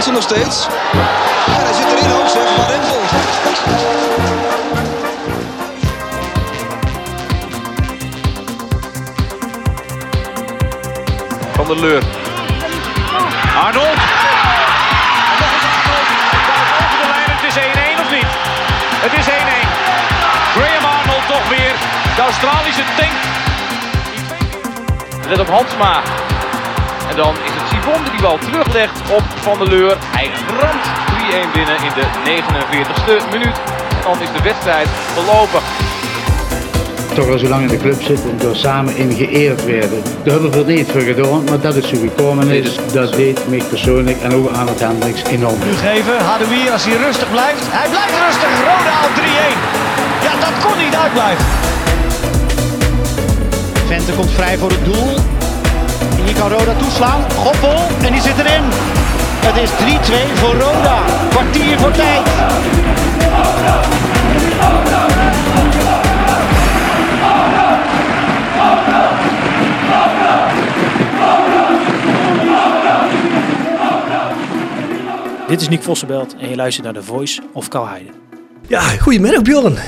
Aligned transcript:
Hansen 0.00 0.14
nog 0.14 0.28
steeds. 0.30 0.66
En 1.46 1.62
hij 1.64 1.72
zit 1.72 1.86
erin 1.86 2.12
ook 2.12 2.28
zeg, 2.28 2.42
Van 2.56 2.66
Rempel. 2.66 3.00
Van 11.52 11.66
der 11.66 11.76
Leur. 11.76 12.02
Arnold. 13.64 13.98
Over 16.92 17.00
de 17.00 17.08
lijn, 17.08 17.30
het 17.30 17.44
is 17.48 17.56
1-1 17.56 18.00
of 18.00 18.10
niet? 18.10 18.30
Het 19.04 19.12
is 19.12 19.26
1-1. 19.26 19.30
Graham 20.54 20.84
Arnold 20.84 21.26
toch 21.28 21.48
weer. 21.48 21.72
De 22.16 22.22
Australische 22.22 22.82
tank. 22.96 23.16
Let 25.28 25.38
op 25.38 25.48
Hansma. 25.48 26.02
En 27.10 27.16
dan 27.16 27.34
Sivon 27.80 28.02
die 28.04 28.12
die 28.12 28.20
bal 28.20 28.38
teruglegt 28.38 29.00
op 29.10 29.22
Van 29.40 29.58
der 29.58 29.68
Leur. 29.68 29.96
Hij 30.00 30.30
ramt 30.60 30.86
3-1 31.48 31.52
binnen 31.52 31.76
in 31.76 31.92
de 31.94 32.06
49ste 32.24 33.30
minuut. 33.30 33.56
En 33.90 34.02
dan 34.02 34.20
is 34.20 34.32
de 34.36 34.42
wedstrijd 34.42 34.88
verlopen. 35.14 35.60
toch 37.14 37.28
al 37.28 37.38
zo 37.38 37.48
lang 37.48 37.62
in 37.62 37.68
de 37.68 37.76
club 37.76 38.02
zitten 38.02 38.30
en 38.30 38.38
door 38.38 38.56
samen 38.56 38.96
in 38.96 39.12
geëerd 39.12 39.64
werden. 39.64 40.02
Daar 40.24 40.32
hebben 40.32 40.50
we 40.50 40.58
er 40.58 40.64
niet 40.64 40.90
voor 40.90 41.00
gedaan, 41.00 41.44
maar 41.44 41.60
dat 41.60 41.76
is 41.76 41.88
zo 41.88 41.96
gekomen 41.96 42.48
is. 42.48 42.78
Dat 42.92 43.12
deed 43.12 43.48
mij 43.48 43.62
persoonlijk 43.68 44.20
en 44.22 44.34
ook 44.34 44.50
aan 44.52 44.68
het 44.68 44.80
Hendricks 44.80 45.22
enorm. 45.22 45.58
Nu 45.64 45.72
geven, 45.72 46.18
Hadoui 46.24 46.70
als 46.70 46.84
hij 46.84 46.96
rustig 46.96 47.30
blijft. 47.30 47.62
Hij 47.70 47.88
blijft 47.88 48.14
rustig, 48.26 48.52
Roda 48.68 48.96
op 49.08 49.14
3-1. 49.16 49.20
Ja, 50.26 50.32
dat 50.46 50.64
kon 50.64 50.84
niet 50.84 50.96
uitblijven. 50.96 51.44
Vente 53.86 54.12
komt 54.12 54.30
vrij 54.30 54.58
voor 54.58 54.70
het 54.70 54.84
doel. 54.84 55.39
Hier 56.30 56.38
kan 56.38 56.50
Roda 56.50 56.74
toeslaan. 56.74 57.30
Goppel, 57.30 57.78
en 58.02 58.12
die 58.12 58.20
zit 58.20 58.38
erin. 58.38 58.62
Het 59.40 59.56
is 59.56 59.70
3-2 59.70 60.34
voor 60.34 60.54
Roda. 60.54 61.02
Kwartier 61.30 61.78
voor 61.78 61.90
tijd. 61.90 62.26
Dit 75.48 75.60
is 75.60 75.68
Nick 75.68 75.82
Vossenbelt 75.82 76.36
en 76.36 76.48
je 76.48 76.56
luistert 76.56 76.84
naar 76.84 76.94
The 76.94 77.02
Voice 77.02 77.42
of 77.52 77.68
Kalheide. 77.68 78.10
Ja, 78.66 78.80
goedemiddag 78.80 79.42
Bjorn. 79.42 79.78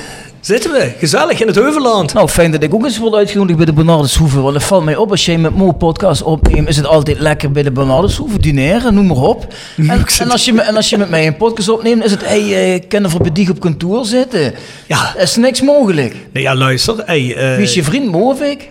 Zitten 0.42 0.72
we, 0.72 0.92
gezellig 0.98 1.40
in 1.40 1.46
het 1.46 1.56
Heuvelland. 1.56 2.12
Nou, 2.12 2.28
fijn 2.28 2.50
dat 2.50 2.62
ik 2.62 2.74
ook 2.74 2.84
eens 2.84 2.98
word 2.98 3.14
uitgenodigd 3.14 3.56
bij 3.56 3.66
de 3.66 3.72
Bernardeshoeve. 3.72 4.40
Want 4.40 4.54
het 4.54 4.64
valt 4.64 4.84
mij 4.84 4.96
op, 4.96 5.10
als 5.10 5.24
jij 5.24 5.38
met 5.38 5.56
Mo 5.56 5.72
podcast 5.72 6.22
opneemt, 6.22 6.68
is 6.68 6.76
het 6.76 6.86
altijd 6.86 7.18
lekker 7.18 7.52
bij 7.52 7.62
de 7.62 7.70
Bernardeshoeve 7.70 8.38
dineren, 8.38 8.94
noem 8.94 9.06
maar 9.06 9.16
op. 9.16 9.54
En, 9.76 10.30
als 10.30 10.44
je, 10.44 10.60
en 10.62 10.76
als 10.76 10.88
je 10.90 10.98
met 10.98 11.10
mij 11.10 11.26
een 11.26 11.36
podcast 11.36 11.68
opneemt, 11.68 12.04
is 12.04 12.10
het, 12.10 12.24
hey, 12.26 12.74
eh, 12.74 12.82
kunnen 12.88 13.10
we 13.10 13.16
voor 13.16 13.24
bedieg 13.24 13.50
op 13.50 13.60
kantoor 13.60 14.04
zitten? 14.04 14.54
Ja. 14.86 15.12
Er 15.16 15.22
is 15.22 15.36
niks 15.36 15.60
mogelijk. 15.60 16.14
Nee, 16.32 16.42
ja, 16.42 16.54
luister. 16.54 17.02
Hey, 17.06 17.34
eh, 17.36 17.54
Wie 17.56 17.64
is 17.64 17.74
je 17.74 17.84
vriend, 17.84 18.10
Mo 18.10 18.28
of 18.30 18.40
ik? 18.40 18.68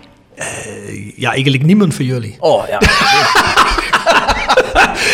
ja, 1.16 1.30
eigenlijk 1.32 1.64
niemand 1.64 1.94
van 1.94 2.04
jullie. 2.04 2.36
Oh, 2.38 2.62
ja. 2.68 2.78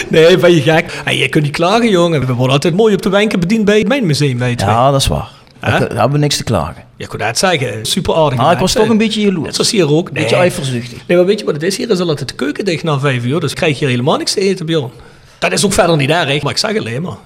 Nee, 0.09 0.37
ben 0.39 0.55
je 0.55 0.61
gek? 0.63 0.93
Hey, 1.05 1.17
je 1.19 1.29
kunt 1.29 1.45
niet 1.45 1.53
klagen, 1.53 1.89
jongen. 1.89 2.21
We 2.27 2.33
worden 2.33 2.53
altijd 2.53 2.75
mooi 2.75 2.95
op 2.95 3.03
de 3.03 3.09
wenken 3.09 3.41
bediend 3.41 3.65
bij 3.65 3.79
het 3.79 3.89
Mijnmuseum, 3.89 4.39
weet 4.39 4.61
je. 4.61 4.67
ja, 4.67 4.91
dat 4.91 5.01
is 5.01 5.07
waar. 5.07 5.38
Daar, 5.61 5.71
daar 5.81 5.89
hebben 5.89 6.11
we 6.13 6.19
niks 6.19 6.37
te 6.37 6.45
klagen. 6.45 6.85
Je 6.97 7.07
kon 7.07 7.21
het 7.21 7.39
zeggen. 7.39 7.87
Super 7.87 8.15
aardig. 8.15 8.39
Maar 8.39 8.53
ik 8.53 8.59
was 8.59 8.73
toch 8.73 8.89
een 8.89 8.99
beetje 8.99 9.21
Net 9.25 9.31
jaloers. 9.33 9.55
zoals 9.55 9.71
hier 9.71 9.91
ook. 9.93 10.11
Nee. 10.13 10.23
Beetje 10.23 10.37
eiferzuchtig. 10.37 10.99
Nee, 11.07 11.17
maar 11.17 11.27
weet 11.27 11.39
je 11.39 11.45
wat 11.45 11.55
het 11.55 11.63
is? 11.63 11.77
Hier 11.77 11.91
is 11.91 12.01
al 12.01 12.09
altijd 12.09 12.29
de 12.29 12.35
keuken 12.35 12.65
dicht 12.65 12.83
na 12.83 12.99
vijf 12.99 13.25
uur. 13.25 13.41
Dus 13.41 13.55
krijg 13.55 13.73
je 13.73 13.79
hier 13.79 13.89
helemaal 13.89 14.17
niks 14.17 14.33
te 14.33 14.41
eten, 14.41 14.67
Bjorn. 14.67 14.91
Dat 15.39 15.53
is 15.53 15.65
ook 15.65 15.73
verder 15.73 15.97
niet 15.97 16.11
erg, 16.11 16.43
maar 16.43 16.53
ik 16.53 16.59
zeg 16.59 16.79
alleen 16.79 17.03
maar. 17.03 17.17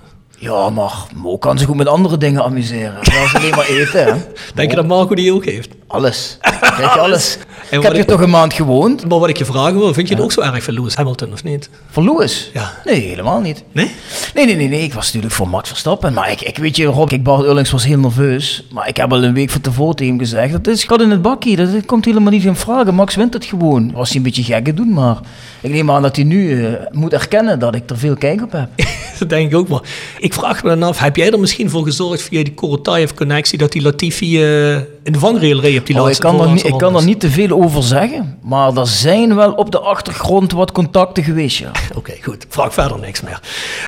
Ja, 0.42 0.70
maar 0.70 0.92
Mo 1.14 1.38
kan 1.38 1.58
zich 1.58 1.68
ook 1.68 1.74
met 1.76 1.86
andere 1.86 2.16
dingen 2.16 2.42
amuseren. 2.44 2.94
Dat 2.94 3.06
is 3.24 3.34
alleen 3.34 3.50
maar 3.50 3.66
eten, 3.66 4.04
hè. 4.04 4.12
Denk 4.54 4.70
je 4.70 4.76
dat 4.76 4.86
Marco 4.86 5.14
die 5.14 5.32
ook 5.34 5.44
heeft? 5.44 5.68
Alles. 5.86 6.38
Krijg 6.60 6.94
je 6.94 7.00
alles. 7.00 7.38
En 7.70 7.76
Ik 7.78 7.82
heb 7.82 7.92
hier 7.92 8.00
ik- 8.00 8.08
toch 8.08 8.20
een 8.20 8.30
maand 8.30 8.52
gewoond. 8.52 9.08
Maar 9.08 9.18
wat 9.18 9.28
ik 9.28 9.36
je 9.36 9.44
vragen 9.44 9.78
wil, 9.78 9.94
vind 9.94 10.08
je 10.08 10.14
het 10.14 10.22
ook 10.22 10.32
zo 10.32 10.40
erg 10.40 10.62
van 10.64 10.74
Lewis 10.74 10.94
Hamilton 10.94 11.32
of 11.32 11.44
niet? 11.44 11.70
Van 11.90 12.04
Lewis? 12.04 12.50
Ja. 12.52 12.72
Nee, 12.84 13.00
helemaal 13.00 13.40
niet. 13.40 13.62
Nee? 13.72 13.90
Nee, 14.34 14.46
nee, 14.46 14.56
nee, 14.56 14.68
nee. 14.68 14.82
Ik 14.82 14.94
was 14.94 15.04
natuurlijk 15.06 15.32
voor 15.34 15.48
Max 15.48 15.68
Verstappen. 15.68 16.12
Maar 16.12 16.30
ik, 16.30 16.40
ik 16.40 16.58
weet 16.58 16.76
je, 16.76 16.84
Rob, 16.84 17.12
ik 17.12 17.22
Bart 17.22 17.44
Ullings 17.46 17.70
was 17.70 17.84
heel 17.84 17.98
nerveus. 17.98 18.64
Maar 18.72 18.88
ik 18.88 18.96
heb 18.96 19.12
al 19.12 19.22
een 19.24 19.34
week 19.34 19.50
van 19.50 19.60
tevoren 19.60 19.96
tegen 19.96 20.12
hem 20.12 20.22
gezegd. 20.22 20.52
Dat 20.52 20.66
is 20.66 20.84
gaat 20.84 21.00
in 21.00 21.10
het 21.10 21.22
bakje. 21.22 21.56
Dat 21.56 21.86
komt 21.86 22.04
helemaal 22.04 22.32
niet 22.32 22.44
in 22.44 22.56
vragen. 22.56 22.94
Max 22.94 23.14
wint 23.14 23.34
het 23.34 23.44
gewoon. 23.44 23.92
Was 23.92 24.08
hij 24.08 24.16
een 24.16 24.22
beetje 24.22 24.42
gek 24.42 24.76
doen, 24.76 24.92
maar 24.92 25.16
ik 25.60 25.70
neem 25.70 25.90
aan 25.90 26.02
dat 26.02 26.16
hij 26.16 26.24
nu 26.24 26.64
eh, 26.66 26.72
moet 26.90 27.12
erkennen 27.12 27.58
dat 27.58 27.74
ik 27.74 27.90
er 27.90 27.98
veel 27.98 28.16
kijk 28.16 28.42
op 28.42 28.52
heb. 28.52 28.68
Dat 29.18 29.30
denk 29.30 29.50
ik 29.50 29.56
ook 29.56 29.68
maar. 29.68 29.80
Ik 30.18 30.31
vraag 30.32 30.62
me 30.62 30.68
dan 30.68 30.82
af, 30.82 30.98
heb 30.98 31.16
jij 31.16 31.30
er 31.30 31.40
misschien 31.40 31.70
voor 31.70 31.84
gezorgd 31.84 32.22
via 32.22 32.42
die 32.42 32.54
Korotayev-connectie 32.54 33.58
dat 33.58 33.72
die 33.72 33.82
Latifi 33.82 34.44
eh, 34.44 34.80
in 35.02 35.12
de 35.12 35.18
vangrail 35.18 35.56
op 35.56 35.62
die 35.64 35.74
Oh, 35.76 35.84
ik, 35.84 35.96
laatste 35.96 36.22
kan 36.22 36.40
er, 36.40 36.52
niet, 36.52 36.64
ik 36.64 36.78
kan 36.78 36.96
er 36.96 37.04
niet 37.04 37.20
te 37.20 37.30
veel 37.30 37.62
over 37.62 37.82
zeggen. 37.82 38.38
Maar 38.42 38.76
er 38.76 38.86
zijn 38.86 39.34
wel 39.34 39.52
op 39.52 39.70
de 39.70 39.78
achtergrond 39.78 40.52
wat 40.52 40.72
contacten 40.72 41.24
geweest, 41.24 41.58
ja. 41.58 41.70
Oké, 41.96 42.12
goed. 42.22 42.46
Vraag 42.48 42.72
verder 42.72 42.98
niks 42.98 43.20
meer. 43.20 43.40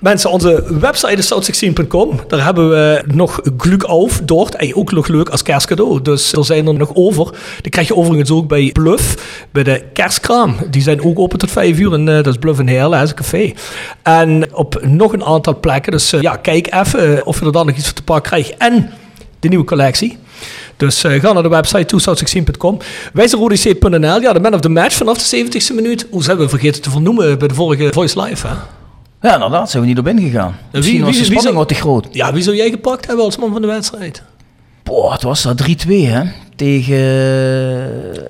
Mensen, 0.03 0.31
onze 0.31 0.79
website 0.79 1.15
is 1.15 1.33
south16.com. 1.35 2.21
Daar 2.29 2.45
hebben 2.45 2.71
we 2.71 3.03
nog 3.07 3.41
gluk 3.59 3.83
auf, 3.83 4.21
dort. 4.25 4.55
En 4.55 4.75
ook 4.75 4.93
nog 4.93 5.09
leuk 5.09 5.29
als 5.29 5.43
kerstcadeau. 5.43 6.03
Dus 6.03 6.33
er 6.33 6.45
zijn 6.45 6.67
er 6.67 6.75
nog 6.75 6.91
over. 6.95 7.31
Die 7.61 7.71
krijg 7.71 7.89
je 7.89 7.97
overigens 7.97 8.31
ook 8.31 8.49
bij 8.49 8.71
Bluff, 8.73 9.17
bij 9.51 9.63
de 9.63 9.85
kerstkraam. 9.93 10.57
Die 10.71 10.83
zijn 10.83 11.05
ook 11.05 11.19
open 11.19 11.39
tot 11.39 11.51
vijf 11.51 11.79
uur. 11.79 11.93
En 11.93 12.09
eh, 12.09 12.15
dat 12.15 12.27
is 12.27 12.37
Bluff 12.37 12.61
in 12.61 12.69
Heerlen, 12.69 12.91
dat 12.91 13.03
is 13.03 13.11
een 13.11 13.17
café. 13.17 13.53
En 14.03 14.55
op 14.55 14.81
nog 14.83 15.13
een 15.13 15.25
aantal 15.25 15.61
plekken. 15.61 15.93
Dus 15.93 16.13
eh, 16.13 16.21
ja, 16.21 16.37
kijk 16.37 16.75
even 16.75 17.17
eh, 17.17 17.27
of 17.27 17.41
je 17.41 17.47
er 17.47 17.53
dan 17.53 17.67
nog 17.67 17.77
iets 17.77 17.85
voor 17.85 17.95
te 17.95 18.03
pakken 18.03 18.31
krijgt. 18.31 18.57
En 18.57 18.91
de 19.41 19.49
nieuwe 19.49 19.65
collectie. 19.65 20.19
Dus 20.77 21.05
eh, 21.05 21.21
ga 21.21 21.33
naar 21.33 21.43
de 21.43 21.49
website 21.49 21.97
toesouth16.com. 21.97 22.79
Wijzerodc.nl, 23.13 24.21
ja, 24.21 24.33
de 24.33 24.41
man 24.41 24.55
of 24.55 24.61
the 24.61 24.69
match 24.69 24.95
vanaf 24.97 25.29
de 25.29 25.45
70ste 25.47 25.75
minuut. 25.75 26.07
Hoe 26.11 26.23
zijn 26.23 26.37
we 26.37 26.49
vergeten 26.49 26.83
te 26.83 26.91
vernoemen 26.91 27.39
bij 27.39 27.49
de 27.49 27.55
vorige 27.55 27.93
Voice 27.93 28.21
Live, 28.23 28.47
hè? 28.47 28.55
Ja, 29.29 29.35
inderdaad, 29.35 29.71
zijn 29.71 29.83
we 29.83 29.89
niet 29.89 29.99
op 29.99 30.09
ingegaan. 30.09 30.57
Misschien 30.73 30.97
wie- 30.97 31.05
was 31.05 31.19
de 31.19 31.25
spanning 31.25 31.55
wat 31.57 31.69
te 31.69 31.75
groot. 31.75 32.07
Ja, 32.11 32.33
wie 32.33 32.43
zou 32.43 32.57
jij 32.57 32.71
gepakt 32.71 33.07
hebben 33.07 33.25
als 33.25 33.37
man 33.37 33.53
van 33.53 33.61
de 33.61 33.67
wedstrijd? 33.67 34.23
Boah, 34.83 35.13
het 35.13 35.23
was 35.23 35.43
dat 35.43 35.63
3-2, 35.63 35.67
hè? 35.89 36.23
Tegen 36.57 36.95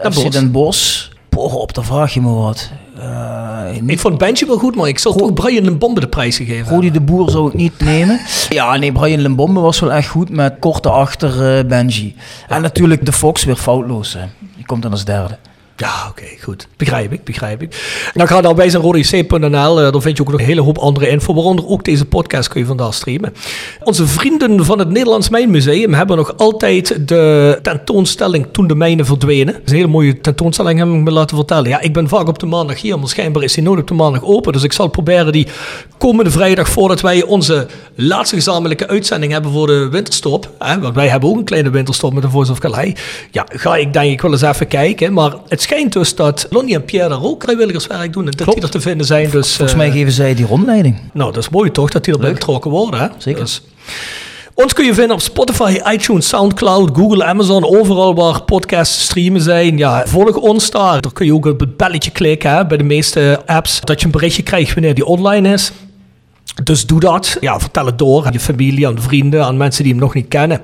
uh, 0.04 0.10
Bosch. 0.10 0.28
Den 0.28 0.50
Bosch. 0.50 1.08
Boah, 1.28 1.54
op, 1.54 1.74
daar 1.74 1.84
vraag 1.84 2.14
je 2.14 2.20
me 2.20 2.30
wat. 2.32 2.70
Eh, 2.98 3.76
Ik 3.86 3.98
vond 3.98 4.18
Benji 4.18 4.46
wel 4.46 4.58
goed, 4.58 4.76
maar 4.76 4.88
ik 4.88 4.98
zou 4.98 5.16
toch 5.18 5.32
Brian 5.32 5.66
een 5.66 5.78
bombe 5.78 6.00
de 6.00 6.08
prijs 6.08 6.36
gegeven 6.36 6.74
Rodi 6.74 6.90
de 6.90 7.00
Boer 7.00 7.30
zou 7.30 7.48
ik 7.48 7.54
niet 7.54 7.80
nemen. 7.80 8.20
Ja, 8.48 8.76
nee, 8.76 8.92
Brian 8.92 9.20
Limbombe 9.20 9.60
was 9.60 9.80
wel 9.80 9.92
echt 9.92 10.08
goed 10.08 10.30
met 10.30 10.54
korte 10.58 10.88
achter 10.90 11.56
eh, 11.58 11.64
Benji. 11.64 12.14
En 12.48 12.62
natuurlijk 12.62 13.06
de 13.06 13.12
Fox 13.12 13.44
weer 13.44 13.56
foutloos, 13.56 14.12
hè. 14.12 14.20
Die 14.56 14.66
komt 14.66 14.82
dan 14.82 14.90
als 14.90 15.04
derde. 15.04 15.38
Ja, 15.76 16.06
oké, 16.08 16.24
goed. 16.42 16.68
Begrijp 16.76 17.12
ik, 17.12 17.24
begrijp 17.24 17.62
ik. 17.62 17.74
Dan 18.14 18.26
ga 18.26 18.40
dan 18.40 18.54
bij 18.54 18.70
zijn 18.70 18.82
rodec.nl, 18.82 19.80
eh, 19.80 19.92
daar 19.92 20.00
vind 20.00 20.16
je 20.16 20.22
ook 20.22 20.30
nog 20.30 20.40
een 20.40 20.46
hele 20.46 20.60
hoop 20.60 20.78
andere 20.78 21.08
info, 21.08 21.34
waaronder 21.34 21.66
ook 21.66 21.84
deze 21.84 22.04
podcast 22.04 22.48
kun 22.48 22.60
je 22.60 22.66
vandaag 22.66 22.94
streamen. 22.94 23.32
Onze 23.82 24.06
vrienden 24.06 24.64
van 24.64 24.78
het 24.78 24.88
Nederlands 24.88 25.28
Mijnmuseum 25.28 25.94
hebben 25.94 26.16
nog 26.16 26.36
altijd 26.36 27.08
de 27.08 27.58
tentoonstelling 27.62 28.46
Toen 28.52 28.66
de 28.66 28.74
Mijnen 28.74 29.06
verdwenen. 29.06 29.52
Dat 29.54 29.62
is 29.64 29.70
een 29.70 29.76
hele 29.76 29.88
mooie 29.88 30.20
tentoonstelling, 30.20 30.78
heb 30.78 30.88
ik 30.88 30.94
me 30.94 31.10
laten 31.10 31.36
vertellen. 31.36 31.68
Ja, 31.68 31.80
ik 31.80 31.92
ben 31.92 32.08
vaak 32.08 32.28
op 32.28 32.38
de 32.38 32.46
maandag 32.46 32.80
hier, 32.80 32.98
maar 32.98 33.08
schijnbaar 33.08 33.42
is 33.42 33.52
die 33.52 33.62
nooit 33.62 33.80
op 33.80 33.88
de 33.88 33.94
maandag 33.94 34.22
open. 34.24 34.52
Dus 34.52 34.62
ik 34.62 34.72
zal 34.72 34.88
proberen 34.88 35.32
die 35.32 35.46
komende 35.98 36.30
vrijdag, 36.30 36.68
voordat 36.68 37.00
wij 37.00 37.22
onze 37.22 37.66
laatste 37.94 38.36
gezamenlijke 38.36 38.88
uitzending 38.88 39.32
hebben 39.32 39.52
voor 39.52 39.66
de 39.66 39.88
winterstop, 39.90 40.50
hè, 40.58 40.80
want 40.80 40.94
wij 40.94 41.08
hebben 41.08 41.28
ook 41.28 41.36
een 41.36 41.44
kleine 41.44 41.70
winterstop 41.70 42.12
met 42.12 42.22
de 42.22 42.30
Voice 42.30 42.52
of 42.52 42.58
Calais, 42.58 42.92
ja, 43.30 43.46
ga 43.48 43.76
ik 43.76 43.92
denk 43.92 44.12
ik 44.12 44.20
wel 44.20 44.32
eens 44.32 44.42
even 44.42 44.68
kijken. 44.68 45.12
Maar 45.12 45.32
het 45.48 45.62
schijnt 45.64 45.92
dus 45.92 46.14
dat 46.14 46.46
Lonnie 46.50 46.74
en 46.74 46.84
Pierre 46.84 47.08
daar 47.08 47.22
ook 47.22 47.42
vrijwilligerswerk 47.42 48.12
doen 48.12 48.24
en 48.26 48.32
dat 48.36 48.54
die 48.54 48.62
er 48.62 48.70
te 48.70 48.80
vinden 48.80 49.06
zijn. 49.06 49.30
Dus, 49.30 49.48
Volgens 49.56 49.72
eh, 49.72 49.76
mij 49.78 49.90
geven 49.90 50.12
zij 50.12 50.34
die 50.34 50.46
rondleiding. 50.46 51.00
nou, 51.12 51.32
dat 51.32 51.42
is 51.42 51.48
mooi 51.48 51.70
toch, 51.70 51.90
dat 51.90 52.04
die 52.04 52.14
erbij 52.14 52.32
betrokken 52.32 52.70
worden. 52.70 53.00
Hè? 53.00 53.06
Zeker. 53.18 53.40
Dus, 53.40 53.62
ons 54.54 54.72
kun 54.72 54.84
je 54.84 54.94
vinden 54.94 55.16
op 55.16 55.22
Spotify, 55.22 55.80
iTunes, 55.92 56.28
Soundcloud, 56.28 56.90
Google, 56.96 57.24
Amazon, 57.24 57.64
overal 57.64 58.14
waar 58.14 58.42
podcasts 58.42 59.02
streamen 59.04 59.40
zijn. 59.40 59.78
Ja, 59.78 60.02
volg 60.06 60.36
ons 60.36 60.70
daar. 60.70 61.00
Daar 61.00 61.12
kun 61.12 61.26
je 61.26 61.34
ook 61.34 61.46
op 61.46 61.60
het 61.60 61.76
belletje 61.76 62.10
klikken 62.10 62.50
hè, 62.50 62.66
bij 62.66 62.76
de 62.76 62.84
meeste 62.84 63.40
apps, 63.46 63.80
dat 63.80 64.00
je 64.00 64.06
een 64.06 64.12
berichtje 64.12 64.42
krijgt 64.42 64.74
wanneer 64.74 64.94
die 64.94 65.06
online 65.06 65.52
is. 65.52 65.72
Dus 66.64 66.86
doe 66.86 67.00
dat. 67.00 67.36
Ja, 67.40 67.60
vertel 67.60 67.86
het 67.86 67.98
door 67.98 68.26
aan 68.26 68.32
je 68.32 68.40
familie, 68.40 68.86
aan 68.86 69.00
vrienden, 69.00 69.44
aan 69.44 69.56
mensen 69.56 69.82
die 69.82 69.92
hem 69.92 70.00
nog 70.00 70.14
niet 70.14 70.28
kennen. 70.28 70.60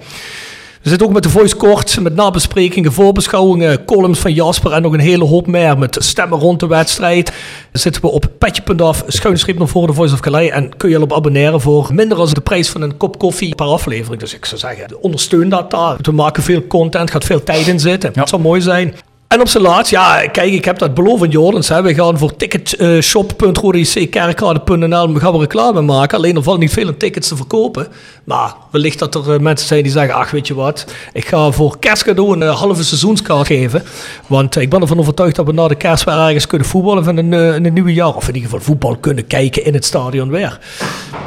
We 0.82 0.88
zitten 0.88 1.06
ook 1.06 1.12
met 1.12 1.22
de 1.22 1.28
voice 1.28 1.56
kort, 1.56 2.00
met 2.00 2.14
nabesprekingen, 2.14 2.92
voorbeschouwingen, 2.92 3.84
columns 3.84 4.18
van 4.18 4.32
Jasper 4.32 4.72
en 4.72 4.82
nog 4.82 4.92
een 4.92 5.00
hele 5.00 5.24
hoop 5.24 5.46
meer 5.46 5.78
met 5.78 5.96
stemmen 6.00 6.38
rond 6.38 6.60
de 6.60 6.66
wedstrijd. 6.66 7.32
Zitten 7.72 8.02
we 8.02 8.08
op 8.08 8.30
petje.af, 8.38 9.04
schuinschriep 9.06 9.58
naar 9.58 9.68
voor 9.68 9.86
de 9.86 9.92
Voice 9.92 10.14
of 10.14 10.20
Calais 10.20 10.50
en 10.50 10.76
kun 10.76 10.88
je 10.88 10.96
je 10.96 11.02
op 11.02 11.12
abonneren 11.12 11.60
voor 11.60 11.90
minder 11.94 12.16
dan 12.16 12.28
de 12.28 12.40
prijs 12.40 12.68
van 12.68 12.82
een 12.82 12.96
kop 12.96 13.18
koffie 13.18 13.54
per 13.54 13.66
aflevering. 13.66 14.20
Dus 14.20 14.34
ik 14.34 14.44
zou 14.44 14.60
zeggen, 14.60 15.02
ondersteun 15.02 15.48
dat 15.48 15.70
daar. 15.70 15.96
We 16.00 16.12
maken 16.12 16.42
veel 16.42 16.66
content, 16.66 17.10
gaat 17.10 17.24
veel 17.24 17.42
tijd 17.42 17.66
in 17.66 17.80
zitten. 17.80 18.12
Het 18.14 18.28
zou 18.28 18.42
mooi 18.42 18.60
zijn. 18.60 18.94
En 19.30 19.40
op 19.40 19.48
zijn 19.48 19.62
laatst, 19.62 19.90
ja, 19.90 20.26
kijk, 20.26 20.52
ik 20.52 20.64
heb 20.64 20.78
dat 20.78 20.94
beloofd. 20.94 21.68
Hè. 21.68 21.82
We 21.82 21.94
gaan 21.94 22.18
voor 22.18 22.36
ticketshop.rodickerkrade.nl 22.36 25.14
gaan 25.14 25.32
we 25.32 25.38
reclame 25.38 25.80
maken. 25.80 26.18
Alleen 26.18 26.36
er 26.36 26.42
valt 26.42 26.58
niet 26.58 26.72
veel 26.72 26.96
tickets 26.96 27.28
te 27.28 27.36
verkopen. 27.36 27.88
Maar 28.24 28.54
wellicht 28.70 28.98
dat 28.98 29.14
er 29.14 29.34
eh, 29.34 29.40
mensen 29.40 29.66
zijn 29.66 29.82
die 29.82 29.92
zeggen, 29.92 30.14
ach, 30.14 30.30
weet 30.30 30.46
je 30.46 30.54
wat. 30.54 30.84
Ik 31.12 31.26
ga 31.26 31.50
voor 31.50 31.78
kerstcadeau 31.78 32.32
een 32.32 32.42
eh, 32.42 32.58
halve 32.58 32.84
seizoenskaart 32.84 33.46
geven. 33.46 33.82
Want 34.26 34.56
eh, 34.56 34.62
ik 34.62 34.70
ben 34.70 34.80
ervan 34.80 34.98
overtuigd 34.98 35.36
dat 35.36 35.46
we 35.46 35.52
na 35.52 35.68
de 35.68 35.74
kerst 35.74 36.04
weer 36.04 36.18
ergens 36.18 36.46
kunnen 36.46 36.68
voetballen 36.68 37.04
van 37.04 37.16
een, 37.16 37.32
in 37.32 37.64
een 37.64 37.72
nieuwe 37.72 37.92
jaar. 37.92 38.14
Of 38.14 38.28
in 38.28 38.34
ieder 38.34 38.50
geval 38.50 38.64
voetbal 38.64 38.96
kunnen 38.96 39.26
kijken 39.26 39.64
in 39.64 39.74
het 39.74 39.84
stadion 39.84 40.30
weer. 40.30 40.58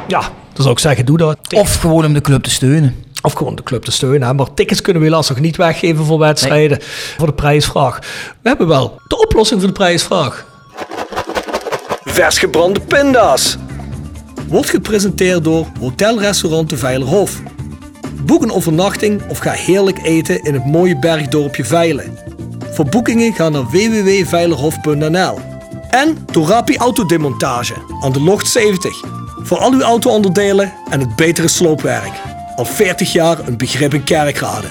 Ja, 0.08 0.20
dan 0.52 0.62
zou 0.62 0.70
ik 0.70 0.78
zeggen, 0.78 1.06
doe 1.06 1.16
dat. 1.16 1.38
Of 1.54 1.74
gewoon 1.74 2.04
om 2.04 2.12
de 2.12 2.20
club 2.20 2.42
te 2.42 2.50
steunen. 2.50 3.04
Of 3.24 3.32
gewoon 3.32 3.54
de 3.54 3.62
club 3.62 3.84
te 3.84 3.92
steunen. 3.92 4.28
Hè. 4.28 4.34
Maar 4.34 4.54
tickets 4.54 4.80
kunnen 4.80 5.02
we 5.02 5.08
helaas 5.08 5.28
nog 5.28 5.40
niet 5.40 5.56
weggeven 5.56 6.04
voor 6.04 6.18
wedstrijden. 6.18 6.78
Voor 7.16 7.26
de 7.26 7.32
prijsvraag. 7.32 7.98
We 8.42 8.48
hebben 8.48 8.66
wel 8.66 9.00
de 9.08 9.18
oplossing 9.18 9.60
voor 9.60 9.68
de 9.68 9.74
prijsvraag. 9.74 10.46
Vers 12.04 12.38
gebrande 12.38 12.80
pinda's. 12.80 13.56
Wordt 14.48 14.70
gepresenteerd 14.70 15.44
door 15.44 15.66
Hotelrestaurant 15.80 16.70
de 16.70 16.76
Veilerhof. 16.76 17.42
Boek 18.22 18.42
een 18.42 18.52
overnachting 18.52 19.22
of 19.28 19.38
ga 19.38 19.50
heerlijk 19.50 19.98
eten 20.02 20.42
in 20.42 20.54
het 20.54 20.66
mooie 20.66 20.98
bergdorpje 20.98 21.64
Veilen. 21.64 22.18
Voor 22.70 22.84
boekingen 22.84 23.32
ga 23.32 23.48
naar 23.48 23.66
www.veilerhof.nl. 23.70 25.38
En 25.90 26.26
door 26.32 26.46
Rapi 26.46 26.76
Autodemontage 26.76 27.74
aan 28.00 28.12
de 28.12 28.20
Locht 28.20 28.46
70. 28.46 29.02
Voor 29.42 29.58
al 29.58 29.72
uw 29.72 29.82
auto-onderdelen 29.82 30.72
en 30.90 31.00
het 31.00 31.16
betere 31.16 31.48
sloopwerk. 31.48 32.33
Al 32.56 32.64
40 32.64 33.12
jaar 33.12 33.48
een 33.48 33.56
begrip 33.56 33.94
in 33.94 34.04
kerkrade. 34.04 34.66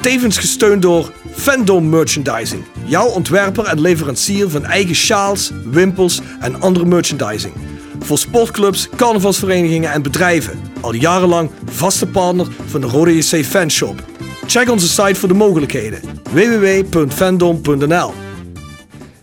Tevens 0.00 0.38
gesteund 0.38 0.82
door 0.82 1.12
Fandom 1.32 1.88
Merchandising. 1.88 2.64
Jouw 2.84 3.06
ontwerper 3.06 3.64
en 3.64 3.80
leverancier 3.80 4.50
van 4.50 4.64
eigen 4.64 4.94
sjaals, 4.94 5.52
wimpels 5.64 6.20
en 6.40 6.60
andere 6.60 6.84
merchandising. 6.84 7.54
Voor 7.98 8.18
sportclubs, 8.18 8.88
carnavalsverenigingen 8.96 9.92
en 9.92 10.02
bedrijven. 10.02 10.60
Al 10.80 10.94
jarenlang 10.94 11.50
vaste 11.64 12.06
partner 12.06 12.46
van 12.66 12.80
de 12.80 12.86
Rode 12.86 13.16
JC 13.16 13.44
Fanshop. 13.44 14.02
Check 14.46 14.70
onze 14.70 14.88
site 14.88 15.14
voor 15.14 15.28
de 15.28 15.34
mogelijkheden. 15.34 16.00
www.fandom.nl 16.32 18.12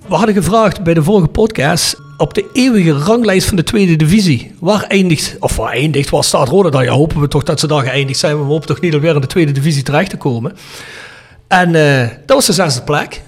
We 0.07 0.15
hadden 0.15 0.35
gevraagd 0.35 0.83
bij 0.83 0.93
de 0.93 1.03
vorige 1.03 1.27
podcast 1.27 2.02
op 2.23 2.33
de 2.33 2.49
eeuwige 2.53 2.91
ranglijst 2.91 3.47
van 3.47 3.55
de 3.55 3.63
tweede 3.63 3.95
divisie. 3.95 4.51
Waar 4.59 4.83
eindigt, 4.83 5.35
of 5.39 5.55
waar 5.55 5.71
eindigt, 5.71 6.09
waar 6.09 6.23
staat 6.23 6.47
Roda 6.47 6.69
dan? 6.69 6.83
Ja, 6.83 6.91
hopen 6.91 7.21
we 7.21 7.27
toch 7.27 7.43
dat 7.43 7.59
ze 7.59 7.67
daar 7.67 7.83
geëindigd 7.83 8.19
zijn. 8.19 8.37
We 8.37 8.43
hopen 8.43 8.67
toch 8.67 8.79
niet 8.79 8.93
alweer 8.93 9.15
in 9.15 9.21
de 9.21 9.27
tweede 9.27 9.51
divisie 9.51 9.83
terecht 9.83 10.09
te 10.09 10.17
komen. 10.17 10.55
En 11.47 11.73
uh, 11.73 12.07
dat 12.25 12.35
was 12.35 12.45
de 12.45 12.53
zesde 12.53 12.81
plek. 12.81 13.21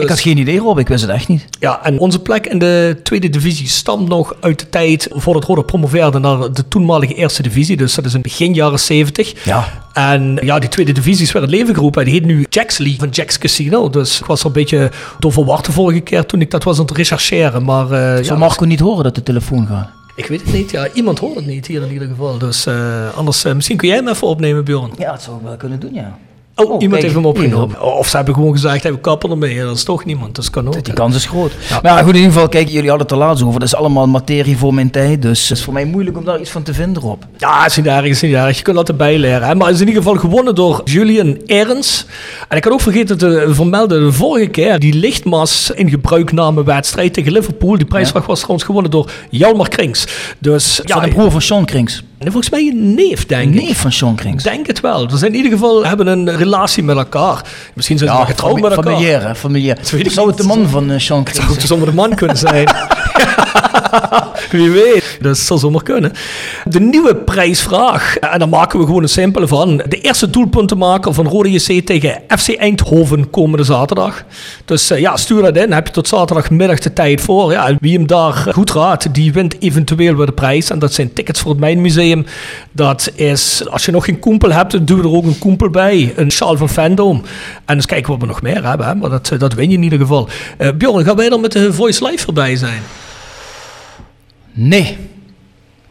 Dus, 0.00 0.10
ik 0.10 0.16
had 0.16 0.20
geen 0.20 0.38
idee, 0.38 0.58
Rob. 0.58 0.78
Ik 0.78 0.88
wist 0.88 1.02
het 1.02 1.10
echt 1.10 1.28
niet. 1.28 1.46
Ja, 1.60 1.84
en 1.84 1.98
onze 1.98 2.20
plek 2.20 2.46
in 2.46 2.58
de 2.58 3.00
tweede 3.02 3.28
divisie 3.28 3.68
stamt 3.68 4.08
nog 4.08 4.34
uit 4.40 4.58
de 4.58 4.68
tijd 4.68 5.08
voordat 5.10 5.44
Roda 5.44 5.62
promoveerde 5.62 6.18
naar 6.18 6.52
de 6.52 6.68
toenmalige 6.68 7.14
eerste 7.14 7.42
divisie. 7.42 7.76
Dus 7.76 7.94
dat 7.94 8.04
is 8.04 8.14
in 8.14 8.22
begin 8.22 8.54
jaren 8.54 8.80
70. 8.80 9.44
Ja. 9.44 9.84
En 9.92 10.38
ja, 10.42 10.58
die 10.58 10.68
tweede 10.68 10.92
divisie 10.92 11.24
is 11.24 11.32
weer 11.32 11.42
het 11.42 11.50
leven 11.50 11.74
geroepen. 11.74 12.04
Die 12.04 12.14
heet 12.14 12.24
nu 12.24 12.46
Jack's 12.48 12.78
League 12.78 12.98
van 12.98 13.08
Jack's 13.08 13.38
Casino. 13.38 13.90
Dus 13.90 14.20
ik 14.20 14.26
was 14.26 14.40
er 14.40 14.46
een 14.46 14.52
beetje 14.52 14.90
door 15.18 15.32
verward 15.32 15.64
de 15.64 15.72
vorige 15.72 16.00
keer 16.00 16.26
toen 16.26 16.40
ik 16.40 16.50
dat 16.50 16.64
was 16.64 16.78
aan 16.78 16.86
het 16.86 16.96
rechercheren. 16.96 17.64
Maar, 17.64 17.84
uh, 17.84 17.90
Zou 17.90 18.24
ja, 18.24 18.36
Marco 18.36 18.64
niet 18.64 18.80
horen 18.80 19.04
dat 19.04 19.14
de 19.14 19.22
telefoon 19.22 19.66
gaat? 19.66 19.88
Ik 20.16 20.26
weet 20.26 20.42
het 20.42 20.52
niet. 20.52 20.70
Ja, 20.70 20.88
iemand 20.92 21.18
hoort 21.18 21.34
het 21.34 21.46
niet 21.46 21.66
hier 21.66 21.82
in 21.82 21.92
ieder 21.92 22.08
geval. 22.08 22.38
Dus 22.38 22.66
uh, 22.66 23.16
anders, 23.16 23.44
uh, 23.44 23.52
misschien 23.52 23.76
kun 23.76 23.88
jij 23.88 23.96
hem 23.96 24.08
even 24.08 24.26
opnemen, 24.26 24.64
Bjorn. 24.64 24.90
Ja, 24.98 25.10
dat 25.10 25.22
zou 25.22 25.36
ik 25.36 25.42
wel 25.42 25.56
kunnen 25.56 25.80
doen, 25.80 25.94
ja. 25.94 26.18
Oh, 26.58 26.70
oh, 26.70 26.82
iemand 26.82 27.02
heeft 27.02 27.14
hem 27.14 27.26
opgenomen. 27.26 27.82
Of 27.82 28.08
ze 28.08 28.16
hebben 28.16 28.34
gewoon 28.34 28.52
gezegd, 28.52 28.82
we 28.82 28.98
kappen 28.98 29.30
ermee. 29.30 29.60
Dat 29.60 29.76
is 29.76 29.84
toch 29.84 30.04
niemand. 30.04 30.34
Dat 30.34 30.50
kan 30.50 30.66
ook. 30.66 30.84
Die 30.84 30.94
kans 30.94 31.16
is 31.16 31.26
groot. 31.26 31.52
Ja. 31.68 31.80
Maar 31.82 32.02
goed, 32.02 32.08
in 32.08 32.16
ieder 32.16 32.32
geval, 32.32 32.48
kijk, 32.48 32.68
jullie 32.68 32.88
hadden 32.88 33.06
het 33.06 33.16
er 33.16 33.22
laatst 33.22 33.44
over. 33.44 33.60
Dat 33.60 33.68
is 33.68 33.74
allemaal 33.74 34.06
materie 34.06 34.56
voor 34.56 34.74
mijn 34.74 34.90
tijd. 34.90 35.22
Dus 35.22 35.48
het 35.48 35.58
is 35.58 35.64
voor 35.64 35.72
mij 35.72 35.84
moeilijk 35.84 36.16
om 36.16 36.24
daar 36.24 36.40
iets 36.40 36.50
van 36.50 36.62
te 36.62 36.74
vinden, 36.74 37.02
Rob. 37.02 37.22
Ja, 37.38 37.62
het 37.62 37.70
is 37.70 37.76
niet 37.76 37.86
erg. 37.86 38.04
is 38.04 38.20
niet 38.20 38.34
erg. 38.34 38.56
Je 38.56 38.62
kunt 38.62 38.76
dat 38.76 38.88
erbij 38.88 39.18
leren. 39.18 39.48
Hè? 39.48 39.54
Maar 39.54 39.66
het 39.66 39.74
is 39.74 39.80
in 39.80 39.88
ieder 39.88 40.02
geval 40.02 40.18
gewonnen 40.18 40.54
door 40.54 40.80
Julian 40.84 41.38
Ernst. 41.46 42.06
En 42.48 42.56
ik 42.56 42.64
had 42.64 42.72
ook 42.72 42.80
vergeten 42.80 43.18
te 43.18 43.46
vermelden, 43.50 44.04
de 44.04 44.12
vorige 44.12 44.46
keer, 44.46 44.78
die 44.78 44.94
lichtmas 44.94 45.70
in 45.74 45.90
gebruikname 45.90 46.64
wedstrijd 46.64 47.12
tegen 47.12 47.32
Liverpool. 47.32 47.76
Die 47.76 47.86
prijsvraag 47.86 48.26
was 48.26 48.38
trouwens 48.38 48.66
gewonnen 48.66 48.90
door 48.90 49.10
Jalmar 49.30 49.68
Krings. 49.68 50.06
Dus, 50.38 50.80
ja, 50.84 51.00
de 51.00 51.08
broer 51.08 51.30
van 51.30 51.42
Sean 51.42 51.64
Krings. 51.64 52.02
En 52.18 52.32
volgens 52.32 52.50
mij 52.50 52.60
een 52.60 52.94
neef, 52.94 53.26
denk 53.26 53.54
ik. 53.54 53.62
Neef 53.62 53.80
van 53.80 53.92
Sean 53.92 54.14
Krings. 54.14 54.42
Denk 54.42 54.66
het 54.66 54.80
wel. 54.80 55.10
Ze 55.10 55.16
zijn 55.16 55.30
in 55.30 55.36
ieder 55.36 55.52
geval 55.52 55.86
hebben 55.86 56.06
een 56.06 56.36
relatie 56.36 56.82
met 56.82 56.96
elkaar. 56.96 57.42
Misschien 57.74 57.98
zijn 57.98 58.10
ze 58.10 58.16
ja, 58.16 58.20
wel 58.24 58.34
getrouwd 58.34 58.60
met 58.60 58.72
elkaar. 58.72 58.92
Familiair, 58.92 59.26
hè? 59.26 59.34
Familiair. 59.34 59.78
Zou 60.04 60.28
het 60.28 60.36
de 60.36 60.42
man 60.42 60.68
van 60.68 60.90
uh, 60.90 60.98
Sean 60.98 61.24
Krings 61.24 61.46
zijn? 61.46 61.60
Zou 61.60 61.80
het 61.80 61.88
de 61.88 61.94
man 61.94 62.14
kunnen 62.14 62.36
zijn. 62.36 62.68
Wie 64.50 64.70
weet, 64.70 65.18
dat 65.20 65.38
zou 65.38 65.60
zomaar 65.60 65.82
kunnen. 65.82 66.12
De 66.64 66.80
nieuwe 66.80 67.14
prijsvraag, 67.16 68.16
en 68.16 68.38
daar 68.38 68.48
maken 68.48 68.78
we 68.78 68.84
gewoon 68.86 69.02
een 69.02 69.08
simpele 69.08 69.46
van. 69.46 69.82
De 69.88 70.00
eerste 70.00 70.30
doelpuntenmaker 70.30 71.14
van 71.14 71.26
Rode 71.26 71.50
JC 71.50 71.86
tegen 71.86 72.22
FC 72.38 72.48
Eindhoven 72.48 73.30
komende 73.30 73.64
zaterdag. 73.64 74.24
Dus 74.64 74.90
uh, 74.90 74.98
ja, 74.98 75.16
stuur 75.16 75.42
dat 75.42 75.56
in. 75.56 75.72
Heb 75.72 75.86
je 75.86 75.92
tot 75.92 76.08
zaterdagmiddag 76.08 76.78
de 76.78 76.92
tijd 76.92 77.20
voor. 77.20 77.52
Ja, 77.52 77.76
wie 77.80 77.96
hem 77.96 78.06
daar 78.06 78.32
goed 78.32 78.72
raadt, 78.72 79.14
die 79.14 79.32
wint 79.32 79.62
eventueel 79.62 80.16
weer 80.16 80.26
de 80.26 80.32
prijs. 80.32 80.70
En 80.70 80.78
dat 80.78 80.92
zijn 80.92 81.12
tickets 81.12 81.40
voor 81.40 81.50
het 81.50 81.60
Mijnmuseum. 81.60 82.26
Dat 82.72 83.10
is, 83.14 83.68
als 83.70 83.84
je 83.84 83.92
nog 83.92 84.04
geen 84.04 84.18
koempel 84.18 84.52
hebt, 84.52 84.86
doe 84.86 84.98
er 84.98 85.14
ook 85.14 85.24
een 85.24 85.38
koempel 85.38 85.70
bij. 85.70 86.12
Een 86.16 86.30
sjaal 86.30 86.56
van 86.56 86.68
Fandom. 86.68 87.22
En 87.64 87.74
eens 87.74 87.86
kijken 87.86 88.10
wat 88.10 88.20
we 88.20 88.26
nog 88.26 88.42
meer 88.42 88.68
hebben. 88.68 88.98
Maar 88.98 89.10
dat, 89.10 89.32
dat 89.38 89.54
win 89.54 89.70
je 89.70 89.76
in 89.76 89.82
ieder 89.82 89.98
geval. 89.98 90.28
Bjorn, 90.74 91.04
gaan 91.04 91.16
wij 91.16 91.28
dan 91.28 91.40
met 91.40 91.52
de 91.52 91.72
Voice 91.72 92.06
Live 92.06 92.24
voorbij 92.24 92.56
zijn? 92.56 92.82
Nee. 94.58 94.96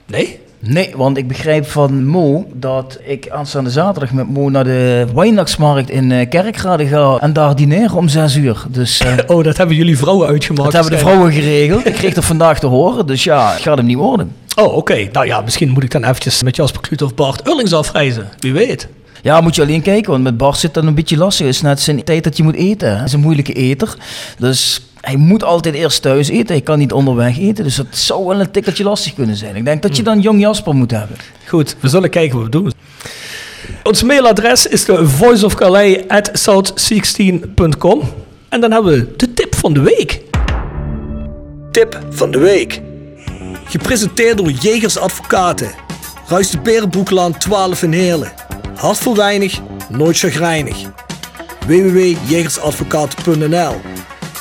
Nee? 0.06 0.40
Nee, 0.60 0.94
want 0.96 1.18
ik 1.18 1.28
begrijp 1.28 1.68
van 1.68 2.06
Mo 2.06 2.48
dat 2.54 3.00
ik 3.04 3.30
aanstaande 3.30 3.69
zaterdag 3.69 4.12
met 4.12 4.30
Mo 4.30 4.50
naar 4.50 4.64
de 4.64 5.07
Wijnachtsmarkt 5.16 5.90
in 5.90 6.10
uh, 6.10 6.30
Kerkrade 6.30 6.88
ga 6.88 7.18
en 7.18 7.34
daar 7.34 7.56
dineren 7.56 7.98
om 7.98 8.07
6 8.07 8.36
uur. 8.36 8.66
Dus, 8.69 9.02
uh, 9.02 9.14
oh, 9.36 9.44
dat 9.44 9.57
hebben 9.57 9.76
jullie 9.76 9.98
vrouwen 9.98 10.28
uitgemaakt. 10.28 10.64
Dat 10.64 10.74
hebben 10.74 10.92
de 10.92 11.06
vrouwen 11.06 11.31
geregeld. 11.31 11.86
ik 11.86 11.94
kreeg 11.94 12.14
dat 12.14 12.26
vandaag 12.26 12.60
te 12.60 12.68
horen, 12.68 13.07
dus 13.07 13.24
ja, 13.24 13.52
het 13.52 13.62
gaat 13.62 13.78
hem 13.78 13.86
niet 13.86 13.98
worden. 13.98 14.31
Oh, 14.56 14.66
oké. 14.66 14.76
Okay. 14.76 15.10
Nou 15.14 15.26
ja, 15.26 15.42
misschien 15.42 15.69
moet 15.69 15.84
ik 15.84 15.92
dan 15.92 16.04
eventjes 16.04 16.44
met 16.44 16.56
Jasper 16.56 16.81
Kluut 16.81 17.02
of 17.02 17.16
Bart 17.16 17.48
Urlings 17.48 17.74
afreizen. 17.74 18.30
Wie 18.40 18.54
weet. 18.54 18.88
Ja, 19.22 19.42
moet 19.42 19.56
je 19.56 19.62
alleen 19.62 19.81
kijken, 19.81 20.12
want 20.12 20.24
met 20.24 20.38
Bart 20.38 20.57
zit 20.57 20.74
dat 20.74 20.84
een 20.84 20.95
beetje 20.95 21.18
lastig. 21.18 21.45
Het 21.45 21.56
is 21.56 21.62
net 21.62 21.81
zijn 21.81 22.04
tijd 22.04 22.24
dat 22.24 22.38
je 22.38 22.44
moet 22.44 22.56
eten. 22.56 22.95
Hij 22.95 23.06
is 23.06 23.14
een 23.14 23.19
moeilijke 23.19 23.54
eter. 23.54 23.95
Dus 24.38 24.81
hij 25.06 25.16
moet 25.16 25.44
altijd 25.44 25.76
eerst 25.76 26.02
thuis 26.02 26.30
eten. 26.30 26.56
Hij 26.56 26.62
kan 26.62 26.78
niet 26.78 26.92
onderweg 26.92 27.40
eten. 27.40 27.64
Dus 27.64 27.76
dat 27.76 27.85
zou 27.90 28.26
wel 28.26 28.40
een 28.40 28.52
tikkeltje 28.52 28.83
lastig 28.83 29.14
kunnen 29.14 29.35
zijn. 29.35 29.56
Ik 29.56 29.66
denk 29.66 29.81
dat 29.81 29.95
je 29.95 30.04
dan 30.04 30.19
jong 30.19 30.40
Jasper 30.40 30.76
moet 30.76 30.92
hebben. 30.92 31.18
Goed, 31.47 31.76
we 31.80 31.88
zullen 31.88 32.09
kijken 32.09 32.35
wat 32.35 32.45
we 32.45 32.52
doen. 32.52 32.71
Ons 33.83 34.04
mailadres 34.04 34.68
is 34.68 34.85
de 34.85 35.07
voiceofcalais@south16.com. 35.07 38.02
En 38.50 38.62
dan 38.62 38.71
hebben 38.71 38.94
we 38.94 39.14
de 39.16 39.33
tip 39.33 39.56
van 39.56 39.74
de 39.74 39.81
week. 39.81 40.21
Tip 41.71 42.00
van 42.09 42.31
de 42.31 42.40
week. 42.40 42.81
Gepresenteerd 43.66 44.38
door 44.38 44.52
Jegers 44.52 44.97
Advocaten. 44.97 45.69
Ruist 46.28 46.52
de 46.52 46.59
Berenbroeklaan 46.59 47.38
12 47.38 47.83
in 47.83 47.92
Heerlen. 47.92 48.31
Hart 48.76 48.97
voor 48.97 49.16
weinig, 49.16 49.59
nooit 49.90 50.18
chagrijnig. 50.18 50.78
www.jegersadvocaten.nl 51.68 53.76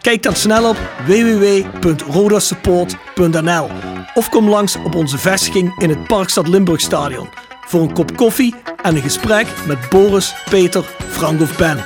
Kijk 0.00 0.22
dan 0.22 0.34
snel 0.34 0.68
op 0.68 0.76
www.rodasupport.nl 1.06 3.68
of 4.14 4.28
kom 4.28 4.48
langs 4.48 4.76
op 4.84 4.94
onze 4.94 5.18
vestiging 5.18 5.74
in 5.78 5.88
het 5.88 6.06
Parkstad 6.06 6.48
Limburg 6.48 6.80
Stadion. 6.80 7.28
voor 7.66 7.80
een 7.80 7.92
kop 7.92 8.16
koffie 8.16 8.54
en 8.82 8.96
een 8.96 9.02
gesprek 9.02 9.46
met 9.66 9.78
Boris, 9.90 10.34
Peter, 10.50 10.84
Frank 11.08 11.40
of 11.40 11.56
Ben. 11.56 11.78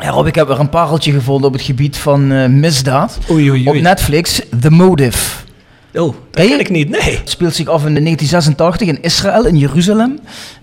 Ja, 0.00 0.10
Rob, 0.10 0.26
ik 0.26 0.34
heb 0.34 0.48
er 0.48 0.60
een 0.60 0.68
pareltje 0.68 1.12
gevonden 1.12 1.46
op 1.46 1.52
het 1.52 1.62
gebied 1.62 1.96
van 1.96 2.32
eh, 2.32 2.46
misdaad. 2.46 3.18
Oei, 3.30 3.50
oei, 3.50 3.68
Op 3.68 3.74
Netflix, 3.74 4.40
The 4.60 4.70
Motive. 4.70 5.18
Oh, 5.94 6.14
dat 6.30 6.46
ken 6.46 6.60
ik 6.60 6.70
niet, 6.70 6.88
nee. 6.88 7.16
Het 7.16 7.30
speelt 7.30 7.54
zich 7.54 7.66
af 7.66 7.86
in 7.86 7.94
1986 7.94 8.88
in 8.88 9.02
Israël, 9.02 9.46
in 9.46 9.56
Jeruzalem. 9.56 10.18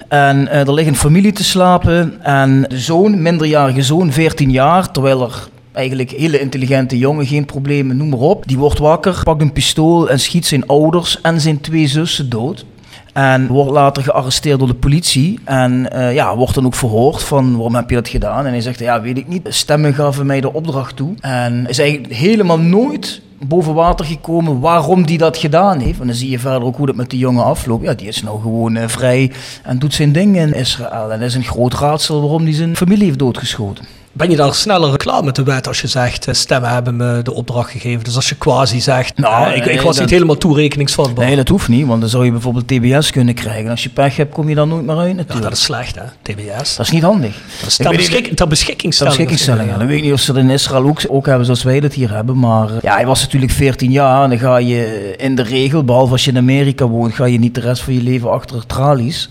En 0.07 0.47
eh, 0.47 0.59
er 0.59 0.73
ligt 0.73 0.87
een 0.87 0.95
familie 0.95 1.31
te 1.31 1.43
slapen. 1.43 2.23
En 2.23 2.65
de 2.67 2.79
zoon, 2.79 3.21
minderjarige 3.21 3.83
zoon, 3.83 4.11
14 4.11 4.51
jaar, 4.51 4.91
terwijl 4.91 5.21
er 5.21 5.47
eigenlijk 5.77 6.11
hele 6.11 6.39
intelligente 6.39 6.97
jongen, 6.97 7.25
geen 7.25 7.45
problemen, 7.45 7.97
noem 7.97 8.09
maar 8.09 8.19
op. 8.19 8.47
Die 8.47 8.57
wordt 8.57 8.79
wakker, 8.79 9.21
pakt 9.23 9.41
een 9.41 9.51
pistool 9.51 10.09
en 10.09 10.19
schiet 10.19 10.45
zijn 10.45 10.67
ouders 10.67 11.21
en 11.21 11.41
zijn 11.41 11.61
twee 11.61 11.87
zussen 11.87 12.29
dood. 12.29 12.65
En 13.13 13.47
wordt 13.47 13.71
later 13.71 14.03
gearresteerd 14.03 14.59
door 14.59 14.67
de 14.67 14.73
politie. 14.73 15.39
En 15.43 15.91
eh, 15.91 16.13
ja, 16.13 16.35
wordt 16.35 16.53
dan 16.53 16.65
ook 16.65 16.75
verhoord 16.75 17.23
van 17.23 17.55
waarom 17.55 17.75
heb 17.75 17.89
je 17.89 17.95
dat 17.95 18.07
gedaan? 18.07 18.45
En 18.45 18.51
hij 18.51 18.61
zegt, 18.61 18.79
ja, 18.79 19.01
weet 19.01 19.17
ik 19.17 19.27
niet. 19.27 19.47
Stemmen 19.49 19.93
gaven 19.93 20.25
mij 20.25 20.41
de 20.41 20.53
opdracht 20.53 20.95
toe. 20.95 21.13
En 21.19 21.65
is 21.67 21.79
eigenlijk 21.79 22.13
helemaal 22.13 22.59
nooit 22.59 23.21
boven 23.39 23.73
water 23.73 24.05
gekomen 24.05 24.59
waarom 24.59 25.05
die 25.05 25.17
dat 25.17 25.37
gedaan 25.37 25.79
heeft. 25.79 25.99
En 25.99 26.07
dan 26.07 26.15
zie 26.15 26.29
je 26.29 26.39
verder 26.39 26.63
ook 26.63 26.77
hoe 26.77 26.85
dat 26.85 26.95
met 26.95 27.09
die 27.09 27.19
jongen 27.19 27.43
afloopt. 27.43 27.83
Ja, 27.83 27.93
die 27.93 28.07
is 28.07 28.23
nou 28.23 28.41
gewoon 28.41 28.75
eh, 28.75 28.87
vrij 28.87 29.31
en 29.63 29.79
doet 29.79 29.93
zijn 29.93 30.11
ding 30.11 30.37
in 30.37 30.53
Israël. 30.53 31.11
En 31.11 31.19
dat 31.19 31.27
is 31.27 31.35
een 31.35 31.43
groot 31.43 31.73
raadsel 31.73 32.21
waarom 32.21 32.43
hij 32.43 32.53
zijn 32.53 32.75
familie 32.75 33.05
heeft 33.05 33.19
doodgeschoten. 33.19 33.85
Ben 34.17 34.29
je 34.29 34.35
daar 34.35 34.53
sneller 34.53 34.97
klaar 34.97 35.23
met 35.23 35.35
de 35.35 35.43
wet 35.43 35.67
als 35.67 35.81
je 35.81 35.87
zegt, 35.87 36.27
eh, 36.27 36.33
stemmen 36.33 36.69
hebben 36.69 36.95
me 36.95 37.21
de 37.23 37.33
opdracht 37.33 37.71
gegeven. 37.71 38.03
Dus 38.03 38.15
als 38.15 38.29
je 38.29 38.35
quasi 38.35 38.79
zegt, 38.81 39.17
Nou, 39.17 39.41
nou, 39.45 39.55
ik, 39.55 39.65
ik 39.65 39.81
was 39.81 39.95
dat- 39.95 40.03
niet 40.03 40.13
helemaal 40.13 40.37
toerekeningsvatbaar. 40.37 41.25
Nee, 41.25 41.35
dat 41.35 41.47
hoeft 41.47 41.67
niet, 41.67 41.85
want 41.87 42.01
dan 42.01 42.09
zou 42.09 42.25
je 42.25 42.31
bijvoorbeeld 42.31 42.67
TBS 42.67 43.11
kunnen 43.11 43.33
krijgen. 43.33 43.63
En 43.65 43.69
als 43.71 43.83
je 43.83 43.89
pech 43.89 44.15
hebt, 44.17 44.33
kom 44.33 44.49
je 44.49 44.55
dan 44.55 44.67
nooit 44.69 44.85
meer 44.85 44.97
uit 44.97 45.09
ja, 45.09 45.15
natuurlijk. 45.15 45.43
dat 45.43 45.57
is 45.57 45.63
slecht 45.63 45.95
hè, 45.95 46.01
TBS. 46.21 46.75
Dat 46.75 46.85
is 46.85 46.91
niet 46.91 47.03
handig. 47.03 47.35
Dat 47.59 47.67
is 47.69 47.75
ter, 47.75 47.85
weet 47.89 47.97
niet- 47.99 48.07
beschik, 48.07 48.25
ter 48.25 48.35
Ter 48.35 48.47
beschikkingstelling. 48.47 49.69
Ja. 49.71 49.77
Dan 49.77 49.87
weet 49.87 49.97
ik 49.97 50.03
niet 50.03 50.13
of 50.13 50.19
ze 50.19 50.33
dat 50.33 50.43
in 50.43 50.49
Israël 50.49 50.83
ook, 50.85 51.01
ook 51.07 51.25
hebben 51.25 51.45
zoals 51.45 51.63
wij 51.63 51.79
dat 51.79 51.93
hier 51.93 52.13
hebben. 52.13 52.39
Maar 52.39 52.69
eh, 52.69 52.75
ja, 52.81 52.93
hij 52.95 53.05
was 53.05 53.21
natuurlijk 53.21 53.51
14 53.51 53.91
jaar. 53.91 54.23
En 54.23 54.29
dan 54.29 54.39
ga 54.39 54.57
je 54.57 55.13
in 55.17 55.35
de 55.35 55.43
regel, 55.43 55.83
behalve 55.83 56.11
als 56.11 56.25
je 56.25 56.31
in 56.31 56.37
Amerika 56.37 56.85
woont, 56.87 57.13
ga 57.13 57.25
je 57.25 57.39
niet 57.39 57.55
de 57.55 57.61
rest 57.61 57.81
van 57.81 57.93
je 57.93 58.01
leven 58.01 58.31
achter 58.31 58.65
tralies. 58.65 59.29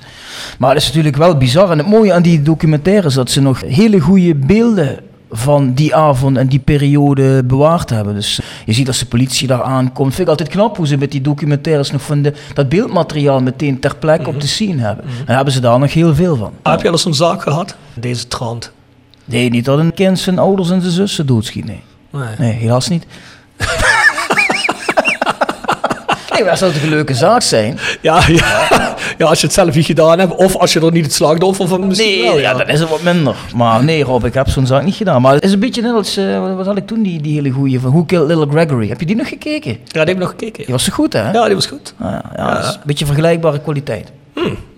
Maar 0.59 0.71
het 0.71 0.81
is 0.81 0.87
natuurlijk 0.87 1.16
wel 1.16 1.37
bizar. 1.37 1.71
En 1.71 1.78
het 1.78 1.87
mooie 1.87 2.12
aan 2.12 2.23
die 2.23 2.43
documentaire 2.43 3.07
is 3.07 3.14
dat 3.14 3.31
ze 3.31 3.40
nog 3.40 3.61
hele 3.61 4.00
goede 4.00 4.35
beelden 4.35 4.99
van 5.31 5.73
die 5.73 5.95
avond 5.95 6.37
en 6.37 6.47
die 6.47 6.59
periode 6.59 7.45
bewaard 7.45 7.90
hebben. 7.90 8.14
Dus 8.14 8.40
je 8.64 8.73
ziet 8.73 8.88
als 8.88 8.99
de 8.99 9.07
politie 9.07 9.47
daar 9.47 9.62
aankomt. 9.62 10.09
Vind 10.14 10.23
ik 10.23 10.28
altijd 10.28 10.49
knap 10.49 10.76
hoe 10.76 10.87
ze 10.87 10.97
met 10.97 11.11
die 11.11 11.21
documentaires 11.21 11.90
nog 11.90 12.02
van 12.02 12.23
de, 12.23 12.33
dat 12.55 12.69
beeldmateriaal 12.69 13.40
meteen 13.40 13.81
ter 13.81 13.97
plekke 13.97 14.28
op 14.28 14.40
de 14.40 14.47
scene 14.47 14.83
hebben. 14.83 15.05
En 15.05 15.25
daar 15.26 15.37
hebben 15.37 15.55
ze 15.55 15.61
daar 15.61 15.78
nog 15.78 15.93
heel 15.93 16.14
veel 16.14 16.37
van. 16.37 16.52
Heb 16.62 16.81
je 16.81 16.87
al 16.87 16.93
eens 16.93 17.05
een 17.05 17.14
zaak 17.14 17.43
gehad? 17.43 17.76
Deze 17.95 18.28
trant. 18.28 18.73
Nee, 19.25 19.50
niet 19.50 19.64
dat 19.64 19.78
een 19.78 19.95
kind 19.95 20.19
zijn 20.19 20.38
ouders 20.38 20.71
en 20.71 20.81
zijn 20.81 20.93
zussen 20.93 21.26
doodschiet, 21.26 21.64
nee. 21.64 21.83
Nee. 22.11 22.35
Nee, 22.38 22.52
helaas 22.52 22.88
niet. 22.88 23.07
nee, 26.37 26.43
maar 26.43 26.50
dat 26.50 26.59
zou 26.59 26.73
toch 26.73 26.83
een 26.83 26.88
leuke 26.88 27.14
zaak 27.14 27.43
zijn? 27.43 27.78
Ja, 28.00 28.21
ja. 28.26 28.69
ja, 29.19 29.26
als 29.26 29.40
je 29.40 29.47
het 29.47 29.55
zelf 29.55 29.75
niet 29.75 29.87
gedaan 29.87 30.19
hebt. 30.19 30.35
Of 30.35 30.57
als 30.57 30.73
je 30.73 30.81
er 30.81 30.93
niet 30.93 31.05
het 31.05 31.14
slachtoffer 31.14 31.69
van 31.69 31.87
misschien 31.87 32.11
Nee, 32.21 32.23
wel, 32.23 32.38
ja, 32.38 32.55
dan 32.55 32.69
is 32.69 32.81
het 32.81 32.88
wat 32.88 33.02
minder. 33.02 33.35
Maar 33.55 33.85
nee, 33.85 34.02
Rob, 34.05 34.25
ik 34.25 34.35
heb 34.35 34.49
zo'n 34.49 34.66
zaak 34.66 34.83
niet 34.85 34.95
gedaan. 34.95 35.23
Maar 35.23 35.35
het 35.35 35.45
is 35.45 35.52
een 35.52 35.59
beetje 35.61 35.83
net 35.83 35.93
als, 35.95 36.16
eh, 36.16 36.55
wat- 36.57 36.66
had 36.66 36.76
ik 36.76 36.87
toen, 36.87 37.02
die, 37.02 37.21
die 37.23 37.35
hele 37.35 37.50
goeie 37.50 37.81
van 37.81 37.90
Who 37.90 38.05
Killed 38.05 38.26
Little 38.28 38.47
Gregory. 38.50 38.88
Heb 38.88 39.00
je 39.00 39.07
die 39.07 39.16
nog 39.16 39.28
gekeken? 39.28 39.71
Ja, 39.71 39.76
die 39.87 39.99
heb 40.00 40.09
ik 40.09 40.19
nog 40.19 40.28
gekeken. 40.28 40.64
Die 40.64 40.75
was 40.75 40.85
zo 40.85 40.93
goed, 40.93 41.12
hè? 41.12 41.31
Ja, 41.31 41.45
die 41.47 41.55
was 41.55 41.66
goed. 41.66 41.95
Ja, 42.00 42.23
ja, 42.37 42.59
is 42.59 42.66
een 42.66 42.81
beetje 42.85 43.07
vergelijkbare 43.07 43.61
kwaliteit. 43.61 44.12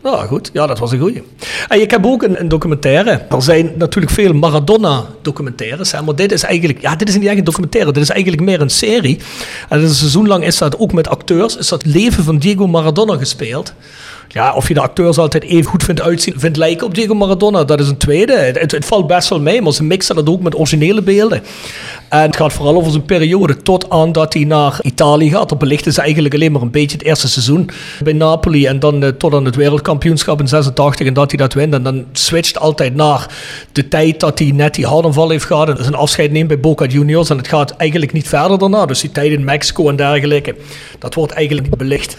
Ja, 0.05 0.27
goed. 0.27 0.51
Ja, 0.53 0.67
dat 0.67 0.79
was 0.79 0.93
een 0.93 0.99
goeie. 0.99 1.23
En 1.69 1.81
ik 1.81 1.91
heb 1.91 2.07
ook 2.07 2.23
een, 2.23 2.49
documentaire. 2.49 3.11
Er 3.11 3.43
zijn 3.43 3.73
natuurlijk 3.77 4.13
veel 4.13 4.33
Maradona-documentaires. 4.33 5.93
Maar 6.05 6.15
dit 6.15 6.33
is 6.33 6.43
eigenlijk... 6.43 6.81
Ja, 6.81 6.97
dit 6.97 7.09
is 7.09 7.17
niet 7.17 7.29
echt 7.29 7.39
een 7.39 7.45
documentaire. 7.45 7.93
Dit 7.93 8.03
is 8.03 8.11
eigenlijk 8.11 8.43
meer 8.43 8.61
een 8.61 8.71
serie. 8.71 9.19
En 9.69 9.81
een 9.81 9.95
seizoen 9.95 10.27
lang 10.27 10.45
is 10.45 10.59
dat 10.59 10.79
ook 10.79 10.93
met 10.93 11.09
acteurs. 11.09 11.57
Is 11.57 11.69
dat 11.69 11.85
leven 11.85 12.25
van 12.25 12.39
Diego 12.39 12.67
Maradona 12.67 13.17
gespeeld. 13.17 13.75
Ja, 14.31 14.55
of 14.55 14.69
je 14.69 14.75
de 14.75 14.81
acteurs 14.81 15.19
altijd 15.19 15.45
even 15.45 15.71
goed 15.71 15.83
vindt 15.83 16.01
uitzien, 16.01 16.35
vindt 16.37 16.57
lijken 16.57 16.87
op 16.87 16.95
Diego 16.95 17.15
Maradona, 17.15 17.65
dat 17.65 17.81
is 17.81 17.89
een 17.89 17.97
tweede. 17.97 18.33
Het, 18.33 18.85
valt 18.85 19.07
best 19.07 19.29
wel 19.29 19.41
mee, 19.41 19.63
maar 19.63 19.73
ze 19.73 19.85
mixen 19.85 20.15
dat 20.15 20.29
ook 20.29 20.41
met 20.41 20.57
originele 20.57 21.03
beelden. 21.03 21.43
En 22.09 22.21
het 22.21 22.37
gaat 22.37 22.53
vooral 22.53 22.77
over 22.77 22.91
zijn 22.91 23.05
periode 23.05 23.57
tot 23.57 23.91
aan 23.91 24.13
dat 24.13 24.35
hij 24.35 24.45
naar 24.45 24.79
Italië 24.83 25.31
gaat. 25.31 25.49
Dan 25.49 25.59
belichten 25.59 25.93
ze 25.93 26.01
eigenlijk 26.01 26.35
alleen 26.35 26.53
maar 26.53 26.63
een 26.63 26.71
beetje 26.71 26.97
het 26.97 27.07
eerste 27.07 27.29
seizoen 27.29 27.71
bij 28.03 28.13
Napoli. 28.13 28.67
En 28.67 28.79
dan 28.79 29.03
eh, 29.03 29.09
tot 29.09 29.35
aan 29.35 29.45
het 29.45 29.57
wereldkampioenschap 29.57 30.41
in 30.41 30.49
86 30.49 31.07
en 31.07 31.15
dat 31.15 31.31
hij 31.31 31.39
dat 31.39 31.55
wint. 31.55 31.75
En 31.75 31.83
dan 31.83 32.05
switcht 32.13 32.59
altijd 32.59 32.95
naar 32.95 33.27
de 33.73 33.89
tijd 33.89 34.21
dat 34.21 34.39
hij 34.39 34.51
net 34.51 34.75
die 34.75 34.87
hartaanval 34.87 35.31
heeft 35.31 35.45
gehad. 35.45 35.69
En 35.69 35.83
zijn 35.83 35.95
afscheid 35.95 36.33
neemt 36.33 36.49
bij 36.49 36.61
Boca 36.61 36.87
Juniors. 36.87 37.31
En 37.31 37.37
het 37.37 37.49
gaat 37.49 37.77
eigenlijk 37.77 38.13
niet 38.13 38.29
verder 38.29 38.59
daarna. 38.59 38.87
Dus 38.87 39.01
die 39.01 39.13
tijd 39.13 39.33
in 39.33 39.45
Mexico 39.45 39.89
en 39.89 39.97
dergelijke. 39.97 40.57
Dat 40.99 41.15
wordt 41.15 41.33
eigenlijk 41.33 41.69
niet 41.69 41.79
belicht. 41.79 42.17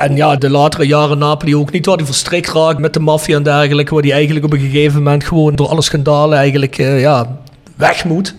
En 0.00 0.16
ja, 0.16 0.36
de 0.36 0.50
latere 0.50 0.86
jaren 0.86 1.18
Napoli 1.18 1.56
ook 1.56 1.72
niet, 1.72 1.86
waar 1.86 1.96
hij 1.96 2.04
verstrikt 2.04 2.52
raakt 2.52 2.78
met 2.78 2.92
de 2.92 3.00
maffia 3.00 3.36
en 3.36 3.42
dergelijke, 3.42 3.94
waar 3.94 4.02
hij 4.02 4.12
eigenlijk 4.12 4.44
op 4.44 4.52
een 4.52 4.60
gegeven 4.60 5.02
moment 5.02 5.24
gewoon 5.24 5.56
door 5.56 5.68
alle 5.68 5.82
schandalen 5.82 6.38
eigenlijk 6.38 6.78
eh, 6.78 7.00
ja, 7.00 7.38
weg 7.76 8.04
moet. 8.04 8.34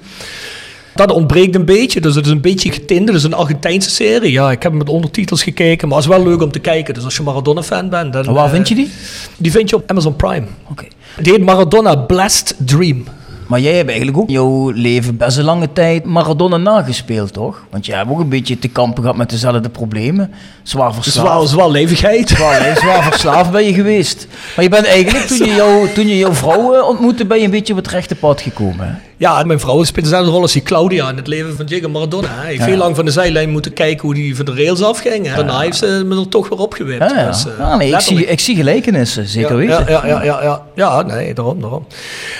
Dat 0.95 1.11
ontbreekt 1.11 1.55
een 1.55 1.65
beetje, 1.65 2.01
dus 2.01 2.15
het 2.15 2.25
is 2.25 2.31
een 2.31 2.41
beetje 2.41 2.71
getint. 2.71 3.07
Het 3.07 3.17
is 3.17 3.23
een 3.23 3.33
Argentijnse 3.33 3.89
serie. 3.89 4.31
Ja, 4.31 4.51
ik 4.51 4.63
heb 4.63 4.71
hem 4.71 4.77
met 4.81 4.89
ondertitels 4.89 5.43
gekeken, 5.43 5.87
maar 5.87 5.97
het 5.97 6.07
is 6.07 6.15
wel 6.15 6.23
leuk 6.23 6.41
om 6.41 6.51
te 6.51 6.59
kijken. 6.59 6.93
Dus 6.93 7.03
als 7.03 7.17
je 7.17 7.23
Maradona-fan 7.23 7.89
bent... 7.89 8.13
Dan, 8.13 8.25
En 8.25 8.33
waar 8.33 8.45
eh, 8.45 8.51
vind 8.51 8.67
je 8.67 8.75
die? 8.75 8.91
Die 9.37 9.51
vind 9.51 9.69
je 9.69 9.75
op 9.75 9.89
Amazon 9.89 10.15
Prime. 10.15 10.45
Oké. 10.69 10.85
Die 11.21 11.33
heet 11.33 11.43
Maradona 11.43 11.95
Blessed 11.95 12.55
Dream. 12.57 13.03
Maar 13.51 13.59
jij 13.59 13.75
hebt 13.75 13.87
eigenlijk 13.87 14.17
ook 14.17 14.29
jouw 14.29 14.69
leven 14.69 15.17
best 15.17 15.37
een 15.37 15.43
lange 15.43 15.73
tijd 15.73 16.05
Maradona 16.05 16.57
nagespeeld, 16.57 17.33
toch? 17.33 17.65
Want 17.69 17.85
jij 17.85 17.97
hebt 17.97 18.09
ook 18.09 18.19
een 18.19 18.29
beetje 18.29 18.59
te 18.59 18.67
kampen 18.67 19.01
gehad 19.01 19.17
met 19.17 19.29
dezelfde 19.29 19.69
problemen. 19.69 20.31
Zwaar 20.63 20.93
verslaafd. 20.93 21.49
zwaar 21.49 21.69
levigheid. 21.69 22.29
Zwaar, 22.81 23.03
verslaafd 23.03 23.51
ben 23.51 23.65
je 23.65 23.73
geweest. 23.73 24.27
Maar 24.55 24.63
je 24.63 24.69
bent 24.69 24.85
eigenlijk, 24.85 25.25
toen 25.25 25.47
je, 25.47 25.53
jou, 25.53 25.89
toen 25.93 26.07
je 26.07 26.17
jouw 26.17 26.33
vrouw 26.33 26.73
eh, 26.75 26.87
ontmoette, 26.87 27.25
ben 27.25 27.37
je 27.37 27.43
een 27.43 27.51
beetje 27.51 27.73
op 27.73 27.79
het 27.79 27.87
rechte 27.87 28.15
pad 28.15 28.41
gekomen. 28.41 28.87
Hè? 28.87 28.93
Ja, 29.17 29.43
mijn 29.43 29.59
vrouw 29.59 29.83
speelt 29.83 30.05
dezelfde 30.05 30.31
rol 30.31 30.41
als 30.41 30.51
die 30.51 30.61
Claudia 30.61 31.09
in 31.09 31.15
het 31.15 31.27
leven 31.27 31.55
van 31.55 31.65
Diego 31.65 31.89
Maradona. 31.89 32.27
Hij 32.29 32.47
heeft 32.47 32.59
Ja, 32.59 32.65
heel 32.65 32.77
lang 32.77 32.95
van 32.95 33.05
de 33.05 33.11
zijlijn 33.11 33.49
moeten 33.49 33.73
kijken 33.73 34.07
hoe 34.07 34.17
hij 34.17 34.35
van 34.35 34.45
de 34.45 34.53
rails 34.53 34.81
afging. 34.81 35.27
En 35.27 35.35
daarna 35.35 35.59
heeft 35.59 35.77
ze 35.77 36.03
me 36.05 36.19
er 36.19 36.27
toch 36.27 36.49
weer 36.49 36.59
opgewipt. 36.59 37.09
Ja, 37.11 37.19
ja. 37.19 37.25
Dus, 37.25 37.45
eh, 37.45 37.71
Ah, 37.71 37.77
nee, 37.77 37.93
ik, 37.93 37.99
zie, 37.99 38.25
ik 38.25 38.39
zie 38.39 38.55
gelijkenissen, 38.55 39.27
zeker 39.27 39.51
ja, 39.51 39.55
weten. 39.55 39.93
Ja, 39.93 40.05
ja, 40.05 40.23
ja, 40.23 40.23
ja, 40.23 40.43
ja. 40.43 40.61
ja, 40.75 41.01
nee, 41.01 41.33
daarom, 41.33 41.61
daarom. 41.61 41.85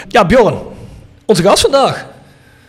Ja, 0.08 0.25
Bjorn, 0.25 0.53
onze 1.31 1.43
gast 1.43 1.61
vandaag. 1.61 2.05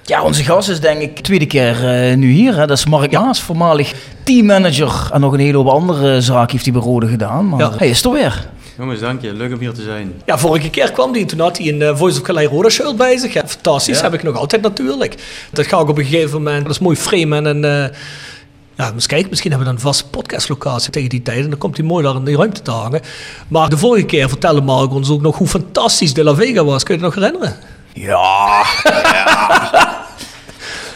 Ja, 0.02 0.22
onze 0.22 0.44
gast 0.44 0.68
is 0.68 0.80
denk 0.80 1.00
ik 1.00 1.18
tweede 1.20 1.46
keer 1.46 1.88
eh, 2.10 2.16
nu 2.16 2.30
hier. 2.30 2.54
Hè. 2.56 2.66
Dat 2.66 2.78
is 2.78 2.86
Mark 2.86 3.12
Maas, 3.12 3.40
voormalig 3.40 3.94
teammanager. 4.24 5.08
En 5.12 5.20
nog 5.20 5.32
een 5.32 5.38
hele 5.40 5.56
hoop 5.56 5.66
andere 5.68 6.20
zaken 6.20 6.50
heeft 6.50 6.64
hij 6.64 6.72
bij 6.72 6.82
Rode 6.82 7.06
gedaan. 7.08 7.48
Maar 7.48 7.60
Ja. 7.60 7.72
hij 7.76 7.88
is 7.88 8.04
er 8.04 8.10
weer. 8.12 8.48
Jongens, 8.78 9.00
dank 9.00 9.22
je. 9.22 9.32
Leuk 9.32 9.52
om 9.52 9.58
hier 9.58 9.72
te 9.72 9.82
zijn. 9.82 10.12
Ja, 10.26 10.38
vorige 10.38 10.70
keer 10.70 10.92
kwam 10.92 11.12
hij 11.12 11.20
en 11.20 11.26
toen 11.26 11.40
had 11.40 11.58
hij 11.58 11.68
een 11.68 11.82
eh, 11.82 11.96
Voice 11.96 12.18
of 12.20 12.24
Calais 12.26 12.48
Roda 12.48 12.68
shirt 12.68 12.96
bij 12.96 13.16
zich. 13.18 13.32
Ja, 13.32 13.42
fantastisch, 13.46 13.96
Ja. 13.96 14.02
heb 14.02 14.14
ik 14.14 14.22
nog 14.22 14.36
altijd 14.36 14.62
natuurlijk. 14.62 15.14
Dat 15.52 15.66
ga 15.66 15.78
ik 15.80 15.88
op 15.88 15.98
een 15.98 16.04
gegeven 16.04 16.42
moment, 16.42 16.62
dat 16.62 16.72
is 16.72 16.78
mooi 16.78 16.96
framen 16.96 17.46
en... 17.46 17.64
eh 17.64 17.96
ja, 18.76 18.92
eens 18.94 19.06
kijken, 19.06 19.28
misschien 19.28 19.50
hebben 19.50 19.68
we 19.68 19.74
dan 19.74 19.82
een 19.84 19.92
vaste 19.92 20.08
podcastlocatie 20.10 20.90
tegen 20.90 21.08
die 21.08 21.22
tijd. 21.22 21.44
En 21.44 21.50
dan 21.50 21.58
komt 21.58 21.76
hij 21.76 21.86
mooi 21.86 22.04
daar 22.04 22.14
in 22.14 22.24
die 22.24 22.36
ruimte 22.36 22.62
te 22.62 22.70
hangen. 22.70 23.00
Maar 23.48 23.68
de 23.68 23.76
vorige 23.78 24.06
keer 24.06 24.28
vertelde 24.28 24.60
Mark 24.60 24.92
ons 24.92 25.10
ook 25.10 25.20
nog 25.20 25.38
hoe 25.38 25.46
fantastisch 25.46 26.14
De 26.14 26.24
La 26.24 26.34
Vega 26.34 26.64
was. 26.64 26.82
Kun 26.82 26.98
je 26.98 27.04
het 27.04 27.14
nog 27.14 27.24
herinneren? 27.24 27.56
Ja. 27.94 28.64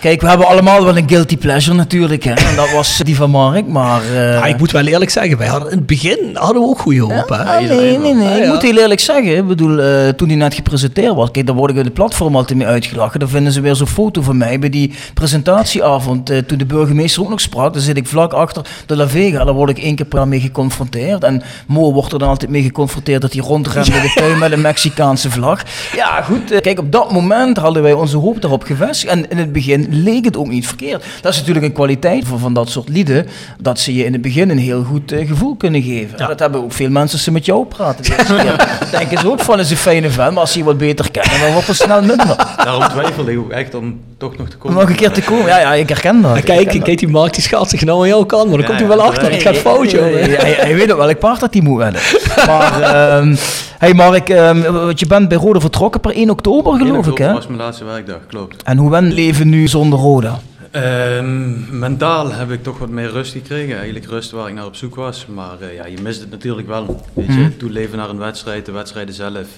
Kijk, 0.07 0.21
we 0.21 0.29
hebben 0.29 0.47
allemaal 0.47 0.85
wel 0.85 0.97
een 0.97 1.09
guilty 1.09 1.37
pleasure 1.37 1.77
natuurlijk. 1.77 2.23
Hè. 2.25 2.33
En 2.33 2.57
dat 2.57 2.73
was 2.73 2.99
die 3.05 3.17
van 3.17 3.31
Mark. 3.31 3.67
Maar, 3.67 4.03
eh, 4.03 4.15
Ja, 4.33 4.45
ik 4.45 4.59
moet 4.59 4.71
wel 4.71 4.87
eerlijk 4.87 5.11
zeggen, 5.11 5.39
wij 5.39 5.47
hadden 5.47 5.71
in 5.71 5.77
het 5.77 5.87
begin 5.87 6.19
hadden 6.35 6.63
we 6.63 6.69
ook 6.69 6.79
goede 6.79 7.01
hoop. 7.01 7.29
hè? 7.29 7.37
Ah, 7.45 7.61
nee, 7.61 7.99
nee, 7.99 8.15
nee. 8.15 8.29
Ah, 8.29 8.37
Ik 8.37 8.43
ja. 8.45 8.53
moet 8.53 8.63
heel 8.63 8.77
eerlijk 8.77 9.01
zeggen, 9.01 9.37
ik 9.37 9.47
bedoel, 9.47 9.79
eh, 9.79 10.09
toen 10.09 10.29
die 10.29 10.37
net 10.37 10.55
gepresenteerd 10.55 11.15
was, 11.15 11.31
kijk, 11.31 11.47
daar 11.47 11.55
word 11.55 11.71
ik 11.71 11.77
op 11.79 11.85
de 11.85 11.91
platform 11.91 12.37
altijd 12.37 12.59
mee 12.59 12.67
uitgelachen. 12.69 13.21
Dan 13.21 13.29
vinden 13.29 13.53
ze 13.53 13.61
weer 13.61 13.75
zo'n 13.77 13.87
foto 13.87 14.23
van 14.23 14.37
mij 14.37 14.59
bij 14.59 14.69
die 14.71 14.93
presentatieavond, 15.15 16.31
eh, 16.31 16.39
toen 16.39 16.59
de 16.59 16.67
burgemeester 16.67 17.23
ook 17.23 17.29
nog 17.29 17.41
sprak. 17.41 17.73
Dan 17.73 17.83
zit 17.83 17.97
ik 17.97 18.07
vlak 18.07 18.33
achter 18.33 18.63
de 18.87 18.97
La 18.97 19.09
Vega, 19.09 19.45
daar 19.45 19.55
word 19.55 19.71
ik 19.71 19.79
één 19.79 19.95
keer 19.95 20.07
per 20.07 20.19
jaar 20.19 20.29
mee 20.29 20.41
geconfronteerd. 20.41 21.25
En 21.25 21.43
Mo 21.67 21.93
wordt 21.93 22.13
er 22.13 22.19
dan 22.19 22.29
altijd 22.29 22.51
mee 22.51 22.63
geconfronteerd 22.63 23.21
dat 23.23 23.33
hij 23.33 23.43
rondrent 23.43 23.87
in 23.87 23.93
de 24.03 24.13
tuin 24.21 24.39
met 24.39 24.53
een 24.53 24.61
Mexicaanse 24.61 25.31
vlag. 25.31 25.63
Ja, 25.95 26.23
goed, 26.23 26.61
kijk, 26.61 26.79
op 26.79 26.93
dat 26.93 27.13
moment 27.13 27.57
hadden 27.57 27.83
wij 27.83 27.93
onze 27.93 28.17
hoop 28.17 28.45
erop 28.45 28.63
gevestigd. 28.65 29.13
En 29.13 29.31
in 29.31 29.39
het 29.39 29.53
begin 29.53 29.95
leek 29.97 30.25
het 30.25 30.37
ook 30.37 30.49
niet 30.49 30.67
verkeerd. 30.67 31.05
Dat 31.21 31.33
is 31.33 31.39
natuurlijk 31.39 31.67
een 31.67 31.73
kwaliteit 31.73 32.25
van, 32.27 32.39
van 32.39 32.55
dat 32.55 32.71
soort 32.71 32.89
lieden, 32.89 33.27
dat 33.61 33.79
ze 33.79 33.95
je 33.95 34.05
in 34.05 34.13
het 34.13 34.23
begin 34.23 34.51
een 34.51 34.59
heel 34.59 34.83
goed 34.85 35.13
eh, 35.13 35.27
gevoel 35.29 35.55
kunnen 35.55 35.83
geven. 35.83 36.19
Dat 36.19 36.39
hebben 36.39 36.63
ook 36.63 36.73
veel 36.73 36.91
mensen 36.91 37.13
als 37.13 37.23
ze 37.25 37.31
met 37.31 37.45
jou 37.47 37.65
praten. 37.67 38.05
denken 38.91 39.19
ze 39.19 39.31
ook 39.31 39.41
van, 39.41 39.59
is 39.61 39.71
een 39.71 39.77
fijne 39.77 40.11
vent, 40.11 40.31
maar 40.33 40.41
als 40.41 40.53
ze 40.53 40.59
je 40.59 40.65
wat 40.65 40.79
beter 40.79 41.11
kennen, 41.11 41.41
dan 41.41 41.53
wordt 41.53 41.67
het 41.67 41.77
snel 41.77 42.01
minder. 42.03 42.37
Daarom 42.65 42.89
twijfelde 42.89 43.33
ik 43.33 43.39
ook 43.39 43.51
echt 43.51 43.75
om 43.75 44.01
toch 44.19 44.37
nog 44.37 44.49
te 44.49 44.55
Om 44.55 44.61
komen. 44.61 44.79
nog 44.79 44.89
een 44.89 44.97
keer 44.97 45.11
te 45.11 45.23
komen. 45.23 45.47
Ja, 45.47 45.59
ja, 45.59 45.75
ik 45.75 45.89
herken 45.89 46.23
dat. 46.23 46.37
Ik 46.37 46.45
kijk, 46.45 46.59
herken 46.59 46.75
dat. 46.79 46.85
kijk, 46.87 46.99
die 46.99 47.09
Mark 47.09 47.35
die 47.35 47.43
schaalt 47.43 47.71
zich 47.71 47.85
nou 47.85 48.01
aan 48.01 48.09
jouw 48.09 48.25
kant, 48.25 48.49
maar 48.49 48.59
dan 48.59 48.61
Ja, 48.61 48.67
komt 48.67 48.79
hij 48.79 48.89
wel 48.89 49.03
achter. 49.03 49.33
Het 49.33 49.43
gaat 49.43 49.57
fout, 49.57 49.93
Hij, 49.93 50.01
joh. 50.29 50.39
hij, 50.41 50.53
hij 50.59 50.75
weet 50.75 50.93
ook 50.93 50.99
welk 50.99 51.19
paard 51.19 51.41
dat 51.41 51.53
hij 51.53 51.63
moet 51.63 51.83
winnen. 51.83 52.01
Maar, 52.47 52.81
ehm 52.83 53.35
hey 53.79 53.95
Mark, 53.95 54.29
ehm, 54.29 54.73
want 54.73 55.01
je 55.01 55.07
bent 55.07 55.29
bij 55.29 55.39
Roda 55.39 55.61
vertrokken 55.61 56.01
per 56.01 56.11
1 56.17 56.31
oktober, 56.31 56.73
1 56.73 56.81
geloof 56.81 56.99
ik, 57.07 57.11
oktober 57.11 57.27
hè? 57.27 57.33
was 57.33 57.47
mijn 57.47 57.59
laatste 57.59 57.85
werkdag, 57.85 58.19
klopt. 58.29 58.63
En 58.63 58.77
hoe 58.77 58.91
wen 58.91 59.13
leven 59.13 59.49
nu 59.49 59.69
Roda? 59.93 60.41
Ehm, 60.71 61.79
mentaal 61.79 62.33
heb 62.33 62.51
ik 62.51 62.63
toch 62.63 62.79
wat 62.79 62.89
meer 62.89 63.11
rust 63.11 63.33
gekregen. 63.33 63.75
Eigenlijk 63.77 64.07
rust 64.07 64.31
waar 64.31 64.49
ik 64.49 64.55
naar 64.55 64.67
op 64.67 64.75
zoek 64.77 64.95
was. 64.95 65.27
Maar 65.27 65.61
eh, 65.61 65.75
ja, 65.75 65.87
je 65.87 66.01
mist 66.03 66.21
het 66.21 66.31
natuurlijk 66.31 66.67
wel. 66.69 67.05
Weet 67.13 67.27
je, 67.27 67.33
Mhm. 67.33 67.57
toeleven 67.57 67.99
naar 67.99 68.09
een 68.09 68.19
wedstrijd, 68.19 68.67
de 68.67 68.73
wedstrijden 68.73 69.15
zelf. 69.15 69.49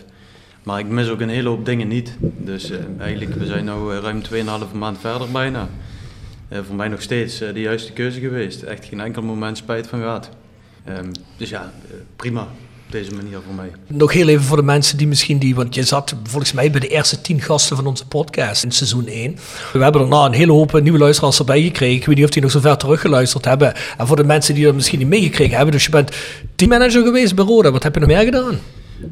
Maar 0.63 0.79
ik 0.79 0.87
mis 0.89 1.09
ook 1.09 1.21
een 1.21 1.29
hele 1.29 1.49
hoop 1.49 1.65
dingen 1.65 1.89
niet. 1.89 2.17
Dus 2.21 2.71
eh, 2.71 2.79
eigenlijk, 2.99 3.35
we 3.35 3.47
zijn 3.47 3.65
nu 3.65 3.71
eh, 3.71 3.99
ruim 4.03 4.23
2,5 4.23 4.73
maand 4.75 4.99
verder 5.01 5.31
bijna. 5.33 5.69
Voor 6.67 6.77
mij 6.77 6.89
nog 6.89 7.03
steeds 7.03 7.39
de 7.39 7.61
juiste 7.61 7.93
keuze 7.93 8.21
geweest. 8.21 8.63
Echt 8.63 8.85
geen 8.85 9.01
enkel 9.01 9.23
moment 9.23 9.57
spijt 9.57 9.87
van 9.87 9.99
gehad. 10.01 10.29
Ehm, 10.85 11.11
dus 11.37 11.49
ja, 11.49 11.73
prima. 12.17 12.47
Op 12.89 12.95
deze 12.95 13.15
manier 13.15 13.39
voor 13.45 13.55
mij. 13.55 13.71
Nog 13.87 14.13
heel 14.13 14.29
even 14.29 14.45
voor 14.45 14.57
de 14.57 14.63
mensen 14.63 14.97
die 14.97 15.07
misschien 15.07 15.39
die, 15.39 15.55
want 15.55 15.75
je 15.75 15.83
zat 15.83 16.15
volgens 16.25 16.53
mij 16.53 16.71
bij 16.71 16.81
de 16.81 16.87
eerste 16.89 17.21
tien 17.21 17.41
gasten 17.41 17.77
van 17.77 17.87
onze 17.87 18.07
podcast 18.07 18.65
in 18.65 18.73
seizoen 18.73 19.07
1. 19.07 19.37
We 19.73 19.83
hebben 19.83 20.01
daarna 20.01 20.25
een 20.25 20.33
hele 20.33 20.53
hoop 20.53 20.81
nieuwe 20.81 20.99
luisteraars 20.99 21.39
erbij 21.39 21.63
gekregen. 21.63 21.97
Ik 21.97 22.07
weet 22.07 22.17
niet 22.17 22.25
of 22.25 22.31
die 22.31 22.43
nog 22.43 22.51
zo 22.51 22.61
ver 22.61 22.77
teruggeluisterd 22.77 23.45
hebben. 23.45 23.75
En 23.99 24.07
voor 24.07 24.17
de 24.17 24.25
mensen 24.25 24.55
die 24.55 24.65
dat 24.65 24.75
misschien 24.75 24.99
niet 24.99 25.09
meegekregen 25.09 25.55
hebben, 25.57 25.73
dus 25.73 25.85
je 25.85 25.91
bent 25.91 26.17
teammanager 26.57 27.03
geweest 27.05 27.35
bij 27.35 27.45
Roda. 27.45 27.71
Wat 27.71 27.83
heb 27.83 27.95
je 27.95 28.01
nog 28.01 28.09
meer 28.09 28.25
gedaan? 28.25 28.59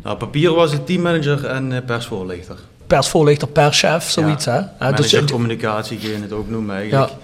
Nou, 0.03 0.17
papier 0.17 0.55
was 0.55 0.73
het 0.73 0.87
teammanager 0.87 1.45
en 1.45 1.73
eh, 1.73 1.79
persvoorlichter. 1.87 2.57
Persvoorlichter, 2.87 3.49
perschef, 3.49 4.11
zoiets 4.11 4.45
Ja. 4.45 4.53
hè? 4.53 4.59
Ja, 4.59 4.71
Manager 4.79 5.21
dus, 5.21 5.31
communicatie, 5.31 5.99
kun 5.99 6.09
je 6.09 6.19
het 6.23 6.33
ook 6.33 6.51
noemen 6.51 6.77
eigenlijk. 6.77 7.11
Eh, 7.11 7.17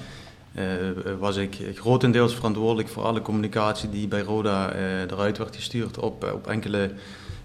was 1.18 1.36
ik 1.36 1.56
grotendeels 1.74 2.34
verantwoordelijk 2.34 2.88
voor 2.88 3.02
alle 3.02 3.22
communicatie 3.22 3.90
die 3.90 4.08
bij 4.08 4.20
Roda 4.20 4.72
eh, 4.72 5.00
eruit 5.00 5.38
werd 5.38 5.56
gestuurd 5.56 5.98
op, 5.98 6.24
eh, 6.24 6.32
op 6.32 6.46
enkele 6.46 6.90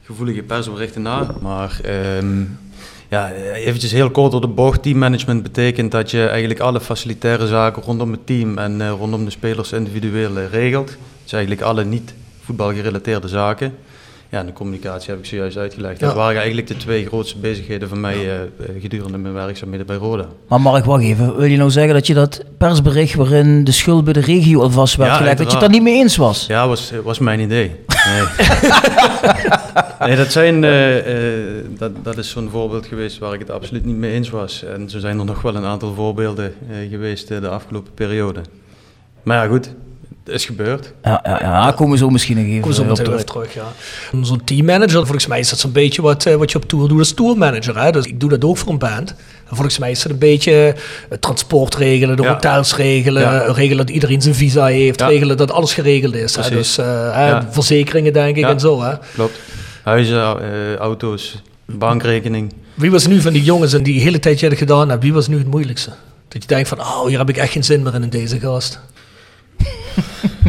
gevoelige 0.03 0.43
persberichten 0.43 1.01
na. 1.01 1.35
Maar 1.41 1.79
ehm, 1.83 2.43
ja, 3.09 3.31
eventjes 3.31 3.91
heel 3.91 4.11
kort 4.11 4.31
door 4.31 4.41
de 4.41 4.47
bocht. 4.47 4.81
Teammanagement 4.81 5.43
betekent 5.43 5.91
dat 5.91 6.11
je 6.11 6.27
eigenlijk 6.27 6.59
alle 6.59 6.81
facilitaire 6.81 7.47
zaken 7.47 7.83
rondom 7.83 8.11
het 8.11 8.25
team 8.25 8.57
en 8.57 8.81
eh, 8.81 8.89
rondom 8.89 9.25
de 9.25 9.31
spelers 9.31 9.71
individueel 9.71 10.37
eh, 10.37 10.49
regelt. 10.51 10.97
Dus 11.23 11.31
eigenlijk 11.31 11.61
alle 11.61 11.85
niet 11.85 12.13
voetbalgerelateerde 12.41 13.27
zaken. 13.27 13.73
Ja, 14.29 14.39
en 14.39 14.45
de 14.45 14.53
communicatie 14.53 15.09
heb 15.09 15.19
ik 15.19 15.25
zojuist 15.25 15.57
uitgelegd. 15.57 15.99
Dat 15.99 16.09
Ja. 16.09 16.15
waren 16.15 16.37
eigenlijk 16.37 16.67
de 16.67 16.77
twee 16.77 17.05
grootste 17.05 17.37
bezigheden 17.37 17.89
van 17.89 17.99
mij 17.99 18.13
eh, 18.15 18.41
eh, 18.41 18.47
gedurende 18.79 19.17
mijn 19.17 19.33
werkzaamheden 19.33 19.85
bij 19.85 19.95
Roda. 19.95 20.25
Maar 20.47 20.61
Mark, 20.61 20.85
wacht 20.85 21.03
even. 21.03 21.35
Wil 21.35 21.45
je 21.45 21.57
nou 21.57 21.69
zeggen 21.71 21.93
dat 21.93 22.07
je 22.07 22.13
dat 22.13 22.43
persbericht 22.57 23.13
waarin 23.15 23.63
de 23.63 23.71
schuld 23.71 24.03
bij 24.03 24.13
de 24.13 24.19
regio 24.19 24.61
alvast 24.61 24.95
werd 24.95 25.09
Ja, 25.11 25.17
gelegd, 25.17 25.37
dat 25.37 25.45
je 25.45 25.51
het 25.51 25.61
daar 25.61 25.69
niet 25.71 25.81
mee 25.83 25.95
eens 25.95 26.15
was? 26.15 26.45
Ja, 26.47 26.67
was, 26.67 26.91
was 27.03 27.19
mijn 27.19 27.39
idee. 27.39 27.75
Nee, 28.07 28.23
nee 30.07 30.15
dat, 30.15 30.31
zijn, 30.31 30.63
eh, 30.63 30.97
eh, 31.57 31.63
dat, 31.77 31.91
dat 32.03 32.17
is 32.17 32.29
zo'n 32.29 32.49
voorbeeld 32.49 32.85
geweest 32.85 33.17
waar 33.17 33.33
ik 33.33 33.39
het 33.39 33.49
absoluut 33.51 33.85
niet 33.85 33.95
mee 33.95 34.11
eens 34.11 34.29
was. 34.29 34.63
En 34.63 34.89
zo 34.89 34.99
zijn 34.99 35.19
er 35.19 35.25
nog 35.25 35.41
wel 35.41 35.55
een 35.55 35.65
aantal 35.65 35.93
voorbeelden 35.93 36.53
eh, 36.69 36.89
geweest 36.89 37.31
eh, 37.31 37.41
de 37.41 37.49
afgelopen 37.49 37.93
periode. 37.93 38.39
Maar 39.23 39.43
ja, 39.43 39.49
goed, 39.49 39.73
is 40.29 40.45
gebeurd. 40.45 40.93
Ja, 41.03 41.19
ja, 41.23 41.39
ja, 41.41 41.71
komen 41.71 41.91
we 41.93 41.97
zo 41.97 42.09
misschien 42.09 42.37
nog 42.37 42.45
even 42.45 42.61
Kom 42.61 42.71
zo 42.71 42.83
meteen 42.83 43.05
terug. 43.05 43.23
terug, 43.23 43.53
ja. 43.53 43.71
Zo'n 44.21 44.43
teammanager, 44.43 44.99
volgens 45.01 45.27
mij 45.27 45.39
is 45.39 45.49
dat 45.49 45.59
zo'n 45.59 45.71
beetje 45.71 46.01
wat, 46.01 46.25
eh, 46.25 46.35
wat 46.35 46.51
je 46.51 46.57
op 46.57 46.65
tour 46.67 46.87
doet 46.87 46.99
als 46.99 47.11
tourmanager. 47.13 47.81
Hè? 47.81 47.91
Dus 47.91 48.05
ik 48.05 48.19
doe 48.19 48.29
dat 48.29 48.43
ook 48.43 48.57
voor 48.57 48.71
een 48.71 48.77
band. 48.77 49.09
En 49.49 49.55
volgens 49.55 49.77
mij 49.77 49.91
is 49.91 50.03
het 50.03 50.11
een 50.11 50.17
beetje 50.17 50.75
het 51.09 51.21
transport 51.21 51.75
regelen, 51.75 52.15
de 52.15 52.21
Ja. 52.23 52.33
hotels 52.33 52.75
regelen, 52.75 53.21
Ja. 53.21 53.37
regelen 53.51 53.77
dat 53.85 53.89
iedereen 53.95 54.21
zijn 54.21 54.35
visa 54.35 54.65
heeft, 54.65 54.99
Ja. 54.99 55.07
regelen 55.07 55.37
dat 55.37 55.51
alles 55.51 55.73
geregeld 55.73 56.15
is. 56.15 56.35
Hè? 56.35 56.49
Dus 56.49 56.77
eh, 56.77 57.39
verzekeringen 57.49 58.13
denk 58.13 58.35
ik 58.35 58.43
Ja. 58.43 58.49
en 58.49 58.59
zo. 58.59 58.81
Hè? 58.81 58.93
Klopt. 59.13 59.39
Huizen, 59.83 60.41
eh, 60.41 60.75
auto's, 60.75 61.41
bankrekening. 61.65 62.53
Wie 62.73 62.91
was 62.91 63.07
nu 63.07 63.21
van 63.21 63.33
die 63.33 63.43
jongens 63.43 63.73
en 63.73 63.83
die 63.83 63.93
de 63.93 63.99
hele 63.99 64.19
tijd 64.19 64.39
je 64.39 64.55
gedaan 64.55 64.89
hebt, 64.89 65.03
wie 65.03 65.13
was 65.13 65.27
nu 65.27 65.37
het 65.37 65.47
moeilijkste? 65.47 65.89
Dat 66.27 66.41
je 66.41 66.47
denkt 66.47 66.67
van, 66.69 66.79
oh, 66.79 67.05
hier 67.05 67.17
heb 67.17 67.29
ik 67.29 67.37
echt 67.37 67.51
geen 67.51 67.63
zin 67.63 67.81
meer 67.83 67.93
in 67.93 68.03
in 68.03 68.09
deze 68.09 68.39
gast. 68.39 68.79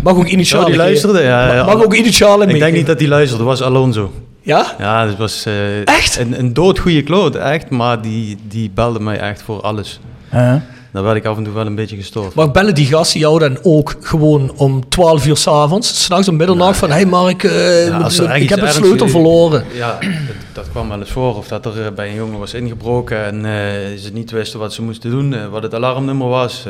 Mag 0.02 0.14
ook 0.14 0.26
Zo, 0.26 0.32
initialen 0.32 0.66
die 0.66 0.76
luisterde? 0.76 1.22
Ja, 1.22 1.54
ja. 1.54 1.64
Mag 1.64 1.84
ook 1.84 1.94
initialen 1.94 2.48
Ik 2.48 2.58
denk 2.58 2.74
niet 2.74 2.86
dat 2.86 2.98
die 2.98 3.08
luisterde, 3.08 3.44
was 3.44 3.62
Alonso. 3.62 4.12
Ja? 4.42 4.74
Ja, 4.78 5.06
dat 5.06 5.16
was 5.16 5.44
eh, 5.46 5.86
Echt? 5.86 6.18
een, 6.18 6.38
een 6.38 6.52
doodgoeie 6.54 7.02
kloot, 7.02 7.34
echt. 7.34 7.70
Maar 7.70 8.02
die, 8.02 8.38
die 8.48 8.70
belde 8.74 9.00
mij 9.00 9.18
echt 9.18 9.42
voor 9.42 9.60
alles. 9.60 10.00
Huh? 10.30 10.54
Daar 10.92 11.02
werd 11.02 11.16
ik 11.16 11.24
af 11.24 11.36
en 11.36 11.44
toe 11.44 11.52
wel 11.52 11.66
een 11.66 11.74
beetje 11.74 11.96
gestoord. 11.96 12.34
Maar 12.34 12.50
bellen 12.50 12.74
die 12.74 12.86
gasten 12.86 13.20
jou 13.20 13.38
dan 13.38 13.58
ook 13.62 13.96
gewoon 14.00 14.52
om 14.56 14.88
12 14.88 15.26
uur 15.26 15.36
s'avonds, 15.36 16.04
s'nachts 16.04 16.28
om 16.28 16.36
middernacht, 16.36 16.78
van 16.78 16.90
hey 16.90 17.06
Mark, 17.06 17.44
eh, 17.44 17.86
Ja, 17.86 17.96
als 17.98 18.18
er 18.18 18.30
echt 18.30 18.42
ik 18.42 18.48
heb 18.48 18.60
een 18.60 18.72
sleutel 18.72 19.08
verloren. 19.08 19.64
Ja, 19.72 19.98
dat, 20.00 20.36
dat 20.52 20.70
kwam 20.70 20.88
wel 20.88 20.98
eens 20.98 21.10
voor. 21.10 21.36
Of 21.36 21.48
dat 21.48 21.66
er 21.66 21.86
eh, 21.86 21.92
bij 21.92 22.08
een 22.08 22.14
jongen 22.14 22.38
was 22.38 22.54
ingebroken 22.54 23.24
en 23.24 23.44
eh, 23.44 23.98
ze 23.98 24.10
niet 24.12 24.30
wisten 24.30 24.58
wat 24.58 24.72
ze 24.72 24.82
moesten 24.82 25.10
doen, 25.10 25.50
wat 25.50 25.62
het 25.62 25.74
alarmnummer 25.74 26.28
was. 26.28 26.66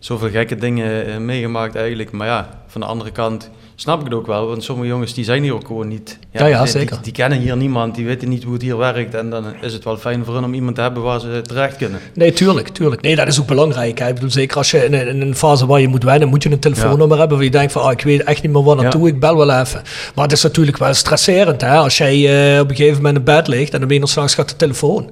Zoveel 0.00 0.30
gekke 0.30 0.56
dingen 0.56 1.06
eh, 1.06 1.16
meegemaakt 1.16 1.74
eigenlijk. 1.74 2.10
Maar 2.10 2.26
ja, 2.26 2.62
van 2.66 2.80
de 2.80 2.86
andere 2.86 3.10
kant 3.10 3.50
snap 3.74 3.98
ik 3.98 4.04
het 4.04 4.14
ook 4.14 4.26
wel. 4.26 4.46
Want 4.46 4.64
sommige 4.64 4.88
jongens 4.88 5.14
die 5.14 5.24
zijn 5.24 5.42
hier 5.42 5.54
ook 5.54 5.66
gewoon 5.66 5.88
niet. 5.88 6.18
Ja, 6.30 6.46
ja, 6.46 6.62
die, 6.62 6.70
zeker. 6.70 6.94
Die, 6.94 7.02
die 7.02 7.12
kennen 7.12 7.38
hier 7.38 7.56
niemand, 7.56 7.94
die 7.94 8.06
weten 8.06 8.28
niet 8.28 8.42
hoe 8.42 8.52
het 8.52 8.62
hier 8.62 8.76
werkt. 8.76 9.14
En 9.14 9.30
dan 9.30 9.44
is 9.60 9.72
het 9.72 9.84
wel 9.84 9.96
fijn 9.96 10.24
voor 10.24 10.34
hen 10.34 10.44
om 10.44 10.54
iemand 10.54 10.74
te 10.74 10.80
hebben 10.80 11.02
waar 11.02 11.20
ze 11.20 11.42
terecht 11.46 11.76
kunnen. 11.76 12.00
Nee, 12.14 12.32
tuurlijk, 12.32 12.68
tuurlijk. 12.68 13.02
Nee, 13.02 13.16
dat 13.16 13.26
is 13.26 13.40
ook 13.40 13.46
belangrijk. 13.46 13.98
Hè. 13.98 14.08
Ik 14.08 14.14
bedoel, 14.14 14.30
zeker 14.30 14.56
als 14.56 14.70
je 14.70 14.84
in 14.84 14.94
een, 14.94 15.06
in 15.08 15.20
een 15.20 15.36
fase 15.36 15.66
waar 15.66 15.80
je 15.80 15.88
moet 15.88 16.02
wennen, 16.02 16.28
moet 16.28 16.42
je 16.42 16.50
een 16.50 16.58
telefoonnummer 16.58 17.18
hebben 17.18 17.36
waar 17.36 17.46
je 17.46 17.52
denkt 17.52 17.72
van, 17.72 17.82
ah, 17.82 17.92
ik 17.92 18.02
weet 18.02 18.22
echt 18.22 18.42
niet 18.42 18.52
meer 18.52 18.62
waar 18.62 18.76
naartoe, 18.76 19.08
ik 19.08 19.20
bel 19.20 19.36
wel 19.36 19.60
even. 19.60 19.82
Maar 20.14 20.24
het 20.24 20.32
is 20.32 20.42
natuurlijk 20.42 20.78
wel 20.78 20.94
stresserend, 20.94 21.60
hè. 21.60 21.76
Als 21.76 21.98
jij 21.98 22.54
eh, 22.54 22.60
op 22.60 22.70
een 22.70 22.76
gegeven 22.76 22.96
moment 22.96 23.16
in 23.16 23.24
bed 23.24 23.48
ligt 23.48 23.72
en 23.72 23.78
dan 23.78 23.88
ben 23.88 23.96
je 23.96 24.02
nog 24.02 24.10
s'nachts 24.10 24.34
gaat 24.34 24.48
de 24.48 24.56
telefoon. 24.56 25.10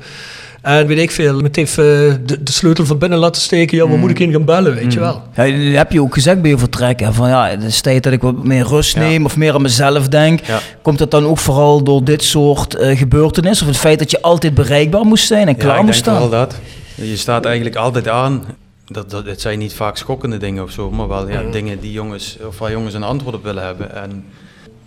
En 0.63 0.87
weet 0.87 0.99
ik 0.99 1.11
veel, 1.11 1.41
met 1.41 1.57
heeft 1.57 1.79
eh, 1.79 1.85
de, 2.25 2.43
de 2.43 2.53
sleutel 2.53 2.87
van 2.87 2.99
binnen 2.99 3.19
laten 3.19 3.43
steken, 3.43 3.77
ja, 3.77 3.89
waar 3.89 3.99
moet 3.99 4.11
ik 4.11 4.19
in 4.19 4.33
gaan 4.33 4.45
bellen, 4.45 4.75
weet 4.75 4.93
je 4.93 5.01
wel. 5.01 5.23
Ja, 5.35 5.45
dat 5.45 5.77
heb 5.77 5.93
je 5.93 6.03
ook 6.03 6.15
gezegd 6.15 6.43
bij 6.43 6.51
je 6.51 6.59
vertrek. 6.59 7.01
Hè? 7.01 7.13
Van 7.13 7.29
ja, 7.29 7.49
het 7.49 7.63
is 7.63 7.81
tijd 7.81 8.03
dat 8.03 8.13
ik 8.13 8.23
wat 8.23 8.45
meer 8.45 8.67
rust 8.67 8.95
Ja. 8.95 9.01
neem 9.01 9.25
of 9.25 9.37
meer 9.37 9.55
aan 9.55 9.63
mezelf 9.63 10.09
denk. 10.09 10.41
Ja. 10.45 10.61
Komt 10.83 10.99
dat 10.99 11.11
dan 11.11 11.25
ook 11.27 11.39
vooral 11.39 11.83
door 11.83 12.05
dit 12.05 12.25
soort 12.25 12.75
eh, 12.75 12.99
gebeurtenissen? 12.99 13.67
Of 13.67 13.73
het 13.73 13.81
feit 13.81 13.99
dat 13.99 14.11
je 14.11 14.23
altijd 14.23 14.55
bereikbaar 14.55 15.05
moest 15.05 15.27
zijn 15.27 15.49
en 15.49 15.57
klaar 15.57 15.75
ja, 15.75 15.79
ik 15.81 15.85
moest 15.87 16.05
denk 16.05 16.17
staan? 16.17 16.31
wel 16.31 16.41
dat. 16.41 16.55
Je 16.95 17.17
staat 17.17 17.45
eigenlijk 17.45 17.77
altijd 17.77 18.09
aan. 18.09 18.45
Dat, 18.87 19.11
dat, 19.11 19.27
het 19.27 19.41
zijn 19.41 19.59
niet 19.59 19.75
vaak 19.75 19.97
schokkende 19.97 20.37
dingen 20.37 20.63
of 20.63 20.71
zo, 20.71 20.91
maar 20.91 21.09
wel 21.09 21.29
ja, 21.29 21.43
dingen 21.51 21.81
die 21.81 21.93
jongens, 21.93 22.37
of 22.47 22.59
waar 22.59 22.71
jongens 22.71 22.95
een 22.95 23.03
antwoord 23.03 23.35
op 23.35 23.45
willen 23.45 23.65
hebben. 23.65 23.95
En 23.95 24.25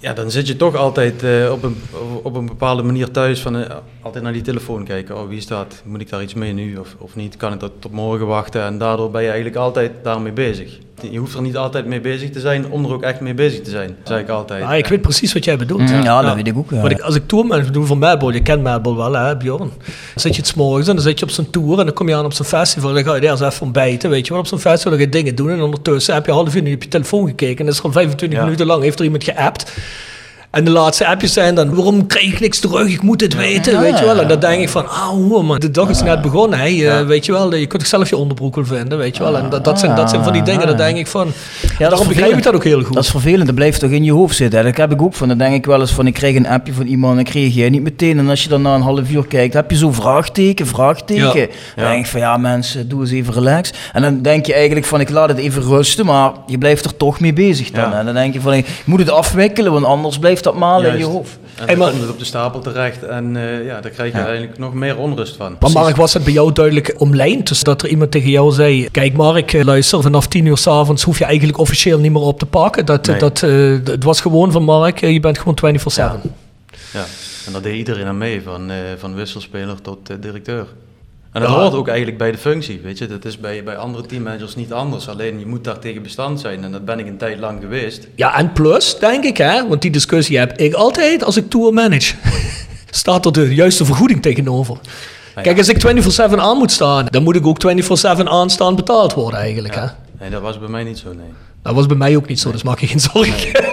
ja, 0.02 0.14
dan 0.14 0.32
zit 0.32 0.48
je 0.48 0.56
toch 0.56 0.76
altijd 0.76 1.24
eh, 1.24 1.52
op, 1.52 1.64
een, 1.64 1.76
op 2.24 2.36
een 2.36 2.46
bepaalde 2.46 2.84
manier 2.84 3.12
thuis 3.12 3.42
van 3.42 3.56
eh, 3.56 3.76
altijd 4.02 4.24
naar 4.24 4.34
die 4.34 4.42
telefoon 4.42 4.86
kijken. 4.86 5.18
Oh, 5.18 5.28
wie 5.28 5.46
dat? 5.48 5.82
Moet 5.86 6.02
ik 6.02 6.10
daar 6.10 6.22
iets 6.22 6.34
mee 6.34 6.54
nu 6.54 6.78
of, 6.78 6.96
of 6.98 7.16
niet? 7.16 7.38
Kan 7.38 7.54
ik 7.54 7.60
dat 7.60 7.72
tot 7.80 7.92
morgen 7.92 8.28
wachten? 8.28 8.64
En 8.64 8.78
daardoor 8.78 9.12
ben 9.12 9.22
je 9.22 9.28
eigenlijk 9.28 9.58
altijd 9.58 9.92
daarmee 10.04 10.32
bezig. 10.32 10.78
Je 11.12 11.18
hoeft 11.18 11.36
er 11.36 11.42
niet 11.42 11.58
altijd 11.58 11.86
mee 11.86 12.02
bezig 12.02 12.30
te 12.30 12.40
zijn 12.40 12.70
om 12.70 12.86
er 12.86 12.94
ook 12.94 13.02
echt 13.04 13.20
mee 13.20 13.34
bezig 13.34 13.62
te 13.62 13.70
zijn, 13.70 13.96
zeg 14.04 14.20
ik 14.20 14.30
altijd. 14.30 14.64
Ah, 14.64 14.78
ik 14.78 14.88
weet 14.88 15.02
precies 15.02 15.34
wat 15.34 15.44
jij 15.44 15.58
bedoelt. 15.58 15.82
Mm, 15.82 15.88
ja, 15.88 16.04
Ja. 16.04 16.22
dat 16.22 16.36
weet 16.36 16.48
ik 16.48 16.58
ook. 16.58 16.70
Ja. 16.72 16.80
Want 16.80 16.92
ik, 16.92 17.00
als 17.00 17.16
ik 17.16 17.28
tourmanager 17.28 17.72
doe 17.72 17.86
voor 17.86 17.98
Madball, 17.98 18.34
je 18.34 18.42
kent 18.42 18.64
Madball 18.64 18.96
wel 18.96 19.14
hè, 19.14 19.38
Bjorn. 19.38 19.60
Dan 19.60 19.70
zit 20.16 20.36
je 20.36 20.42
het 20.42 20.56
morgens 20.56 20.88
en 20.88 20.94
dan 20.96 21.04
zit 21.04 21.20
je 21.20 21.26
op 21.26 21.32
zo'n 21.32 21.50
tour 21.50 21.80
en 21.80 21.86
dan 21.86 21.94
kom 21.94 22.08
je 22.10 22.16
aan 22.16 22.26
op 22.26 22.34
zo'n 22.34 22.46
festival. 22.46 22.90
En 22.90 22.96
dan 22.96 23.04
ga 23.04 23.16
je 23.16 23.22
daar 23.22 23.32
eens 23.32 23.42
even 23.42 23.62
ontbijten, 23.62 24.10
weet 24.10 24.26
je 24.28 24.32
wel. 24.34 24.42
Op 24.42 24.48
zo'n 24.48 24.60
festival 24.60 24.94
ga 24.94 25.00
je 25.00 25.10
dingen 25.10 25.36
doen 25.36 25.50
en 25.50 25.62
ondertussen 25.62 26.14
heb 26.14 26.26
je 26.26 26.32
een 26.32 26.38
half 26.38 26.56
uur 26.56 26.62
op 26.74 26.84
je 26.84 26.88
telefoon 26.90 27.28
gekeken. 27.28 27.58
En 27.60 27.66
dat 27.66 27.74
is 27.74 27.82
al 27.84 27.92
25 27.92 28.38
Ja. 28.40 28.44
minuten 28.44 28.66
lang, 28.66 28.84
heeft 28.84 29.00
er 29.00 29.06
iemand 29.06 29.24
geappt. 29.24 29.72
En 30.52 30.64
de 30.64 30.72
laatste 30.72 31.08
appjes 31.08 31.34
zijn 31.34 31.56
dan, 31.56 31.76
waarom 31.76 32.08
krijg 32.08 32.26
ik 32.26 32.40
niks 32.40 32.60
terug? 32.60 32.88
Ik 32.88 33.02
moet 33.02 33.22
het 33.22 33.36
weten, 33.36 33.80
weet 33.80 34.00
je 34.00 34.06
wel. 34.06 34.20
En 34.20 34.28
dan 34.28 34.40
denk 34.40 34.62
ik 34.62 34.70
van, 34.70 34.90
ah 34.90 35.42
man, 35.42 35.60
de 35.60 35.72
dag 35.72 35.90
is 35.90 36.02
net 36.02 36.22
begonnen. 36.22 36.60
Hè. 36.60 36.66
Je, 36.66 37.04
Weet 37.06 37.26
je 37.26 37.32
wel, 37.32 37.56
je 37.56 37.66
kunt 37.66 37.82
toch 37.82 37.90
zelf 37.90 38.10
je 38.10 38.18
onderbroek 38.18 38.56
wel 38.56 38.66
vinden, 38.66 38.98
weet 38.98 39.18
je 39.18 39.24
wel. 39.24 39.38
En 39.38 39.50
dat, 39.50 39.64
dat, 39.64 39.80
zijn, 39.80 39.96
dat 39.96 40.10
zijn 40.10 40.24
van 40.24 40.34
die 40.34 40.42
dingen, 40.44 40.68
dan 40.68 40.78
denk 40.78 40.98
ik 40.98 41.08
van, 41.08 41.26
dat 41.62 41.72
is 41.72 41.78
daarom 41.78 42.08
begrijp 42.08 42.38
ik 42.38 42.44
dat 42.44 42.54
ook 42.54 42.64
heel 42.64 42.82
goed. 42.84 42.94
Dat 42.94 43.04
is 43.04 43.10
vervelend, 43.10 43.46
dat 43.46 43.56
blijft 43.56 43.80
toch 43.80 43.90
in 43.90 44.04
je 44.04 44.12
hoofd 44.12 44.36
zitten. 44.36 44.60
hè. 44.60 44.66
Dat 44.66 44.78
heb 44.78 44.92
ik 44.92 45.02
ook 45.02 45.14
van. 45.14 45.28
Dan 45.28 45.38
denk 45.38 45.54
ik 45.56 45.66
wel 45.66 45.80
eens 45.80 45.92
van, 45.92 46.08
ik 46.08 46.14
krijg 46.14 46.36
een 46.36 46.48
appje 46.48 46.74
van 46.74 46.86
iemand 46.86 47.14
en 47.14 47.20
ik 47.20 47.30
reageer 47.30 47.70
niet 47.70 47.84
meteen. 47.84 48.20
En 48.20 48.30
als 48.30 48.44
je 48.44 48.50
dan 48.50 48.62
na 48.62 48.76
een 48.76 48.82
half 48.82 49.10
uur 49.10 49.28
kijkt, 49.28 49.54
heb 49.54 49.72
je 49.72 49.78
zo'n 49.78 49.94
vraagteken, 49.94 50.68
vraagteken. 50.68 51.40
Ja. 51.40 51.48
Dan 51.76 51.86
denk 51.86 52.06
ik 52.06 52.12
van, 52.12 52.20
ja 52.20 52.38
mensen, 52.38 52.90
doe 52.90 53.02
eens 53.02 53.12
even 53.12 53.34
relax. 53.34 53.72
En 53.94 54.02
dan 54.02 54.22
denk 54.22 54.46
je 54.46 54.54
eigenlijk 54.54 54.86
van, 54.86 55.00
ik 55.00 55.10
laat 55.10 55.30
het 55.30 55.38
even 55.38 55.62
rusten, 55.64 56.06
maar 56.06 56.32
je 56.48 56.58
blijft 56.58 56.86
er 56.86 56.98
toch 56.98 57.20
mee 57.20 57.34
bezig 57.34 57.72
dan. 57.72 57.90
Ja. 57.90 58.00
En 58.00 58.06
dan 58.06 58.14
denk 58.14 58.34
je 58.34 58.42
van, 58.42 58.54
ik 58.54 58.68
moet 58.86 59.00
het 59.00 59.10
afwikkelen, 59.10 59.72
want 59.72 59.86
anders 59.86 60.20
blijft 60.20 60.41
blijft 60.42 60.60
dat 60.60 60.70
malen 60.70 60.92
in 60.92 60.98
je 60.98 61.06
hoofd. 61.06 61.40
En 61.56 61.68
dan 61.68 61.78
maar- 61.78 61.90
komt 61.90 62.02
het 62.02 62.12
op 62.12 62.20
de 62.20 62.26
stapel 62.26 62.60
terecht 62.60 63.04
en 63.04 63.36
eh, 63.36 63.66
ja, 63.66 63.82
daar 63.82 63.92
krijg 63.92 64.12
je 64.12 64.18
Ja. 64.18 64.26
eigenlijk 64.26 64.58
nog 64.58 64.74
meer 64.74 64.98
onrust 64.98 65.36
van. 65.36 65.56
Maar 65.60 65.72
Mark, 65.72 65.96
was 65.96 66.14
het 66.14 66.24
bij 66.24 66.34
jou 66.34 66.52
duidelijk 66.54 66.94
omlijnd? 66.98 67.48
Dus 67.48 67.64
dat 67.64 67.82
er 67.82 67.90
iemand 67.90 68.12
tegen 68.12 68.30
jou 68.30 68.52
zei: 68.52 68.90
Kijk, 68.92 69.14
Mark, 69.14 69.54
eh, 69.54 69.64
luister, 69.64 70.02
vanaf 70.02 70.28
tien 70.28 70.46
uur 70.46 70.58
s'avonds 70.58 71.04
hoef 71.04 71.18
je 71.18 71.26
eigenlijk 71.26 71.58
officieel 71.58 72.00
niet 72.00 72.12
meer 72.12 72.22
op 72.22 72.40
te 72.40 72.46
pakken. 72.46 72.86
Dat, 72.86 73.08
Nee. 73.08 73.20
dat, 73.20 73.44
eh, 73.44 73.78
het 73.84 74.04
was 74.04 74.22
gewoon 74.22 74.52
van 74.52 74.64
Mark, 74.64 75.00
je 75.00 75.20
bent 75.20 75.38
gewoon 75.38 75.58
24-7. 75.60 76.34
Ja, 76.94 77.06
en 77.46 77.52
daar 77.52 77.62
deed 77.62 77.76
iedereen 77.76 78.06
aan 78.06 78.18
mee, 78.18 78.42
van, 78.42 78.72
eh, 78.72 78.78
van 78.98 79.16
wisselspeler 79.16 79.82
tot 79.82 79.98
directeur. 80.22 80.66
En 81.32 81.42
dat 81.42 81.50
Ja. 81.50 81.56
hoort 81.56 81.74
ook 81.74 81.88
eigenlijk 81.88 82.18
bij 82.18 82.32
de 82.32 82.38
functie, 82.38 82.80
weet 82.84 82.98
je. 82.98 83.08
Dat 83.08 83.26
is 83.26 83.38
bij, 83.40 83.64
bij 83.64 83.78
andere 83.78 84.06
teammanagers 84.06 84.56
niet 84.56 84.74
anders. 84.74 85.08
Alleen 85.08 85.40
je 85.40 85.46
moet 85.46 85.64
daar 85.64 85.80
tegen 85.80 86.02
bestand 86.02 86.40
zijn 86.40 86.64
en 86.64 86.72
dat 86.72 86.86
ben 86.86 87.00
ik 87.00 87.08
een 87.08 87.18
tijd 87.18 87.40
lang 87.40 87.62
geweest. 87.62 88.08
Ja, 88.16 88.38
en 88.38 88.52
plus, 88.54 89.00
denk 89.00 89.24
ik, 89.24 89.38
hè, 89.38 89.68
want 89.68 89.82
die 89.82 89.92
discussie 89.92 90.38
heb 90.38 90.58
ik 90.58 90.74
altijd 90.74 91.24
als 91.24 91.38
ik 91.38 91.50
tour 91.50 91.74
manage. 91.74 92.14
Staat 92.90 93.26
er 93.26 93.34
de 93.34 93.56
juiste 93.56 93.86
vergoeding 93.86 94.22
tegenover. 94.22 94.78
ja. 95.36 95.42
Kijk, 95.42 95.58
als 95.58 95.70
ik 95.70 95.78
24-7 96.32 96.40
aan 96.40 96.58
moet 96.58 96.72
staan, 96.72 97.06
dan 97.10 97.24
moet 97.24 97.36
ik 97.36 97.46
ook 97.46 97.58
24-7 97.62 98.24
aanstaan 98.24 98.76
betaald 98.76 99.14
worden 99.14 99.40
eigenlijk. 99.40 99.76
Hè? 99.76 99.86
Nee, 100.20 100.30
dat 100.30 100.42
was 100.42 100.60
bij 100.60 100.70
mij 100.70 100.84
niet 100.84 100.98
zo, 100.98 101.14
nee. 101.14 101.34
Dat 101.64 101.74
was 101.74 101.86
bij 101.86 101.98
mij 101.98 102.16
ook 102.16 102.28
niet 102.28 102.40
zo, 102.40 102.52
dus 102.52 102.64
maak 102.64 102.80
je 102.80 102.88
geen 102.88 103.00
zorgen. 103.00 103.52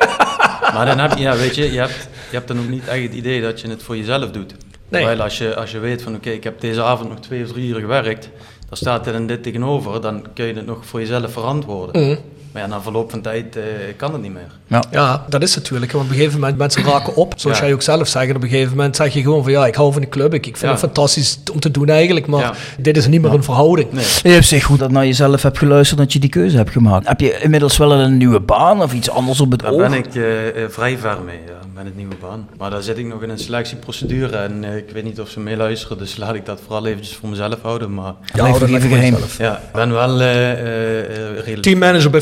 Maar 0.74 0.86
dan 0.86 0.98
heb 0.98 1.12
je, 1.16 1.22
ja, 1.22 1.36
weet 1.36 1.54
je, 1.54 1.72
je 1.72 1.78
hebt, 1.78 2.08
je 2.30 2.36
hebt 2.36 2.48
dan 2.48 2.58
ook 2.58 2.68
niet 2.68 2.86
echt 2.88 3.02
het 3.02 3.14
idee 3.14 3.40
dat 3.42 3.60
je 3.60 3.68
het 3.68 3.82
voor 3.82 3.96
jezelf 3.96 4.30
doet. 4.30 4.54
Nee. 4.88 5.00
Terwijl 5.00 5.22
als 5.22 5.38
je, 5.38 5.56
als 5.56 5.70
je 5.70 5.78
weet 5.78 6.02
van 6.02 6.14
oké, 6.14 6.30
ik 6.30 6.44
heb 6.44 6.60
deze 6.60 6.82
avond 6.82 7.08
nog 7.08 7.20
twee 7.20 7.44
of 7.44 7.52
drie 7.52 7.68
uur 7.68 7.80
gewerkt, 7.80 8.30
dan 8.68 8.76
staat 8.76 9.06
er 9.06 9.14
en 9.14 9.26
dit 9.26 9.42
tegenover, 9.42 10.00
dan 10.00 10.26
kun 10.34 10.44
je 10.44 10.54
het 10.54 10.66
nog 10.66 10.86
voor 10.86 11.00
jezelf 11.00 11.32
verantwoorden. 11.32 12.02
Mhm. 12.02 12.16
Maar 12.52 12.62
ja, 12.62 12.68
na 12.68 12.80
verloop 12.80 13.10
van 13.10 13.20
tijd 13.20 13.56
eh, 13.56 13.62
kan 13.96 14.12
het 14.12 14.22
niet 14.22 14.32
meer. 14.32 14.46
Ja. 14.66 14.82
Ja, 14.90 15.24
dat 15.28 15.42
is 15.42 15.54
natuurlijk. 15.54 15.92
Want 15.92 16.04
op 16.04 16.10
een 16.10 16.16
gegeven 16.16 16.40
moment 16.40 16.58
mensen 16.58 16.84
raken 16.84 17.16
op. 17.16 17.32
Zoals 17.36 17.58
Ja. 17.58 17.64
jij 17.64 17.72
ook 17.74 17.82
zelf 17.82 18.08
zegt. 18.08 18.34
Op 18.36 18.42
een 18.42 18.48
gegeven 18.48 18.76
moment 18.76 18.96
zeg 18.96 19.12
je 19.14 19.22
gewoon 19.22 19.42
van 19.42 19.52
ja, 19.52 19.66
ik 19.66 19.74
hou 19.74 19.92
van 19.92 20.00
de 20.00 20.08
club. 20.08 20.34
Ik, 20.34 20.46
ik 20.46 20.56
vind 20.56 20.60
Ja. 20.60 20.70
het 20.70 20.78
fantastisch 20.78 21.38
om 21.52 21.60
te 21.60 21.70
doen 21.70 21.88
eigenlijk. 21.88 22.26
Maar 22.26 22.40
Ja. 22.40 22.52
dit 22.78 22.96
is 22.96 23.06
niet 23.06 23.22
meer 23.22 23.32
een 23.32 23.42
verhouding. 23.44 23.92
Nee. 23.92 24.04
Je 24.22 24.28
hebt 24.28 24.44
zich 24.46 24.64
goed 24.64 24.78
dat 24.78 24.90
naar 24.90 25.06
jezelf 25.06 25.42
hebt 25.42 25.58
geluisterd 25.58 25.98
dat 26.00 26.12
je 26.12 26.18
die 26.18 26.30
keuze 26.30 26.56
hebt 26.56 26.70
gemaakt. 26.70 27.08
Heb 27.08 27.20
je 27.20 27.38
inmiddels 27.40 27.76
wel 27.76 27.92
een 27.92 28.16
nieuwe 28.16 28.40
baan 28.40 28.82
of 28.82 28.92
iets 28.92 29.10
anders 29.10 29.40
op 29.40 29.50
het 29.50 29.60
Daar 29.60 29.72
oog? 29.72 29.80
ben 29.80 29.92
ik 29.92 30.14
eh, 30.14 30.48
eh, 30.62 30.70
vrij 30.70 30.98
ver 30.98 31.16
mee, 31.24 31.38
ja, 31.46 31.52
met 31.74 31.84
het 31.84 31.96
nieuwe 31.96 32.14
baan. 32.20 32.48
Maar 32.58 32.70
daar 32.70 32.82
zit 32.82 32.98
ik 32.98 33.06
nog 33.06 33.22
in 33.22 33.28
een 33.30 33.38
selectieprocedure 33.38 34.36
en 34.36 34.64
ik 34.64 34.90
weet 34.92 35.04
niet 35.04 35.20
of 35.20 35.28
ze 35.28 35.40
meeluisteren, 35.40 35.98
dus 35.98 36.16
laat 36.16 36.34
ik 36.34 36.46
dat 36.46 36.60
vooral 36.66 36.86
eventjes 36.86 37.16
voor 37.16 37.28
mezelf 37.28 37.56
houden. 37.62 37.94
Maar 37.94 38.12
Ja, 38.34 38.52
dat 38.52 38.62
even 38.62 38.80
geheim. 38.80 39.16
ja, 39.38 39.52
ik 39.56 39.72
ben 39.72 39.92
wel 39.92 40.20
eh, 40.20 40.52
eh, 40.52 40.98
eh, 40.98 41.34
redelijk... 41.34 41.62
Teammanager 41.62 42.10
bij 42.10 42.20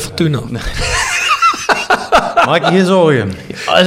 Maak 2.45 2.63
je 2.63 2.71
geen 2.71 2.85
zorgen. 2.85 3.33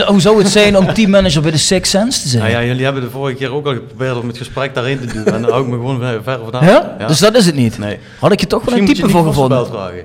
Hoe 0.07 0.21
zou 0.21 0.39
het 0.39 0.49
zijn 0.49 0.77
om 0.77 0.95
teammanager 0.95 1.43
bij 1.43 1.51
de 1.51 1.59
Six 1.59 1.91
Sense 1.91 2.23
te 2.23 2.29
zijn? 2.29 2.43
Nou 2.43 2.55
ja, 2.55 2.65
jullie 2.65 2.85
hebben 2.85 3.03
de 3.03 3.11
vorige 3.11 3.37
keer 3.37 3.53
ook 3.53 3.67
al 3.67 3.73
geprobeerd 3.73 4.17
om 4.17 4.27
het 4.29 4.39
gesprek 4.39 4.75
daarin 4.75 5.01
te 5.01 5.07
doen. 5.07 5.25
En 5.25 5.43
daar 5.43 5.51
hou 5.51 5.63
ik 5.63 5.69
me 5.69 5.77
gewoon 5.77 6.01
ver 6.01 6.41
vanaf. 6.45 6.65
Ja? 6.65 6.97
Dus 7.07 7.19
dat 7.19 7.35
is 7.35 7.47
het 7.47 7.55
niet? 7.55 7.79
Nee. 7.79 7.99
Had 8.19 8.33
ik 8.33 8.41
je 8.41 8.47
toch 8.47 8.65
wel 8.65 8.75
een 8.75 8.81
Misschien 8.85 9.05
moet 9.07 9.13
type 9.13 9.29
je 9.35 9.35
voor 9.35 9.49
gevonden? 9.49 10.05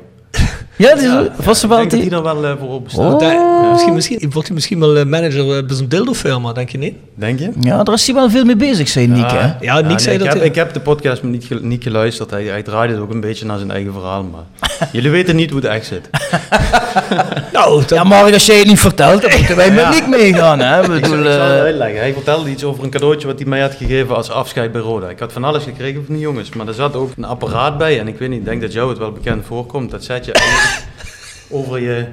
Ja, 0.78 0.90
het 0.90 0.98
is 0.98 1.04
Ja, 1.04 1.28
vast 1.40 1.62
ja, 1.62 1.68
wel 1.68 1.82
ik 1.82 1.90
denk 1.90 2.02
dat 2.02 2.12
die 2.24 2.30
er 2.30 2.42
wel 2.42 2.46
eh, 2.46 2.60
voor 2.60 2.70
open 2.70 2.92
staat. 2.92 3.22
Oh. 3.22 3.72
Misschien, 3.72 3.94
misschien, 3.94 4.20
wordt 4.32 4.48
hij 4.48 4.56
misschien 4.56 4.80
wel 4.80 4.96
eh, 4.98 5.06
manager 5.06 5.58
eh, 5.58 5.66
bij 5.66 5.76
zo'n 5.76 5.88
dildo-firma, 5.88 6.54
denk 6.54 6.70
je 6.70 6.78
niet? 6.78 6.94
Denk 7.16 7.40
je? 7.40 7.52
Ja, 7.60 7.84
daar 7.84 7.96
is 7.96 8.06
hij 8.06 8.16
wel 8.16 8.30
veel 8.30 8.46
mee 8.46 8.56
bezig, 8.56 8.88
zei 8.88 9.08
Niek, 9.08 9.32
hè? 9.32 9.52
Ja, 9.62 9.76
Nick 9.76 9.86
nee, 9.88 10.00
zei 10.00 10.14
ik 10.16 10.20
dat 10.20 10.28
Heb, 10.28 10.38
hij- 10.38 10.48
ik 10.48 10.56
heb 10.56 10.74
de 10.74 10.80
podcast 10.80 11.24
niet, 11.24 11.46
gel- 11.46 11.60
niet 11.62 11.84
geluisterd. 11.84 12.30
Hij, 12.32 12.44
hij 12.44 12.64
draaide 12.64 12.94
het 12.94 13.02
ook 13.02 13.12
een 13.12 13.20
beetje 13.20 13.46
naar 13.46 13.58
zijn 13.58 13.72
eigen 13.72 13.94
verhaal. 13.94 14.24
Maar 14.24 14.44
jullie 14.92 15.10
weten 15.12 15.36
niet 15.36 15.50
hoe 15.52 15.60
het 15.60 15.70
echt 15.70 15.86
zit. 15.86 16.10
Nou, 17.54 17.80
dat, 17.80 17.90
Ja, 17.90 18.04
maar 18.04 18.34
als 18.34 18.46
jij 18.46 18.58
het 18.58 18.68
niet 18.68 18.80
vertelt, 18.80 19.22
dan 19.22 19.32
moeten 19.38 19.56
wij 19.56 19.72
met 19.72 19.80
Ja. 19.80 19.90
Niek 19.90 20.08
meegaan, 20.08 20.60
hè? 20.60 20.80
Ik 20.84 20.88
Ik 20.98 21.06
zal, 21.06 21.16
bedoel, 21.16 21.26
ik 21.26 21.32
zal 21.32 21.42
het 21.46 21.56
eh, 21.58 21.62
uitleggen. 21.62 22.00
Hij 22.00 22.14
vertelde 22.14 22.50
iets 22.50 22.64
over 22.64 22.84
een 22.84 22.90
cadeautje 22.90 23.28
wat 23.28 23.40
hij 23.40 23.48
mij 23.48 23.62
had 23.62 23.74
gegeven 23.74 24.16
als 24.16 24.30
afscheid 24.32 24.72
bij 24.72 24.82
Roda. 24.82 25.10
Ik 25.10 25.20
had 25.20 25.34
van 25.34 25.44
alles 25.44 25.64
gekregen 25.64 26.04
van 26.06 26.14
die 26.16 26.24
jongens, 26.24 26.50
maar 26.50 26.68
er 26.68 26.74
zat 26.74 26.96
ook 26.96 27.12
een 27.18 27.24
apparaat 27.26 27.78
bij. 27.78 28.00
En 28.00 28.08
ik 28.08 28.18
weet 28.20 28.30
niet, 28.30 28.40
ik 28.40 28.46
denk 28.46 28.62
dat 28.62 28.74
jou 28.74 28.90
het 28.90 28.98
wel 28.98 29.12
bekend 29.12 29.46
voorkomt. 29.46 29.92
Dat 29.92 30.04
zet 30.04 30.26
je 30.26 30.32
over 31.56 31.80
je, 31.82 32.06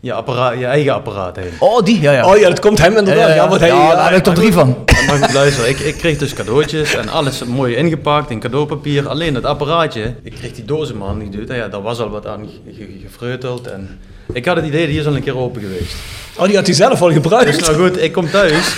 je, 0.00 0.12
apparaat, 0.12 0.58
je 0.58 0.64
eigen 0.66 0.94
apparaat 0.94 1.36
heen. 1.36 1.50
Oh, 1.58 1.82
die, 1.84 2.00
ja, 2.00 2.12
ja. 2.12 2.26
oh 2.32 2.38
ja, 2.38 2.48
dat 2.48 2.60
komt 2.60 2.78
hem 2.78 2.96
inderdaad. 2.96 3.14
Ja, 3.16 3.28
Ja, 3.28 3.34
ja, 3.34 3.42
ja. 3.42 3.48
want 3.48 3.60
hij, 3.60 3.68
Ja, 3.68 3.94
daar 3.94 4.10
heb 4.10 4.18
ik 4.18 4.26
er 4.26 4.34
drie 4.34 4.52
van. 4.52 4.76
Maar 5.06 5.18
goed, 5.18 5.32
luister, 5.32 5.68
ik, 5.68 5.78
ik 5.78 5.94
kreeg 5.96 6.18
dus 6.18 6.32
cadeautjes 6.34 6.94
en 6.94 7.08
alles 7.08 7.44
mooi 7.44 7.74
ingepakt 7.76 8.30
in 8.30 8.40
cadeaupapier. 8.40 9.08
Alleen 9.08 9.34
het 9.34 9.44
apparaatje, 9.44 10.14
ik 10.22 10.32
kreeg 10.34 10.52
die 10.52 10.64
dozen 10.64 10.96
maar 10.98 11.14
niet 11.14 11.36
ja, 11.48 11.68
daar 11.68 11.82
was 11.82 11.98
al 12.00 12.08
wat 12.10 12.26
aan 12.26 12.48
ge- 12.66 12.72
ge- 12.74 13.00
gefreuteld. 13.08 13.66
En 13.66 13.98
ik 14.32 14.44
had 14.46 14.56
het 14.56 14.64
idee, 14.64 14.86
die 14.86 14.98
is 15.00 15.06
al 15.06 15.14
een 15.16 15.22
keer 15.22 15.36
open 15.38 15.60
geweest. 15.62 15.94
Oh, 16.36 16.46
die 16.46 16.56
had 16.56 16.66
hij 16.66 16.74
zelf 16.74 17.02
al 17.02 17.12
gebruikt. 17.12 17.46
Dus 17.58 17.68
nou 17.68 17.74
goed, 17.88 18.02
ik 18.02 18.12
kom 18.12 18.30
thuis 18.30 18.76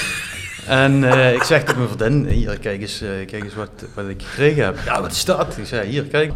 en 0.67 1.05
eh, 1.13 1.33
ik 1.35 1.43
zeg 1.43 1.61
tegen 1.65 1.79
mijn 1.79 1.91
vriendin, 1.99 2.33
hier, 2.35 2.59
kijk 2.59 2.81
eens, 2.81 3.01
eh, 3.03 3.09
kijk 3.27 3.45
eens 3.45 3.55
wat, 3.55 3.69
wat 3.95 4.05
ik 4.09 4.23
gekregen 4.31 4.65
heb. 4.65 4.77
Ja, 4.87 5.01
wat 5.01 5.13
is 5.13 5.25
dat? 5.25 5.47
Ik 5.57 5.67
zei, 5.67 5.89
hier, 5.89 6.03
kijk. 6.03 6.33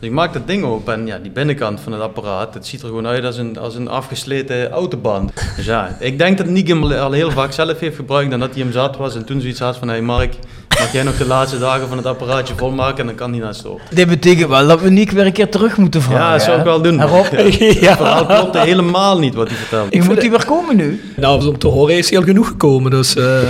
Dus 0.00 0.08
ik 0.08 0.14
maak 0.14 0.32
dat 0.32 0.46
ding 0.46 0.64
open 0.64 0.94
en 0.94 1.06
ja, 1.06 1.18
die 1.22 1.30
binnenkant 1.30 1.80
van 1.80 1.92
het 1.92 2.02
apparaat, 2.02 2.54
het 2.54 2.66
ziet 2.66 2.80
er 2.82 2.86
gewoon 2.88 3.06
uit 3.06 3.24
als 3.24 3.36
een, 3.36 3.58
als 3.58 3.74
een 3.74 3.88
afgesleten 3.88 4.70
autoband. 4.70 5.32
Dus 5.56 5.64
ja, 5.64 5.96
ik 6.00 6.18
denk 6.18 6.38
dat 6.38 6.46
Nick 6.46 6.68
hem 6.68 6.84
al 6.92 7.12
heel 7.12 7.30
vaak 7.30 7.52
zelf 7.52 7.78
heeft 7.80 7.96
gebruikt 7.96 8.32
en 8.32 8.38
dat 8.40 8.50
hij 8.54 8.62
hem 8.62 8.72
zat 8.72 8.96
was. 8.96 9.14
En 9.14 9.24
toen 9.24 9.40
zoiets 9.40 9.60
had 9.60 9.76
van, 9.76 9.88
hé 9.88 9.94
hey 9.94 10.02
Mark, 10.02 10.34
mag 10.78 10.92
jij 10.92 11.02
nog 11.02 11.16
de 11.16 11.26
laatste 11.26 11.58
dagen 11.58 11.88
van 11.88 11.96
het 11.96 12.06
apparaatje 12.06 12.54
volmaken 12.56 12.98
en 12.98 13.06
dan 13.06 13.14
kan 13.14 13.30
hij 13.32 13.40
naar 13.40 13.54
stop. 13.54 13.80
Dit 13.90 14.08
betekent 14.08 14.48
wel 14.48 14.66
dat 14.66 14.80
we 14.80 14.90
Niek 14.90 15.10
weer 15.10 15.26
een 15.26 15.32
keer 15.32 15.48
terug 15.48 15.76
moeten 15.76 16.02
vragen. 16.02 16.24
Ja, 16.24 16.32
dat 16.32 16.42
zou 16.42 16.58
ik 16.58 16.64
wel 16.64 16.82
doen. 16.82 17.00
En 17.00 17.06
Rob, 17.08 17.26
Ja. 17.32 17.38
Het 17.88 17.96
verhaal 17.96 18.26
klopte 18.26 18.58
helemaal 18.58 19.18
niet 19.18 19.34
wat 19.34 19.48
hij 19.48 19.56
vertelde. 19.56 19.90
ik 19.90 20.04
moet 20.04 20.20
die 20.20 20.30
weer 20.30 20.44
komen 20.44 20.76
nu. 20.76 21.02
Nou, 21.16 21.46
om 21.46 21.58
te 21.58 21.66
horen 21.66 21.96
is 21.96 22.10
hij 22.10 22.18
al 22.18 22.24
genoeg 22.24 22.46
gekomen. 22.46 22.90
Dus, 22.90 23.16
eh, 23.16 23.24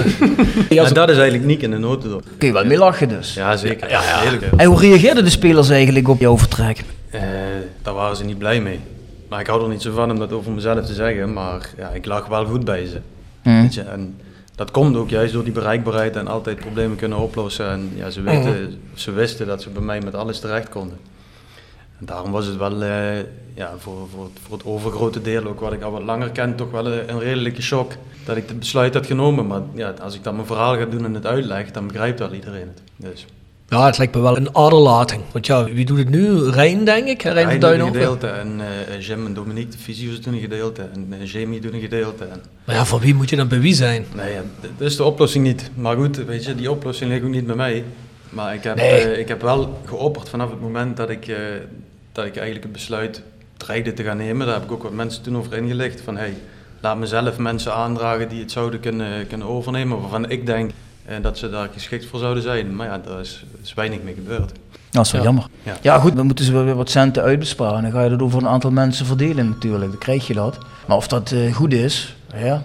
ja, 0.69 0.83
En 0.83 0.89
zo- 0.89 0.95
dat 0.95 1.09
is 1.09 1.17
eigenlijk 1.17 1.45
Nick 1.47 1.63
in 1.63 1.71
de 1.71 1.79
notendop. 1.79 2.23
Kun 2.39 2.49
je 2.49 2.55
wel 2.55 2.65
mee 2.65 2.79
lachen 2.79 3.09
dus. 3.09 3.35
Ja, 3.35 3.57
zeker. 3.57 3.91
Ja, 3.91 4.01
hè. 4.03 4.37
En 4.57 4.67
hoe 4.67 4.81
reageerden 4.81 5.25
de 5.25 5.31
spelers 5.31 5.69
eigenlijk 5.71 6.09
op 6.09 6.21
jouw 6.21 6.37
vertrek? 6.39 6.85
Eh, 7.11 7.23
daar 7.83 7.95
waren 7.95 8.17
ze 8.17 8.25
niet 8.25 8.39
blij 8.39 8.61
mee. 8.61 8.81
Maar 9.29 9.41
ik 9.41 9.47
hou 9.47 9.63
er 9.63 9.69
niet 9.69 9.83
zo 9.83 9.93
van 9.93 10.11
om 10.11 10.19
dat 10.19 10.33
over 10.33 10.53
mezelf 10.53 10.87
te 10.87 10.95
zeggen, 10.95 11.33
maar 11.33 11.71
ja, 11.77 11.89
ik 11.89 12.07
lag 12.07 12.27
wel 12.27 12.47
goed 12.47 12.65
bij 12.65 12.87
ze. 12.87 13.01
Hm. 13.43 13.61
Weet 13.61 13.75
je, 13.75 13.83
en 13.83 14.17
dat 14.55 14.71
komt 14.71 14.97
ook 14.97 15.11
juist 15.11 15.33
door 15.33 15.45
die 15.45 15.53
bereikbaarheid 15.53 16.17
en 16.17 16.27
altijd 16.27 16.59
problemen 16.59 16.97
kunnen 16.97 17.19
oplossen. 17.19 17.71
En 17.71 17.91
ja, 17.95 18.11
ze, 18.11 18.23
weten, 18.23 18.81
ze 18.95 19.11
wisten 19.13 19.47
dat 19.47 19.63
ze 19.63 19.71
bij 19.71 19.83
mij 19.83 20.01
met 20.01 20.15
alles 20.15 20.41
terecht 20.41 20.69
konden. 20.69 20.99
En 21.99 22.07
daarom 22.07 22.31
was 22.31 22.47
het 22.47 22.57
wel 22.57 22.83
eh, 22.83 23.19
ja, 23.55 23.73
voor, 23.79 24.09
voor, 24.09 24.29
voor 24.43 24.57
het 24.57 24.67
overgrote 24.67 25.23
deel, 25.23 25.47
ook 25.47 25.61
wat 25.61 25.73
ik 25.73 25.83
al 25.83 25.91
wat 25.91 26.03
langer 26.03 26.31
ken, 26.31 26.57
toch 26.57 26.71
wel 26.71 26.87
een, 26.87 27.11
een 27.11 27.21
redelijke 27.21 27.63
shock 27.63 27.93
dat 28.25 28.37
ik 28.37 28.49
het 28.49 28.59
besluit 28.59 28.95
had 28.95 29.07
genomen. 29.07 29.47
Maar 29.47 29.63
ja, 29.75 29.95
als 30.03 30.15
ik 30.15 30.23
dan 30.25 30.35
mijn 30.35 30.47
verhaal 30.47 30.77
ga 30.77 30.85
doen 30.85 31.05
en 31.05 31.15
het 31.15 31.27
uitleg, 31.27 31.71
dan 31.71 31.87
begrijpt 31.87 32.19
wel 32.19 32.33
iedereen 32.33 32.69
het. 32.69 32.83
Dus. 32.97 33.27
Ja, 33.69 33.87
het 33.87 33.99
lijkt 33.99 34.15
me 34.15 34.21
wel 34.21 34.37
een 34.37 34.55
aderlating. 34.57 35.23
Want 35.33 35.47
ja, 35.47 35.65
wie 35.65 35.85
doet 35.85 35.99
het 35.99 36.09
nu? 36.09 36.43
Rijn, 36.51 36.85
denk 36.85 37.07
ik. 37.09 37.23
Rijn 37.23 37.47
Hij 37.47 37.59
doet 37.59 37.71
een 37.71 37.87
gedeelte 37.87 38.27
en 38.27 38.61
eh, 38.61 39.01
Jim 39.01 39.27
en 39.27 39.35
Dominique, 39.35 39.71
de 39.71 39.79
fysio's, 39.79 40.21
doen 40.21 40.35
een 40.35 40.41
gedeelte 40.41 40.83
en 40.95 41.07
eh, 41.21 41.27
Jamie 41.27 41.61
doen 41.61 41.75
een 41.75 41.81
gedeelte. 41.81 42.25
En, 42.25 42.43
Maar 42.65 42.75
ja, 42.75 42.85
voor 42.85 43.01
wie 43.01 43.15
moet 43.15 43.31
je 43.31 43.37
dan 43.37 43.49
bij 43.49 43.61
wie 43.61 43.75
zijn? 43.75 44.07
nee, 44.15 44.33
ja, 44.33 44.43
dat 44.77 44.87
is 44.89 44.97
de 44.97 45.05
oplossing 45.05 45.45
niet. 45.45 45.71
Maar 45.75 45.97
goed, 45.97 46.17
weet 46.17 46.45
je, 46.45 46.55
die 46.55 46.71
oplossing 46.71 47.11
ligt 47.11 47.25
ook 47.25 47.31
niet 47.31 47.47
bij 47.47 47.57
mij. 47.57 47.85
Maar 48.29 48.55
ik 48.55 48.63
heb, 48.63 48.77
Nee. 48.77 48.91
eh, 49.01 49.19
ik 49.19 49.29
heb 49.29 49.43
wel 49.43 49.81
geopperd 49.85 50.29
vanaf 50.29 50.51
het 50.51 50.61
moment 50.61 50.97
dat 50.97 51.11
ik, 51.11 51.27
dat 52.13 52.25
ik 52.25 52.35
eigenlijk 52.37 52.63
het 52.65 52.73
besluit 52.73 53.23
dreigde 53.57 53.93
te 53.93 54.03
gaan 54.03 54.17
nemen. 54.17 54.47
Daar 54.47 54.55
heb 54.55 54.65
ik 54.65 54.73
ook 54.73 54.83
wat 54.83 54.93
mensen 54.93 55.23
toen 55.23 55.37
over 55.37 55.57
ingelicht. 55.57 56.01
Van 56.01 56.17
hey, 56.17 56.35
laat 56.81 56.99
mezelf 56.99 57.39
mensen 57.39 57.75
aandragen 57.75 58.29
die 58.29 58.41
het 58.41 58.53
zouden 58.53 58.81
kunnen, 58.81 59.27
kunnen 59.27 59.47
overnemen. 59.47 60.01
Waarvan 60.01 60.31
ik 60.31 60.47
denk 60.47 60.71
eh, 61.09 61.17
dat 61.23 61.39
ze 61.39 61.51
daar 61.51 61.69
geschikt 61.73 62.07
voor 62.07 62.19
zouden 62.21 62.43
zijn. 62.43 62.77
Maar 62.77 62.87
ja, 62.87 62.99
daar 62.99 63.21
is, 63.21 63.45
is 63.63 63.75
weinig 63.75 63.99
mee 64.03 64.15
gebeurd. 64.15 64.53
Dat 64.91 65.07
is 65.07 65.13
wel 65.13 65.21
Ja. 65.21 65.27
jammer. 65.27 65.45
Ja. 65.63 65.77
Ja. 65.83 65.99
goed, 65.99 66.17
dan 66.17 66.27
moeten 66.27 66.45
ze 66.45 66.53
wel 66.53 66.65
weer 66.65 66.75
wat 66.75 66.91
centen 66.91 67.23
uitbesparen. 67.23 67.83
Dan 67.83 67.91
ga 67.91 68.03
je 68.03 68.11
dat 68.11 68.23
over 68.23 68.39
een 68.39 68.49
aantal 68.49 68.71
mensen 68.71 69.07
verdelen 69.07 69.49
natuurlijk. 69.49 69.91
Dan 69.91 69.99
krijg 69.99 70.27
je 70.27 70.35
dat. 70.35 70.59
Maar 70.87 70.97
of 70.97 71.09
dat 71.09 71.31
eh, 71.33 71.55
goed 71.55 71.73
is, 71.73 72.17
ja, 72.35 72.49
dat 72.49 72.65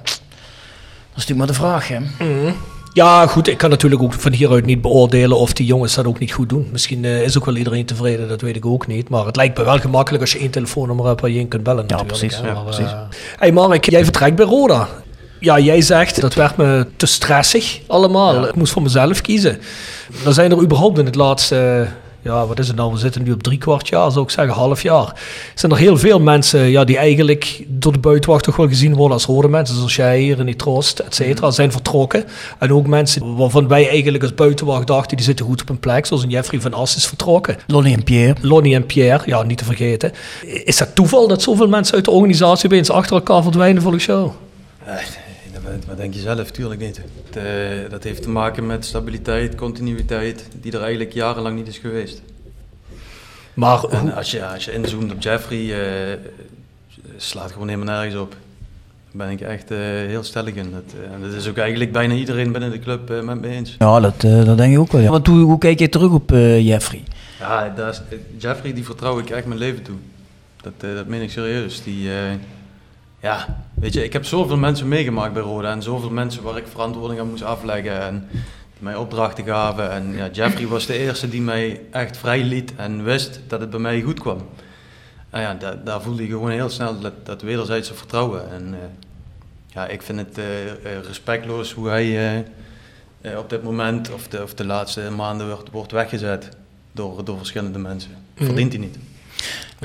is 1.15 1.25
natuurlijk 1.27 1.38
maar 1.38 1.47
de 1.47 1.53
vraag, 1.53 1.88
hè. 1.88 1.97
Ja, 2.93 3.27
goed, 3.27 3.47
ik 3.47 3.58
kan 3.58 3.69
natuurlijk 3.69 4.01
ook 4.01 4.13
van 4.13 4.32
hieruit 4.32 4.65
niet 4.65 4.82
beoordelen 4.82 5.38
of 5.38 5.53
die 5.53 5.65
jongens 5.65 5.93
dat 5.95 6.06
ook 6.06 6.19
niet 6.19 6.32
goed 6.34 6.49
doen. 6.49 6.69
Misschien 6.71 7.06
eh, 7.06 7.21
is 7.23 7.38
ook 7.38 7.45
wel 7.45 7.56
iedereen 7.56 7.86
tevreden, 7.86 8.27
dat 8.27 8.41
weet 8.41 8.56
ik 8.56 8.65
ook 8.65 8.88
niet. 8.88 9.10
Maar 9.10 9.25
het 9.25 9.36
lijkt 9.36 9.58
me 9.58 9.63
wel 9.63 9.79
gemakkelijk 9.79 10.21
als 10.21 10.32
je 10.32 10.39
één 10.39 10.49
telefoonnummer 10.51 11.06
hebt 11.06 11.21
waar 11.21 11.29
je 11.29 11.39
in 11.39 11.47
kunt 11.47 11.63
bellen. 11.63 11.84
Ja, 11.88 11.95
natuurlijk, 11.95 12.19
precies, 12.19 12.38
hè. 12.41 12.47
ja, 12.47 12.53
Maar, 12.53 12.63
precies. 12.63 12.91
eh, 12.91 12.99
hey 13.38 13.51
Mark, 13.51 13.89
jij 13.89 14.03
vertrekt 14.03 14.36
bij 14.36 14.45
Roda. 14.45 14.88
Ja, 15.43 15.60
jij 15.60 15.82
zegt 15.82 16.21
dat 16.21 16.34
werd 16.34 16.58
me 16.58 16.88
te 16.95 17.06
stressig 17.06 17.79
allemaal. 17.88 18.47
Ik 18.47 18.56
moest 18.56 18.73
voor 18.73 18.82
mezelf 18.82 19.21
kiezen. 19.21 19.60
Dan 20.23 20.34
zijn 20.34 20.51
er 20.51 20.62
überhaupt 20.62 20.97
in 20.97 21.06
het 21.06 21.15
laatste, 21.15 21.88
ja, 22.21 22.45
wat 22.45 22.60
is 22.60 22.67
het 22.67 22.75
nou? 22.75 22.91
We 22.91 22.97
zitten 22.97 23.23
nu 23.23 23.32
op 23.32 23.43
drie 23.43 23.58
kwart 23.58 23.88
jaar, 23.88 24.12
zou 24.12 24.23
ik 24.23 24.32
zeggen, 24.32 24.53
half 24.53 24.82
jaar. 24.82 25.13
Zijn 25.56 25.71
er 25.71 25.77
heel 25.77 25.97
veel 25.97 26.19
mensen 26.19 26.60
ja, 26.60 26.84
die 26.84 26.97
eigenlijk 26.97 27.63
door 27.67 27.91
de 27.91 27.99
buitenwacht 27.99 28.43
toch 28.43 28.56
wel 28.56 28.67
gezien 28.67 28.95
worden 28.95 29.13
als 29.13 29.25
rode 29.25 29.47
mensen, 29.47 29.75
zoals 29.75 29.95
jij 29.95 30.19
hier 30.19 30.39
in 30.39 30.45
die 30.45 30.56
troost, 30.56 30.99
et 30.99 31.15
cetera, 31.15 31.51
zijn 31.51 31.71
vertrokken. 31.71 32.23
En 32.60 32.73
ook 32.73 32.88
mensen 32.88 33.36
waarvan 33.36 33.67
wij 33.67 33.89
eigenlijk 33.89 34.23
als 34.23 34.36
buitenwacht 34.36 34.88
dachten, 34.88 35.17
die 35.17 35.25
zitten 35.25 35.45
goed 35.45 35.62
op 35.62 35.69
een 35.69 35.79
plek, 35.79 36.06
zoals 36.06 36.23
een 36.23 36.29
Jeffrey 36.29 36.62
van 36.62 36.73
As 36.73 36.95
is 36.95 37.06
vertrokken. 37.06 37.58
Lonnie 37.67 37.95
en 37.95 38.03
Pierre. 38.03 38.36
Lonnie 38.41 38.75
en 38.75 38.86
Pierre, 38.86 39.23
ja, 39.25 39.43
niet 39.43 39.58
te 39.58 39.65
vergeten. 39.65 40.12
Is 40.41 40.77
dat 40.77 40.95
toeval 40.95 41.27
dat 41.27 41.41
zoveel 41.41 41.67
mensen 41.67 41.95
uit 41.95 42.06
de 42.06 42.12
organisatie 42.12 42.65
opeens 42.65 42.89
achter 42.89 43.15
elkaar 43.15 43.41
verdwijnen 43.41 43.82
volgens 43.82 44.06
jou? 44.06 44.32
Dat 44.86 44.95
wat 45.88 45.97
denk 45.97 46.13
je 46.13 46.19
zelf? 46.19 46.52
Tuurlijk 46.52 46.82
niet. 46.82 46.97
Het, 46.97 47.38
uh, 47.38 47.89
dat 47.89 48.04
heeft 48.04 48.21
te 48.21 48.30
maken 48.30 48.65
met 48.65 48.86
stabiliteit, 48.86 49.56
continuïteit, 49.56 50.47
die 50.62 50.71
er 50.71 50.82
eigenlijk 50.82 51.13
jarenlang 51.13 51.56
niet 51.56 51.67
is 51.67 51.78
geweest. 51.78 52.21
Maar 53.54 53.84
en 53.84 54.13
als 54.13 54.32
je, 54.32 54.45
als 54.45 54.65
je 54.65 54.73
inzoomt 54.73 55.12
op 55.12 55.21
Jeffrey, 55.21 55.60
uh, 55.60 56.17
slaat 57.17 57.52
gewoon 57.52 57.67
helemaal 57.67 57.95
nergens 57.95 58.21
op. 58.21 58.32
Daar 59.12 59.28
ben 59.28 59.30
ik 59.30 59.41
echt 59.41 59.71
uh, 59.71 59.78
heel 59.80 60.23
stellig 60.23 60.54
in. 60.54 60.71
Dat, 60.71 60.95
dat 61.21 61.34
is 61.34 61.47
ook 61.47 61.58
eigenlijk 61.58 61.91
bijna 61.91 62.13
iedereen 62.13 62.52
binnen 62.52 62.71
de 62.71 62.80
club 62.80 63.10
met 63.23 63.41
me 63.41 63.47
eens. 63.47 63.76
Ja, 63.80 63.99
dat, 63.99 64.21
dat 64.21 64.58
denk 64.58 64.73
ik 64.73 64.80
ook 64.80 64.91
wel. 64.91 65.02
Ja. 65.02 65.10
Want 65.10 65.28
hoe, 65.28 65.39
hoe 65.39 65.58
kijk 65.58 65.80
je 65.80 65.89
terug 65.89 66.12
op 66.12 66.30
Jeffrey? 66.60 67.04
Ja, 67.39 67.73
Jeffrey 68.38 68.73
die 68.73 68.86
vertrouw 68.86 69.19
ik 69.19 69.30
echt 69.30 69.45
mijn 69.45 69.60
leven 69.60 69.84
toe. 69.84 69.95
Dat, 70.62 70.73
dat 70.95 71.08
meen 71.08 71.21
ik 71.21 71.32
serieus. 71.32 71.84
Die, 71.84 72.10
ja, 73.23 73.63
weet 73.73 73.93
je, 73.93 74.03
ik 74.03 74.13
heb 74.13 74.25
zoveel 74.25 74.57
mensen 74.57 74.88
meegemaakt 74.88 75.33
bij 75.33 75.41
Roda 75.41 75.71
en 75.71 75.81
zoveel 75.81 76.09
mensen 76.09 76.43
waar 76.43 76.57
ik 76.57 76.67
verantwoording 76.67 77.19
aan 77.19 77.29
moest 77.29 77.43
afleggen 77.43 78.01
en 78.01 78.27
die 78.73 78.83
mij 78.83 78.95
opdrachten 78.95 79.45
gaven. 79.45 79.91
En 79.91 80.13
ja, 80.13 80.29
Jeffrey 80.31 80.67
was 80.67 80.86
de 80.86 80.97
eerste 80.97 81.29
die 81.29 81.41
mij 81.41 81.81
echt 81.91 82.17
vrij 82.17 82.43
liet 82.43 82.75
en 82.75 83.03
wist 83.03 83.39
dat 83.47 83.59
het 83.59 83.69
bij 83.69 83.79
mij 83.79 84.01
goed 84.01 84.19
kwam. 84.19 84.38
En 85.29 85.41
ja, 85.41 85.53
daar, 85.53 85.83
daar 85.83 86.01
voelde 86.01 86.21
je 86.21 86.29
gewoon 86.29 86.49
heel 86.49 86.69
snel 86.69 86.99
dat, 86.99 87.13
dat 87.25 87.41
wederzijdse 87.41 87.93
vertrouwen. 87.93 88.51
En 88.51 88.67
uh, 88.67 88.77
ja, 89.67 89.88
ik 89.88 90.01
vind 90.01 90.19
het 90.19 90.38
uh, 90.38 90.45
respectloos 91.07 91.73
hoe 91.73 91.89
hij 91.89 92.07
uh, 93.21 93.38
op 93.38 93.49
dit 93.49 93.63
moment 93.63 94.12
of 94.12 94.27
de, 94.27 94.43
of 94.43 94.53
de 94.53 94.65
laatste 94.65 95.12
maanden 95.15 95.47
wordt, 95.47 95.71
wordt 95.71 95.91
weggezet 95.91 96.49
door, 96.91 97.25
door 97.25 97.38
verschillende 97.38 97.79
mensen. 97.79 98.12
Mhm. 98.36 98.45
Verdient 98.45 98.73
hij 98.73 98.81
niet. 98.81 98.97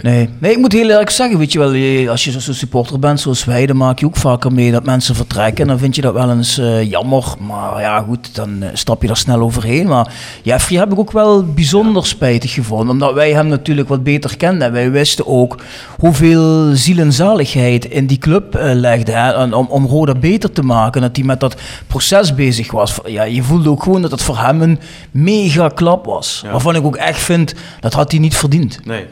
Nee. 0.02 0.28
nee, 0.38 0.52
ik 0.52 0.58
moet 0.58 0.72
heel 0.72 0.88
eerlijk 0.88 1.10
zeggen, 1.10 1.38
weet 1.38 1.52
je 1.52 1.58
wel, 1.58 2.10
als 2.10 2.24
je 2.24 2.40
zo'n 2.40 2.54
supporter 2.54 2.98
bent 2.98 3.20
zoals 3.20 3.44
wij, 3.44 3.66
dan 3.66 3.76
maak 3.76 3.98
je 3.98 4.06
ook 4.06 4.16
vaker 4.16 4.52
mee 4.52 4.72
dat 4.72 4.84
mensen 4.84 5.14
vertrekken. 5.14 5.62
En 5.62 5.68
dan 5.68 5.78
vind 5.78 5.94
je 5.94 6.00
dat 6.00 6.12
wel 6.12 6.30
eens 6.30 6.58
uh, 6.58 6.90
jammer, 6.90 7.24
maar 7.40 7.80
ja 7.80 8.00
goed, 8.00 8.34
dan 8.34 8.62
uh, 8.62 8.68
stap 8.72 9.00
je 9.00 9.06
daar 9.06 9.16
snel 9.16 9.40
overheen. 9.40 9.86
Maar 9.86 10.12
Jeffrey 10.42 10.78
heb 10.78 10.92
ik 10.92 10.98
ook 10.98 11.12
wel 11.12 11.44
bijzonder 11.44 12.06
spijtig 12.06 12.52
gevonden, 12.52 12.88
omdat 12.88 13.12
wij 13.12 13.32
hem 13.32 13.46
natuurlijk 13.46 13.88
wat 13.88 14.02
beter 14.02 14.36
kenden. 14.36 14.66
En 14.66 14.72
wij 14.72 14.90
wisten 14.90 15.26
ook 15.26 15.56
hoeveel 15.98 16.70
ziel 16.74 16.98
en 16.98 17.12
zaligheid 17.12 17.84
in 17.84 18.06
die 18.06 18.18
club 18.18 18.56
uh, 18.56 18.62
legde, 18.74 19.12
hè, 19.12 19.44
om, 19.54 19.66
om 19.66 19.86
Roda 19.86 20.14
beter 20.14 20.52
te 20.52 20.62
maken. 20.62 21.00
Dat 21.00 21.16
hij 21.16 21.24
met 21.24 21.40
dat 21.40 21.56
proces 21.86 22.34
bezig 22.34 22.70
was. 22.70 22.98
Ja, 23.06 23.22
je 23.22 23.42
voelde 23.42 23.70
ook 23.70 23.82
gewoon 23.82 24.02
dat 24.02 24.10
het 24.10 24.22
voor 24.22 24.38
hem 24.38 24.62
een 24.62 24.78
mega 25.10 25.68
klap 25.68 26.04
was. 26.04 26.40
Ja. 26.44 26.50
Waarvan 26.50 26.74
ik 26.74 26.84
ook 26.84 26.96
echt 26.96 27.20
vind, 27.20 27.54
dat 27.80 27.92
had 27.92 28.10
hij 28.10 28.20
niet 28.20 28.36
verdiend. 28.36 28.80
Nee. 28.84 29.06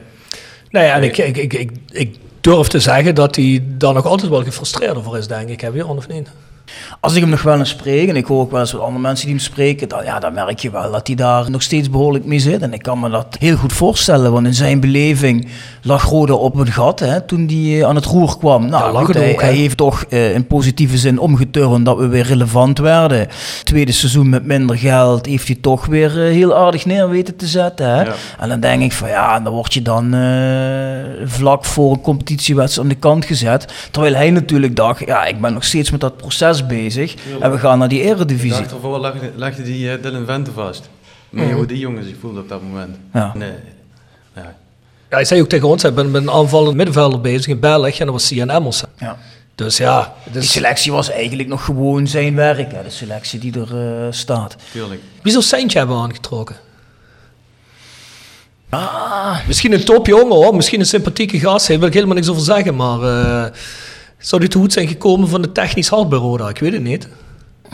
Nee, 0.76 0.88
en 0.88 1.02
ik, 1.02 1.18
ik, 1.18 1.36
ik, 1.36 1.52
ik, 1.52 1.70
ik 1.90 2.16
durf 2.40 2.68
te 2.68 2.80
zeggen 2.80 3.14
dat 3.14 3.36
hij 3.36 3.62
daar 3.64 3.94
nog 3.94 4.06
altijd 4.06 4.30
wel 4.30 4.44
gefrustreerd 4.44 4.96
over 4.96 5.18
is, 5.18 5.26
denk 5.26 5.48
ik. 5.48 5.60
Heb 5.60 5.74
je 5.74 5.86
of 5.86 6.08
niet? 6.08 6.28
Als 7.00 7.14
ik 7.14 7.20
hem 7.20 7.30
nog 7.30 7.42
wel 7.42 7.58
eens 7.58 7.68
spreek, 7.68 8.08
en 8.08 8.16
ik 8.16 8.26
hoor 8.26 8.40
ook 8.40 8.50
wel 8.50 8.60
eens 8.60 8.72
wat 8.72 8.80
andere 8.80 9.00
mensen 9.00 9.26
die 9.26 9.34
hem 9.34 9.44
spreken, 9.44 9.88
dan, 9.88 10.04
ja, 10.04 10.18
dan 10.18 10.32
merk 10.32 10.58
je 10.58 10.70
wel 10.70 10.92
dat 10.92 11.06
hij 11.06 11.16
daar 11.16 11.50
nog 11.50 11.62
steeds 11.62 11.90
behoorlijk 11.90 12.24
mee 12.24 12.38
zit. 12.38 12.62
En 12.62 12.72
ik 12.72 12.82
kan 12.82 13.00
me 13.00 13.10
dat 13.10 13.36
heel 13.38 13.56
goed 13.56 13.72
voorstellen, 13.72 14.32
want 14.32 14.46
in 14.46 14.54
zijn 14.54 14.80
beleving 14.80 15.48
lag 15.82 16.04
Rode 16.04 16.36
op 16.36 16.56
een 16.56 16.72
gat 16.72 17.00
hè, 17.00 17.20
toen 17.20 17.46
hij 17.46 17.86
aan 17.86 17.94
het 17.94 18.04
roer 18.04 18.38
kwam. 18.38 18.68
Nou, 18.68 18.92
lag 18.92 19.04
goed, 19.04 19.14
het 19.14 19.24
hij, 19.24 19.32
ook, 19.32 19.40
hij 19.40 19.54
heeft 19.54 19.76
toch 19.76 20.04
eh, 20.08 20.34
in 20.34 20.46
positieve 20.46 20.98
zin 20.98 21.18
omgeturnd 21.18 21.84
dat 21.84 21.98
we 21.98 22.06
weer 22.06 22.24
relevant 22.24 22.78
werden. 22.78 23.28
Tweede 23.64 23.92
seizoen 23.92 24.28
met 24.28 24.44
minder 24.44 24.78
geld 24.78 25.26
heeft 25.26 25.46
hij 25.46 25.58
toch 25.60 25.86
weer 25.86 26.10
eh, 26.10 26.32
heel 26.32 26.56
aardig 26.56 26.86
neer 26.86 27.08
weten 27.08 27.36
te 27.36 27.46
zetten. 27.46 27.86
Hè? 27.88 28.02
Ja. 28.02 28.14
En 28.38 28.48
dan 28.48 28.60
denk 28.60 28.82
ik 28.82 28.92
van 28.92 29.08
ja, 29.08 29.40
dan 29.40 29.52
word 29.52 29.74
je 29.74 29.82
dan 29.82 30.14
eh, 30.14 31.28
vlak 31.28 31.64
voor 31.64 31.92
een 31.92 32.00
competitiewedstrijd 32.00 32.88
aan 32.88 32.94
de 32.94 33.00
kant 33.00 33.24
gezet. 33.24 33.88
Terwijl 33.90 34.14
hij 34.14 34.30
natuurlijk 34.30 34.76
dacht, 34.76 35.06
ja, 35.06 35.24
ik 35.24 35.40
ben 35.40 35.52
nog 35.52 35.64
steeds 35.64 35.90
met 35.90 36.00
dat 36.00 36.16
proces 36.16 36.55
bezig. 36.64 37.14
En 37.40 37.50
we 37.50 37.58
gaan 37.58 37.78
naar 37.78 37.88
die 37.88 38.00
eredivisie. 38.02 38.60
Dacht 38.60 38.72
ervoor 38.72 39.00
legde, 39.00 39.30
legde 39.36 39.62
die 39.62 39.84
uh, 39.96 40.02
Dylan 40.02 40.26
Vente 40.26 40.50
vast. 40.52 40.88
Maar 41.30 41.50
hoe 41.50 41.66
die 41.66 41.78
jongen 41.78 42.04
zich 42.04 42.14
voelde 42.20 42.40
op 42.40 42.48
dat 42.48 42.62
moment. 42.62 42.96
Ja. 43.12 43.32
Nee. 43.34 43.52
Ja. 44.34 44.54
Ja, 45.10 45.16
hij 45.16 45.24
zei 45.24 45.40
ook 45.40 45.48
tegen 45.48 45.68
ons, 45.68 45.82
hij 45.82 45.92
bent 45.92 46.10
met 46.12 46.22
een 46.22 46.30
aanvallend 46.30 46.76
middenvelder 46.76 47.20
bezig 47.20 47.46
in 47.46 47.60
België 47.60 47.98
en 47.98 48.04
dat 48.06 48.14
was 48.14 48.26
Cian 48.26 48.50
Emerson. 48.50 48.88
Ja. 48.98 49.16
Dus 49.54 49.76
ja, 49.76 50.14
Die 50.24 50.40
is, 50.40 50.52
selectie 50.52 50.92
was 50.92 51.10
eigenlijk 51.10 51.48
nog 51.48 51.64
gewoon 51.64 52.06
zijn 52.06 52.34
werk, 52.34 52.72
hè, 52.72 52.82
de 52.82 52.90
selectie 52.90 53.40
die 53.40 53.52
er 53.60 54.04
eh, 54.06 54.12
staat. 54.12 54.56
Tuurlijk. 54.72 55.00
wie 55.22 55.32
zou 55.32 55.44
Seintje 55.44 55.78
hebben 55.78 55.96
aangetrokken? 55.96 56.56
Ah, 58.68 59.36
Misschien 59.46 59.72
een 59.72 59.84
topjongen 59.84 60.36
hoor, 60.36 60.54
misschien 60.54 60.80
een 60.80 60.86
sympathieke 60.86 61.38
gast, 61.38 61.68
daar 61.68 61.78
wil 61.78 61.88
ik 61.88 61.94
helemaal 61.94 62.14
niks 62.14 62.28
over 62.28 62.42
zeggen, 62.42 62.76
maar 62.76 63.02
eh, 63.02 63.52
zou 64.18 64.40
die 64.40 64.50
te 64.50 64.58
goed 64.58 64.72
zijn 64.72 64.88
gekomen 64.88 65.28
van 65.28 65.42
de 65.42 65.52
technisch 65.52 65.88
bij 65.88 66.18
Roda? 66.18 66.48
Ik 66.48 66.58
weet 66.58 66.72
het 66.72 66.82
niet. 66.82 67.08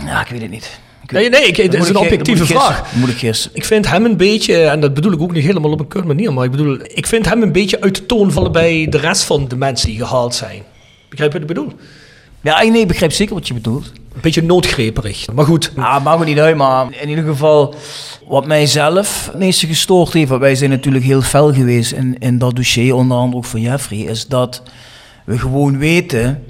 ja, 0.05 0.21
ik 0.21 0.29
weet 0.29 0.41
het 0.41 0.51
niet. 0.51 0.81
Ik 1.03 1.13
Nee, 1.13 1.23
weet- 1.31 1.41
nee, 1.41 1.49
ik, 1.49 1.57
het 1.57 1.73
Dan 1.73 1.81
is 1.81 1.89
een 1.89 1.97
objectieve 1.97 2.47
vraag. 2.47 2.95
Moet 2.95 3.09
ik 3.09 3.17
gissen. 3.17 3.51
Ik 3.55 3.65
vind 3.65 3.89
hem 3.89 4.05
een 4.05 4.17
beetje, 4.17 4.63
en 4.65 4.81
dat 4.81 4.95
bedoel 4.95 5.13
ik 5.13 5.21
ook 5.21 5.33
niet 5.33 5.45
helemaal 5.45 5.71
op 5.73 5.81
een 5.81 5.89
kut 5.89 6.05
manier, 6.05 6.33
maar 6.33 6.45
ik 6.45 6.51
bedoel, 6.51 6.79
ik 6.85 7.07
vind 7.07 7.29
hem 7.29 7.43
een 7.43 7.53
beetje 7.53 7.81
uit 7.81 7.97
de 7.97 8.07
toon 8.07 8.33
vallen 8.33 8.53
bij 8.53 8.87
de 8.91 8.99
rest 8.99 9.25
van 9.25 9.49
de 9.49 9.57
mensen 9.57 9.89
die 9.89 9.99
gehaald 9.99 10.35
zijn. 10.35 10.63
Begrijp 11.09 11.33
je 11.33 11.39
wat 11.41 11.51
ik 11.51 11.55
bedoel? 11.55 11.73
Ja, 12.41 12.63
nee, 12.63 12.81
ik 12.81 12.89
begrijp 12.89 13.13
zeker 13.13 13.35
wat 13.35 13.49
je 13.49 13.55
bedoelt. 13.55 13.87
Een 14.15 14.21
beetje 14.21 14.43
noodgreperig. 14.43 15.27
Maar 15.33 15.45
goed, 15.45 15.73
Ah, 15.77 16.05
maakt 16.05 16.19
me 16.19 16.25
niet 16.25 16.39
uit, 16.39 16.57
maar 16.57 16.87
in 17.01 17.09
ieder 17.09 17.25
geval, 17.25 17.75
wat 18.29 18.47
mij 18.47 18.67
zelf 18.67 19.27
het 19.27 19.39
meeste 19.39 19.67
gestoord 19.67 20.13
heeft, 20.13 20.29
want 20.29 20.41
wij 20.41 20.55
zijn 20.55 20.71
natuurlijk 20.71 21.05
heel 21.05 21.23
fel 21.23 21.53
geweest 21.53 21.93
in, 21.93 22.17
in 22.19 22.39
dat 22.39 22.57
dossier, 22.57 22.95
onder 22.95 23.17
andere 23.17 23.37
ook 23.37 23.45
van 23.45 23.61
Jeffrey, 23.61 23.99
is 23.99 24.27
dat 24.27 24.63
we 25.25 25.39
gewoon 25.39 25.79
weten 25.79 26.45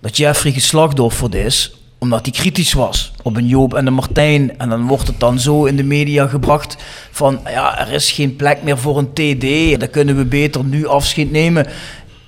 dat 0.00 0.16
Jeffrey 0.16 0.52
geslachtofferd 0.52 1.34
is 1.34 1.76
omdat 1.98 2.20
hij 2.22 2.32
kritisch 2.32 2.72
was 2.72 3.12
op 3.22 3.36
een 3.36 3.46
Joop 3.46 3.74
en 3.74 3.86
een 3.86 3.94
Martijn. 3.94 4.58
En 4.58 4.68
dan 4.68 4.86
wordt 4.86 5.06
het 5.06 5.20
dan 5.20 5.38
zo 5.40 5.64
in 5.64 5.76
de 5.76 5.82
media 5.84 6.26
gebracht 6.26 6.76
van, 7.10 7.40
ja, 7.44 7.78
er 7.78 7.92
is 7.92 8.10
geen 8.10 8.36
plek 8.36 8.62
meer 8.62 8.78
voor 8.78 8.98
een 8.98 9.12
TD, 9.12 9.80
dan 9.80 9.90
kunnen 9.90 10.16
we 10.16 10.24
beter 10.24 10.64
nu 10.64 10.86
afscheid 10.86 11.30
nemen. 11.30 11.66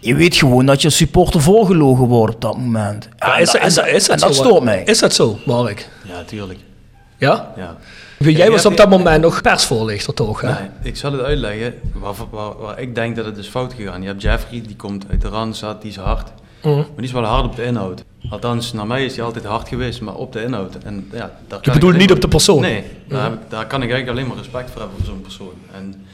Je 0.00 0.14
weet 0.14 0.36
gewoon 0.36 0.66
dat 0.66 0.82
je 0.82 0.90
supporter 0.90 1.40
voorgelogen 1.40 2.06
wordt 2.06 2.34
op 2.34 2.40
dat 2.40 2.56
moment. 2.58 3.08
Ja, 3.18 3.34
en 3.36 3.42
is, 3.42 3.50
dat- 3.52 3.62
is, 3.66 3.76
is, 3.78 3.86
is 3.94 4.08
en 4.08 4.18
dat 4.18 4.28
dat 4.28 4.36
zo? 4.36 4.42
stoort 4.44 4.62
mij. 4.64 4.82
Is 4.84 4.98
dat 4.98 5.14
zo, 5.14 5.38
Mark? 5.46 5.88
Ja, 6.08 6.22
tuurlijk. 6.26 6.58
Ja? 7.18 7.52
Ja. 7.56 7.76
Jij 8.32 8.50
was 8.50 8.66
op 8.66 8.76
dat 8.76 8.88
moment 8.88 9.22
nog 9.22 9.42
persvoorlichter 9.42 10.14
toch? 10.14 10.40
Hè? 10.40 10.48
Nee, 10.52 10.68
ik 10.82 10.96
zal 10.96 11.12
het 11.12 11.20
uitleggen 11.22 11.74
waar, 11.92 12.14
waar, 12.30 12.56
waar 12.56 12.80
ik 12.80 12.94
denk 12.94 13.16
dat 13.16 13.24
het 13.24 13.36
is 13.36 13.46
fout 13.48 13.72
gegaan. 13.74 14.00
Je 14.02 14.06
hebt 14.06 14.22
Jeffrey, 14.22 14.62
die 14.66 14.76
komt 14.76 15.04
uit 15.10 15.20
de 15.20 15.28
Randstad, 15.28 15.82
die 15.82 15.90
is 15.90 15.96
hard. 15.96 16.32
Mhm. 16.62 16.74
Maar 16.76 16.84
die 16.96 17.04
is 17.04 17.12
wel 17.12 17.24
hard 17.24 17.44
op 17.44 17.56
de 17.56 17.64
inhoud. 17.64 18.04
Althans, 18.30 18.72
naar 18.72 18.86
mij 18.86 19.04
is 19.04 19.16
hij 19.16 19.24
altijd 19.24 19.44
hard 19.44 19.68
geweest, 19.68 20.00
maar 20.00 20.14
op 20.14 20.32
de 20.32 20.42
inhoud. 20.42 20.74
En, 20.84 21.08
ja, 21.12 21.30
daar 21.48 21.58
Je 21.62 21.70
bedoelt 21.70 21.96
niet 21.96 22.12
op 22.12 22.20
de 22.20 22.28
persoon? 22.28 22.60
Nee, 22.60 22.84
daar, 23.08 23.32
ik- 23.32 23.38
daar 23.48 23.66
kan 23.66 23.82
ik 23.82 23.90
eigenlijk 23.90 24.08
alleen 24.18 24.26
maar 24.28 24.36
respect 24.36 24.70
voor 24.70 24.80
hebben 24.80 24.98
voor 24.98 25.06
zo'n 25.06 25.20
persoon. 25.20 25.52
En 25.72 26.06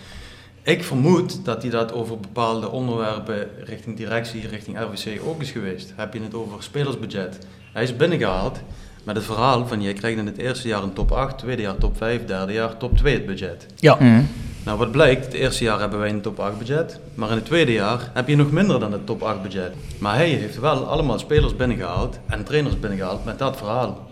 ik 0.62 0.84
vermoed 0.84 1.44
dat 1.44 1.62
hij 1.62 1.70
dat 1.70 1.92
over 1.92 2.18
bepaalde 2.20 2.68
onderwerpen 2.70 3.48
richting 3.64 3.96
directie, 3.96 4.48
richting 4.48 4.78
RWC 4.78 5.20
ook 5.26 5.40
is 5.42 5.50
geweest. 5.50 5.92
Heb 5.96 6.14
je 6.14 6.20
het 6.22 6.34
over 6.34 6.62
spelersbudget? 6.62 7.38
Hij 7.72 7.82
is 7.82 7.96
binnengehaald 7.96 8.58
met 9.04 9.16
het 9.16 9.24
verhaal 9.24 9.66
van 9.66 9.82
je 9.82 9.92
krijgt 9.92 10.18
in 10.18 10.26
het 10.26 10.38
eerste 10.38 10.68
jaar 10.68 10.82
een 10.82 10.92
top 10.92 11.12
8, 11.12 11.38
tweede 11.38 11.62
jaar 11.62 11.78
top 11.78 11.96
5, 11.96 12.24
derde 12.24 12.52
jaar 12.52 12.76
top 12.76 12.96
2 12.96 13.14
het 13.14 13.26
budget. 13.26 13.66
Ja. 13.76 13.94
Mhm. 13.94 14.22
Nou, 14.64 14.78
wat 14.78 14.90
blijkt, 14.90 15.24
het 15.24 15.34
eerste 15.34 15.64
jaar 15.64 15.80
hebben 15.80 15.98
wij 15.98 16.10
een 16.10 16.20
top 16.20 16.38
8 16.40 16.58
budget, 16.58 17.00
maar 17.14 17.28
in 17.30 17.34
het 17.34 17.44
tweede 17.44 17.72
jaar 17.72 18.10
heb 18.12 18.28
je 18.28 18.36
nog 18.36 18.50
minder 18.50 18.80
dan 18.80 18.92
het 18.92 19.06
top 19.06 19.22
8 19.22 19.42
budget. 19.42 19.72
Maar 19.98 20.14
hij 20.14 20.28
heeft 20.28 20.60
wel 20.60 20.86
allemaal 20.86 21.18
spelers 21.18 21.56
binnengehaald 21.56 22.18
en 22.26 22.44
trainers 22.44 22.80
binnengehaald 22.80 23.24
met 23.24 23.38
dat 23.38 23.56
verhaal. 23.56 24.08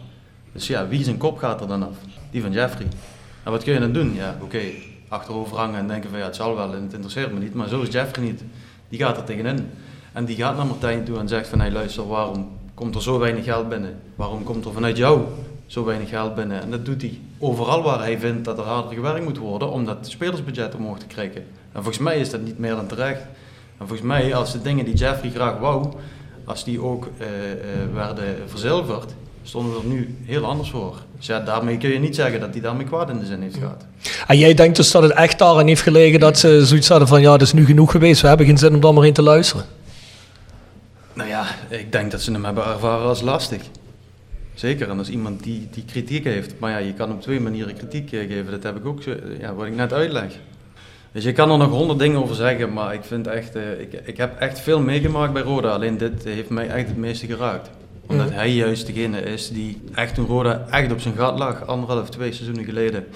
Dus 0.52 0.66
ja, 0.66 0.88
wie 0.88 1.04
zijn 1.04 1.16
kop 1.16 1.38
gaat 1.38 1.60
er 1.60 1.68
dan 1.68 1.82
af? 1.82 1.96
Die 2.30 2.42
van 2.42 2.52
Jeffrey. 2.52 2.86
En 3.42 3.50
wat 3.50 3.62
kun 3.62 3.72
je 3.72 3.80
dan 3.80 3.92
doen? 3.92 4.14
Ja, 4.14 4.36
oké, 4.42 4.60
achterover 5.08 5.56
hangen 5.56 5.78
en 5.78 5.88
denken 5.88 6.10
van 6.10 6.18
ja, 6.18 6.24
het 6.24 6.36
zal 6.36 6.56
wel 6.56 6.74
en 6.74 6.82
het 6.82 6.92
interesseert 6.92 7.32
me 7.32 7.38
niet. 7.38 7.54
Maar 7.54 7.68
zo 7.68 7.82
is 7.82 7.92
Jeffrey 7.92 8.24
niet. 8.24 8.42
Die 8.88 8.98
gaat 8.98 9.16
er 9.16 9.24
tegenin. 9.24 9.70
En 10.12 10.24
die 10.24 10.36
gaat 10.36 10.56
naar 10.56 10.66
Martijn 10.66 11.04
toe 11.04 11.18
en 11.18 11.28
zegt 11.28 11.48
van 11.48 11.60
hey 11.60 11.70
luister, 11.70 12.08
waarom 12.08 12.48
komt 12.78 12.94
er 12.94 13.02
zo 13.02 13.18
weinig 13.18 13.44
geld 13.44 13.68
binnen? 13.68 14.00
Waarom 14.14 14.44
komt 14.44 14.64
er 14.64 14.72
vanuit 14.72 14.96
jou 14.96 15.20
zo 15.66 15.84
weinig 15.84 16.08
geld 16.08 16.34
binnen? 16.34 16.62
En 16.62 16.70
dat 16.70 16.84
doet 16.84 17.02
hij 17.02 17.18
overal 17.38 17.82
waar 17.82 17.98
hij 17.98 18.18
vindt 18.18 18.44
dat 18.44 18.58
er 18.58 18.64
harder 18.64 18.92
gewerkt 18.92 19.24
moet 19.24 19.38
worden 19.38 19.70
om 19.70 19.84
dat 19.84 19.96
spelersbudget 20.00 20.74
omhoog 20.74 20.98
te 20.98 21.06
krijgen. 21.06 21.42
En 21.72 21.82
volgens 21.82 21.98
mij 21.98 22.18
is 22.18 22.30
dat 22.30 22.40
niet 22.40 22.58
meer 22.58 22.74
dan 22.74 22.86
terecht. 22.86 23.20
En 23.78 23.86
volgens 23.86 24.00
mij, 24.00 24.34
als 24.34 24.52
de 24.52 24.62
dingen 24.62 24.84
die 24.84 24.94
Jeffrey 24.94 25.30
graag 25.30 25.58
wou, 25.58 25.88
als 26.44 26.64
die 26.64 26.82
ook 26.82 27.08
eh, 27.18 27.26
eh, 27.26 27.58
werden 27.94 28.36
verzilverd, 28.46 29.14
stonden 29.42 29.72
we 29.72 29.78
er 29.78 29.86
nu 29.86 30.16
heel 30.24 30.44
anders 30.44 30.70
voor. 30.70 30.96
Dus 31.16 31.26
ja, 31.26 31.40
daarmee 31.40 31.76
kun 31.76 31.90
je 31.90 31.98
niet 31.98 32.14
zeggen 32.14 32.40
dat 32.40 32.48
hij 32.52 32.60
daarmee 32.60 32.86
kwaad 32.86 33.10
in 33.10 33.18
de 33.18 33.26
zin 33.26 33.42
heeft 33.42 33.56
gehad. 33.56 33.84
En 34.26 34.38
jij 34.38 34.54
denkt 34.54 34.76
dus 34.76 34.90
dat 34.90 35.02
het 35.02 35.12
echt 35.12 35.38
daarin 35.38 35.66
heeft 35.66 35.82
gelegen 35.82 36.20
dat 36.20 36.38
ze 36.38 36.66
zoiets 36.66 36.88
hadden 36.88 37.08
van 37.08 37.20
ja, 37.20 37.32
het 37.32 37.42
is 37.42 37.52
nu 37.52 37.64
genoeg 37.64 37.90
geweest, 37.90 38.20
we 38.20 38.28
hebben 38.28 38.46
geen 38.46 38.58
zin 38.58 38.74
om 38.74 38.80
daar 38.80 38.94
maar 38.94 39.06
in 39.06 39.12
te 39.12 39.22
luisteren. 39.22 39.64
Nou 41.18 41.30
ja, 41.30 41.46
ik 41.68 41.92
denk 41.92 42.10
dat 42.10 42.20
ze 42.20 42.32
hem 42.32 42.44
hebben 42.44 42.64
ervaren 42.64 43.06
als 43.06 43.20
lastig. 43.20 43.62
Zeker, 44.54 44.90
en 44.90 44.98
als 44.98 45.08
iemand 45.08 45.42
die, 45.42 45.68
die 45.70 45.84
kritiek 45.84 46.24
heeft. 46.24 46.54
Maar 46.58 46.70
ja, 46.70 46.76
je 46.76 46.92
kan 46.92 47.12
op 47.12 47.22
twee 47.22 47.40
manieren 47.40 47.76
kritiek 47.76 48.12
eh, 48.12 48.28
geven. 48.28 48.50
Dat 48.50 48.62
heb 48.62 48.76
ik 48.76 48.86
ook, 48.86 49.02
zo, 49.02 49.14
ja, 49.40 49.54
wat 49.54 49.66
ik 49.66 49.74
net 49.74 49.92
uitleg. 49.92 50.32
Dus 51.12 51.24
je 51.24 51.32
kan 51.32 51.50
er 51.50 51.58
nog 51.58 51.70
honderd 51.70 51.98
dingen 51.98 52.22
over 52.22 52.34
zeggen, 52.34 52.72
maar 52.72 52.94
ik 52.94 53.04
vind 53.04 53.26
echt, 53.26 53.54
eh, 53.54 53.80
ik, 53.80 53.92
ik 54.04 54.16
heb 54.16 54.38
echt 54.40 54.60
veel 54.60 54.80
meegemaakt 54.80 55.32
bij 55.32 55.42
Roda. 55.42 55.70
Alleen 55.70 55.98
dit 55.98 56.24
heeft 56.24 56.48
mij 56.48 56.68
echt 56.68 56.86
het 56.88 56.96
meeste 56.96 57.26
geraakt. 57.26 57.70
Omdat 58.06 58.30
hij 58.30 58.50
juist 58.50 58.86
degene 58.86 59.20
is 59.20 59.50
die 59.50 59.80
echt 59.94 60.14
toen 60.14 60.26
Roda 60.26 60.66
echt 60.70 60.92
op 60.92 61.00
zijn 61.00 61.16
gat 61.16 61.38
lag, 61.38 61.66
anderhalf, 61.66 62.10
twee 62.10 62.32
seizoenen 62.32 62.64
geleden. 62.64 63.06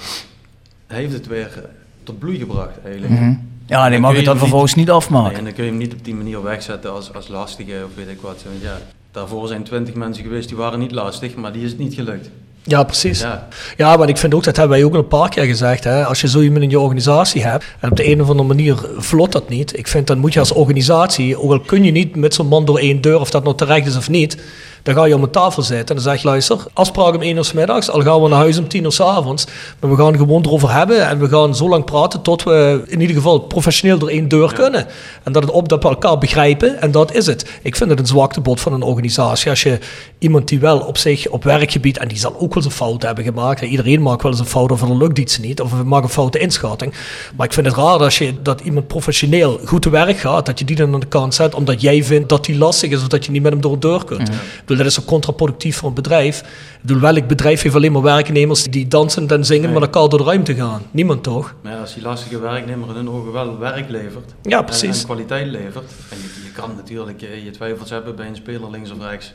Hij 0.87 0.99
heeft 0.99 1.13
het 1.13 1.27
weer 1.27 1.69
tot 2.03 2.19
bloei 2.19 2.39
gebracht 2.39 2.79
eigenlijk. 2.85 3.13
Mhm. 3.13 3.35
Ja, 3.73 3.89
nee, 3.89 3.99
mag 3.99 4.17
je 4.17 4.23
dat 4.23 4.39
vervolgens 4.39 4.75
niet 4.75 4.91
afmaken. 4.91 5.29
Nee, 5.29 5.39
en 5.39 5.45
dan 5.45 5.53
kun 5.53 5.65
je 5.65 5.71
hem 5.71 5.79
niet 5.79 5.93
op 5.93 6.05
die 6.05 6.15
manier 6.15 6.43
wegzetten 6.43 6.93
als, 6.93 7.15
als 7.15 7.29
lastige 7.29 7.73
of 7.85 7.91
weet 7.95 8.09
ik 8.09 8.21
wat. 8.21 8.43
Want 8.45 8.63
ja, 8.63 8.79
daarvoor 9.13 9.49
zijn 9.49 9.63
twintig 9.63 9.95
mensen 9.95 10.25
geweest 10.25 10.49
die 10.49 10.57
waren 10.57 10.79
niet 10.79 10.93
lastig, 10.93 11.35
maar 11.35 11.53
die 11.53 11.63
is 11.63 11.71
het 11.71 11.79
niet 11.79 11.95
gelukt. 11.95 12.31
Ja, 12.63 12.83
precies. 12.83 13.21
Ja. 13.21 13.49
Ja, 13.77 13.97
maar 13.97 14.09
ik 14.09 14.17
vind 14.17 14.35
ook, 14.35 14.45
dat 14.45 14.57
hebben 14.57 14.77
wij 14.77 14.87
ook 14.87 14.93
al 14.93 14.99
een 14.99 15.09
paar 15.09 15.29
keer 15.29 15.45
gezegd, 15.45 15.85
hè, 15.85 16.05
als 16.05 16.21
je 16.21 16.29
zo 16.29 16.41
iemand 16.41 16.63
in 16.63 16.71
je 16.71 16.81
organisatie 16.81 17.43
hebt 17.43 17.65
en 17.81 17.91
op 17.91 17.97
de 17.97 18.11
een 18.11 18.23
of 18.23 18.29
andere 18.29 18.49
manier 18.49 18.77
vlot 18.97 19.33
dat 19.33 19.49
niet, 19.49 19.79
ik 19.79 19.89
vind 19.89 20.07
dan 20.07 20.19
moet 20.19 20.33
je 20.33 20.39
als 20.39 20.53
organisatie, 20.53 21.41
ook 21.41 21.51
al 21.51 21.61
kun 21.61 21.85
je 21.85 21.91
niet 21.91 22.17
met 22.17 22.35
zo'n 22.35 22.47
man 22.47 22.65
door 22.65 22.79
één 22.79 23.01
deur, 23.01 23.21
of 23.21 23.31
dat 23.31 23.45
nou 23.45 23.57
terecht 23.57 23.87
is 23.87 23.97
of 23.97 24.09
niet, 24.09 24.39
dan 24.83 24.95
ga 24.95 25.05
je 25.05 25.15
om 25.15 25.23
een 25.23 25.31
tafel 25.31 25.63
zitten 25.63 25.97
en 25.97 26.03
dan 26.03 26.13
zeg 26.13 26.23
je, 26.23 26.29
luister, 26.29 26.59
afspraak 26.73 27.15
om 27.15 27.23
één 27.23 27.37
uur 27.37 27.45
's 27.45 27.53
middags, 27.53 27.91
al 27.91 28.01
gaan 28.01 28.23
we 28.23 28.29
naar 28.29 28.39
huis 28.39 28.59
om 28.59 28.69
tien 28.69 28.85
uur 28.85 28.93
's 28.93 29.01
avonds, 29.01 29.47
maar 29.81 29.91
we 29.91 29.97
gaan 29.97 30.17
gewoon 30.17 30.45
erover 30.45 30.73
hebben 30.73 31.09
en 31.09 31.19
we 31.19 31.29
gaan 31.29 31.57
zo 31.57 31.69
lang 31.69 31.85
praten 31.85 32.23
tot 32.23 32.43
we 32.43 32.83
in 32.87 33.01
ieder 33.01 33.17
geval 33.17 33.39
professioneel 33.39 33.99
door 33.99 34.09
één 34.09 34.29
deur 34.29 34.53
kunnen. 34.53 34.87
En 35.23 35.33
dat 35.33 35.43
het 35.43 35.53
op 35.53 35.69
dat 35.69 35.83
we 35.83 35.89
elkaar 35.89 36.19
begrijpen 36.19 36.81
en 36.81 36.91
dat 36.91 37.15
is 37.15 37.27
het. 37.27 37.51
Ik 37.63 37.77
vind 37.77 37.91
het 37.91 37.99
een 37.99 38.07
zwaktebod 38.07 38.61
van 38.61 38.73
een 38.73 38.83
organisatie. 38.83 39.51
Als 39.51 39.63
je 39.63 39.79
iemand 40.19 40.49
die 40.49 40.61
wel 40.61 40.79
op 40.79 40.99
zich 40.99 41.29
op 41.29 41.45
werkgebied, 41.45 41.99
en 41.99 42.09
die 42.09 42.19
zal 42.19 42.35
ook 42.35 42.55
wel 42.55 42.57
eens 42.57 42.65
een 42.65 42.71
fout 42.71 43.03
hebben 43.03 43.25
gemaakt, 43.25 43.61
iedereen 43.61 44.03
maakt 44.03 44.23
wel 44.23 44.31
eens 44.31 44.41
een 44.41 44.47
fout 44.47 44.73
of 44.73 44.83
er 44.83 44.97
lukt 44.97 45.19
iets 45.19 45.39
niet, 45.39 45.61
of 45.61 45.71
we 45.71 45.85
maken 45.85 46.05
een 46.05 46.13
foute 46.15 46.39
inschatting. 46.39 46.95
Maar 47.37 47.47
ik 47.47 47.53
vind 47.53 47.67
het 47.67 47.77
raar 47.77 47.99
als 47.99 48.19
je 48.19 48.43
dat 48.43 48.61
iemand 48.61 48.87
professioneel 48.87 49.61
goed 49.65 49.83
te 49.83 49.91
werk 49.91 50.19
gaat, 50.19 50.47
dat 50.47 50.59
je 50.59 50.65
die 50.65 50.77
dan 50.77 50.95
aan 50.95 51.01
de 51.01 51.07
kant 51.07 51.35
zet 51.35 51.55
omdat 51.55 51.81
jij 51.81 52.05
vindt 52.05 52.29
dat 52.29 52.45
die 52.45 52.59
lastig 52.59 52.91
is 52.91 53.01
of 53.01 53.09
dat 53.09 53.25
je 53.25 53.31
niet 53.31 53.43
met 53.43 53.53
hem 53.53 53.61
door 53.61 53.73
de 53.73 53.89
deur 53.89 54.05
kunt. 54.05 54.29
Ik 54.29 54.72
bedoel, 54.73 54.85
dat 54.85 54.87
is 54.87 55.01
ook 55.01 55.07
contraproductief 55.07 55.77
voor 55.77 55.89
een 55.89 55.95
bedrijf. 55.95 56.41
Ik 56.41 56.47
bedoel, 56.83 57.01
welk 57.01 57.27
bedrijf 57.27 57.63
heeft 57.63 57.75
alleen 57.75 57.93
maar 57.93 58.03
werknemers 58.03 58.63
die 58.65 58.89
dansen 58.89 59.29
en 59.29 59.45
zingen 59.45 59.65
Nee. 59.71 59.73
met 59.73 59.83
elkaar 59.83 60.09
door 60.09 60.19
de 60.19 60.25
ruimte 60.25 60.55
gaan? 60.55 60.83
Niemand 60.91 61.23
toch? 61.23 61.55
Maar 61.63 61.77
als 61.77 61.95
die 61.95 62.03
lastige 62.03 62.41
werknemer 62.41 62.89
in 62.89 62.95
hun 62.95 63.11
ogen 63.11 63.33
wel 63.33 63.59
werk 63.59 63.89
levert 63.89 64.35
Ja, 64.43 64.59
en, 64.59 64.65
precies. 64.65 64.99
en 65.01 65.05
kwaliteit 65.05 65.47
levert, 65.47 65.91
en 66.11 66.17
je, 66.19 66.43
je 66.45 66.51
kan 66.53 66.71
natuurlijk 66.77 67.23
eh, 67.23 67.45
je 67.45 67.51
twijfels 67.51 67.91
hebben 67.91 68.17
bij 68.17 68.27
een 68.27 68.37
speler 68.37 68.71
links 68.71 68.91
of 68.91 68.99
rechts. 69.01 69.33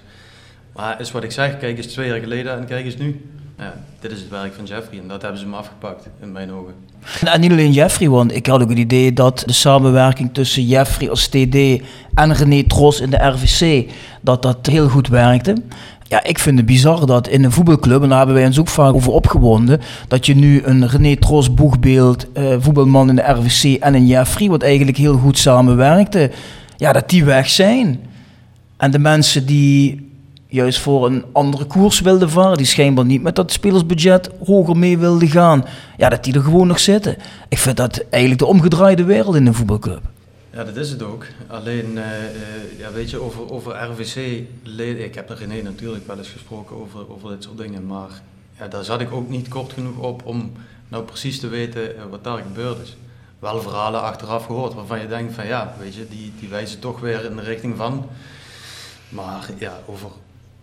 Maar 0.75 1.01
is 1.01 1.11
wat 1.11 1.23
ik 1.23 1.31
zeg, 1.31 1.57
kijk 1.57 1.77
eens 1.77 1.87
twee 1.87 2.07
jaar 2.07 2.19
geleden 2.19 2.57
en 2.57 2.65
kijk 2.65 2.85
eens 2.85 2.97
nu. 2.97 3.25
Ja, 3.57 3.73
dit 3.99 4.11
is 4.11 4.19
het 4.19 4.29
werk 4.29 4.53
van 4.53 4.65
Jeffrey 4.65 4.99
en 4.99 5.07
dat 5.07 5.21
hebben 5.21 5.39
ze 5.39 5.45
hem 5.45 5.55
afgepakt, 5.55 6.07
in 6.21 6.31
mijn 6.31 6.51
ogen. 6.51 6.73
En 7.25 7.39
niet 7.41 7.51
alleen 7.51 7.71
Jeffrey, 7.71 8.09
want 8.09 8.35
ik 8.35 8.45
had 8.45 8.61
ook 8.61 8.69
het 8.69 8.77
idee 8.77 9.13
dat 9.13 9.43
de 9.45 9.53
samenwerking 9.53 10.33
tussen 10.33 10.65
Jeffrey 10.65 11.09
als 11.09 11.27
TD 11.27 11.55
en 12.13 12.33
René 12.33 12.63
Tros 12.63 12.99
in 12.99 13.09
de 13.09 13.17
RVC, 13.17 13.91
dat 14.21 14.41
dat 14.41 14.65
heel 14.65 14.89
goed 14.89 15.07
werkte. 15.07 15.55
Ja, 16.03 16.23
ik 16.23 16.39
vind 16.39 16.57
het 16.57 16.65
bizar 16.65 17.05
dat 17.05 17.27
in 17.27 17.43
een 17.43 17.51
voetbalclub, 17.51 18.01
en 18.01 18.09
daar 18.09 18.17
hebben 18.17 18.35
wij 18.35 18.45
ons 18.45 18.59
ook 18.59 18.67
vaak 18.67 18.93
over 18.93 19.11
opgewonden, 19.11 19.81
dat 20.07 20.25
je 20.25 20.35
nu 20.35 20.61
een 20.63 20.87
René 20.87 21.15
Tros 21.15 21.53
boegbeeld, 21.53 22.31
eh, 22.31 22.55
voetbalman 22.59 23.09
in 23.09 23.15
de 23.15 23.31
RVC 23.31 23.81
en 23.81 23.93
een 23.93 24.07
Jeffrey, 24.07 24.49
wat 24.49 24.63
eigenlijk 24.63 24.97
heel 24.97 25.17
goed 25.17 25.37
samenwerkte, 25.37 26.31
ja, 26.77 26.93
dat 26.93 27.09
die 27.09 27.25
weg 27.25 27.49
zijn. 27.49 27.99
En 28.77 28.91
de 28.91 28.99
mensen 28.99 29.45
die 29.45 30.06
juist 30.47 30.79
voor 30.79 31.05
een 31.05 31.25
andere 31.31 31.65
koers 31.65 31.99
wilden 31.99 32.29
varen, 32.29 32.57
die 32.57 32.65
schijnbaar 32.65 33.05
niet 33.05 33.21
met 33.21 33.35
dat 33.35 33.51
spelersbudget 33.51 34.29
hoger 34.45 34.77
mee 34.77 34.97
wilden 34.97 35.27
gaan, 35.27 35.65
ja, 35.97 36.09
dat 36.09 36.23
die 36.23 36.33
er 36.33 36.41
gewoon 36.41 36.67
nog 36.67 36.79
zitten. 36.79 37.17
Ik 37.49 37.57
vind 37.57 37.77
dat 37.77 38.03
eigenlijk 38.09 38.41
de 38.41 38.47
omgedraaide 38.47 39.03
wereld 39.03 39.35
in 39.35 39.45
een 39.45 39.53
voetbalclub. 39.53 40.01
Ja, 40.57 40.63
dat 40.63 40.75
is 40.75 40.89
het 40.89 41.03
ook. 41.03 41.25
Alleen, 41.47 41.97
eh, 41.97 42.25
eh, 42.25 42.33
ja, 42.77 42.91
weet 42.91 43.09
je, 43.09 43.19
over, 43.19 43.51
over 43.51 43.91
RVC-leden, 43.91 45.03
ik 45.03 45.15
heb 45.15 45.29
er 45.29 45.37
René 45.37 45.61
natuurlijk 45.61 46.07
wel 46.07 46.17
eens 46.17 46.29
gesproken 46.29 46.75
over, 46.75 47.11
over 47.11 47.29
dit 47.29 47.43
soort 47.43 47.57
dingen, 47.57 47.85
maar 47.85 48.21
ja, 48.59 48.67
daar 48.67 48.83
zat 48.83 49.01
ik 49.01 49.11
ook 49.11 49.29
niet 49.29 49.47
kort 49.47 49.73
genoeg 49.73 49.97
op 49.97 50.25
om 50.25 50.51
nou 50.87 51.03
precies 51.03 51.39
te 51.39 51.47
weten 51.47 51.97
eh, 51.97 52.03
wat 52.09 52.23
daar 52.23 52.37
gebeurd 52.37 52.81
is. 52.81 52.97
Wel 53.39 53.61
verhalen 53.61 54.01
achteraf 54.01 54.45
gehoord 54.45 54.73
waarvan 54.73 54.99
je 54.99 55.07
denkt 55.07 55.33
van 55.33 55.47
ja, 55.47 55.75
weet 55.79 55.95
je, 55.95 56.07
die, 56.09 56.33
die 56.39 56.49
wijzen 56.49 56.79
toch 56.79 56.99
weer 56.99 57.25
in 57.25 57.35
de 57.35 57.41
richting 57.41 57.77
van. 57.77 58.09
Maar 59.09 59.49
ja, 59.57 59.79
over, 59.85 60.09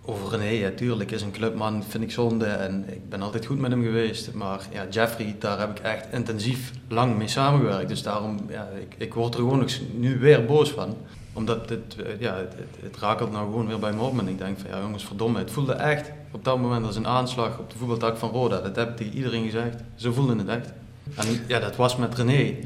over 0.05 0.39
René, 0.39 0.51
ja, 0.51 0.71
tuurlijk 0.71 1.11
is 1.11 1.23
een 1.23 1.31
clubman, 1.31 1.85
vind 1.89 2.05
ik 2.05 2.11
zonde 2.11 2.47
en 2.47 2.85
ik 2.89 3.09
ben 3.09 3.23
altijd 3.23 3.47
goed 3.47 3.59
met 3.59 3.71
hem 3.71 3.83
geweest. 3.83 4.33
Maar 4.33 4.61
ja, 4.73 4.87
Jeffrey, 4.91 5.37
daar 5.39 5.59
heb 5.59 5.79
ik 5.79 5.85
echt 5.85 6.07
intensief 6.13 6.73
lang 6.89 7.17
mee 7.17 7.29
samengewerkt. 7.29 7.89
Dus 7.89 8.03
daarom, 8.03 8.39
ja, 8.49 8.69
ik, 8.81 8.95
ik 8.99 9.15
word 9.15 9.35
er 9.35 9.41
gewoon 9.41 9.69
nu 9.95 10.19
weer 10.19 10.45
boos 10.45 10.71
van. 10.71 10.97
Omdat 11.33 11.69
het, 11.69 11.97
eh, 12.05 12.21
ja, 12.21 12.37
het, 12.37 12.55
het, 12.81 12.97
rakelt 12.97 13.33
nou 13.33 13.45
gewoon 13.45 13.67
weer 13.67 13.79
bij 13.79 13.93
me 13.93 14.03
op 14.03 14.19
en 14.19 14.29
ik 14.29 14.39
denk 14.39 14.59
van 14.59 14.71
ja 14.71 14.81
jongens, 14.81 15.05
verdomme, 15.05 15.39
het 15.39 15.51
voelde 15.51 15.73
echt 15.73 16.11
op 16.31 16.45
dat 16.45 16.59
moment 16.59 16.87
als 16.87 16.97
een 16.97 17.07
aanslag 17.07 17.59
op 17.59 17.71
de 17.71 17.77
voetbaltak 17.77 18.17
van 18.17 18.31
Roda. 18.31 18.61
Dat 18.61 18.77
heb 18.77 18.89
ik 18.89 18.97
tegen 18.97 19.15
iedereen 19.15 19.45
gezegd. 19.45 19.83
Zo 19.95 20.13
voelde 20.13 20.37
het 20.37 20.49
echt. 20.49 20.73
En 21.15 21.27
ja, 21.47 21.59
dat 21.59 21.77
was 21.77 21.97
met 21.97 22.15
René 22.15 22.57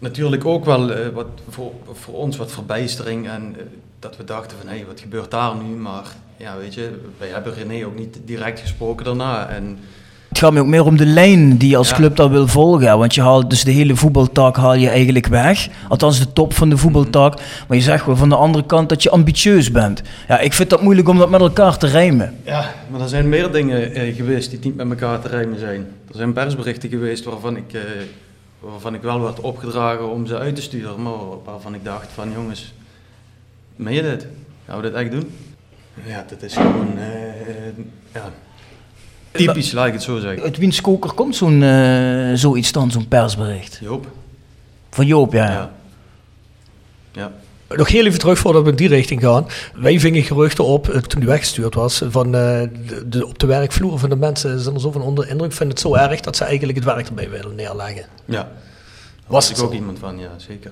natuurlijk 0.00 0.44
ook 0.44 0.64
wel 0.64 0.92
eh, 0.92 1.08
wat 1.08 1.26
voor, 1.48 1.72
voor 1.92 2.14
ons 2.14 2.36
wat 2.36 2.52
verbijstering 2.52 3.28
en 3.28 3.54
eh, 3.58 3.64
dat 4.00 4.16
we 4.16 4.24
dachten 4.24 4.56
van 4.60 4.68
hé, 4.68 4.84
wat 4.86 5.00
gebeurt 5.00 5.30
daar 5.30 5.52
nu? 5.56 5.76
Maar 5.76 6.04
ja, 6.36 6.56
weet 6.58 6.74
je, 6.74 7.00
wij 7.18 7.28
hebben 7.28 7.54
René 7.54 7.86
ook 7.86 7.98
niet 7.98 8.18
direct 8.24 8.60
gesproken 8.60 9.04
daarna. 9.04 9.48
En 9.48 9.78
Het 10.28 10.38
gaat 10.38 10.52
me 10.52 10.60
ook 10.60 10.66
meer 10.66 10.84
om 10.84 10.96
de 10.96 11.06
lijn 11.06 11.56
die 11.56 11.68
je 11.70 11.76
als 11.76 11.88
Ja. 11.88 11.94
club 11.94 12.16
dan 12.16 12.30
wil 12.30 12.48
volgen. 12.48 12.98
Want 12.98 13.14
je 13.14 13.20
haalt 13.22 13.50
dus 13.50 13.64
de 13.64 13.70
hele 13.70 13.96
voetbaltak 13.96 14.56
haal 14.56 14.74
je 14.74 14.88
eigenlijk 14.88 15.26
weg. 15.26 15.68
Althans 15.88 16.18
de 16.18 16.32
top 16.32 16.54
van 16.54 16.68
de 16.68 16.76
voetbaltak. 16.76 17.34
Maar 17.68 17.76
je 17.76 17.82
zegt 17.82 18.06
wel 18.06 18.16
van 18.16 18.28
de 18.28 18.34
andere 18.36 18.64
kant 18.66 18.88
dat 18.88 19.02
je 19.02 19.10
ambitieus 19.10 19.70
bent. 19.70 20.02
Ja, 20.28 20.38
ik 20.38 20.52
vind 20.52 20.70
dat 20.70 20.82
moeilijk 20.82 21.08
om 21.08 21.18
dat 21.18 21.30
met 21.30 21.40
elkaar 21.40 21.78
te 21.78 21.86
rijmen. 21.86 22.36
ja, 22.44 22.74
maar 22.90 23.00
er 23.00 23.08
zijn 23.08 23.28
meer 23.28 23.52
dingen 23.52 23.94
eh, 23.94 24.14
geweest 24.16 24.50
die 24.50 24.58
niet 24.62 24.76
met 24.76 24.90
elkaar 24.90 25.20
te 25.20 25.28
rijmen 25.28 25.58
zijn. 25.58 25.80
Er 26.08 26.16
zijn 26.16 26.32
persberichten 26.32 26.88
geweest 26.88 27.24
waarvan 27.24 27.56
ik, 27.56 27.72
eh, 27.72 27.80
waarvan 28.60 28.94
ik 28.94 29.02
wel 29.02 29.20
werd 29.20 29.40
opgedragen 29.40 30.10
om 30.10 30.26
ze 30.26 30.38
uit 30.38 30.54
te 30.56 30.62
sturen, 30.62 31.02
maar 31.02 31.12
waarvan 31.44 31.74
ik 31.74 31.84
dacht 31.84 32.08
van 32.14 32.32
jongens, 32.32 32.72
meen 33.80 33.94
je 33.94 34.02
dit? 34.02 34.26
Gaan 34.66 34.76
we 34.76 34.82
dit 34.82 34.92
echt 34.94 35.10
doen? 35.10 35.30
Ja, 36.04 36.24
dat 36.28 36.42
is 36.42 36.54
gewoon, 36.54 36.98
eh, 36.98 37.04
ja, 38.14 38.30
typisch, 39.30 39.72
laat 39.72 39.86
ik 39.86 39.92
het 39.92 40.02
zo 40.02 40.18
zeggen. 40.18 40.42
Uit 40.42 40.56
wiens 40.58 40.80
koker 40.80 41.12
komt 41.12 41.36
zo'n, 41.36 41.62
eh, 41.62 42.30
zoiets 42.34 42.72
dan, 42.72 42.90
zo'n 42.90 43.08
persbericht? 43.08 43.78
Joop. 43.82 44.06
Van 44.90 45.06
Joop, 45.06 45.32
ja. 45.32 45.50
Ja. 45.50 45.70
Ja. 47.12 47.32
Nog 47.76 47.88
heel 47.88 48.06
even 48.06 48.18
terug 48.18 48.38
voordat 48.38 48.62
we 48.64 48.70
in 48.70 48.76
die 48.76 48.88
richting 48.88 49.20
gaan. 49.20 49.46
Wij 49.74 50.00
vingen 50.00 50.22
geruchten 50.22 50.64
op, 50.64 50.88
eh, 50.88 51.00
toen 51.00 51.20
hij 51.20 51.30
weggestuurd 51.30 51.74
was, 51.74 52.02
van 52.08 52.26
eh, 52.26 52.32
de, 52.86 53.08
de- 53.08 53.26
op 53.26 53.38
de 53.38 53.46
werkvloer 53.46 53.98
van 53.98 54.08
de 54.08 54.16
mensen 54.16 54.60
zijn 54.60 54.74
er 54.74 54.80
zo 54.80 54.90
van 54.90 55.02
onder 55.02 55.24
de 55.24 55.30
indruk, 55.30 55.52
vinden 55.52 55.76
het 55.76 55.80
zo 55.86 55.94
erg 55.94 56.20
dat 56.20 56.36
ze 56.36 56.44
eigenlijk 56.44 56.78
het 56.78 56.86
werk 56.86 57.06
erbij 57.06 57.30
willen 57.30 57.54
neerleggen. 57.54 58.04
Ja. 58.24 58.36
Daar 58.36 58.48
Was 59.26 59.50
ik 59.50 59.58
ook 59.58 59.68
zo? 59.70 59.74
iemand 59.74 59.98
van, 59.98 60.18
ja, 60.18 60.30
zeker. 60.36 60.70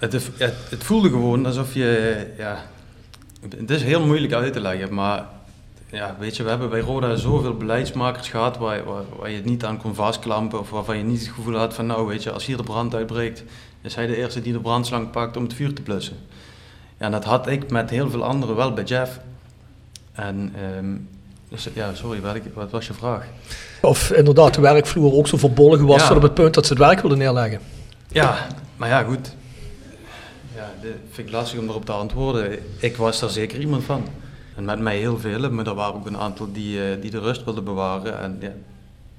Het, 0.00 0.14
is- 0.14 0.28
het, 0.36 0.54
het 0.68 0.84
voelde 0.84 1.08
gewoon 1.08 1.46
alsof 1.46 1.74
je, 1.74 2.26
ja, 2.38 2.62
het 3.56 3.70
is 3.70 3.82
heel 3.82 4.06
moeilijk 4.06 4.32
uit 4.32 4.52
te 4.52 4.60
leggen, 4.60 4.94
maar 4.94 5.24
ja, 5.90 6.16
weet 6.18 6.36
je, 6.36 6.42
we 6.42 6.48
hebben 6.48 6.70
bij 6.70 6.80
Roda 6.80 7.14
zoveel 7.16 7.54
beleidsmakers 7.56 8.28
gehad 8.28 8.56
waar, 8.58 8.84
waar, 8.84 9.02
waar 9.18 9.30
je 9.30 9.36
het 9.36 9.44
niet 9.44 9.64
aan 9.64 9.76
kon 9.76 9.94
vastklampen 9.94 10.58
of 10.60 10.70
waarvan 10.70 10.96
je 10.98 11.04
niet 11.04 11.20
het 11.20 11.28
gevoel 11.34 11.56
had 11.56 11.74
van, 11.74 11.86
nou 11.86 12.06
weet 12.06 12.22
je, 12.22 12.30
als 12.32 12.46
hier 12.46 12.56
de 12.56 12.62
brand 12.62 12.94
uitbreekt, 12.94 13.42
is 13.82 13.94
hij 13.94 14.06
de 14.06 14.16
eerste 14.16 14.40
die 14.42 14.52
de 14.52 14.60
brandslang 14.60 15.10
pakt 15.10 15.36
om 15.36 15.42
het 15.42 15.54
vuur 15.54 15.74
te 15.74 15.82
blussen. 15.82 16.16
Ja, 16.98 17.06
en 17.06 17.12
dat 17.12 17.24
had 17.24 17.46
ik 17.46 17.70
met 17.70 17.90
heel 17.90 18.10
veel 18.10 18.24
anderen 18.24 18.56
wel 18.56 18.72
bij 18.72 18.84
Jeff. 18.84 19.20
En, 20.12 20.52
ehm, 20.56 20.86
dus, 21.48 21.68
ja, 21.74 21.94
sorry, 21.94 22.20
wat, 22.54 22.70
was 22.70 22.86
je 22.86 22.92
vraag? 22.92 23.24
Of 23.82 24.10
inderdaad 24.10 24.54
de 24.54 24.60
werkvloer 24.60 25.12
ook 25.12 25.26
zo 25.28 25.36
verbolgen 25.36 25.86
was 25.86 26.00
Ja. 26.00 26.06
tot 26.08 26.16
op 26.16 26.22
het 26.22 26.34
punt 26.34 26.54
dat 26.54 26.66
ze 26.66 26.72
het 26.72 26.82
werk 26.82 27.00
wilden 27.00 27.18
neerleggen. 27.18 27.60
Ja, 28.08 28.46
maar 28.76 28.88
ja, 28.88 29.02
goed. 29.02 29.34
Ja, 30.60 30.70
dat 30.82 30.92
vind 31.10 31.26
ik 31.28 31.34
lastig 31.34 31.58
om 31.58 31.68
erop 31.68 31.84
te 31.84 31.92
antwoorden. 31.92 32.58
Ik 32.78 32.96
was 32.96 33.20
daar 33.20 33.30
zeker 33.30 33.60
iemand 33.60 33.84
van. 33.84 34.02
En 34.56 34.64
met 34.64 34.78
mij 34.78 34.98
heel 34.98 35.18
veel, 35.18 35.50
maar 35.50 35.66
er 35.66 35.74
waren 35.74 35.94
ook 35.94 36.06
een 36.06 36.16
aantal 36.16 36.52
die, 36.52 36.90
eh, 36.90 37.00
die 37.00 37.10
de 37.10 37.18
rust 37.18 37.44
wilden 37.44 37.64
bewaren. 37.64 38.20
En 38.20 38.36
ja, 38.40 38.52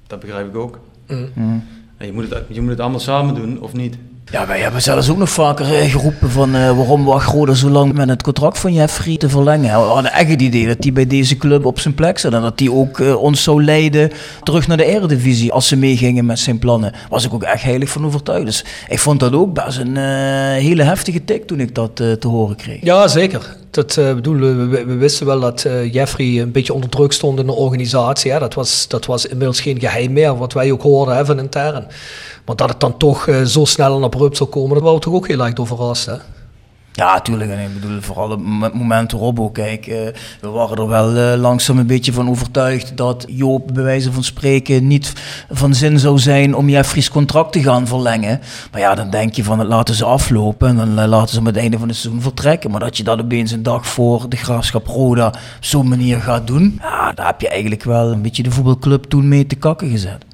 dat 0.06 0.20
begrijp 0.20 0.48
ik 0.48 0.56
ook. 0.56 0.78
Mm. 1.08 1.64
En 1.96 2.06
je, 2.06 2.12
moet 2.12 2.30
het, 2.30 2.44
je 2.48 2.60
moet 2.60 2.70
het 2.70 2.80
allemaal 2.80 3.00
samen 3.00 3.34
doen, 3.34 3.60
of 3.60 3.72
niet? 3.72 3.96
Ja, 4.30 4.46
wij 4.46 4.60
hebben 4.60 4.82
zelfs 4.82 5.10
ook 5.10 5.16
nog 5.16 5.30
vaker 5.30 5.74
eh, 5.74 5.90
geroepen 5.90 6.30
van 6.30 6.54
eh, 6.54 6.76
waarom 6.76 7.04
wacht 7.04 7.30
Roda 7.30 7.54
zo 7.54 7.68
lang 7.68 7.92
met 7.92 8.08
het 8.08 8.22
contract 8.22 8.58
van 8.58 8.72
Jeffrey 8.72 9.16
te 9.16 9.28
verlengen. 9.28 9.80
We 9.80 9.86
hadden 9.86 10.12
echt 10.12 10.30
het 10.30 10.42
idee 10.42 10.66
dat 10.66 10.76
hij 10.80 10.92
bij 10.92 11.06
deze 11.06 11.36
club 11.36 11.64
op 11.64 11.80
zijn 11.80 11.94
plek 11.94 12.18
zat 12.18 12.32
en 12.32 12.42
dat 12.42 12.58
hij 12.58 12.68
ook 12.68 13.00
eh, 13.00 13.22
ons 13.22 13.42
zou 13.42 13.64
leiden 13.64 14.10
terug 14.42 14.66
naar 14.66 14.76
de 14.76 14.84
Eredivisie 14.84 15.52
als 15.52 15.68
ze 15.68 15.76
meegingen 15.76 16.26
met 16.26 16.38
zijn 16.38 16.58
plannen. 16.58 16.92
Was 17.08 17.24
ik 17.24 17.34
ook 17.34 17.42
echt 17.42 17.62
heilig 17.62 17.88
van 17.88 18.04
overtuigd. 18.04 18.46
Dus 18.46 18.64
ik 18.88 18.98
vond 18.98 19.20
dat 19.20 19.32
ook 19.32 19.54
best 19.54 19.78
een 19.78 19.96
hele 20.54 20.82
heftige 20.82 21.24
tik 21.24 21.46
toen 21.46 21.60
ik 21.60 21.74
dat 21.74 21.96
te 21.96 22.28
horen 22.28 22.56
kreeg. 22.56 22.82
Ja, 22.82 23.08
zeker. 23.08 23.56
Dat 23.72 23.96
eh, 23.96 24.14
bedoel, 24.14 24.38
we, 24.68 24.84
wisten 24.84 25.26
wel 25.26 25.40
dat 25.40 25.64
eh, 25.64 25.92
Jeffrey 25.92 26.40
een 26.40 26.52
beetje 26.52 26.74
onder 26.74 26.90
druk 26.90 27.12
stond 27.12 27.38
in 27.38 27.46
de 27.46 27.52
organisatie. 27.52 28.32
Hè. 28.32 28.38
Dat, 28.38 28.54
was, 28.54 28.88
dat 28.88 29.06
was 29.06 29.26
inmiddels 29.26 29.60
geen 29.60 29.80
geheim 29.80 30.12
meer, 30.12 30.36
wat 30.38 30.52
wij 30.52 30.72
ook 30.72 30.82
hoorden 30.82 31.16
hè, 31.16 31.24
van 31.24 31.38
intern. 31.38 31.86
Maar 32.44 32.56
dat 32.56 32.68
het 32.68 32.80
dan 32.80 32.96
toch 32.96 33.28
eh, 33.28 33.42
zo 33.42 33.64
snel 33.64 33.96
en 33.96 34.02
abrupt 34.02 34.36
zou 34.36 34.50
komen, 34.50 34.74
dat 34.74 34.82
waren 34.82 34.98
we 34.98 35.04
toch 35.04 35.14
ook 35.14 35.28
heel 35.28 35.44
erg 35.44 35.52
door. 35.52 35.96
Hè? 36.04 36.16
Ja, 36.94 37.20
tuurlijk. 37.20 37.50
En 37.50 37.58
ik 37.58 37.74
bedoel, 37.74 38.00
vooral 38.00 38.30
op 38.30 38.40
het 38.60 38.74
moment 38.74 39.12
erop 39.12 39.40
ook. 39.40 39.54
Kijk, 39.54 39.86
uh, 39.86 39.96
we 40.40 40.48
waren 40.48 40.76
er 40.76 40.88
wel 40.88 41.16
uh, 41.16 41.40
langzaam 41.40 41.78
een 41.78 41.86
beetje 41.86 42.12
van 42.12 42.28
overtuigd 42.28 42.96
dat 42.96 43.24
Joop, 43.28 43.70
bij 43.74 43.82
wijze 43.82 44.12
van 44.12 44.24
spreken, 44.24 44.86
niet 44.86 45.12
van 45.50 45.74
zin 45.74 45.98
zou 45.98 46.18
zijn 46.18 46.54
om 46.54 46.68
Jeffries 46.68 47.10
contract 47.10 47.52
te 47.52 47.62
gaan 47.62 47.86
verlengen. 47.86 48.40
Maar 48.72 48.80
ja, 48.80 48.94
dan 48.94 49.10
denk 49.10 49.34
je 49.34 49.44
van 49.44 49.58
het 49.58 49.68
laten 49.68 49.94
ze 49.94 50.04
aflopen 50.04 50.68
en 50.68 50.76
dan 50.96 51.08
laten 51.08 51.28
ze 51.28 51.36
hem 51.36 51.46
het 51.46 51.56
einde 51.56 51.78
van 51.78 51.88
het 51.88 51.96
seizoen 51.96 52.22
vertrekken. 52.22 52.70
Maar 52.70 52.80
dat 52.80 52.96
je 52.96 53.02
dat 53.02 53.20
opeens 53.20 53.52
een 53.52 53.62
dag 53.62 53.86
voor 53.86 54.28
de 54.28 54.36
graafschap 54.36 54.86
Roda 54.86 55.26
op 55.26 55.38
zo'n 55.60 55.88
manier 55.88 56.20
gaat 56.20 56.46
doen, 56.46 56.78
ja, 56.80 57.12
daar 57.12 57.26
heb 57.26 57.40
je 57.40 57.48
eigenlijk 57.48 57.82
wel 57.84 58.12
een 58.12 58.22
beetje 58.22 58.42
de 58.42 58.50
voetbalclub 58.50 59.04
toen 59.04 59.28
mee 59.28 59.46
te 59.46 59.56
kakken 59.56 59.90
gezet. 59.90 60.24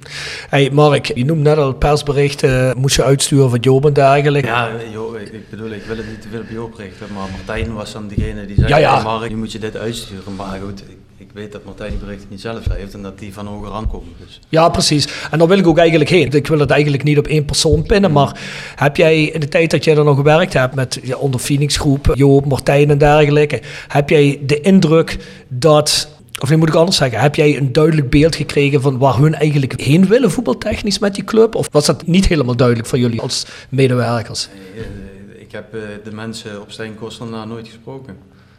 Hey 0.48 0.70
Mark, 0.70 1.06
je 1.06 1.24
noemt 1.24 1.42
net 1.42 1.56
al 1.56 1.72
persberichten, 1.72 2.78
moest 2.78 2.96
je 2.96 3.04
uitsturen 3.04 3.50
van 3.50 3.58
Joop 3.58 3.86
en 3.86 3.92
dergelijke. 3.92 4.48
Ja, 4.48 4.70
joh, 4.92 5.20
ik 5.20 5.50
bedoel, 5.50 5.70
ik 5.70 5.82
wil 5.84 5.96
het 5.96 6.06
niet 6.06 6.22
te 6.22 6.28
veel 6.28 6.44
op 6.48 6.54
Joop 6.54 6.74
richten, 6.74 7.06
maar 7.14 7.28
Martijn 7.30 7.74
was 7.74 7.92
dan 7.92 8.08
degene 8.08 8.46
die 8.46 8.56
zei, 8.56 8.68
ja, 8.68 8.76
ja. 8.76 9.02
Mark, 9.02 9.30
nu 9.30 9.36
moet 9.36 9.52
je 9.52 9.58
dit 9.58 9.76
uitsturen. 9.76 10.34
Maar 10.36 10.58
goed, 10.64 10.80
ik, 10.80 10.96
ik 11.16 11.28
weet 11.32 11.52
dat 11.52 11.64
Martijn 11.64 11.90
die 11.90 11.98
berichten 11.98 12.26
niet 12.30 12.40
zelf 12.40 12.64
heeft 12.70 12.94
en 12.94 13.02
dat 13.02 13.18
die 13.18 13.32
van 13.32 13.46
hoger 13.46 13.72
aankomen. 13.72 14.12
Dus. 14.24 14.40
Ja, 14.48 14.68
precies. 14.68 15.08
En 15.30 15.38
daar 15.38 15.48
wil 15.48 15.58
ik 15.58 15.66
ook 15.66 15.78
eigenlijk 15.78 16.10
heen. 16.10 16.32
Ik 16.32 16.46
wil 16.46 16.58
het 16.58 16.70
eigenlijk 16.70 17.02
niet 17.02 17.18
op 17.18 17.26
één 17.26 17.44
persoon 17.44 17.82
pinnen, 17.82 18.12
maar 18.12 18.40
heb 18.76 18.96
jij 18.96 19.24
in 19.24 19.40
de 19.40 19.48
tijd 19.48 19.70
dat 19.70 19.84
jij 19.84 19.96
er 19.96 20.04
nog 20.04 20.16
gewerkt 20.16 20.52
hebt 20.52 20.74
met 20.74 21.00
ja, 21.02 21.16
onder 21.16 21.40
Phoenix 21.40 21.76
Groep, 21.76 22.10
Joop, 22.14 22.46
Martijn 22.46 22.90
en 22.90 22.98
dergelijke, 22.98 23.60
heb 23.88 24.08
jij 24.08 24.40
de 24.42 24.60
indruk 24.60 25.16
dat 25.48 26.16
of 26.40 26.50
nu 26.50 26.56
moet 26.56 26.68
ik 26.68 26.74
anders 26.74 26.96
zeggen, 26.96 27.20
heb 27.20 27.34
jij 27.34 27.56
een 27.56 27.72
duidelijk 27.72 28.10
beeld 28.10 28.36
gekregen 28.36 28.80
van 28.80 28.98
waar 28.98 29.16
hun 29.16 29.34
eigenlijk 29.34 29.80
heen 29.80 30.06
willen 30.06 30.30
voetbaltechnisch 30.30 30.98
met 30.98 31.14
die 31.14 31.24
club? 31.24 31.54
Of 31.54 31.68
was 31.70 31.86
dat 31.86 32.06
niet 32.06 32.28
helemaal 32.28 32.56
duidelijk 32.56 32.88
voor 32.88 32.98
jullie 32.98 33.20
als 33.20 33.46
medewerkers? 33.68 34.48
Nee, 34.74 34.84
eh, 34.84 35.07
ik 35.48 35.54
heb 35.54 35.74
eh, 35.74 35.80
de 36.04 36.12
mensen 36.12 36.60
op 36.60 36.70
Stijn 36.70 36.96
na 37.30 37.44
nooit 37.44 37.68
gesproken. 37.68 38.16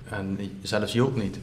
En 0.09 0.37
zelfs 0.61 0.93
Joop 0.93 1.15
niet. 1.15 1.39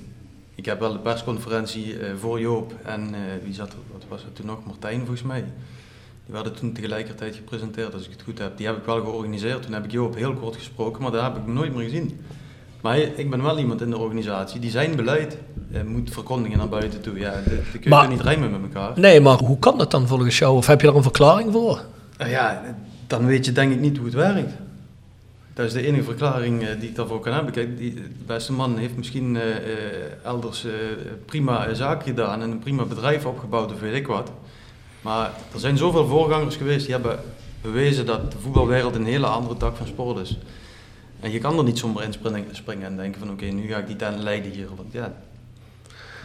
Ik 0.55 0.65
heb 0.65 0.81
wel 0.81 0.93
de 0.93 0.99
persconferentie 0.99 1.99
eh, 1.99 2.11
voor 2.19 2.41
Joop 2.41 2.73
en 2.85 3.15
wie 3.45 3.55
zat 3.55 3.73
er, 3.73 3.79
wat 3.93 4.05
was 4.09 4.23
het 4.23 4.37
toen 4.37 4.47
nog, 4.47 4.65
Martijn 4.65 4.99
volgens 4.99 5.23
mij. 5.23 5.45
Die 6.25 6.35
werden 6.35 6.55
toen 6.55 6.73
tegelijkertijd 6.73 7.35
gepresenteerd, 7.35 7.95
als 7.95 8.05
ik 8.05 8.11
het 8.11 8.23
goed 8.23 8.39
heb. 8.39 8.57
Die 8.57 8.67
heb 8.67 8.77
ik 8.77 8.85
wel 8.85 9.01
georganiseerd. 9.01 9.63
Toen 9.63 9.73
heb 9.73 9.85
ik 9.85 9.91
Joop 9.91 10.15
heel 10.15 10.35
kort 10.35 10.57
gesproken, 10.57 11.03
maar 11.03 11.11
daar 11.11 11.25
heb 11.25 11.37
ik 11.37 11.43
hem 11.45 11.53
nooit 11.55 11.75
meer 11.75 11.85
gezien. 11.85 12.21
Maar 12.81 12.99
ik 12.99 13.31
ben 13.31 13.43
wel 13.43 13.59
iemand 13.59 13.81
in 13.81 13.91
de 13.91 13.99
organisatie 13.99 14.61
die 14.61 14.71
zijn 14.71 14.97
beleid 14.97 15.37
moet 15.87 16.11
verkondigen 16.13 16.59
naar 16.59 16.69
buiten 16.69 17.01
toe. 17.01 17.19
Ja, 17.19 17.33
dat, 17.33 17.81
kun 17.81 18.03
je 18.03 18.09
niet 18.09 18.21
rijmen 18.21 18.51
met 18.51 18.61
elkaar. 18.63 18.99
Nee, 18.99 19.21
maar 19.21 19.39
hoe 19.39 19.59
kan 19.59 19.79
dat 19.79 19.91
dan 19.91 20.07
volgens 20.07 20.39
jou? 20.39 20.57
Of 20.57 20.67
heb 20.67 20.81
je 20.81 20.87
daar 20.87 20.97
een 20.97 21.03
verklaring 21.03 21.53
voor? 21.53 21.85
Ja, 22.19 22.63
dan 23.07 23.27
weet 23.27 23.45
je 23.45 23.53
denk 23.53 23.73
ik 23.73 23.81
niet 23.81 23.97
hoe 23.97 24.07
het 24.07 24.15
werkt. 24.15 24.53
Dat 25.57 25.67
is 25.67 25.73
de 25.73 25.87
enige 25.87 26.05
verklaring 26.05 26.63
uh, 26.63 26.69
die 26.81 26.89
ik 26.89 26.95
daarvoor 26.95 27.21
kan 27.21 27.33
hebben. 27.33 27.53
Kijk, 27.53 27.79
die, 27.79 27.95
de 27.95 28.25
beste 28.27 28.53
man 28.53 28.79
heeft 28.79 28.97
misschien 28.97 29.39
elders 30.25 30.67
prima 31.25 31.75
zaken 31.75 32.07
gedaan 32.07 32.43
en 32.43 32.51
een 32.51 32.59
prima 32.59 32.85
bedrijf 32.85 33.25
opgebouwd 33.25 33.73
of 33.73 33.81
weet 33.81 33.95
ik 33.95 34.07
wat. 34.07 34.31
Maar 35.01 35.31
er 35.53 35.61
zijn 35.61 35.77
zoveel 35.77 36.07
voorgangers 36.07 36.57
geweest 36.57 36.85
die 36.85 36.95
hebben 36.95 37.19
bewezen 37.63 38.07
dat 38.07 38.33
de 38.33 38.39
voetbalwereld 38.43 38.95
een 38.95 39.07
hele 39.07 39.27
andere 39.27 39.57
tak 39.57 39.77
van 39.77 39.87
sport 39.87 40.19
is. 40.19 40.39
En 41.21 41.31
je 41.31 41.39
kan 41.39 41.59
er 41.59 41.65
niet 41.65 41.79
zomaar 41.79 42.05
in 42.05 42.15
springen 42.53 42.87
en 42.87 42.97
denken 42.97 43.21
van 43.21 43.31
oké, 43.31 43.45
nu 43.45 43.69
ga 43.69 43.79
ik 43.79 43.87
die 43.87 43.97
tent 43.97 44.23
leiden 44.23 44.53
hier. 44.53 44.67
Want 44.77 44.93
ja, 44.93 45.13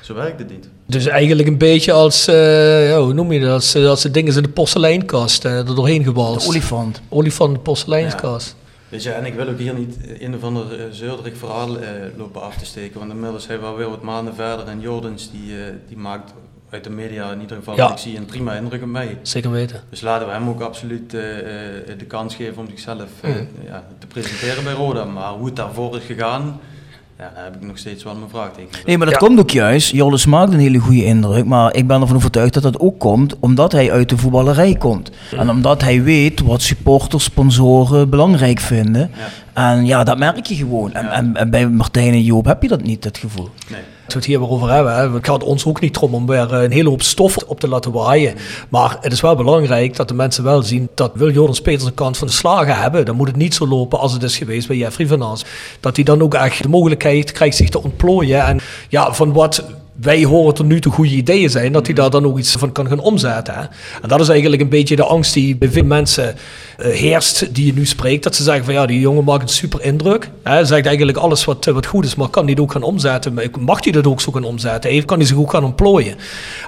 zo 0.01 0.13
werkt 0.13 0.39
het 0.39 0.49
niet. 0.49 0.69
Dus 0.85 1.05
eigenlijk 1.05 1.47
een 1.47 1.57
beetje 1.57 1.91
als, 1.91 2.27
uh, 2.27 2.89
ja, 2.89 3.01
hoe 3.01 3.13
noem 3.13 3.31
je 3.31 3.39
dat, 3.39 3.51
als, 3.51 3.75
als 3.75 4.01
de 4.01 4.11
dingen 4.11 4.35
in 4.35 4.43
de 4.43 4.49
porseleinkast 4.49 5.45
uh, 5.45 5.57
er 5.57 5.75
doorheen 5.75 6.03
gewalst. 6.03 6.41
De 6.41 6.47
olifant. 6.47 7.01
Olifant 7.09 7.49
in 7.49 7.55
de 7.55 7.61
porseleinkast. 7.63 8.55
Weet 8.91 9.03
je, 9.03 9.11
en 9.11 9.25
ik 9.25 9.33
wil 9.33 9.47
ook 9.47 9.57
hier 9.57 9.73
niet 9.73 9.97
een 10.19 10.35
of 10.35 10.43
ander 10.43 10.79
uh, 10.79 10.85
zeurderig 10.91 11.37
verhaal 11.37 11.77
lopen 12.17 12.41
af 12.41 12.57
te 12.57 12.65
steken, 12.65 12.99
want 12.99 13.11
inmiddels 13.11 13.43
zijn 13.43 13.59
we 13.59 13.65
alweer 13.65 13.89
wat 13.89 14.01
maanden 14.01 14.35
verder 14.35 14.67
en 14.67 14.79
Jordens 14.79 15.31
die, 15.31 15.53
die 15.87 15.97
maakt 15.97 16.33
uit 16.69 16.83
de 16.83 16.89
media 16.89 17.31
in 17.31 17.41
ieder 17.41 17.57
geval, 17.57 17.75
ja. 17.75 17.91
ik 17.91 17.97
zie 17.97 18.17
een 18.17 18.25
prima 18.25 18.53
indruk 18.53 18.81
op 18.81 18.87
mij. 18.87 19.17
Zeker 19.21 19.51
weten. 19.51 19.81
Dus 19.89 20.01
laten 20.01 20.27
we 20.27 20.33
hem 20.33 20.49
ook 20.49 20.61
absoluut 20.61 21.09
de 21.11 22.05
kans 22.07 22.35
geven 22.35 22.57
om 22.57 22.69
zichzelf 22.69 23.09
uh, 23.25 23.35
ja, 23.65 23.87
te 23.99 24.07
presenteren 24.07 24.63
bij 24.63 24.73
Roda. 24.73 25.05
Maar 25.05 25.31
hoe 25.31 25.45
het 25.45 25.55
daarvoor 25.55 25.97
is 25.97 26.03
gegaan, 26.03 26.59
ja, 27.21 27.31
daar 27.35 27.43
heb 27.43 27.55
ik 27.55 27.61
nog 27.61 27.77
steeds 27.77 28.03
wel 28.03 28.15
mijn 28.15 28.29
vraagteken. 28.29 28.79
Nee, 28.85 28.97
maar 28.97 29.07
dat 29.07 29.17
komt 29.17 29.39
ook 29.39 29.49
juist. 29.49 29.91
Jolis 29.91 30.25
maakt 30.25 30.53
een 30.53 30.59
hele 30.59 30.79
goede 30.79 31.05
indruk. 31.05 31.45
Maar 31.45 31.75
ik 31.75 31.87
ben 31.87 32.01
ervan 32.01 32.15
overtuigd 32.15 32.53
dat 32.53 32.63
dat 32.63 32.79
ook 32.79 32.99
komt 32.99 33.39
omdat 33.39 33.71
hij 33.71 33.91
uit 33.91 34.09
de 34.09 34.17
voetballerij 34.17 34.75
komt. 34.75 35.11
En 35.37 35.49
omdat 35.49 35.81
hij 35.81 36.03
weet 36.03 36.39
wat 36.41 36.61
supporters, 36.61 37.23
sponsoren 37.23 38.09
belangrijk 38.09 38.59
vinden. 38.59 39.11
En 39.53 39.85
ja, 39.85 40.03
dat 40.03 40.17
merk 40.17 40.45
je 40.45 40.55
gewoon. 40.55 40.93
En, 40.93 41.11
en, 41.11 41.35
en, 41.35 41.49
bij 41.49 41.67
Martijn 41.67 42.13
en 42.13 42.23
Joop 42.23 42.45
heb 42.45 42.61
je 42.61 42.67
dat 42.67 42.83
niet, 42.83 43.03
dat 43.03 43.17
gevoel. 43.17 43.49
Nee 43.67 43.81
we 44.13 44.19
het 44.19 44.27
hier 44.27 44.39
weer 44.39 44.49
over 44.49 44.69
hebben. 44.69 45.13
Het 45.13 45.27
gaat 45.27 45.43
ons 45.43 45.65
ook 45.65 45.81
niet 45.81 45.97
om 45.97 46.13
om 46.13 46.27
weer 46.27 46.53
eh, 46.53 46.61
een 46.61 46.71
hele 46.71 46.89
hoop 46.89 47.01
stof 47.01 47.37
op 47.37 47.59
te 47.59 47.67
laten 47.67 47.91
waaien. 47.91 48.35
Maar 48.69 48.97
het 49.01 49.11
is 49.11 49.21
wel 49.21 49.35
belangrijk 49.35 49.95
dat 49.95 50.07
de 50.07 50.13
mensen 50.13 50.43
wel 50.43 50.63
zien 50.63 50.89
dat 50.95 51.11
wil 51.13 51.31
Jordan 51.31 51.61
Peters 51.63 51.83
een 51.85 51.93
kant 51.93 52.17
van 52.17 52.27
de 52.27 52.33
slagen 52.33 52.75
hebben, 52.75 53.05
dan 53.05 53.15
moet 53.15 53.27
het 53.27 53.35
niet 53.35 53.53
zo 53.53 53.67
lopen 53.67 53.99
als 53.99 54.13
het 54.13 54.23
is 54.23 54.37
geweest 54.37 54.67
bij 54.67 54.77
Jeffrey 54.77 55.07
van. 55.07 55.37
Dat 55.79 55.95
hij 55.95 56.05
dan 56.05 56.21
ook 56.21 56.33
echt 56.33 56.63
de 56.63 56.69
mogelijkheid 56.69 57.31
krijgt 57.31 57.55
zich 57.55 57.69
te 57.69 57.83
ontplooien. 57.83 58.45
En 58.45 58.59
ja, 58.89 59.13
van 59.13 59.33
wat 59.33 59.63
wij 60.01 60.23
horen 60.23 60.53
tot 60.53 60.65
nu 60.65 60.79
toe 60.79 60.91
goede 60.91 61.15
ideeën 61.15 61.49
zijn, 61.49 61.71
dat 61.71 61.85
hij 61.85 61.95
daar 61.95 62.09
dan 62.09 62.25
ook 62.25 62.37
iets 62.37 62.51
van 62.51 62.71
kan 62.71 62.87
gaan 62.87 62.99
omzetten. 62.99 63.53
Hè? 63.53 63.61
En 64.01 64.07
dat 64.07 64.19
is 64.19 64.29
eigenlijk 64.29 64.61
een 64.61 64.69
beetje 64.69 64.95
de 64.95 65.03
angst 65.03 65.33
die 65.33 65.55
bij 65.55 65.69
veel 65.69 65.83
mensen 65.83 66.35
uh, 66.79 66.87
heerst, 66.87 67.55
die 67.55 67.65
je 67.65 67.73
nu 67.73 67.85
spreekt. 67.85 68.23
Dat 68.23 68.35
ze 68.35 68.43
zeggen 68.43 68.65
van 68.65 68.73
ja, 68.73 68.85
die 68.85 68.99
jongen 68.99 69.23
maakt 69.23 69.41
een 69.41 69.49
super 69.49 69.81
indruk. 69.81 70.29
Hij 70.43 70.65
zegt 70.65 70.85
eigenlijk 70.85 71.17
alles 71.17 71.45
wat, 71.45 71.65
wat 71.65 71.85
goed 71.85 72.05
is, 72.05 72.15
maar 72.15 72.29
kan 72.29 72.43
hij 72.43 72.51
het 72.51 72.61
ook 72.61 72.71
gaan 72.71 72.83
omzetten? 72.83 73.39
Mag 73.59 73.83
hij 73.83 73.91
dat 73.91 74.07
ook 74.07 74.21
zo 74.21 74.31
gaan 74.31 74.43
omzetten? 74.43 75.05
Kan 75.05 75.17
hij 75.17 75.27
zich 75.27 75.37
ook 75.37 75.51
gaan 75.51 75.63
ontplooien? 75.63 76.15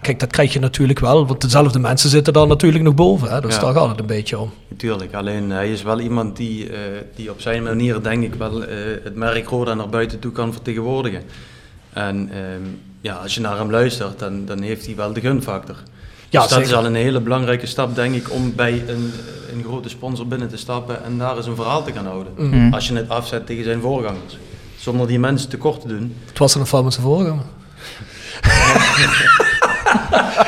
Kijk, 0.02 0.20
dat 0.20 0.32
krijg 0.32 0.54
je 0.54 0.60
natuurlijk 0.60 1.00
wel, 1.00 1.28
want 1.28 1.42
dezelfde 1.42 1.80
mensen 1.80 2.10
zitten 2.10 2.34
daar 2.34 2.48
natuurlijk 2.48 2.84
nog 2.84 2.96
boven. 2.96 3.32
Hè? 3.32 3.42
Dus 3.42 3.60
daar 3.60 3.74
gaat 3.74 3.90
het 3.90 4.00
een 4.00 4.06
beetje 4.06 4.40
om. 4.40 4.52
Tuurlijk, 4.78 5.14
alleen 5.14 5.50
hij 5.50 5.72
is 5.72 5.84
wel 5.84 6.00
iemand 6.00 6.38
die, 6.38 6.70
uh, 6.70 6.78
die 7.16 7.32
op 7.32 7.42
zijn 7.42 7.64
manier, 7.64 8.04
denk 8.04 8.24
ik 8.24 8.34
wel, 8.34 8.62
uh, 8.62 8.68
het 9.04 9.16
merk 9.16 9.48
Roda 9.48 9.74
naar 9.74 9.90
buiten 9.90 10.20
toe 10.20 10.32
kan 10.32 10.54
vertegenwoordigen. 10.54 11.22
En 11.94 12.30
ehm, 12.32 12.62
ja, 13.04 13.14
als 13.14 13.34
je 13.36 13.42
naar 13.42 13.58
hem 13.58 13.72
luistert, 13.72 14.20
dan, 14.20 14.46
dan 14.46 14.62
heeft 14.62 14.86
hij 14.86 14.96
wel 14.96 15.14
de 15.14 15.20
gunfactor. 15.20 15.76
Ja, 16.30 16.42
dus 16.42 16.50
dat 16.50 16.62
is 16.62 16.74
al 16.74 16.86
een 16.86 16.96
hele 16.96 17.20
belangrijke 17.20 17.66
stap, 17.66 17.96
denk 17.96 18.16
ik, 18.16 18.32
om 18.32 18.56
bij 18.56 18.84
een, 18.88 19.14
een 19.54 19.64
grote 19.64 19.90
sponsor 19.90 20.28
binnen 20.28 20.50
te 20.50 20.58
stappen 20.58 21.04
en 21.04 21.18
daar 21.18 21.38
eens 21.38 21.46
een 21.46 21.56
verhaal 21.56 21.84
te 21.84 21.92
gaan 21.92 22.06
houden. 22.06 22.34
Mhm. 22.38 22.74
Als 22.74 22.88
je 22.88 22.96
het 22.96 23.10
afzet 23.10 23.46
tegen 23.46 23.64
zijn 23.64 23.82
voorgangers. 23.82 24.38
Zonder 24.78 25.08
die 25.08 25.20
mensen 25.20 25.50
tekort 25.50 25.82
te 25.82 25.88
doen. 25.88 26.16
Het 26.26 26.38
was 26.38 26.56
er 26.56 26.62
een 26.74 26.84
met 26.84 26.94
zijn 26.94 27.06
voorganger. 27.06 27.46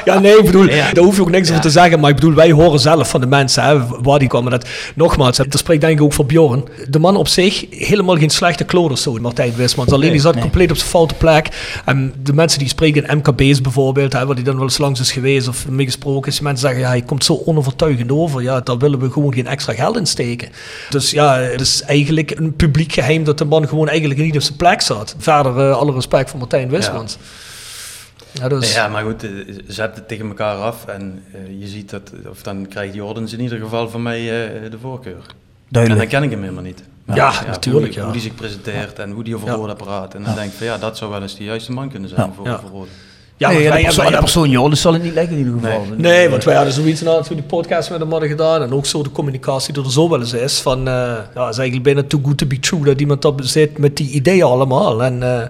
Ja, 0.06 0.20
nee, 0.20 0.38
ik 0.38 0.46
bedoel, 0.46 0.68
daar 0.68 1.04
hoef 1.04 1.16
je 1.16 1.22
ook 1.22 1.30
niks 1.30 1.50
over 1.50 1.62
te 1.62 1.70
zeggen. 1.70 2.00
Maar 2.00 2.10
ik 2.10 2.16
bedoel, 2.16 2.34
wij 2.34 2.52
horen 2.52 2.80
zelf 2.80 3.10
van 3.10 3.22
de 3.22 3.28
mensen 3.28 3.64
hè, 3.64 3.88
waar 4.02 4.20
die 4.20 4.28
komen. 4.28 4.52
Dat, 4.52 4.68
nogmaals, 4.96 5.38
dat 5.38 5.58
spreekt 5.58 5.82
denk 5.82 5.98
ik 5.98 6.04
ook 6.04 6.14
voor 6.14 6.26
Bjorn. 6.26 6.64
De 6.90 7.00
man 7.00 7.16
op 7.16 7.28
zich, 7.28 7.66
helemaal 7.70 8.18
geen 8.18 8.30
slechte 8.30 8.64
kloder 8.64 8.98
zo, 8.98 9.14
Martijn 9.14 9.56
Wismans. 9.56 9.92
Alleen 9.92 10.12
die 10.12 10.20
zat 10.20 10.40
compleet 10.40 10.72
op 10.72 10.78
zijn 10.78 10.90
foute 10.90 11.14
plek. 11.14 11.50
En 11.86 12.14
de 12.24 12.34
mensen 12.34 12.60
die 12.60 12.68
spreken 12.68 13.08
in 13.08 13.18
MKB's 13.18 13.62
bijvoorbeeld, 13.62 14.14
hè, 14.14 14.26
waar 14.26 14.36
die 14.36 14.44
dan 14.44 14.56
wel 14.56 14.64
eens 14.64 14.78
langs 14.78 15.00
is 15.00 15.12
geweest 15.12 15.48
of 15.48 15.68
meegesproken 15.70 16.32
is. 16.32 16.40
Mensen 16.40 16.68
zeggen, 16.68 16.80
ja, 16.80 16.88
hij 16.88 17.02
komt 17.02 17.24
zo 17.24 17.42
onovertuigend 17.46 18.12
over. 18.12 18.42
Ja, 18.42 18.60
daar 18.60 18.78
willen 18.78 19.00
we 19.00 19.12
gewoon 19.12 19.34
geen 19.34 19.48
extra 19.48 19.74
geld 19.74 19.98
in 19.98 20.06
steken. 20.06 20.50
Dus 20.90 21.12
ja, 21.12 21.38
het 21.38 21.62
is 21.62 21.82
eigenlijk 21.82 22.32
een 22.32 22.56
publiek 22.56 22.94
geheim 22.94 23.24
dat 23.24 23.38
de 23.38 23.46
man 23.46 23.68
gewoon 23.68 23.90
eigenlijk 23.90 24.20
niet 24.20 24.36
op 24.36 24.42
zijn 24.42 24.58
plek 24.58 24.82
zat. 24.82 25.16
Verder, 25.18 25.58
uh, 25.58 25.78
alle 25.78 25.94
respect 25.94 26.30
voor 26.30 26.40
Martijn 26.40 26.70
Wismans. 26.70 27.18
Ja, 27.20 27.28
dus... 28.48 28.74
ja, 28.74 28.88
maar 28.88 29.04
goed, 29.04 29.24
eh, 29.24 29.32
zet 29.68 29.96
het 29.96 30.08
tegen 30.08 30.28
elkaar 30.28 30.56
af 30.56 30.88
en 30.88 31.24
uh, 31.36 31.60
je 31.60 31.68
ziet 31.68 31.90
dat, 31.90 32.12
of 32.30 32.44
dan 32.44 32.68
krijgt 32.68 32.94
Jordans 32.94 33.34
in 33.34 33.40
ieder 33.40 33.60
geval 33.60 33.90
van 33.90 34.02
mij 34.04 34.22
uh, 34.22 34.72
de 34.72 34.80
voorkeur. 34.80 35.26
Duidelijk. 35.70 36.04
En 36.04 36.10
dan 36.10 36.20
ken 36.20 36.24
ik 36.24 36.30
hem 36.30 36.42
helemaal 36.42 36.64
niet. 36.64 36.84
Maar, 37.06 37.16
ja, 37.16 37.32
ja, 37.32 37.46
natuurlijk. 37.46 37.86
Hoe, 37.86 37.96
ja. 37.96 38.04
hoe 38.04 38.12
die 38.12 38.22
zich 38.22 38.36
presenteert 38.36 39.00
en 39.00 39.12
hoe 39.12 39.24
die 39.24 39.36
over 39.36 39.56
woorden 39.56 39.76
praat. 39.76 40.14
En 40.16 40.24
dan 40.24 40.36
denk 40.36 40.52
ik 40.52 40.58
van 40.58 40.66
ja, 40.66 40.78
dat 40.78 40.98
zou 40.98 41.12
wel 41.12 41.22
eens 41.22 41.36
de 41.36 41.44
juiste 41.44 41.72
man 41.72 41.90
kunnen 41.90 42.10
zijn 42.10 42.34
voor, 42.34 42.60
voor. 42.70 42.88
Ja, 43.38 43.50
nee, 43.50 43.70
wij, 43.70 43.84
persoon, 43.84 44.12
wij, 44.12 44.20
persoon 44.20 44.50
Jolis 44.50 44.82
zal 44.82 44.94
het 44.94 45.04
niet 45.04 45.14
leggen 45.14 45.38
in 45.38 45.46
ieder 45.46 45.54
geval. 45.62 45.86
Nee, 45.86 45.98
nee 45.98 46.30
want 46.30 46.44
wij 46.44 46.56
hadden 46.56 46.74
zoiets 46.74 47.02
nadat 47.02 47.28
we 47.28 47.36
die 47.36 47.44
podcast 47.44 47.90
met 47.90 48.00
hem 48.00 48.12
hadden 48.12 48.30
gedaan. 48.30 48.62
En 48.62 48.74
ook 48.74 48.86
zo 48.86 49.04
de 49.04 49.12
communicatie 49.12 49.74
die 49.74 49.84
er 49.84 49.92
zo 49.92 50.10
wel 50.10 50.20
eens 50.20 50.34
is. 50.34 50.60
Van, 50.60 50.80
uh, 50.80 50.94
ja, 51.36 51.50
is 51.50 51.58
eigenlijk 51.58 51.84
bijna 51.84 52.04
too 52.04 52.20
good 52.24 52.38
to 52.38 52.46
be 52.46 52.60
true 52.60 52.84
dat 52.84 53.00
iemand 53.00 53.22
dat 53.22 53.34
zit 53.44 53.78
met 53.78 53.98
die 53.98 54.10
ideeën 54.10 54.44
allemaal. 54.44 55.04
En, 55.04 55.14
uh, 55.14 55.42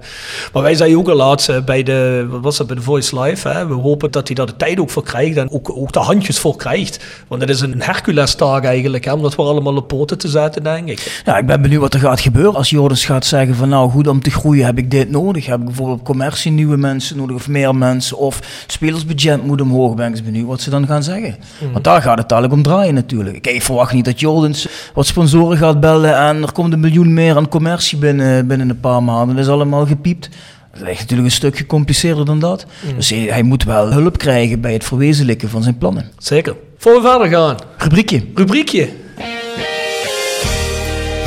maar 0.53 0.61
wij 0.61 0.75
zeiden 0.75 0.99
ook 0.99 1.07
al 1.07 1.15
laatst 1.15 1.49
uh, 1.49 1.61
bij 1.61 1.83
de, 1.83 2.27
wat 2.29 2.41
was 2.41 2.57
dat, 2.57 2.67
bij 2.67 2.75
de 2.75 2.81
Voice 2.81 3.21
Live. 3.21 3.47
Hè, 3.47 3.67
we 3.67 3.73
hopen 3.73 4.11
dat 4.11 4.27
hij 4.27 4.35
daar 4.35 4.45
de 4.45 4.55
tijd 4.55 4.79
ook 4.79 4.89
voor 4.89 5.03
krijgt 5.03 5.37
en 5.37 5.51
ook, 5.51 5.77
ook 5.77 5.91
de 5.91 5.99
handjes 5.99 6.39
voor 6.39 6.55
krijgt. 6.55 7.03
Want 7.27 7.41
het 7.41 7.49
is 7.49 7.61
een 7.61 7.81
Hercules-taak 7.81 8.63
eigenlijk, 8.63 9.05
hè, 9.05 9.13
om 9.13 9.21
dat 9.21 9.35
voor 9.35 9.45
allemaal 9.45 9.75
op 9.75 9.87
poten 9.87 10.17
te 10.17 10.27
zetten, 10.27 10.63
denk 10.63 10.87
ik. 10.87 11.21
Ja, 11.25 11.37
ik 11.37 11.45
ben 11.45 11.61
benieuwd 11.61 11.81
wat 11.81 11.93
er 11.93 11.99
gaat 11.99 12.19
gebeuren 12.19 12.55
als 12.55 12.69
Joris 12.69 13.05
gaat 13.05 13.25
zeggen 13.25 13.55
van 13.55 13.69
nou 13.69 13.89
goed, 13.89 14.07
om 14.07 14.21
te 14.21 14.31
groeien 14.31 14.65
heb 14.65 14.77
ik 14.77 14.91
dit 14.91 15.11
nodig. 15.11 15.45
Heb 15.45 15.59
ik 15.59 15.65
bijvoorbeeld 15.65 16.03
commercie 16.03 16.51
nieuwe 16.51 16.77
mensen 16.77 17.17
nodig 17.17 17.35
of 17.35 17.47
meer 17.47 17.73
mensen 17.77 18.17
of 18.17 18.63
spelersbudget 18.67 19.45
moet 19.45 19.61
omhoog. 19.61 19.93
Ben 19.93 20.13
ik 20.15 20.23
benieuwd 20.23 20.47
wat 20.47 20.61
ze 20.61 20.69
dan 20.69 20.87
gaan 20.87 21.03
zeggen. 21.03 21.35
Want 21.71 21.83
daar 21.83 22.01
gaat 22.01 22.17
het 22.17 22.29
dadelijk 22.29 22.53
om 22.53 22.63
draaien 22.63 22.93
natuurlijk. 22.93 23.41
Kijk, 23.41 23.55
ik 23.55 23.61
verwacht 23.61 23.93
niet 23.93 24.05
dat 24.05 24.19
Jordens 24.19 24.67
wat 24.93 25.05
sponsoren 25.05 25.57
gaat 25.57 25.79
bellen 25.79 26.17
en 26.17 26.41
er 26.41 26.51
komt 26.51 26.73
een 26.73 26.79
miljoen 26.79 27.13
meer 27.13 27.35
aan 27.35 27.47
commercie 27.47 27.97
binnen, 27.97 28.47
binnen 28.47 28.69
een 28.69 28.79
paar 28.79 29.03
maanden. 29.03 29.35
Dat 29.35 29.45
is 29.45 29.51
allemaal 29.51 29.85
gepiept. 29.85 30.29
Dat 30.71 30.83
ligt 30.83 30.99
natuurlijk 30.99 31.27
een 31.27 31.35
stuk 31.35 31.57
gecompliceerder 31.57 32.25
dan 32.25 32.39
dat. 32.39 32.65
Dus 32.95 33.09
hij, 33.09 33.19
hij 33.19 33.43
moet 33.43 33.63
wel 33.63 33.91
hulp 33.91 34.17
krijgen 34.17 34.61
bij 34.61 34.73
het 34.73 34.83
verwezenlijken 34.83 35.49
van 35.49 35.63
zijn 35.63 35.77
plannen. 35.77 36.11
Zeker. 36.17 36.55
Voor 36.77 36.93
we 36.93 37.01
verder 37.01 37.27
gaan. 37.27 37.57
Rubriekje. 37.77 38.23
Rubriekje. 38.35 38.89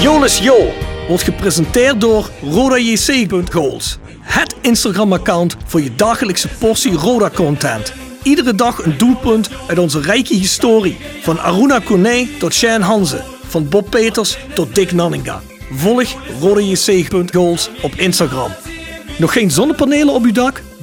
Jonas 0.00 0.38
Jo 0.38 0.72
wordt 1.08 1.22
gepresenteerd 1.22 2.00
door 2.00 2.30
RodaJC.goals. 2.42 3.98
Het 4.28 4.54
Instagram-account 4.60 5.56
voor 5.64 5.82
je 5.82 5.94
dagelijkse 5.94 6.48
portie 6.48 6.92
Roda-content. 6.92 7.92
Iedere 8.22 8.54
dag 8.54 8.84
een 8.84 8.98
doelpunt 8.98 9.50
uit 9.66 9.78
onze 9.78 10.00
rijke 10.00 10.34
historie. 10.34 10.96
Van 11.22 11.40
Aruna 11.40 11.78
Kone 11.78 12.28
tot 12.38 12.54
Shane 12.54 12.84
Hanze. 12.84 13.24
Van 13.46 13.68
Bob 13.68 13.90
Peters 13.90 14.38
tot 14.54 14.74
Dick 14.74 14.92
Nanninga. 14.92 15.42
Volg 15.72 16.14
RodaJC.goals 16.40 17.70
op 17.82 17.94
Instagram. 17.94 18.50
Nog 19.18 19.32
geen 19.32 19.50
zonnepanelen 19.50 20.14
op 20.14 20.24
uw 20.24 20.32
dak? 20.32 20.62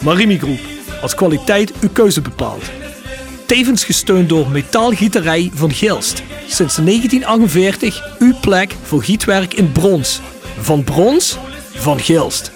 Marimi 0.00 0.38
Groep, 0.38 0.60
als 1.02 1.14
kwaliteit 1.14 1.72
uw 1.80 1.88
keuze 1.92 2.20
bepaalt. 2.20 2.70
Tevens 3.46 3.84
gesteund 3.84 4.28
door 4.28 4.48
Metaalgieterij 4.48 5.50
van 5.54 5.70
Gilst. 5.70 6.22
Sinds 6.46 6.76
1948 6.76 8.16
uw 8.18 8.34
plek 8.40 8.74
voor 8.82 9.02
gietwerk 9.02 9.54
in 9.54 9.72
brons. 9.72 10.20
Van 10.58 10.84
brons, 10.84 11.38
van 11.74 11.98
Gilst. 12.00 12.52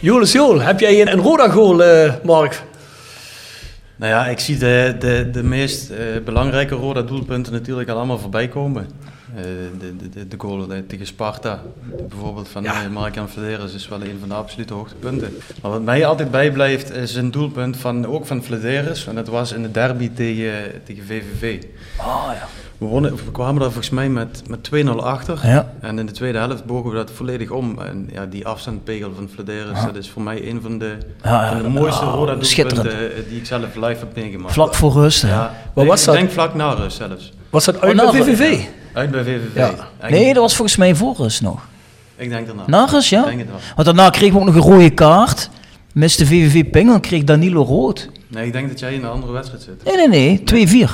Jolis 0.00 0.32
Joel, 0.32 0.60
heb 0.60 0.80
jij 0.80 1.00
een, 1.00 1.12
een 1.12 1.20
Roda 1.20 1.48
goal, 1.48 1.82
eh, 1.82 2.12
Mark? 2.24 2.62
Nou 3.96 4.12
ja, 4.12 4.26
ik 4.26 4.38
zie 4.38 4.58
de, 4.58 4.96
de, 4.98 5.28
de 5.32 5.42
meest 5.42 5.90
eh, 5.90 5.98
belangrijke 6.24 6.74
rode 6.74 7.04
doelpunten 7.04 7.52
natuurlijk 7.52 7.88
al 7.88 7.96
allemaal 7.96 8.18
voorbij 8.18 8.48
komen. 8.48 8.86
Eh, 9.34 9.42
de, 9.78 9.96
de, 9.96 10.08
de, 10.08 10.28
de 10.28 10.36
goal 10.38 10.72
eh, 10.72 10.78
tegen 10.88 11.06
Sparta, 11.06 11.62
bijvoorbeeld 12.08 12.48
van 12.48 12.62
Ja. 12.62 12.80
ja. 12.82 12.88
Mark-Jan 12.88 13.28
Flederis, 13.28 13.74
is 13.74 13.88
wel 13.88 14.00
een 14.02 14.16
van 14.20 14.28
de 14.28 14.34
absolute 14.34 14.74
hoogtepunten. 14.74 15.36
Maar 15.62 15.70
wat 15.70 15.82
mij 15.82 16.06
altijd 16.06 16.30
bijblijft 16.30 16.90
is 16.90 17.14
een 17.14 17.30
doelpunt 17.30 17.76
van, 17.76 18.06
ook 18.06 18.26
van 18.26 18.42
Flederis. 18.42 19.06
En 19.06 19.14
dat 19.14 19.28
was 19.28 19.52
in 19.52 19.62
de 19.62 19.70
derby 19.70 20.10
tegen, 20.14 20.52
tegen 20.84 21.04
VVV. 21.06 21.62
Ah 21.96 22.24
ja. 22.34 22.46
We, 22.78 22.86
wonnen, 22.86 23.14
we 23.16 23.30
kwamen 23.32 23.54
daar 23.60 23.70
volgens 23.70 23.90
mij 23.90 24.08
met, 24.08 24.42
met 24.48 24.70
2-0 24.84 24.88
achter. 24.88 25.40
Ja. 25.42 25.72
En 25.80 25.98
in 25.98 26.06
de 26.06 26.12
tweede 26.12 26.38
helft 26.38 26.64
bogen 26.64 26.90
we 26.90 26.96
dat 26.96 27.10
volledig 27.10 27.50
om. 27.50 27.78
En 27.80 28.08
ja, 28.12 28.26
die 28.26 28.46
afstandpegel 28.46 29.12
van 29.14 29.28
Flederis, 29.34 29.84
dat 29.84 29.96
is 29.96 30.10
voor 30.10 30.22
mij 30.22 30.48
een 30.50 30.60
van 30.62 30.78
de, 30.78 30.96
Ja, 31.22 31.42
ja. 31.44 31.52
van 31.52 31.62
de 31.62 31.68
mooiste 31.68 32.04
Ah, 32.04 32.12
doelpunten 32.12 32.90
eh, 32.90 33.28
die 33.28 33.38
ik 33.38 33.46
zelf 33.46 33.74
live 33.74 33.86
heb 33.98 34.14
meegemaakt. 34.16 34.52
Vlak 34.52 34.74
voor 34.74 34.92
rust. 34.92 35.22
hè? 35.22 35.28
Ja, 35.28 35.54
Wat 35.72 35.84
ik 35.84 35.90
was 35.90 36.04
dat? 36.04 36.14
denk 36.14 36.30
vlak 36.30 36.54
na 36.54 36.72
rust 36.72 36.96
zelfs. 36.96 37.32
Was 37.50 37.64
dat 37.64 37.80
uit 37.80 38.00
Oh, 38.00 38.10
VVV? 38.14 38.64
Uit 38.96 39.10
bij 39.10 39.24
VVV. 39.24 39.54
Ja. 39.54 39.74
Nee, 40.08 40.32
dat 40.32 40.42
was 40.42 40.56
volgens 40.56 40.76
mij 40.76 40.94
voor 40.94 41.14
rust 41.16 41.42
nog. 41.42 41.66
Ik 42.16 42.28
denk 42.28 42.46
daarna. 42.46 42.62
Na 42.66 42.84
rust, 42.84 43.08
ja? 43.08 43.20
Ik 43.20 43.26
denk 43.26 43.38
het 43.38 43.48
wel. 43.48 43.58
Want 43.74 43.86
daarna 43.86 44.10
kregen 44.10 44.34
we 44.34 44.40
ook 44.40 44.46
nog 44.46 44.54
een 44.54 44.72
rode 44.72 44.90
kaart. 44.90 45.50
Miste 45.92 46.26
VVV 46.26 46.70
Pingel, 46.70 47.00
kreeg 47.00 47.24
Danilo 47.24 47.62
rood. 47.62 48.08
Nee, 48.28 48.46
ik 48.46 48.52
denk 48.52 48.68
dat 48.68 48.78
jij 48.78 48.94
in 48.94 49.04
een 49.04 49.10
andere 49.10 49.32
wedstrijd 49.32 49.62
zit. 49.62 49.84
Nee, 49.84 50.08
nee, 50.08 50.42
nee. 50.44 50.88
2-4. 50.88 50.90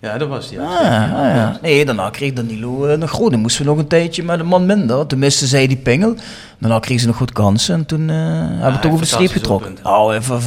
Ja, 0.00 0.18
dat 0.18 0.28
was 0.28 0.48
die. 0.48 0.60
Ah, 0.60 0.68
ah, 0.68 1.34
ja. 1.34 1.58
Nee, 1.62 1.84
daarna 1.84 2.10
kreeg 2.10 2.32
Danilo 2.32 2.86
eh, 2.86 2.98
nog 2.98 3.10
groot. 3.10 3.30
Dan 3.30 3.40
moesten 3.40 3.64
we 3.64 3.70
nog 3.70 3.78
een 3.78 3.86
tijdje 3.86 4.22
met 4.22 4.40
een 4.40 4.46
man 4.46 4.66
minder. 4.66 5.06
Toen 5.06 5.18
miste 5.18 5.46
zij 5.46 5.66
die 5.66 5.76
pingel. 5.76 6.14
Daarna 6.58 6.78
kreeg 6.78 7.00
ze 7.00 7.06
nog 7.06 7.16
goed 7.16 7.32
kansen. 7.32 7.74
En 7.74 7.86
toen 7.86 8.10
eh, 8.10 8.16
hebben 8.16 8.72
we 8.72 8.78
toch 8.78 8.92
over 8.92 9.04
de 9.04 9.12
streep 9.12 9.30
getrokken. 9.30 9.76
Oh, 9.82 10.14
even, 10.14 10.42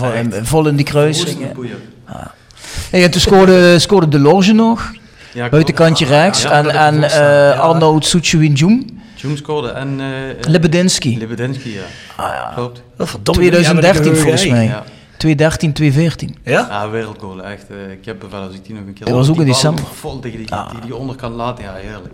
vol, 0.45 0.67
in 0.67 0.75
die 0.75 0.85
kruising. 0.85 1.37
Hey, 2.89 3.03
en 3.03 3.11
toen 3.11 3.21
scoorde, 3.21 3.79
scoorde 3.79 4.07
De 4.07 4.19
Loge 4.19 4.53
nog. 4.53 4.91
Ja, 5.37 5.49
Buitenkantje 5.49 6.05
rechts. 6.05 6.41
Ja, 6.41 6.51
en 6.51 6.63
dat 6.63 6.73
en 6.73 7.03
eh. 7.03 7.09
Ja. 7.19 7.51
Arnoud 7.51 8.05
Soetjewin-Jum. 8.05 8.85
Jung 9.15 9.37
scoorde 9.37 9.69
en... 9.69 9.99
eh 9.99 10.49
Lebedinski. 10.49 11.17
Lebedinski, 11.17 11.73
ja. 11.73 11.81
Ah, 12.15 12.25
ja. 12.33 12.51
Klopt. 12.55 12.81
Oh, 12.97 13.07
verdomme, 13.07 13.43
jullie 13.43 13.65
hebben 13.65 13.83
2013 13.83 14.11
een 14.11 14.17
volgens 14.17 14.47
mij. 14.47 14.65
Ja. 14.65 14.83
2013, 15.17 15.73
2014. 15.73 16.35
hè? 16.43 16.51
Ja? 16.51 16.67
Ja, 16.69 16.89
wereldgoal, 16.89 17.43
echt. 17.43 17.65
eh, 17.69 17.91
ik 17.91 18.05
heb 18.05 18.23
er 18.23 18.29
wel 18.29 18.41
als 18.41 18.53
ik 18.53 18.65
die 18.65 18.75
nog 18.75 18.83
een 18.87 18.93
keer... 18.93 19.05
Dat 19.05 19.15
was 19.15 19.27
ook 19.29 19.35
die 19.35 19.45
in 19.45 19.51
december. 19.51 19.83
Vol 19.99 20.19
tegen 20.19 20.37
die, 20.37 20.51
Ah. 20.53 20.71
die, 20.71 20.79
die 20.81 20.95
onderkant 20.95 21.35
laten, 21.35 21.63
ja, 21.63 21.73
heerlijk. 21.73 22.13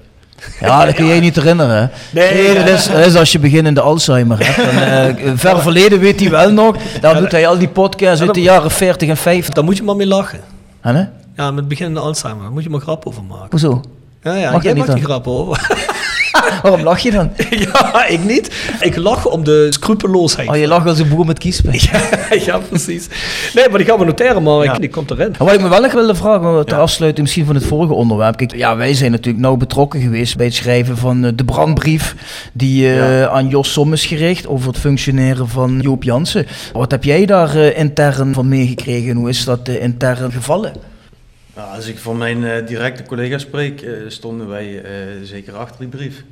Ja, 0.60 0.86
dat 0.86 0.96
kun 0.96 1.06
jij 1.08 1.20
niet 1.20 1.36
herinneren. 1.36 1.76
hè? 1.76 1.88
Nee, 2.22 2.54
dat, 2.56 2.68
is, 2.68 2.88
dat 2.88 3.06
is 3.06 3.16
als 3.16 3.32
je 3.32 3.40
beginnende 3.40 3.82
Alzheimer 3.82 4.46
hebt. 4.46 4.70
En, 4.70 5.18
eh, 5.18 5.32
ver 5.36 5.62
verleden 5.62 6.00
weet 6.00 6.20
hij 6.20 6.30
wel 6.30 6.52
nog. 6.52 6.76
Daar 7.02 7.20
doet 7.20 7.32
hij 7.32 7.48
al 7.48 7.58
die 7.58 7.68
podcasts 7.68 8.22
uit 8.22 8.34
de 8.34 8.42
jaren 8.42 8.72
40 8.72 9.10
en 9.10 9.18
50. 9.18 9.54
Daar 9.54 9.64
moet 9.64 9.78
je 9.78 9.84
maar 9.84 9.96
mee 9.96 10.08
lachen. 10.08 10.40
Hè? 10.82 11.04
Ja, 11.36 11.52
met 11.52 11.68
beginnende 11.68 12.00
Alzheimer. 12.00 12.44
Daar 12.44 12.52
moet 12.52 12.64
je 12.64 12.70
maar 12.70 12.80
grap 12.82 13.06
over 13.06 13.24
maken. 13.24 13.48
Hoezo? 13.50 13.82
Ja, 14.24 14.36
ja, 14.36 14.52
Mag 14.52 14.64
jij 14.64 14.76
maakt 14.76 14.94
die 14.94 15.04
grap 15.04 15.28
over. 15.28 15.68
Waarom 16.62 16.82
lach 16.82 17.00
je 17.00 17.12
dan? 17.12 17.32
ja, 17.74 18.06
ik 18.06 18.24
niet. 18.24 18.76
Ik 18.80 18.96
lach 18.96 19.26
om 19.26 19.44
de 19.44 19.68
scrupeloosheid. 19.70 20.50
Oh, 20.50 20.56
je 20.58 20.68
lacht 20.68 20.88
als 20.88 21.00
een 21.00 21.10
boer 21.10 21.26
met 21.26 21.40
kiespijn. 21.40 21.80
ja, 22.46 22.58
precies. 22.58 23.08
Nee, 23.54 23.70
maar 23.70 23.78
die 23.78 23.88
gaan 23.88 24.00
we 24.00 24.06
noteren, 24.06 24.44
maar 24.44 24.64
Ja. 24.64 24.74
die 24.74 24.90
komt 24.90 25.12
erin. 25.12 25.36
Wat 25.38 25.54
ik 25.54 25.62
me 25.62 25.68
wel 25.70 25.82
nog 25.82 25.92
wilde 25.92 26.16
vragen, 26.16 26.66
ter 26.66 26.76
Ja. 26.76 26.82
afsluiting 26.82 27.22
misschien 27.26 27.46
van 27.46 27.56
het 27.56 27.66
vorige 27.66 27.94
onderwerp. 27.94 28.36
Kijk, 28.38 28.56
ja, 28.56 28.76
wij 28.76 28.94
zijn 28.94 29.12
natuurlijk 29.12 29.44
nauw 29.44 29.56
betrokken 29.58 30.02
geweest 30.02 30.38
bij 30.38 30.46
het 30.46 30.56
schrijven 30.56 30.98
van 30.98 31.24
eh, 31.26 31.32
de 31.36 31.46
brandbrief 31.46 32.16
die 32.54 32.94
eh, 32.94 33.26
aan 33.26 33.48
Jos 33.48 33.72
Som 33.74 33.94
is 33.94 34.06
gericht 34.06 34.48
over 34.48 34.68
het 34.68 34.78
functioneren 34.78 35.48
van 35.50 35.80
Joop 35.80 36.04
Jansen. 36.04 36.46
Wat 36.74 36.92
heb 36.92 37.04
jij 37.04 37.26
daar 37.26 37.56
eh, 37.56 37.78
intern 37.80 38.34
van 38.34 38.48
meegekregen 38.48 39.10
en 39.10 39.16
hoe 39.18 39.30
is 39.30 39.44
dat 39.46 39.68
intern 39.68 40.32
gevallen? 40.32 40.72
Nou, 41.56 41.76
als 41.76 41.88
ik 41.88 42.00
voor 42.00 42.16
mijn 42.16 42.44
eh, 42.44 42.68
directe 42.68 43.04
collega's 43.04 43.42
spreek, 43.42 43.82
eh, 43.82 43.94
stonden 44.08 44.48
wij 44.48 44.84
eh, 44.84 45.22
zeker 45.24 45.56
achter 45.56 45.80
die 45.80 45.88
brief. 45.88 46.24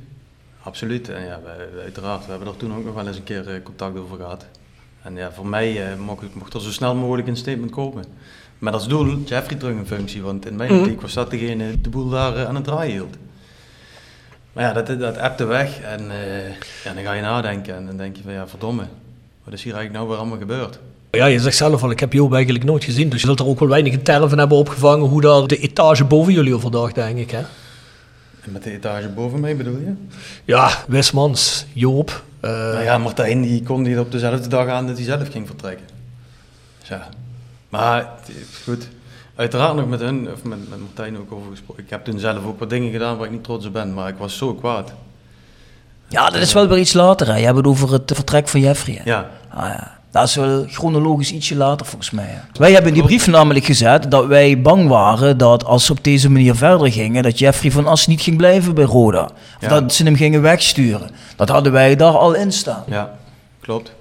Absoluut. 0.62 1.08
En 1.08 1.24
ja, 1.24 1.40
wij, 1.44 1.82
uiteraard, 1.82 2.24
we 2.24 2.30
hebben 2.30 2.48
er 2.48 2.56
toen 2.56 2.74
ook 2.74 2.84
nog 2.84 2.94
wel 2.94 3.06
eens 3.06 3.16
een 3.16 3.24
keer 3.24 3.60
contact 3.62 3.98
over 3.98 4.16
gehad. 4.16 4.46
En 5.02 5.16
ja, 5.16 5.32
voor 5.32 5.46
mij 5.46 5.96
mocht, 5.98 6.34
mocht 6.34 6.54
er 6.54 6.60
zo 6.60 6.70
snel 6.70 6.94
mogelijk 6.94 7.28
een 7.28 7.36
statement 7.36 7.70
komen. 7.70 8.04
Met 8.58 8.72
als 8.72 8.88
doel 8.88 9.18
Jeffrey 9.18 9.58
terug 9.58 9.76
in 9.76 9.86
functie, 9.86 10.22
want 10.22 10.46
in 10.46 10.56
mijn 10.56 10.72
optiek 10.72 11.00
was 11.00 11.12
dat 11.12 11.30
degene 11.30 11.68
die 11.68 11.80
de 11.80 11.88
boel 11.88 12.08
daar 12.08 12.46
aan 12.46 12.54
het 12.54 12.64
draaien 12.64 12.92
hield. 12.92 13.16
Maar 14.52 14.64
ja, 14.64 14.72
dat, 14.72 14.98
dat 14.98 15.18
appte 15.18 15.44
weg 15.44 15.80
en 15.80 16.02
ja, 16.84 16.92
dan 16.94 17.02
ga 17.02 17.12
je 17.12 17.22
nadenken 17.22 17.74
en 17.74 17.86
dan 17.86 17.96
denk 17.96 18.16
je 18.16 18.22
van 18.22 18.32
ja, 18.32 18.48
verdomme, 18.48 18.84
wat 19.44 19.54
is 19.54 19.62
hier 19.62 19.74
eigenlijk 19.74 19.92
nou 19.92 20.08
weer 20.08 20.18
allemaal 20.18 20.38
gebeurd? 20.38 20.78
Ja, 21.16 21.26
je 21.26 21.40
zegt 21.40 21.56
zelf 21.56 21.82
al, 21.82 21.90
ik 21.90 22.00
heb 22.00 22.12
Joop 22.12 22.34
eigenlijk 22.34 22.64
nooit 22.64 22.84
gezien. 22.84 23.08
Dus 23.08 23.20
je 23.20 23.26
zult 23.26 23.40
er 23.40 23.46
ook 23.46 23.58
wel 23.58 23.68
weinig 23.68 23.92
een 23.92 24.02
term 24.02 24.28
van 24.28 24.38
hebben 24.38 24.56
opgevangen 24.56 25.08
hoe 25.08 25.20
daar 25.20 25.46
de 25.46 25.58
etage 25.58 26.04
boven 26.04 26.32
jullie 26.32 26.54
overdag, 26.54 26.92
denk 26.92 27.18
ik. 27.18 27.30
Hè? 27.30 27.38
En 28.44 28.52
met 28.52 28.62
de 28.62 28.70
etage 28.72 29.08
boven 29.08 29.40
mij 29.40 29.56
bedoel 29.56 29.76
je? 29.78 29.92
Ja, 30.44 30.70
Wismans, 30.88 31.66
Joop. 31.72 32.22
eh, 32.40 32.50
Nou 32.50 32.82
ja, 32.82 32.98
Martijn 32.98 33.42
die 33.42 33.62
kon 33.62 33.82
die 33.82 34.00
op 34.00 34.12
dezelfde 34.12 34.48
dag 34.48 34.68
aan 34.68 34.86
dat 34.86 34.96
hij 34.96 35.04
zelf 35.04 35.28
ging 35.30 35.46
vertrekken. 35.46 35.86
Dus 36.80 36.88
ja. 36.88 37.08
Maar 37.68 37.96
het 37.96 38.36
is 38.36 38.58
goed. 38.64 38.88
Uiteraard 39.34 39.74
nog 39.74 39.88
met 39.88 40.00
hun, 40.00 40.28
of 40.32 40.42
met, 40.42 40.68
met 40.70 40.78
Martijn 40.80 41.18
ook 41.18 41.32
over 41.32 41.50
gesproken. 41.50 41.82
Ik 41.84 41.90
heb 41.90 42.04
toen 42.04 42.18
zelf 42.18 42.44
ook 42.44 42.58
wat 42.58 42.70
dingen 42.70 42.92
gedaan 42.92 43.16
waar 43.16 43.26
ik 43.26 43.32
niet 43.32 43.44
trots 43.44 43.66
op 43.66 43.72
ben, 43.72 43.94
maar 43.94 44.08
ik 44.08 44.16
was 44.18 44.36
zo 44.36 44.54
kwaad. 44.54 44.92
Ja, 46.08 46.30
dat 46.30 46.40
is 46.40 46.52
wel 46.52 46.68
weer 46.68 46.78
iets 46.78 46.92
later. 46.92 47.26
Hè. 47.26 47.36
Je 47.36 47.44
hebt 47.44 47.56
het 47.56 47.66
over 47.66 47.92
het 47.92 48.12
vertrek 48.14 48.48
van 48.48 48.60
Jeffrey. 48.60 48.94
Hè. 48.94 49.10
Ja, 49.10 49.30
Ah, 49.48 49.68
ja. 49.68 50.00
Dat 50.12 50.28
is 50.28 50.34
wel 50.34 50.64
chronologisch 50.68 51.32
ietsje 51.32 51.56
later 51.56 51.86
volgens 51.86 52.10
mij. 52.10 52.40
Wij 52.52 52.72
hebben 52.72 52.88
in 52.88 52.94
die 52.94 53.02
brief 53.06 53.26
namelijk 53.26 53.64
gezet 53.64 54.10
dat 54.10 54.26
wij 54.26 54.60
bang 54.60 54.88
waren 54.88 55.38
dat 55.38 55.64
als 55.64 55.84
ze 55.86 55.92
op 55.92 56.04
deze 56.04 56.30
manier 56.30 56.54
verder 56.54 56.92
gingen, 56.92 57.22
dat 57.22 57.38
Jeffrey 57.38 57.70
van 57.70 57.86
As 57.86 58.06
niet 58.06 58.20
ging 58.20 58.36
blijven 58.36 58.74
bij 58.74 58.84
Roda. 58.84 59.22
Of 59.24 59.30
Ja. 59.60 59.68
dat 59.68 59.92
ze 59.92 60.04
hem 60.04 60.16
gingen 60.16 60.42
wegsturen. 60.42 61.10
Dat 61.36 61.48
hadden 61.48 61.72
wij 61.72 61.96
daar 61.96 62.16
al 62.18 62.32
in 62.34 62.52
staan. 62.52 62.82
ja, 62.86 63.18
klopt. 63.60 63.92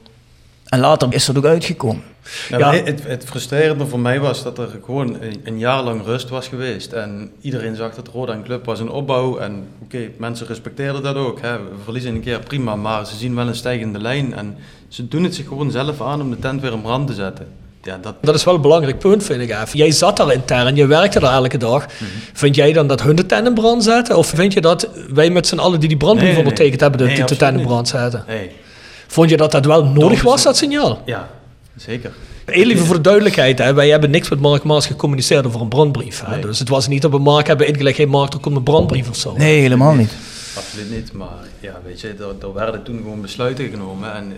En 0.65 0.79
later 0.79 1.07
is 1.13 1.25
dat 1.25 1.37
ook 1.37 1.45
uitgekomen. 1.45 2.03
Ja. 2.49 2.73
Het, 2.73 3.03
het 3.07 3.23
frustrerende 3.25 3.85
voor 3.85 3.99
mij 3.99 4.19
was 4.19 4.43
dat 4.43 4.57
er 4.57 4.69
gewoon 4.83 5.21
een, 5.21 5.41
een 5.43 5.59
jaar 5.59 5.83
lang 5.83 6.05
rust 6.05 6.29
was 6.29 6.47
geweest. 6.47 6.91
En 6.91 7.31
iedereen 7.41 7.75
zag 7.75 7.95
dat 7.95 8.07
Roda 8.07 8.33
een 8.33 8.43
club 8.43 8.65
was 8.65 8.79
in 8.79 8.89
opbouw. 8.89 9.37
En 9.37 9.67
oké, 9.83 10.09
mensen 10.17 10.47
respecteerden 10.47 11.03
dat 11.03 11.15
ook. 11.15 11.41
Hè. 11.41 11.57
We 11.57 11.83
verliezen 11.83 12.15
een 12.15 12.21
keer 12.21 12.39
prima, 12.39 12.75
maar 12.75 13.05
ze 13.05 13.15
zien 13.15 13.35
wel 13.35 13.47
een 13.47 13.55
stijgende 13.55 13.99
lijn. 13.99 14.33
En 14.33 14.57
ze 14.87 15.07
doen 15.07 15.23
het 15.23 15.35
zich 15.35 15.47
gewoon 15.47 15.71
zelf 15.71 16.01
aan 16.01 16.21
om 16.21 16.29
de 16.29 16.39
tent 16.39 16.61
weer 16.61 16.71
in 16.71 16.81
brand 16.81 17.07
te 17.07 17.13
zetten. 17.13 17.47
ja, 17.83 17.97
dat... 18.01 18.15
dat 18.21 18.35
is 18.35 18.43
wel 18.43 18.55
een 18.55 18.61
belangrijk 18.61 18.99
punt, 18.99 19.23
vind 19.23 19.41
ik 19.41 19.49
even. 19.49 19.77
Jij 19.77 19.91
zat 19.91 20.17
daar 20.17 20.33
intern, 20.33 20.75
je 20.75 20.85
werkte 20.85 21.19
daar 21.19 21.33
elke 21.33 21.57
dag. 21.57 21.85
Mhm. 21.85 22.05
Vind 22.33 22.55
jij 22.55 22.73
dan 22.73 22.87
dat 22.87 23.01
hun 23.01 23.15
de 23.15 23.25
tent 23.25 23.47
in 23.47 23.53
brand 23.53 23.83
zetten? 23.83 24.17
Of 24.17 24.27
vind 24.27 24.53
je 24.53 24.61
dat 24.61 24.89
wij 25.13 25.29
met 25.29 25.47
z'n 25.47 25.57
allen 25.57 25.79
die 25.79 25.89
die 25.89 25.97
brandbrief 25.97 26.27
Nee, 26.27 26.35
nee, 26.37 26.43
ondertekend 26.43 26.81
hebben, 26.81 26.99
de, 26.99 27.05
nee, 27.05 27.23
de, 27.23 27.35
tent 27.35 27.57
in 27.57 27.65
brand 27.65 27.87
zetten? 27.87 28.25
Vond 29.07 29.29
je 29.29 29.37
dat 29.37 29.51
dat 29.51 29.65
wel 29.65 29.85
nodig 29.85 30.21
was, 30.21 30.43
dat 30.43 30.57
signaal? 30.57 31.01
ja, 31.05 31.29
zeker. 31.81 32.11
Heel 32.45 32.69
even 32.69 32.85
voor 32.85 32.95
de 32.95 33.01
duidelijkheid, 33.01 33.57
hè. 33.57 33.73
wij 33.73 33.89
hebben 33.89 34.09
niks 34.09 34.29
met 34.29 34.39
Mark 34.39 34.63
Maas 34.63 34.87
gecommuniceerd 34.87 35.45
over 35.45 35.61
een 35.61 35.67
brandbrief. 35.67 36.21
Hè. 36.25 36.31
Nee. 36.31 36.41
Dus 36.41 36.59
het 36.59 36.69
was 36.69 36.87
niet 36.87 37.01
dat 37.01 37.11
we 37.11 37.19
Mark 37.19 37.47
hebben 37.47 37.67
ingelegd, 37.67 37.97
hey 37.97 38.05
Mark, 38.05 38.33
er 38.33 38.39
komt 38.39 38.55
een 38.55 38.63
brandbrief 38.63 39.09
of 39.09 39.15
zo. 39.15 39.33
Nee, 39.37 39.59
helemaal 39.61 39.93
niet. 39.93 40.15
Absoluut 40.57 40.91
niet, 40.91 41.13
maar 41.13 41.27
ja, 41.59 41.79
weet 41.85 42.01
je, 42.01 42.07
er, 42.07 42.47
er 42.47 42.53
werden 42.53 42.83
toen 42.83 42.97
gewoon 42.97 43.21
besluiten 43.21 43.69
genomen 43.69 44.13
en 44.13 44.33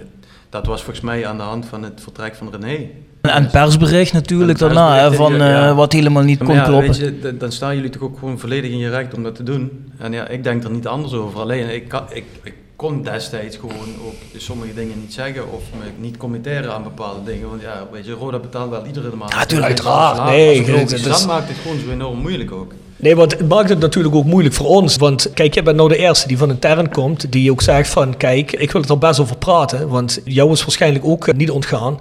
dat 0.50 0.66
was 0.66 0.82
volgens 0.84 1.06
mij 1.06 1.26
aan 1.26 1.38
de 1.38 1.44
hand 1.44 1.66
van 1.66 1.84
het 1.84 2.00
vertrek 2.04 2.36
van 2.36 2.50
René. 2.52 2.88
En 3.22 3.44
het 3.44 3.52
persbericht 3.52 4.14
natuurlijk 4.14 4.60
daarna, 4.60 4.90
persbericht, 4.90 5.16
van 5.16 5.34
ja. 5.34 5.70
eh, 5.70 5.76
wat 5.76 5.94
helemaal 5.94 6.24
niet 6.24 6.40
Maar 6.40 6.48
kon 6.48 6.56
ja, 6.56 6.64
kloppen. 6.64 6.96
je, 7.22 7.38
dan 7.38 7.52
staan 7.52 7.76
jullie 7.76 7.90
toch 7.90 8.02
ook 8.02 8.20
gewoon 8.20 8.40
volledig 8.40 8.72
in 8.72 8.78
je 8.78 8.90
recht 8.90 9.14
om 9.14 9.24
dat 9.24 9.36
te 9.36 9.44
doen. 9.44 9.92
En 9.98 10.12
ja, 10.12 10.28
ik 10.28 10.44
denk 10.44 10.64
er 10.64 10.72
niet 10.72 10.88
anders 10.88 11.14
over. 11.14 11.40
Alleen, 11.40 11.74
ik, 11.74 11.88
kan, 11.88 12.04
ik, 12.10 12.24
ik 12.44 12.54
kon 12.84 13.04
destijds 13.04 13.58
gewoon 13.58 13.90
ook 14.06 14.14
sommige 14.38 14.74
dingen 14.74 15.00
niet 15.02 15.14
zeggen 15.14 15.52
of 15.52 15.62
me 15.80 15.92
niet 15.98 16.18
committeren 16.18 16.74
aan 16.74 16.84
bepaalde 16.84 17.24
dingen. 17.32 17.50
Want 17.50 17.62
ja, 17.62 17.88
weet 17.92 18.06
je, 18.06 18.12
Roda 18.12 18.40
betaalt 18.40 18.70
wel 18.70 18.86
iedere 18.86 19.16
maand. 19.16 19.34
Ja, 19.34 19.46
tuurlijk, 19.46 19.70
Mensen 19.70 19.92
uiteraard. 19.92 20.30
Nee, 20.30 20.64
is, 20.84 21.04
dat 21.04 21.26
maakt 21.26 21.48
het 21.48 21.58
gewoon 21.58 21.80
zo 21.80 21.92
enorm 21.92 22.20
moeilijk 22.20 22.52
ook. 22.52 22.74
Nee, 22.96 23.16
want 23.16 23.32
het 23.38 23.50
maakt 23.50 23.70
het 23.70 23.80
natuurlijk 23.80 24.16
ook 24.16 24.26
moeilijk 24.26 24.56
voor 24.56 24.68
ons. 24.68 24.96
Want 24.96 25.34
kijk, 25.34 25.54
jij 25.54 25.64
bent 25.64 25.78
nou 25.78 25.90
de 25.90 25.98
eerste 25.98 26.28
die 26.28 26.38
van 26.38 26.50
intern 26.50 26.92
komt, 26.92 27.32
die 27.32 27.52
ook 27.52 27.62
zegt 27.62 27.90
van, 27.90 28.18
kijk, 28.18 28.52
ik 28.52 28.72
wil 28.72 28.82
het 28.82 28.90
er 28.90 28.98
best 28.98 29.20
over 29.20 29.38
praten. 29.38 29.88
Want 29.88 30.22
jou 30.26 30.52
is 30.52 30.62
waarschijnlijk 30.62 31.06
ook 31.06 31.34
niet 31.36 31.52
ontgaan 31.52 32.00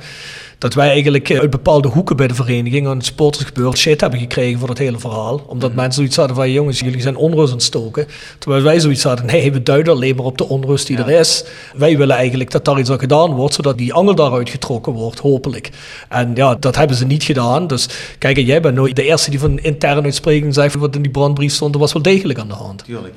dat 0.62 0.74
wij 0.74 0.88
eigenlijk 0.88 1.28
eh, 1.30 1.38
uit 1.40 1.50
bepaalde 1.50 1.88
hoeken 1.88 2.16
bij 2.16 2.26
de 2.28 2.34
vereniging 2.34 2.86
aan 2.86 2.96
het 2.96 3.06
supportersgebeuren 3.06 3.76
shit 3.76 4.00
hebben 4.00 4.18
gekregen 4.18 4.58
voor 4.58 4.68
het 4.68 4.78
hele 4.78 4.98
verhaal. 4.98 5.42
Omdat 5.46 5.74
mensen 5.74 5.92
zoiets 5.92 6.16
hadden 6.16 6.36
van, 6.36 6.50
jongens, 6.50 6.80
jullie 6.80 7.00
zijn 7.00 7.16
onrust 7.16 7.48
aan 7.48 7.56
het 7.56 7.66
stoken. 7.66 8.06
Terwijl 8.38 8.62
wij 8.62 8.80
zoiets 8.80 9.02
hadden, 9.02 9.26
nee, 9.26 9.52
we 9.52 9.62
duiden 9.62 9.92
alleen 9.92 10.16
maar 10.16 10.24
op 10.24 10.38
de 10.38 10.48
onrust 10.48 10.86
die 10.86 10.96
Ja. 10.96 11.06
er 11.06 11.18
is. 11.20 11.44
Wij 11.76 11.96
willen 11.96 12.16
eigenlijk 12.16 12.50
dat 12.50 12.64
daar 12.64 12.78
iets 12.78 12.90
aan 12.90 12.98
gedaan 12.98 13.30
wordt, 13.30 13.54
zodat 13.54 13.78
die 13.78 13.92
angel 13.92 14.14
daaruit 14.14 14.50
getrokken 14.50 14.92
wordt, 14.92 15.18
hopelijk. 15.18 15.70
En 16.08 16.30
ja, 16.34 16.54
dat 16.54 16.76
hebben 16.76 16.96
ze 16.96 17.06
niet 17.06 17.22
gedaan. 17.22 17.66
Dus 17.66 17.88
kijk, 18.18 18.36
en 18.36 18.44
jij 18.44 18.60
bent 18.60 18.74
nooit 18.74 18.96
de 18.96 19.04
eerste 19.04 19.30
die 19.30 19.38
van 19.38 19.58
intern 19.58 20.04
uitspreking 20.04 20.54
zegt 20.54 20.74
wat 20.74 20.94
in 20.96 21.02
die 21.02 21.10
brandbrief 21.10 21.52
stond, 21.52 21.74
er 21.74 21.80
was 21.80 21.92
wel 21.92 22.02
degelijk 22.02 22.38
aan 22.38 22.48
de 22.48 22.54
hand. 22.54 22.84
Tuurlijk. 22.84 23.14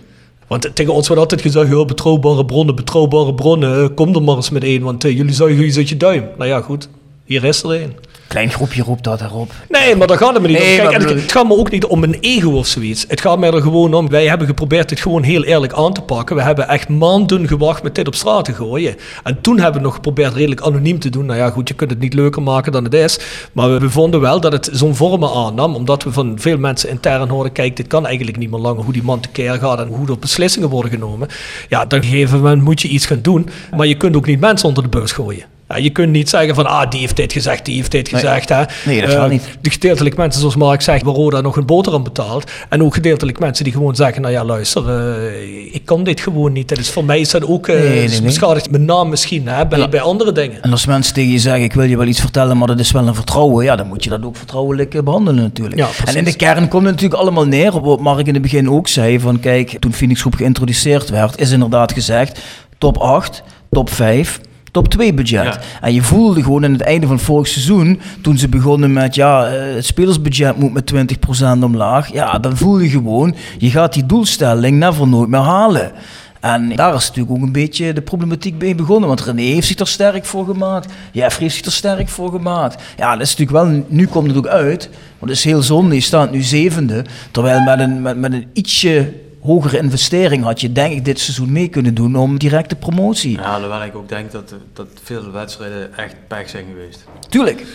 Want 0.47 0.75
tegen 0.75 0.93
ons 0.93 1.07
wordt 1.07 1.21
altijd 1.21 1.41
gezegd, 1.41 1.87
betrouwbare 1.87 2.45
bronnen, 2.45 2.75
betrouwbare 2.75 3.33
bronnen, 3.33 3.81
eh, 3.83 3.89
kom 3.95 4.15
er 4.15 4.23
maar 4.23 4.35
eens 4.35 4.49
met 4.49 4.63
één, 4.63 4.81
want 4.81 5.03
eh, 5.03 5.17
jullie 5.17 5.33
zuigen 5.33 5.65
iets 5.65 5.77
uit 5.77 5.89
je 5.89 5.97
duim. 5.97 6.23
Nou 6.37 6.49
ja, 6.49 6.61
goed, 6.61 6.89
hier 7.25 7.43
is 7.43 7.63
er 7.63 7.71
één. 7.71 7.93
Klein 8.27 8.51
groepje 8.51 8.83
roept 8.83 9.03
dat 9.03 9.21
erop. 9.21 9.51
Nee, 9.69 9.95
maar 9.95 10.07
daar 10.07 10.17
gaat 10.17 10.33
het 10.33 10.41
me 10.41 10.47
niet 10.47 10.57
Nee, 10.57 10.81
om. 10.81 10.87
Kijk, 10.87 11.01
het, 11.01 11.21
het 11.21 11.31
gaat 11.31 11.47
me 11.47 11.57
ook 11.57 11.71
niet 11.71 11.85
om 11.85 12.03
een 12.03 12.17
ego 12.19 12.49
of 12.49 12.67
zoiets. 12.67 13.05
Het 13.07 13.21
gaat 13.21 13.39
mij 13.39 13.51
er 13.51 13.61
gewoon 13.61 13.93
om, 13.93 14.09
wij 14.09 14.27
hebben 14.27 14.47
geprobeerd 14.47 14.89
dit 14.89 14.99
gewoon 14.99 15.23
heel 15.23 15.43
eerlijk 15.43 15.73
aan 15.73 15.93
te 15.93 16.01
pakken. 16.01 16.35
We 16.35 16.41
hebben 16.41 16.67
echt 16.67 16.89
maanden 16.89 17.47
gewacht 17.47 17.83
met 17.83 17.95
dit 17.95 18.07
op 18.07 18.15
straat 18.15 18.45
te 18.45 18.53
gooien. 18.53 18.95
En 19.23 19.41
toen 19.41 19.59
hebben 19.59 19.81
we 19.81 19.87
nog 19.87 19.95
geprobeerd 19.95 20.33
redelijk 20.33 20.61
anoniem 20.61 20.99
te 20.99 21.09
doen. 21.09 21.25
Nou 21.25 21.39
ja, 21.39 21.49
goed, 21.49 21.67
je 21.67 21.73
kunt 21.73 21.89
het 21.89 21.99
niet 21.99 22.13
leuker 22.13 22.41
maken 22.41 22.71
dan 22.71 22.83
het 22.83 22.93
is. 22.93 23.19
Maar 23.51 23.71
we, 23.71 23.79
we 23.79 23.89
vonden 23.89 24.21
wel 24.21 24.39
dat 24.39 24.51
het 24.51 24.69
zo'n 24.71 24.95
vormen 24.95 25.31
aannam, 25.31 25.75
omdat 25.75 26.03
we 26.03 26.11
van 26.11 26.39
veel 26.39 26.57
mensen 26.57 26.89
intern 26.89 27.29
hoorden, 27.29 27.51
kijk, 27.51 27.77
dit 27.77 27.87
kan 27.87 28.05
eigenlijk 28.05 28.37
niet 28.37 28.51
meer 28.51 28.59
langer, 28.59 28.83
hoe 28.83 28.93
die 28.93 29.03
man 29.03 29.19
tekeer 29.19 29.53
gaat 29.53 29.79
en 29.79 29.87
hoe 29.87 30.07
er 30.07 30.19
beslissingen 30.19 30.69
worden 30.69 30.91
genomen. 30.91 31.27
Ja, 31.69 31.85
dan 31.85 32.03
gegeven 32.03 32.37
moment 32.37 32.61
moet 32.61 32.81
je 32.81 32.87
iets 32.87 33.05
gaan 33.05 33.21
doen. 33.21 33.49
Maar 33.75 33.87
je 33.87 33.97
kunt 33.97 34.15
ook 34.15 34.25
niet 34.25 34.39
mensen 34.39 34.67
onder 34.67 34.83
de 34.83 34.89
bus 34.89 35.11
gooien. 35.11 35.54
Ja, 35.69 35.77
je 35.77 35.89
kunt 35.89 36.11
niet 36.11 36.29
zeggen 36.29 36.55
van, 36.55 36.65
ah, 36.65 36.89
die 36.89 36.99
heeft 36.99 37.15
dit 37.15 37.33
gezegd, 37.33 37.65
die 37.65 37.75
heeft 37.75 37.91
dit 37.91 38.11
Nee. 38.11 38.21
gezegd. 38.21 38.49
Hè. 38.49 38.63
Nee, 38.85 39.01
dat 39.01 39.09
gaat 39.09 39.29
niet. 39.29 39.43
de 39.61 39.69
gedeeltelijk 39.69 40.17
mensen, 40.17 40.39
zoals 40.39 40.55
Mark 40.55 40.81
zegt, 40.81 41.03
waar 41.03 41.13
Roda 41.13 41.41
nog 41.41 41.55
een 41.57 41.65
boterham 41.65 42.03
betaalt. 42.03 42.51
En 42.69 42.83
ook 42.83 42.93
gedeeltelijk 42.93 43.39
mensen 43.39 43.63
die 43.63 43.73
gewoon 43.73 43.95
zeggen, 43.95 44.21
nou 44.21 44.33
ja, 44.33 44.43
luister, 44.45 44.89
eh, 44.89 45.73
ik 45.75 45.81
kan 45.85 46.03
dit 46.03 46.19
gewoon 46.19 46.53
niet. 46.53 46.69
Dat 46.69 46.77
is, 46.77 46.89
voor 46.89 47.05
mij 47.05 47.19
is 47.19 47.29
dat 47.29 47.45
ook 47.47 47.67
eh, 47.67 47.75
Nee, 47.79 47.89
nee, 47.89 48.07
nee. 48.07 48.21
beschadigt 48.21 48.71
mijn 48.71 48.85
naam 48.85 49.09
misschien, 49.09 49.47
hè, 49.47 49.67
bij, 49.67 49.79
Ja. 49.79 49.87
bij 49.87 50.01
andere 50.01 50.31
dingen. 50.31 50.61
En 50.61 50.71
als 50.71 50.85
mensen 50.85 51.13
tegen 51.13 51.31
je 51.31 51.39
zeggen, 51.39 51.63
ik 51.63 51.73
wil 51.73 51.83
je 51.83 51.97
wel 51.97 52.07
iets 52.07 52.19
vertellen, 52.21 52.57
maar 52.57 52.67
dat 52.67 52.79
is 52.79 52.91
wel 52.91 53.07
een 53.07 53.15
vertrouwen, 53.15 53.65
ja, 53.65 53.75
dan 53.75 53.87
moet 53.87 54.03
je 54.03 54.09
dat 54.09 54.23
ook 54.23 54.35
vertrouwelijk 54.37 54.93
eh, 54.95 55.01
behandelen 55.01 55.43
natuurlijk. 55.43 55.77
Ja, 55.77 55.87
en 56.05 56.15
in 56.15 56.23
de 56.23 56.35
kern 56.35 56.67
komt 56.67 56.83
het 56.83 56.91
natuurlijk 56.93 57.21
allemaal 57.21 57.45
neer 57.47 57.73
op 57.75 57.83
wat 57.85 57.99
Mark 57.99 58.27
in 58.27 58.33
het 58.33 58.41
begin 58.41 58.69
ook 58.69 58.87
zei, 58.87 59.19
van 59.19 59.39
kijk, 59.39 59.77
toen 59.79 59.93
Phoenix 59.93 60.21
Groep 60.21 60.35
geïntroduceerd 60.35 61.09
werd, 61.09 61.39
is 61.39 61.51
inderdaad 61.51 61.91
gezegd, 61.93 62.39
top 62.77 62.97
8, 62.97 63.43
top 63.71 63.89
5, 63.89 64.39
top 64.75 64.87
2 64.87 65.13
budget. 65.13 65.43
Ja. 65.43 65.59
En 65.81 65.93
je 65.93 66.01
voelde 66.01 66.43
gewoon 66.43 66.63
in 66.63 66.71
het 66.71 66.81
einde 66.81 67.07
van 67.07 67.19
vorig 67.19 67.47
seizoen, 67.47 67.99
toen 68.21 68.37
ze 68.37 68.49
begonnen 68.49 68.93
met, 68.93 69.15
ja, 69.15 69.47
eh, 69.47 69.75
het 69.75 69.85
spelersbudget 69.85 70.57
moet 70.57 70.73
met 70.73 70.85
20% 70.85 71.63
omlaag, 71.63 72.13
ja, 72.13 72.39
dan 72.39 72.57
voel 72.57 72.79
je 72.79 72.89
gewoon, 72.89 73.35
je 73.57 73.69
gaat 73.69 73.93
die 73.93 74.05
doelstelling 74.05 74.77
never 74.77 75.07
nooit 75.07 75.29
meer 75.29 75.39
halen. 75.39 75.91
En 76.39 76.75
daar 76.75 76.95
is 76.95 77.07
natuurlijk 77.07 77.35
ook 77.35 77.41
een 77.41 77.51
beetje 77.51 77.93
de 77.93 78.01
problematiek 78.01 78.57
bij 78.57 78.75
begonnen. 78.75 79.07
Want 79.07 79.21
René 79.21 79.41
heeft 79.41 79.67
zich 79.67 79.79
er 79.79 79.87
sterk 79.87 80.25
voor 80.25 80.45
gemaakt. 80.45 80.93
Jeffrey 81.11 81.43
heeft 81.43 81.55
zich 81.55 81.65
er 81.65 81.71
sterk 81.71 82.09
voor 82.09 82.31
gemaakt. 82.31 82.83
Ja, 82.97 83.11
dat 83.11 83.21
is 83.21 83.35
natuurlijk 83.35 83.67
wel... 83.67 83.83
Nu 83.87 84.07
komt 84.07 84.27
het 84.27 84.37
ook 84.37 84.47
uit. 84.47 84.89
Want 85.19 85.31
het 85.31 85.39
is 85.39 85.43
heel 85.43 85.61
zonde. 85.61 85.95
Je 85.95 86.01
staat 86.01 86.31
nu 86.31 86.41
zevende. 86.41 87.05
Terwijl 87.31 87.59
met 87.59 87.79
een, 87.79 88.01
met, 88.01 88.17
met 88.17 88.33
een 88.33 88.47
ietsje 88.53 89.13
hogere 89.45 89.77
investering 89.77 90.43
had 90.43 90.61
je 90.61 90.71
denk 90.71 90.93
ik 90.93 91.05
dit 91.05 91.19
seizoen 91.19 91.51
mee 91.51 91.67
kunnen 91.67 91.93
doen 91.93 92.15
om 92.15 92.37
directe 92.37 92.75
promotie. 92.75 93.31
Ja, 93.31 93.53
alhoewel 93.53 93.83
ik 93.83 93.95
ook 93.95 94.09
denk 94.09 94.31
dat, 94.31 94.53
dat 94.73 94.87
veel 95.03 95.31
wedstrijden 95.31 95.97
echt 95.97 96.15
pech 96.27 96.49
zijn 96.49 96.65
geweest. 96.69 97.03
Tuurlijk. 97.29 97.65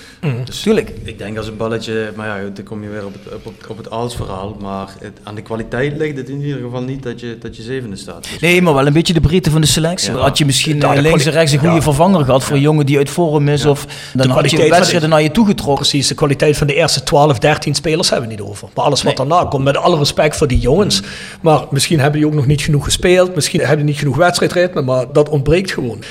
Dus 0.44 0.60
Tuurlijk. 0.60 0.92
Ik 1.04 1.18
denk 1.18 1.36
als 1.36 1.46
een 1.46 1.56
balletje, 1.56 2.12
maar 2.16 2.26
ja, 2.26 2.48
dan 2.54 2.64
kom 2.64 2.82
je 2.82 2.88
weer 2.88 3.06
op 3.06 3.12
het, 3.12 3.34
op, 3.44 3.54
op, 3.68 3.76
het 3.76 3.90
als-verhaal. 3.90 4.56
Maar 4.60 4.88
het, 4.98 5.18
aan 5.22 5.34
de 5.34 5.42
kwaliteit 5.42 5.96
ligt 5.96 6.16
het 6.16 6.28
in 6.28 6.40
ieder 6.40 6.60
geval 6.60 6.82
niet 6.82 7.02
dat 7.02 7.20
je, 7.20 7.38
dat 7.40 7.56
je 7.56 7.62
zevende 7.62 7.96
staat. 7.96 8.22
Dus 8.22 8.38
Nee, 8.40 8.62
maar 8.62 8.74
wel 8.74 8.86
een 8.86 8.92
beetje 8.92 9.12
de 9.12 9.20
breedte 9.20 9.50
van 9.50 9.60
de 9.60 9.66
selectie. 9.66 10.12
Ja. 10.12 10.18
had 10.18 10.38
je 10.38 10.44
misschien 10.44 10.80
Ja, 10.80 10.94
eh, 10.94 11.00
links 11.00 11.24
en 11.24 11.32
rechts 11.32 11.52
een 11.52 11.58
goede 11.58 11.74
ja. 11.74 11.82
vervanger 11.82 12.24
gehad 12.24 12.44
voor 12.44 12.56
een 12.56 12.62
jongen 12.62 12.86
die 12.86 12.96
uit 12.96 13.10
vorm 13.10 13.48
is. 13.48 13.66
Of 13.66 13.86
dan 14.14 14.28
had 14.30 14.50
je 14.50 14.68
wedstrijden 14.68 15.08
naar 15.08 15.22
je 15.22 15.30
toe 15.30 15.46
getrokken. 15.46 15.86
Precies, 15.86 16.08
de 16.08 16.14
kwaliteit 16.14 16.56
van 16.56 16.66
de 16.66 16.74
eerste 16.74 17.02
12, 17.02 17.38
13 17.38 17.74
spelers 17.74 18.10
hebben 18.10 18.28
we 18.28 18.34
niet 18.34 18.44
over. 18.44 18.68
Maar 18.74 18.84
alles 18.84 19.02
wat 19.02 19.18
Nee. 19.18 19.26
daarna 19.28 19.48
komt, 19.48 19.64
met 19.64 19.76
alle 19.76 19.98
respect 19.98 20.36
voor 20.36 20.46
die 20.46 20.58
jongens. 20.58 21.02
Maar 21.40 21.59
misschien 21.70 22.00
hebben 22.00 22.20
die 22.20 22.28
ook 22.28 22.34
nog 22.34 22.46
niet 22.46 22.60
genoeg 22.60 22.84
gespeeld. 22.84 23.34
Misschien 23.34 23.60
hebben 23.60 23.78
die 23.78 23.86
niet 23.86 23.98
genoeg 23.98 24.16
wedstrijdritme, 24.16 24.82
maar 24.82 25.12
dat 25.12 25.28
ontbreekt 25.28 25.70
gewoon. 25.70 26.02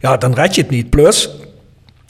Ja, 0.00 0.16
dan 0.16 0.34
red 0.34 0.54
je 0.54 0.60
het 0.60 0.70
niet. 0.70 0.90
Plus, 0.90 1.30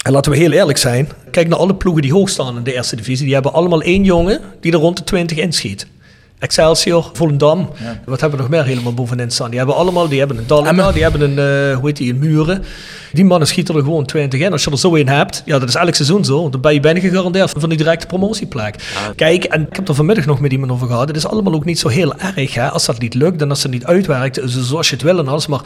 en 0.03 0.13
laten 0.13 0.33
we 0.33 0.39
heel 0.39 0.53
eerlijk 0.53 0.79
zijn. 0.79 1.09
Kijk 1.31 1.49
naar 1.49 1.59
alle 1.59 1.75
ploegen 1.75 2.03
die 2.03 2.13
hoog 2.13 2.29
staan 2.29 2.57
in 2.57 2.63
de 2.63 2.75
eerste 2.75 2.97
divisie. 2.97 3.25
Die 3.25 3.35
hebben 3.35 3.53
allemaal 3.53 3.83
één 3.83 4.05
jongen 4.05 4.41
die 4.61 4.73
er 4.73 4.79
rond 4.79 4.97
de 4.97 5.05
20 5.05 5.39
inschiet. 5.39 5.87
Excelsior, 6.43 7.11
Volendam. 7.13 7.71
Wat 8.05 8.21
hebben 8.21 8.39
we 8.39 8.45
nog 8.45 8.55
meer 8.55 8.65
helemaal 8.65 8.95
bovenin 8.95 9.31
staan? 9.31 9.49
Die 9.49 9.59
hebben 9.59 9.77
allemaal, 9.77 10.09
die 10.09 10.19
hebben 10.19 10.37
een 10.39 10.47
Dalma, 10.47 10.93
die 10.93 11.03
hebben 11.03 11.21
een, 11.21 11.39
eh, 11.71 11.77
hoe 11.77 11.87
heet 11.87 11.97
die, 11.97 12.13
een 12.13 12.19
Muren. 12.19 12.65
Die 13.13 13.25
mannen 13.25 13.49
schieten 13.49 13.75
er 13.75 13.83
gewoon 13.83 14.05
20 14.05 14.41
in. 14.41 14.53
Als 14.53 14.65
je 14.65 14.71
er 14.71 14.79
zo 14.79 14.97
een 14.97 15.09
hebt, 15.09 15.43
ja, 15.45 15.59
dat 15.59 15.69
is 15.69 15.75
elk 15.75 15.95
seizoen 15.95 16.25
zo. 16.25 16.49
Dan 16.51 16.61
ben 16.61 16.75
je 16.75 16.81
bijna 16.81 17.01
gegarandeerd 17.01 17.51
van 17.57 17.69
die 17.69 17.79
directe 17.79 18.07
promotieplek. 18.07 18.75
Kijk, 19.17 19.45
en 19.45 19.61
ik 19.71 19.77
heb 19.77 19.89
er 19.89 19.95
vanmiddag 19.95 20.27
nog 20.27 20.41
met 20.41 20.53
iemand 20.53 20.71
over 20.73 20.87
gehad. 20.87 21.09
Het 21.09 21.17
is 21.17 21.27
allemaal 21.27 21.55
ook 21.55 21.65
niet 21.65 21.79
zo 21.79 21.89
heel 21.89 22.15
erg, 22.37 22.55
hè. 22.55 22.71
Als 22.71 22.87
dat 22.87 22.99
niet 22.99 23.15
lukt 23.15 23.43
en 23.43 23.51
als 23.51 23.63
het 23.63 23.73
niet 23.73 23.85
uitwerkt, 23.85 24.41
zo- 24.47 24.61
zoals 24.63 24.89
je 24.89 24.95
het 24.95 25.05
wil 25.05 25.19
en 25.19 25.29
alles, 25.29 25.47
maar... 25.47 25.61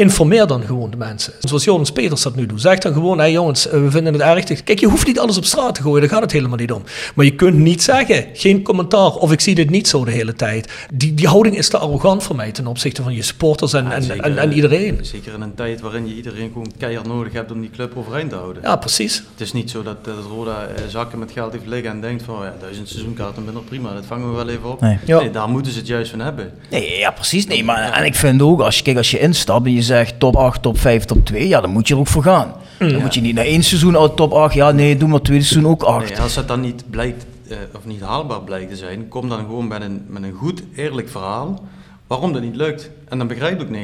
Informeer 0.00 0.46
dan 0.46 0.62
gewoon 0.62 0.90
de 0.90 0.96
mensen. 0.96 1.32
Zoals 1.38 1.64
Jonas 1.64 1.92
Peters 1.92 2.22
dat 2.22 2.36
nu 2.36 2.46
doet. 2.46 2.60
Zeg 2.60 2.78
dan 2.78 2.92
gewoon, 2.92 3.18
hé 3.18 3.24
jongens, 3.24 3.68
eh, 3.68 3.80
we 3.80 3.90
vinden 3.90 4.12
het 4.12 4.22
erg. 4.22 4.62
Kijk, 4.62 4.80
je 4.80 4.86
hoeft 4.86 5.06
niet 5.06 5.18
alles 5.18 5.36
op 5.36 5.44
straat 5.44 5.74
te 5.74 5.82
gooien, 5.82 6.00
daar 6.00 6.10
gaat 6.10 6.22
het 6.22 6.32
helemaal 6.32 6.56
niet 6.56 6.72
om. 6.72 6.82
Maar 7.14 7.24
je 7.24 7.34
kunt 7.34 7.56
niet 7.56 7.82
zeggen, 7.82 8.26
geen 8.32 8.62
commentaar, 8.62 9.10
of 9.10 9.32
ik 9.32 9.40
zie 9.40 9.54
dit 9.54 9.70
niet 9.70 9.88
zo 9.88 10.04
de 10.04 10.10
hele 10.10 10.32
tijd. 10.32 10.72
Die, 10.92 11.14
die 11.14 11.26
houding 11.26 11.56
is 11.56 11.68
te 11.68 11.78
arrogant 11.78 12.22
voor 12.22 12.36
mij 12.36 12.52
ten 12.52 12.66
opzichte 12.66 13.02
van 13.02 13.14
je 13.14 13.22
supporters 13.22 13.72
en, 13.72 13.84
Ja, 13.84 13.92
en, 13.92 14.02
zeker, 14.02 14.24
en, 14.24 14.38
en 14.38 14.50
eh, 14.50 14.56
iedereen. 14.56 14.98
Zeker 15.02 15.34
in 15.34 15.40
een 15.40 15.54
tijd 15.54 15.80
waarin 15.80 16.08
je 16.08 16.14
iedereen 16.14 16.50
gewoon 16.52 16.72
keihard 16.78 17.06
nodig 17.06 17.32
hebt 17.32 17.52
om 17.52 17.60
die 17.60 17.70
club 17.70 17.92
overeind 17.96 18.30
te 18.30 18.36
houden. 18.36 18.62
Ja, 18.62 18.76
precies. 18.76 19.16
Het 19.16 19.40
is 19.40 19.52
niet 19.52 19.70
zo 19.70 19.82
dat, 19.82 20.04
dat 20.04 20.14
Roda 20.30 20.66
eh, 20.66 20.82
zakken 20.88 21.18
met 21.18 21.32
geld 21.32 21.52
heeft 21.52 21.66
liggen 21.66 21.90
en 21.90 22.00
denkt 22.00 22.22
van 22.22 22.44
ja, 22.44 22.54
duizend 22.60 22.88
seizoenkaarten 22.88 23.44
minder 23.44 23.62
prima, 23.62 23.94
dat 23.94 24.04
vangen 24.06 24.30
we 24.30 24.36
wel 24.36 24.48
even 24.48 24.70
op. 24.70 24.80
Nee. 24.80 24.98
Ja. 25.04 25.18
Nee, 25.20 25.30
daar 25.30 25.48
moeten 25.48 25.72
ze 25.72 25.78
het 25.78 25.86
juist 25.86 26.10
van 26.10 26.20
hebben. 26.20 26.52
Nee, 26.70 26.98
ja, 26.98 27.10
precies. 27.10 27.46
Nee, 27.46 27.64
maar 27.64 27.92
en 27.92 28.04
ik 28.04 28.14
vind 28.14 28.42
ook, 28.42 28.60
als 28.60 28.76
je, 28.76 28.82
kijk, 28.82 28.96
als 28.96 29.10
je 29.10 29.18
instapt 29.18 29.66
en 29.66 29.72
je 29.72 29.82
zegt 29.88 30.18
top 30.20 30.36
8, 30.36 30.62
top 30.62 30.78
5, 30.78 31.04
top 31.04 31.26
2, 31.26 31.48
ja, 31.48 31.60
dan 31.60 31.70
moet 31.70 31.88
je 31.88 31.94
er 31.94 32.00
ook 32.00 32.06
voor 32.06 32.22
gaan. 32.22 32.52
Dan 32.78 33.00
moet 33.00 33.14
je 33.14 33.20
niet 33.20 33.34
na 33.34 33.42
één 33.44 33.62
seizoen 33.62 33.94
al 33.96 34.14
top 34.14 34.32
8, 34.32 34.54
ja, 34.54 34.70
nee, 34.70 34.96
doe 34.96 35.08
maar 35.08 35.20
tweede 35.20 35.44
seizoen 35.44 35.70
ook 35.70 35.82
8. 35.82 36.08
Nee, 36.08 36.20
als 36.20 36.34
dat 36.34 36.48
dan 36.48 36.60
niet 36.60 36.84
blijkt, 36.90 37.26
eh, 37.48 37.56
of 37.76 37.84
niet 37.86 38.00
haalbaar 38.00 38.40
blijkt 38.42 38.70
te 38.70 38.76
zijn, 38.76 39.08
kom 39.08 39.28
dan 39.28 39.38
gewoon 39.38 39.68
met 39.68 39.82
een, 39.82 40.04
met 40.08 40.22
een 40.22 40.32
goed, 40.32 40.62
eerlijk 40.76 41.08
verhaal 41.08 41.64
waarom 42.06 42.32
dat 42.32 42.42
niet 42.42 42.56
lukt. 42.56 42.90
En 43.08 43.18
dan 43.18 43.26
begrijpt 43.26 43.62
ook 43.62 43.68
99% 43.68 43.74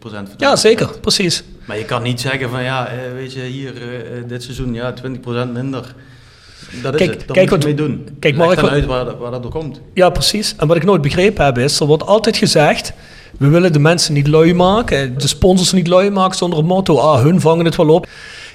van 0.00 0.24
de 0.24 0.44
Ja, 0.44 0.56
zeker, 0.56 0.98
precies. 1.00 1.42
Maar 1.66 1.78
je 1.78 1.84
kan 1.84 2.02
niet 2.02 2.20
zeggen 2.20 2.50
van 2.50 2.62
ja, 2.62 2.86
eh, 2.86 2.94
weet 3.14 3.32
je, 3.32 3.40
hier 3.40 3.72
eh, 3.76 4.22
dit 4.28 4.42
seizoen 4.42 4.74
ja, 4.74 4.92
20% 4.92 5.52
minder. 5.52 5.94
Dat 6.82 6.94
is 6.94 6.98
Kijk, 7.00 7.10
het, 7.18 7.26
daar 7.26 7.36
kijk 7.36 7.50
moet 7.50 7.62
je 7.62 7.68
wat- 7.68 7.78
mee 7.78 7.88
doen. 7.88 8.08
kijk, 8.18 8.36
Leg 8.36 8.44
Mark, 8.46 8.54
dan 8.56 8.64
wat- 8.64 8.74
uit 8.74 8.84
waar, 8.86 9.04
dat- 9.04 9.18
waar 9.18 9.30
dat 9.30 9.42
door 9.42 9.50
komt. 9.52 9.80
Ja, 9.94 10.10
precies. 10.10 10.54
En 10.56 10.66
wat 10.66 10.76
ik 10.76 10.84
nooit 10.84 11.02
begrepen 11.02 11.44
heb 11.44 11.58
is, 11.58 11.80
er 11.80 11.86
wordt 11.86 12.06
altijd 12.06 12.36
gezegd, 12.36 12.92
we 13.38 13.48
willen 13.48 13.72
de 13.72 13.78
mensen 13.78 14.14
niet 14.14 14.26
lui 14.26 14.54
maken, 14.54 15.18
de 15.18 15.28
sponsors 15.28 15.72
niet 15.72 15.86
lui 15.86 16.10
maken 16.10 16.36
zonder 16.36 16.58
het 16.58 16.68
motto, 16.68 16.98
ah, 16.98 17.22
hun 17.22 17.40
vangen 17.40 17.64
het 17.64 17.76
wel 17.76 17.88
op. 17.88 18.06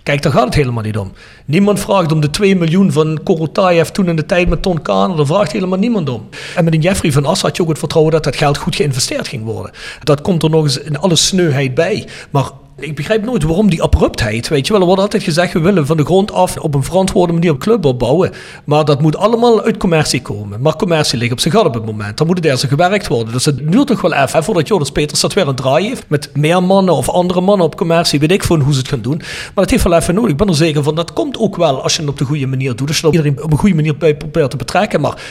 Kijk, 0.04 0.22
daar 0.22 0.32
gaat 0.32 0.46
het 0.46 0.54
helemaal 0.54 0.84
niet 0.84 0.98
om. 0.98 1.12
Niemand 1.46 1.80
vraagt 1.80 2.12
om 2.12 2.20
de 2.20 2.30
2 2.30 2.56
miljoen 2.56 2.92
van 2.92 3.20
Korotayev 3.24 3.90
toen 3.90 4.08
in 4.08 4.16
de 4.16 4.26
tijd 4.26 4.50
met 4.50 4.62
Ton 4.62 4.82
Kaner. 4.82 5.18
Daar 5.18 5.26
vraagt 5.26 5.52
helemaal 5.52 5.80
niemand 5.80 6.10
om. 6.10 6.30
En 6.56 6.64
met 6.64 6.74
een 6.74 6.82
Jeffrey 6.82 7.12
van 7.12 7.26
Ass 7.26 7.42
had 7.42 7.56
je 7.56 7.62
ook 7.62 7.70
het 7.70 7.80
vertrouwen 7.80 8.14
dat 8.14 8.24
dat 8.24 8.36
geld 8.36 8.58
goed 8.58 8.76
geïnvesteerd 8.76 9.28
ging 9.28 9.44
worden. 9.44 9.72
Dat 10.04 10.22
komt 10.22 10.44
er 10.44 10.50
nog 10.50 10.64
eens 10.64 10.78
in 10.78 10.98
alle 10.98 11.16
sneuheid 11.16 11.74
bij. 11.74 12.08
Maar 12.30 12.50
ik 12.80 12.96
begrijp 12.96 13.26
nooit 13.26 13.44
waarom 13.44 13.70
die 13.70 13.82
abruptheid. 13.82 14.48
Weet 14.48 14.68
je 14.68 14.72
wel, 14.72 14.82
er 14.82 14.88
wordt 14.88 15.02
altijd 15.02 15.24
gezegd: 15.24 15.54
we 15.54 15.60
willen 15.60 15.86
van 15.86 15.98
de 15.98 16.06
grond 16.06 16.32
af 16.32 16.58
op 16.58 16.76
een 16.76 16.84
verantwoorde 16.84 17.34
manier 17.34 17.50
een 17.50 17.58
club 17.58 17.86
opbouwen. 17.86 18.32
Maar 18.66 18.86
dat 18.86 19.02
moet 19.02 19.18
allemaal 19.18 19.64
uit 19.64 19.78
commercie 19.78 20.22
komen. 20.22 20.62
Maar 20.62 20.76
commercie 20.76 21.20
ligt 21.20 21.32
op 21.32 21.40
zijn 21.40 21.54
gat 21.54 21.66
op 21.66 21.74
het 21.74 21.86
moment. 21.86 22.18
Dan 22.18 22.28
moet 22.28 22.36
het 22.36 22.46
eerst 22.46 22.64
gewerkt 22.64 23.08
worden. 23.08 23.34
Dus 23.34 23.46
het 23.46 23.72
duurt 23.72 23.88
toch 23.88 24.02
wel 24.02 24.14
even 24.14 24.44
voordat 24.44 24.68
Joris 24.68 24.92
Peters 24.92 25.20
dat 25.20 25.34
weer 25.34 25.48
een 25.48 25.56
draai 25.56 25.88
heeft. 25.88 26.06
Met 26.08 26.30
meer 26.34 26.64
mannen 26.64 26.94
of 26.94 27.10
andere 27.10 27.42
mannen 27.42 27.66
op 27.66 27.76
commercie. 27.76 28.20
Weet 28.20 28.32
ik 28.32 28.44
van 28.44 28.60
hoe 28.60 28.74
ze 28.74 28.80
het 28.80 28.88
gaan 28.88 29.02
doen. 29.02 29.18
Maar 29.18 29.52
dat 29.54 29.70
heeft 29.70 29.84
wel 29.84 29.98
even 29.98 30.14
nodig. 30.14 30.32
Ik 30.32 30.38
ben 30.38 30.48
er 30.48 30.56
zeker 30.56 30.84
van. 30.84 30.96
Dat 30.96 31.14
komt 31.14 31.38
ook 31.38 31.56
wel 31.56 31.84
als 31.84 31.96
je 31.96 32.02
het 32.02 32.10
op 32.10 32.18
de 32.18 32.26
goede 32.26 32.48
manier 32.48 32.76
doet. 32.76 32.88
Als 32.88 33.00
je 33.00 33.06
iedereen 33.06 33.44
op 33.44 33.52
een 33.52 33.58
goede 33.58 33.76
manier 33.76 33.96
probeert 33.96 34.50
te 34.50 34.58
betrekken. 34.58 35.02
Maar 35.02 35.22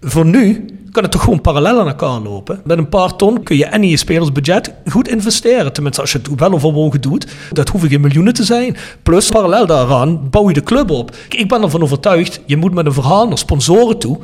voor 0.00 0.26
nu 0.26 0.64
kan 0.92 1.02
het 1.02 1.12
toch 1.12 1.22
gewoon 1.22 1.40
parallel 1.40 1.80
aan 1.80 1.86
elkaar 1.86 2.20
lopen. 2.20 2.60
Met 2.64 2.78
een 2.78 2.88
paar 2.88 3.16
ton 3.16 3.42
kun 3.42 3.56
je 3.56 3.64
en 3.64 3.82
in 3.82 3.88
je 3.88 3.96
spelersbudget 3.96 4.72
goed 4.86 5.08
investeren. 5.08 5.72
Tenminste, 5.72 6.00
als 6.00 6.12
je 6.12 6.18
het 6.18 6.40
wel 6.40 6.52
overwogen 6.52 7.00
doet. 7.00 7.26
Dat 7.52 7.68
hoeven 7.68 7.88
geen 7.88 8.00
miljoenen 8.00 8.34
te 8.34 8.44
zijn. 8.44 8.76
Plus, 9.02 9.28
parallel 9.28 9.66
daaraan 9.66 10.30
bouw 10.30 10.48
je 10.48 10.54
de 10.54 10.62
club 10.62 10.90
op. 10.90 11.16
Ik 11.28 11.48
ben 11.48 11.62
ervan 11.62 11.82
overtuigd, 11.82 12.40
je 12.46 12.56
moet 12.56 12.74
met 12.74 12.86
een 12.86 12.92
verhaal 12.92 13.28
naar 13.28 13.38
sponsoren 13.38 13.98
toe. 13.98 14.18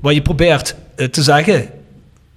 Waar 0.00 0.12
je 0.12 0.22
probeert 0.22 0.74
eh, 0.96 1.06
te 1.06 1.22
zeggen, 1.22 1.68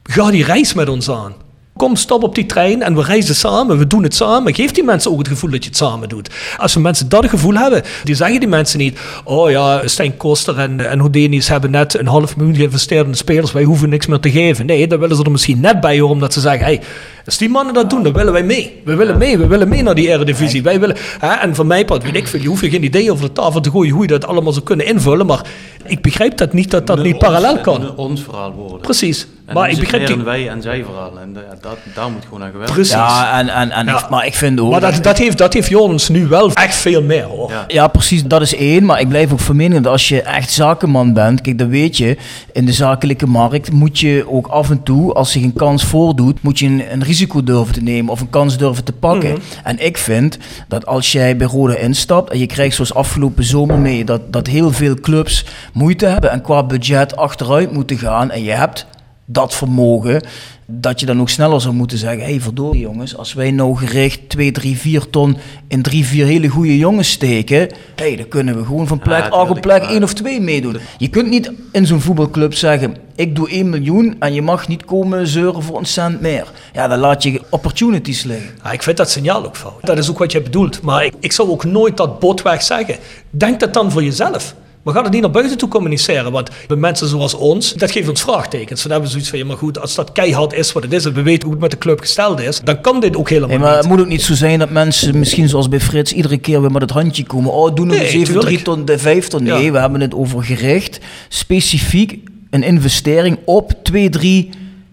ga 0.04 0.32
die 0.32 0.44
reis 0.44 0.74
met 0.74 0.90
ons 0.90 1.10
aan. 1.10 1.34
Kom, 1.78 1.96
stop 1.96 2.24
op 2.24 2.36
die 2.36 2.46
trein 2.46 2.82
en 2.82 2.96
we 2.96 3.04
reizen 3.04 3.36
samen. 3.36 3.78
We 3.78 3.88
doen 3.88 4.04
het 4.04 4.16
samen. 4.16 4.56
Geef 4.56 4.72
die 4.72 4.84
mensen 4.84 5.12
ook 5.12 5.18
het 5.18 5.28
gevoel 5.28 5.50
dat 5.50 5.64
je 5.64 5.70
het 5.70 5.78
samen 5.78 6.10
doet. 6.10 6.30
Als 6.58 6.74
we 6.74 6.80
mensen 6.80 7.10
dat 7.10 7.30
gevoel 7.30 7.54
hebben, 7.54 7.84
die 8.04 8.16
zeggen 8.16 8.40
die 8.40 8.50
mensen 8.50 8.80
niet: 8.80 9.00
Oh 9.24 9.50
ja, 9.50 9.88
Stijn 9.88 10.18
Koster 10.18 10.58
en, 10.58 10.90
en 10.90 11.00
Houdini's 11.00 11.48
hebben 11.48 11.72
net 11.72 12.00
een 12.00 12.08
half 12.08 12.36
miljoen 12.38 12.56
geïnvesteerd 12.56 13.06
in 13.06 13.12
de 13.12 13.18
spelers. 13.18 13.52
Wij 13.52 13.64
hoeven 13.64 13.90
niks 13.90 14.08
meer 14.08 14.20
te 14.20 14.32
geven. 14.32 14.66
Nee, 14.66 14.88
dan 14.88 15.00
willen 15.00 15.16
ze 15.16 15.24
er 15.24 15.32
misschien 15.32 15.60
net 15.60 15.80
bij 15.80 16.00
horen 16.00 16.14
omdat 16.14 16.34
ze 16.34 16.40
zeggen: 16.40 16.66
Hey, 16.66 16.82
als 17.26 17.38
die 17.38 17.50
mannen 17.50 17.74
dat 17.74 17.90
doen, 17.90 18.04
dan 18.04 18.14
willen 18.14 18.34
wij 18.34 18.44
mee. 18.44 18.82
We 18.86 18.96
willen 18.96 19.18
mee. 19.18 19.38
We 19.38 19.48
willen 19.48 19.70
mee 19.70 19.84
naar 19.84 19.96
die 19.96 20.08
Eredivisie. 20.08 20.64
Wij 20.64 20.80
willen, 20.80 20.96
hè, 21.20 21.34
en 21.34 21.56
van 21.56 21.68
mij 21.68 21.86
part 21.86 22.04
weet 22.04 22.16
ik 22.16 22.28
veel. 22.28 22.42
Je 22.42 22.48
hoeft 22.48 22.66
geen 22.66 22.84
idee 22.84 23.12
over 23.12 23.26
de 23.26 23.32
tafel 23.32 23.62
te 23.62 23.72
gooien 23.72 23.94
hoe 23.94 24.02
je 24.02 24.08
dat 24.08 24.26
allemaal 24.26 24.54
zou 24.54 24.66
kunnen 24.66 24.86
invullen. 24.86 25.26
Maar 25.26 25.46
ik 25.86 26.02
begrijp 26.02 26.38
dat 26.38 26.54
niet 26.54 26.72
dat 26.72 26.88
dat 26.88 27.04
niet 27.04 27.18
parallel 27.18 27.60
kan. 27.60 27.96
Ons 27.96 28.24
verhaal 28.24 28.52
worden. 28.54 28.80
Precies. 28.82 29.28
En 29.52 29.58
maar 29.58 29.70
ik 29.70 29.80
begrijp 29.80 30.08
die... 30.08 30.18
wij 30.18 30.50
en 30.50 30.62
zij 30.62 30.84
verhaal. 30.84 31.20
En 31.20 31.34
dat, 31.62 31.78
daar 31.96 32.12
moet 32.12 32.24
gewoon 32.24 32.44
aan 32.44 32.52
gewerkt 32.52 32.74
Precies. 32.74 32.94
Ja, 32.94 33.40
en, 33.40 33.50
en, 33.50 33.72
en 33.72 33.86
ja. 33.86 34.08
maar 34.10 34.26
ik 34.26 34.36
vind 34.36 34.60
ook... 34.60 34.72
Maar 34.72 34.80
dat, 34.80 35.04
dat, 35.04 35.18
heeft, 35.18 35.38
dat 35.38 35.54
heeft 35.54 35.70
Jonens 35.70 36.10
nu 36.10 36.28
wel 36.28 36.54
echt 36.54 36.76
veel 36.76 37.04
meer, 37.04 37.24
hoor. 37.24 37.50
Ja. 37.50 37.64
ja. 37.68 37.88
precies. 37.88 38.24
Dat 38.24 38.42
is 38.42 38.56
één. 38.56 38.86
Maar 38.86 39.00
ik 39.00 39.08
blijf 39.10 39.32
ook 39.32 39.40
van 39.40 39.56
mening 39.56 39.84
dat 39.84 39.92
als 39.92 40.08
je 40.08 40.22
echt 40.22 40.52
zakenman 40.52 41.14
bent... 41.14 41.42
Kijk, 41.42 41.58
dat 41.58 41.68
weet 41.68 41.98
je. 41.98 42.18
In 42.52 42.66
de 42.66 42.72
zakelijke 42.72 43.28
markt 43.28 43.72
moet 43.72 44.00
je 44.00 44.26
ook 44.28 44.48
af 44.48 44.70
en 44.70 44.84
toe... 44.84 45.14
Als 45.14 45.32
zich 45.32 45.44
een 45.44 45.54
kans 45.54 45.84
voordoet, 45.84 46.44
moet 46.44 46.60
je 46.60 46.66
een, 46.66 46.84
een 46.92 47.04
risico 47.04 47.44
durven 47.44 47.74
te 47.74 47.82
nemen... 47.82 48.12
of 48.12 48.22
een 48.22 48.30
kans 48.30 48.58
durven 48.58 48.84
te 48.84 48.94
pakken. 48.94 49.30
Mm 49.30 49.36
-hmm. 49.36 49.44
En 49.64 49.86
ik 49.86 49.98
vind 49.98 50.38
dat 50.68 50.86
als 50.86 51.12
jij 51.12 51.38
bij 51.38 51.48
Roda 51.48 51.76
instapt... 51.76 52.32
en 52.32 52.40
je 52.40 52.46
krijgt 52.46 52.76
zoals 52.76 52.94
afgelopen 52.94 53.44
zomer 53.44 53.80
mee... 53.80 54.06
dat, 54.06 54.22
dat 54.34 54.48
heel 54.48 54.72
veel 54.72 54.96
clubs 54.96 55.46
moeite 55.74 56.06
hebben... 56.06 56.32
en 56.32 56.42
qua 56.42 56.64
budget 56.64 57.16
achteruit 57.16 57.72
moeten 57.72 57.98
gaan... 57.98 58.32
en 58.32 58.44
je 58.44 58.52
hebt 58.52 58.86
dat 59.26 59.54
vermogen, 59.54 60.24
dat 60.66 61.00
je 61.00 61.06
dan 61.06 61.22
ook 61.22 61.30
sneller 61.30 61.62
zou 61.62 61.74
moeten 61.74 61.98
zeggen: 61.98 62.24
hé, 62.24 62.30
hey, 62.30 62.42
verdorie 62.42 62.82
jongens, 62.82 63.18
als 63.18 63.34
wij 63.34 63.52
nou 63.52 63.76
gericht 63.78 64.30
2, 64.30 64.52
3, 64.52 64.78
4 64.78 65.10
ton 65.10 65.38
in 65.68 65.82
3, 65.82 66.06
4 66.06 66.26
hele 66.26 66.48
goede 66.48 66.78
jongens 66.78 67.12
steken, 67.12 67.70
hey, 67.96 68.16
dan 68.16 68.28
kunnen 68.28 68.58
we 68.58 68.66
gewoon 68.66 68.88
van 68.88 69.00
plek 69.00 69.24
ja, 69.24 69.42
op 69.42 69.62
plek 69.62 69.84
1 69.84 70.04
of 70.04 70.14
2 70.14 70.42
meedoen. 70.42 70.78
Je 70.98 71.08
kunt 71.08 71.30
niet 71.30 71.52
in 71.72 71.86
zo'n 71.86 72.02
voetbalclub 72.02 72.54
zeggen: 72.54 72.96
ik 73.16 73.36
doe 73.36 73.50
1 73.50 73.70
miljoen 73.70 74.16
en 74.20 74.34
je 74.34 74.42
mag 74.42 74.68
niet 74.68 74.86
komen 74.86 75.28
zeuren 75.28 75.64
voor 75.64 75.78
een 75.78 75.86
cent 75.86 76.22
meer. 76.22 76.52
Ja, 76.74 76.88
dan 76.88 77.00
laat 77.00 77.24
je 77.24 77.42
opportunities 77.50 78.24
liggen. 78.24 78.50
Ja, 78.64 78.72
ik 78.72 78.84
vind 78.84 78.98
dat 78.98 79.10
signaal 79.10 79.46
ook 79.46 79.58
fout. 79.58 79.86
Dat 79.86 79.98
is 79.98 80.10
ook 80.10 80.18
wat 80.18 80.32
je 80.32 80.42
bedoelt. 80.42 80.82
Maar 80.82 81.06
ik, 81.06 81.14
ik 81.20 81.32
zou 81.32 81.50
ook 81.50 81.64
nooit 81.64 81.98
dat 81.98 82.20
botweg 82.20 82.62
zeggen. 82.62 82.96
Denk 83.30 83.60
dat 83.60 83.74
dan 83.74 83.92
voor 83.92 84.04
jezelf. 84.04 84.56
We 84.84 84.92
gaan 84.92 85.04
het 85.04 85.12
niet 85.12 85.22
naar 85.22 85.32
buiten 85.32 85.58
toe 85.58 85.70
communiceren. 85.70 86.32
Want 86.32 86.50
bij 86.68 86.78
mensen 86.78 87.08
zoals 87.08 87.34
ons, 87.34 87.74
dat 87.74 87.92
geeft 87.92 88.10
ons 88.10 88.22
vraagtekens. 88.22 88.82
Dan 88.82 88.92
hebben 88.92 89.10
we 89.10 89.14
zoiets 89.14 89.30
van, 89.30 89.40
ja 89.40 89.46
maar 89.46 89.58
goed, 89.58 89.80
als 89.80 89.96
dat 89.96 90.12
keihard 90.12 90.54
is 90.54 90.72
wat 90.72 90.84
het 90.84 90.94
is... 90.94 91.06
en 91.06 91.14
we 91.14 91.22
weten 91.22 91.44
hoe 91.44 91.52
het 91.52 91.62
met 91.62 91.72
de 91.72 91.78
club 91.78 92.00
gesteld 92.00 92.40
is... 92.40 92.60
dan 92.60 92.82
kan 92.82 93.00
dit 93.00 93.16
ook 93.16 93.30
helemaal 93.30 93.50
nee, 93.50 93.60
maar 93.60 93.70
niet. 93.70 93.80
Het 93.80 93.88
moet 93.88 94.00
ook 94.00 94.08
niet 94.08 94.22
zo 94.22 94.34
zijn 94.34 94.60
dat 94.60 94.70
mensen, 94.70 95.20
misschien 95.20 95.50
zoals 95.50 95.70
bij 95.70 95.80
Frits... 95.80 96.14
iedere 96.14 96.38
keer 96.38 96.62
weer 96.62 96.72
met 96.72 96.82
het 96.82 96.92
handje 96.92 97.24
komen. 97.24 97.52
Oh, 97.52 97.76
doen 97.76 97.90
we 97.90 97.96
nee, 97.96 98.10
7, 98.10 98.40
3 98.40 98.62
ton, 98.62 98.86
de 98.86 98.98
5 98.98 99.28
ton. 99.28 99.44
Nee, 99.44 99.64
ja. 99.64 99.72
we 99.72 99.80
hebben 99.80 100.02
het 100.02 100.14
over 100.14 100.44
gericht. 100.44 101.00
Specifiek 101.30 102.20
een 102.50 102.64
investering 102.64 103.38
op 103.46 103.74
2, 103.84 104.10
3 104.10 104.50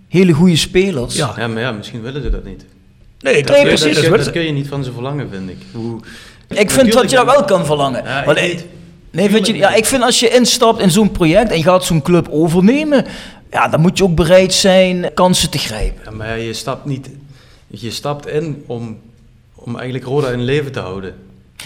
hele 0.08 0.32
goede 0.32 0.56
spelers. 0.56 1.16
Ja. 1.16 1.34
ja, 1.36 1.48
maar 1.48 1.62
ja, 1.62 1.72
misschien 1.72 2.02
willen 2.02 2.22
ze 2.22 2.30
dat 2.30 2.44
niet. 2.44 2.64
Nee, 3.20 3.42
dat, 3.42 3.56
nee 3.56 3.64
dat, 3.64 3.80
precies. 3.80 4.02
Dat, 4.02 4.18
dat, 4.18 4.30
kun 4.30 4.42
je 4.42 4.52
niet 4.52 4.68
van 4.68 4.84
ze 4.84 4.92
verlangen, 4.92 5.28
vind 5.30 5.50
ik. 5.50 5.56
Hoe, 5.72 6.00
ik 6.48 6.70
vind 6.70 6.92
dat 6.92 7.10
je 7.10 7.16
dat 7.16 7.24
wel 7.24 7.44
kan 7.44 7.66
verlangen. 7.66 8.04
Ja, 8.04 8.24
Want, 8.24 8.38
ik. 8.38 8.64
Nee, 9.10 9.30
vind 9.30 9.46
je, 9.46 9.56
ja, 9.56 9.74
ik 9.74 9.84
vind 9.84 10.02
als 10.02 10.20
je 10.20 10.28
instapt 10.28 10.80
in 10.80 10.90
zo'n 10.90 11.12
project 11.12 11.50
en 11.50 11.56
je 11.56 11.62
gaat 11.62 11.84
zo'n 11.84 12.02
club 12.02 12.28
overnemen, 12.30 13.04
ja, 13.50 13.68
dan 13.68 13.80
moet 13.80 13.98
je 13.98 14.04
ook 14.04 14.14
bereid 14.14 14.54
zijn 14.54 15.10
kansen 15.14 15.50
te 15.50 15.58
grijpen. 15.58 16.00
Ja, 16.04 16.10
maar 16.10 16.38
je 16.38 16.52
stapt 16.52 16.84
niet, 16.84 17.10
je 17.66 17.90
stapt 17.90 18.26
in 18.26 18.64
om, 18.66 18.98
om 19.54 19.76
eigenlijk 19.76 20.04
Roda 20.04 20.28
in 20.28 20.44
leven 20.44 20.72
te 20.72 20.80
houden. 20.80 21.14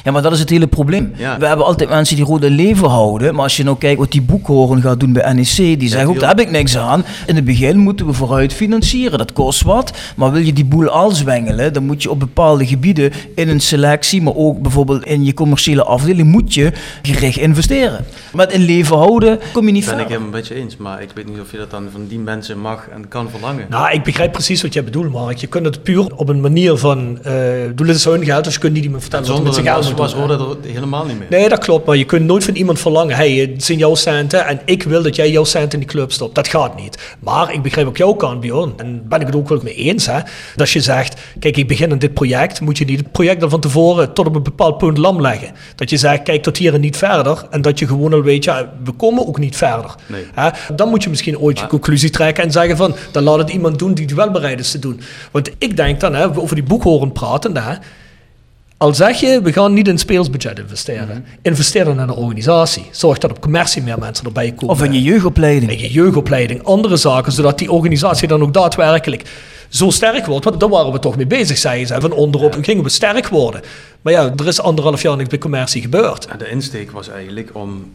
Ja, 0.05 0.13
maar 0.13 0.23
dat 0.23 0.33
is 0.33 0.39
het 0.39 0.51
hele 0.51 0.67
probleem. 0.67 1.13
Ja. 1.17 1.39
We 1.39 1.47
hebben 1.47 1.67
altijd 1.67 1.89
mensen 1.89 2.17
die 2.17 2.25
Roda 2.25 2.47
in 2.47 2.53
leven 2.53 2.89
houden. 2.89 3.35
Maar 3.35 3.43
als 3.43 3.57
je 3.57 3.65
nou 3.65 3.79
kijkt 3.79 3.99
wat 3.99 4.11
die 4.11 4.23
boekhoren 4.23 4.83
gaat 4.83 5.01
doen 5.01 5.13
bij 5.13 5.33
NEC, 5.33 5.57
die 5.57 5.89
zeggen 5.89 6.09
ook, 6.09 6.21
daar 6.21 6.29
heb 6.29 6.41
ik 6.41 6.51
niks 6.51 6.77
aan. 6.77 7.05
In 7.27 7.35
het 7.35 7.45
begin 7.45 7.79
moeten 7.79 8.07
we 8.07 8.13
vooruit 8.13 8.53
financieren. 8.53 9.19
Dat 9.19 9.33
kost 9.33 9.63
wat. 9.63 9.93
Maar 10.17 10.33
wil 10.33 10.43
je 10.43 10.53
die 10.53 10.65
boel 10.65 10.89
al 10.89 11.11
zwengelen, 11.11 11.73
dan 11.73 11.85
moet 11.85 12.03
je 12.03 12.11
op 12.11 12.21
bepaalde 12.21 12.67
gebieden 12.67 13.13
in 13.35 13.49
een 13.49 13.61
selectie, 13.61 14.23
maar 14.23 14.35
ook 14.37 14.63
bijvoorbeeld 14.63 15.05
in 15.05 15.25
je 15.25 15.35
commerciële 15.35 15.85
afdeling, 15.85 16.29
moet 16.29 16.55
je 16.55 16.73
gericht 17.03 17.37
investeren. 17.37 18.05
Met 18.33 18.53
in 18.53 18.61
leven 18.61 18.97
houden 18.97 19.39
kom 19.53 19.67
je 19.67 19.73
niet 19.73 19.85
ben 19.85 19.89
verder. 19.89 20.01
ik 20.01 20.09
helemaal 20.09 20.35
een 20.35 20.41
beetje 20.41 20.55
eens, 20.55 20.77
maar 20.77 21.03
ik 21.03 21.11
weet 21.15 21.29
niet 21.29 21.41
of 21.41 21.51
je 21.51 21.59
dat 21.59 21.71
dan 21.71 21.89
van 21.93 22.07
die 22.09 22.19
mensen 22.19 22.59
mag 22.59 22.89
en 22.89 23.09
kan 23.09 23.31
verlangen. 23.31 23.67
Nou, 23.69 23.93
ik 23.93 24.03
begrijp 24.03 24.33
precies 24.33 24.63
wat 24.63 24.73
jij 24.73 24.85
bedoelt, 24.85 25.13
Mark. 25.13 25.37
Je 25.37 25.47
kunt 25.47 25.65
het 25.65 25.83
puur 25.83 26.17
op 26.17 26.29
een 26.29 26.41
manier 26.41 26.77
van, 26.77 27.19
uh, 27.27 27.33
doe 27.75 27.87
het 27.87 27.97
is 27.97 28.05
hun 28.05 28.25
geld, 28.25 28.45
dus 28.45 28.55
je 28.55 28.61
kunt 28.61 28.73
niet 28.73 28.85
iemand 28.85 29.03
vertellen 29.03 29.27
wat 29.27 29.39
er 29.39 29.45
met 29.45 29.55
zijn 29.55 29.67
geld 29.67 29.92
was. 29.97 30.15
Roda 30.15 30.35
er 30.35 30.57
helemaal 30.63 31.05
niet 31.05 31.19
meer. 31.19 31.27
Nee, 31.31 31.49
dat 31.49 31.59
klopt, 31.59 31.87
maar 31.87 31.97
je 31.97 32.05
kunt 32.05 32.25
nooit 32.25 32.45
van 32.45 32.55
iemand 32.55 32.81
verlangen, 32.81 33.17
hey, 33.17 33.33
het 33.33 33.65
zijn 33.65 33.79
jouw 33.79 33.95
centen 33.95 34.47
en 34.47 34.61
ik 34.65 34.83
wil 34.83 35.03
dat 35.03 35.17
jij 35.17 35.31
jouw 35.31 35.45
centen 35.45 35.73
in 35.73 35.79
die 35.79 35.89
club 35.89 36.13
stopt. 36.13 36.35
Dat 36.35 36.49
gaat 36.49 36.77
niet. 36.77 37.17
Maar 37.21 37.53
ik 37.53 37.63
begrijp 37.63 37.87
ook 37.87 37.97
jouw 37.97 38.13
kant, 38.13 38.41
Bjorn, 38.41 38.73
en 38.77 39.09
ben 39.09 39.21
ik 39.21 39.27
het 39.27 39.37
ook 39.37 39.49
wel 39.49 39.61
mee 39.63 39.75
eens, 39.75 40.07
hè. 40.07 40.21
Dat 40.57 40.71
je 40.71 40.81
zegt, 40.81 41.21
kijk, 41.39 41.57
ik 41.57 41.69
begin 41.69 41.93
aan 41.93 41.99
dit 41.99 42.15
project, 42.15 42.61
moet 42.61 42.79
je 42.79 42.85
niet 42.85 42.99
het 42.99 43.13
project 43.13 43.43
er 43.43 43.49
van 43.49 43.61
tevoren 43.61 44.13
tot 44.13 44.27
op 44.27 44.35
een 44.35 44.43
bepaald 44.43 44.79
punt 44.79 44.99
lam 44.99 45.21
leggen. 45.21 45.51
Dat 45.75 45.91
je 45.91 45.97
zegt, 45.97 46.23
kijk 46.23 46.43
tot 46.43 46.57
hier 46.57 46.75
en 46.75 46.81
niet 46.81 46.97
verder. 46.97 47.47
En 47.51 47.63
dat 47.63 47.79
je 47.79 47.87
gewoon 47.87 48.13
al 48.13 48.23
weet, 48.23 48.45
ja, 48.45 48.73
we 48.85 48.93
komen 48.93 49.27
ook 49.27 49.39
niet 49.39 49.57
verder. 49.57 49.95
Nee. 50.07 50.25
Hè? 50.35 50.51
Dan 50.75 50.89
moet 50.89 51.03
je 51.03 51.11
misschien 51.11 51.39
ooit 51.39 51.59
je 51.59 51.67
conclusie 51.67 52.11
trekken 52.11 52.45
en 52.45 52.53
zeggen 52.53 52.77
van, 52.77 52.95
dan 53.13 53.23
laat 53.23 53.39
het 53.39 53.51
iemand 53.51 53.79
doen 53.79 53.95
die 53.95 54.05
het 54.05 54.15
wel 54.15 54.31
bereid 54.31 54.61
is 54.61 54.71
te 54.71 54.79
doen. 54.79 55.01
Want 55.31 55.51
ik 55.59 55.77
denk 55.77 56.01
dan, 56.01 56.15
hè, 56.15 56.37
over 56.39 56.55
die 56.55 56.65
boekhoren 56.65 57.13
praten, 57.13 57.57
hè, 57.57 57.75
al 58.83 58.95
zeg 58.95 59.21
je, 59.21 59.43
we 59.43 59.53
gaan 59.53 59.73
niet 59.73 59.87
in 59.87 59.93
het 59.93 60.01
speelsbudget 60.01 60.59
investeren. 60.59 61.07
Mhm. 61.07 61.21
Investeer 61.43 61.85
dan 61.85 61.93
in 61.93 62.01
een 62.01 62.11
organisatie. 62.11 62.87
Zorg 62.91 63.19
dat 63.19 63.31
op 63.31 63.41
commercie 63.41 63.83
meer 63.83 63.99
mensen 63.99 64.25
erbij 64.25 64.53
komen. 64.53 64.75
Of 64.75 64.83
in 64.83 64.93
je 64.93 65.03
jeugdopleiding. 65.03 65.71
In 65.71 65.79
je 65.79 65.91
jeugdopleiding. 65.91 66.63
Andere 66.63 66.97
zaken, 66.97 67.33
zodat 67.33 67.59
die 67.59 67.73
organisatie 67.73 68.29
dan 68.29 68.43
ook 68.43 68.53
daadwerkelijk 68.53 69.23
zo 69.69 69.91
sterk 69.91 70.27
wordt. 70.27 70.45
Want 70.45 70.61
daar 70.61 70.69
waren 70.69 70.93
we 70.93 70.99
toch 70.99 71.17
mee 71.17 71.27
bezig, 71.27 71.59
zei 71.59 71.87
ze. 71.87 72.01
Van 72.01 72.13
onderop 72.13 72.57
gingen 72.61 72.85
we 72.85 72.91
sterk 72.91 73.29
worden. 73.29 73.61
Maar 74.03 74.13
ja, 74.13 74.33
er 74.37 74.47
is 74.47 74.61
anderhalf 74.61 75.03
jaar 75.03 75.17
niks 75.17 75.29
bij 75.29 75.39
commercie 75.39 75.83
gebeurd. 75.83 76.27
En 76.27 76.39
de 76.39 76.49
insteek 76.49 76.91
was 76.91 77.09
eigenlijk 77.09 77.51
om 77.53 77.95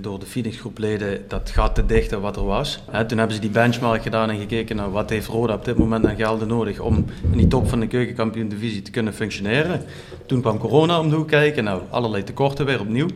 door 0.00 0.18
de 0.18 0.26
Phoenix 0.26 0.58
groepleden 0.58 1.24
dat 1.28 1.50
gat 1.50 1.74
te 1.74 1.86
dichten 1.86 2.20
wat 2.20 2.36
er 2.36 2.44
was. 2.44 2.82
Hè, 2.90 3.04
toen 3.04 3.18
hebben 3.18 3.36
ze 3.36 3.42
die 3.42 3.50
benchmark 3.50 4.02
gedaan 4.02 4.30
en 4.30 4.38
gekeken 4.38 4.76
naar 4.76 4.90
wat 4.90 5.10
heeft 5.10 5.26
Roda 5.26 5.54
op 5.54 5.64
dit 5.64 5.78
moment 5.78 6.06
aan 6.06 6.16
gelden 6.16 6.48
nodig 6.48 6.80
om 6.80 7.04
in 7.30 7.38
die 7.38 7.46
top 7.46 7.68
van 7.68 7.80
de 7.80 7.86
keukenkampioen 7.86 8.48
divisie 8.48 8.82
te 8.82 8.90
kunnen 8.90 9.14
functioneren. 9.14 9.82
Toen 10.26 10.40
kwam 10.40 10.58
corona 10.58 11.00
om 11.00 11.10
de 11.10 11.24
kijken, 11.24 11.64
nou 11.64 11.82
allerlei 11.90 12.24
tekorten 12.24 12.66
weer 12.66 12.80
opnieuw. 12.80 13.08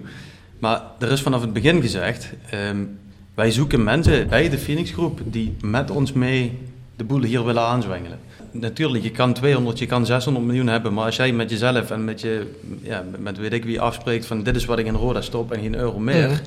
Maar 0.58 0.82
er 0.98 1.12
is 1.12 1.22
vanaf 1.22 1.40
het 1.40 1.52
begin 1.52 1.80
gezegd, 1.80 2.32
um, 2.70 2.98
wij 3.34 3.50
zoeken 3.50 3.84
mensen 3.84 4.28
bij 4.28 4.48
de 4.48 4.58
Phoenix 4.58 4.90
groep 4.90 5.20
die 5.24 5.56
met 5.60 5.90
ons 5.90 6.12
mee 6.12 6.58
de 6.96 7.04
boel 7.04 7.22
hier 7.22 7.44
willen 7.44 7.62
aanzwengelen. 7.62 8.18
Natuurlijk, 8.60 9.04
je 9.04 9.10
kan 9.10 9.32
200, 9.32 9.78
je 9.78 9.86
kan 9.86 10.06
600 10.06 10.46
miljoen 10.46 10.66
hebben, 10.66 10.94
maar 10.94 11.04
als 11.04 11.16
jij 11.16 11.32
met 11.32 11.50
jezelf 11.50 11.90
en 11.90 12.04
met, 12.04 12.20
je, 12.20 12.46
ja, 12.82 13.04
met 13.18 13.38
weet 13.38 13.52
ik 13.52 13.64
wie 13.64 13.80
afspreekt 13.80 14.26
van 14.26 14.42
dit 14.42 14.56
is 14.56 14.64
wat 14.64 14.78
ik 14.78 14.86
in 14.86 14.94
Roda 14.94 15.20
stop 15.20 15.52
en 15.52 15.60
geen 15.60 15.74
euro 15.74 15.98
meer, 15.98 16.28
ja. 16.28 16.40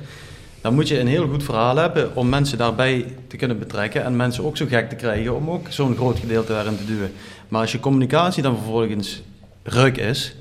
dan 0.60 0.74
moet 0.74 0.88
je 0.88 1.00
een 1.00 1.06
heel 1.06 1.28
goed 1.28 1.42
verhaal 1.42 1.76
hebben 1.76 2.16
om 2.16 2.28
mensen 2.28 2.58
daarbij 2.58 3.06
te 3.26 3.36
kunnen 3.36 3.58
betrekken 3.58 4.04
en 4.04 4.16
mensen 4.16 4.44
ook 4.44 4.56
zo 4.56 4.66
gek 4.66 4.88
te 4.88 4.96
krijgen 4.96 5.36
om 5.36 5.50
ook 5.50 5.66
zo'n 5.68 5.96
groot 5.96 6.18
gedeelte 6.18 6.52
daarin 6.52 6.76
te 6.76 6.84
duwen. 6.84 7.12
Maar 7.48 7.60
als 7.60 7.72
je 7.72 7.80
communicatie 7.80 8.42
dan 8.42 8.56
vervolgens 8.56 9.22
ruk 9.62 9.96
is, 9.96 10.36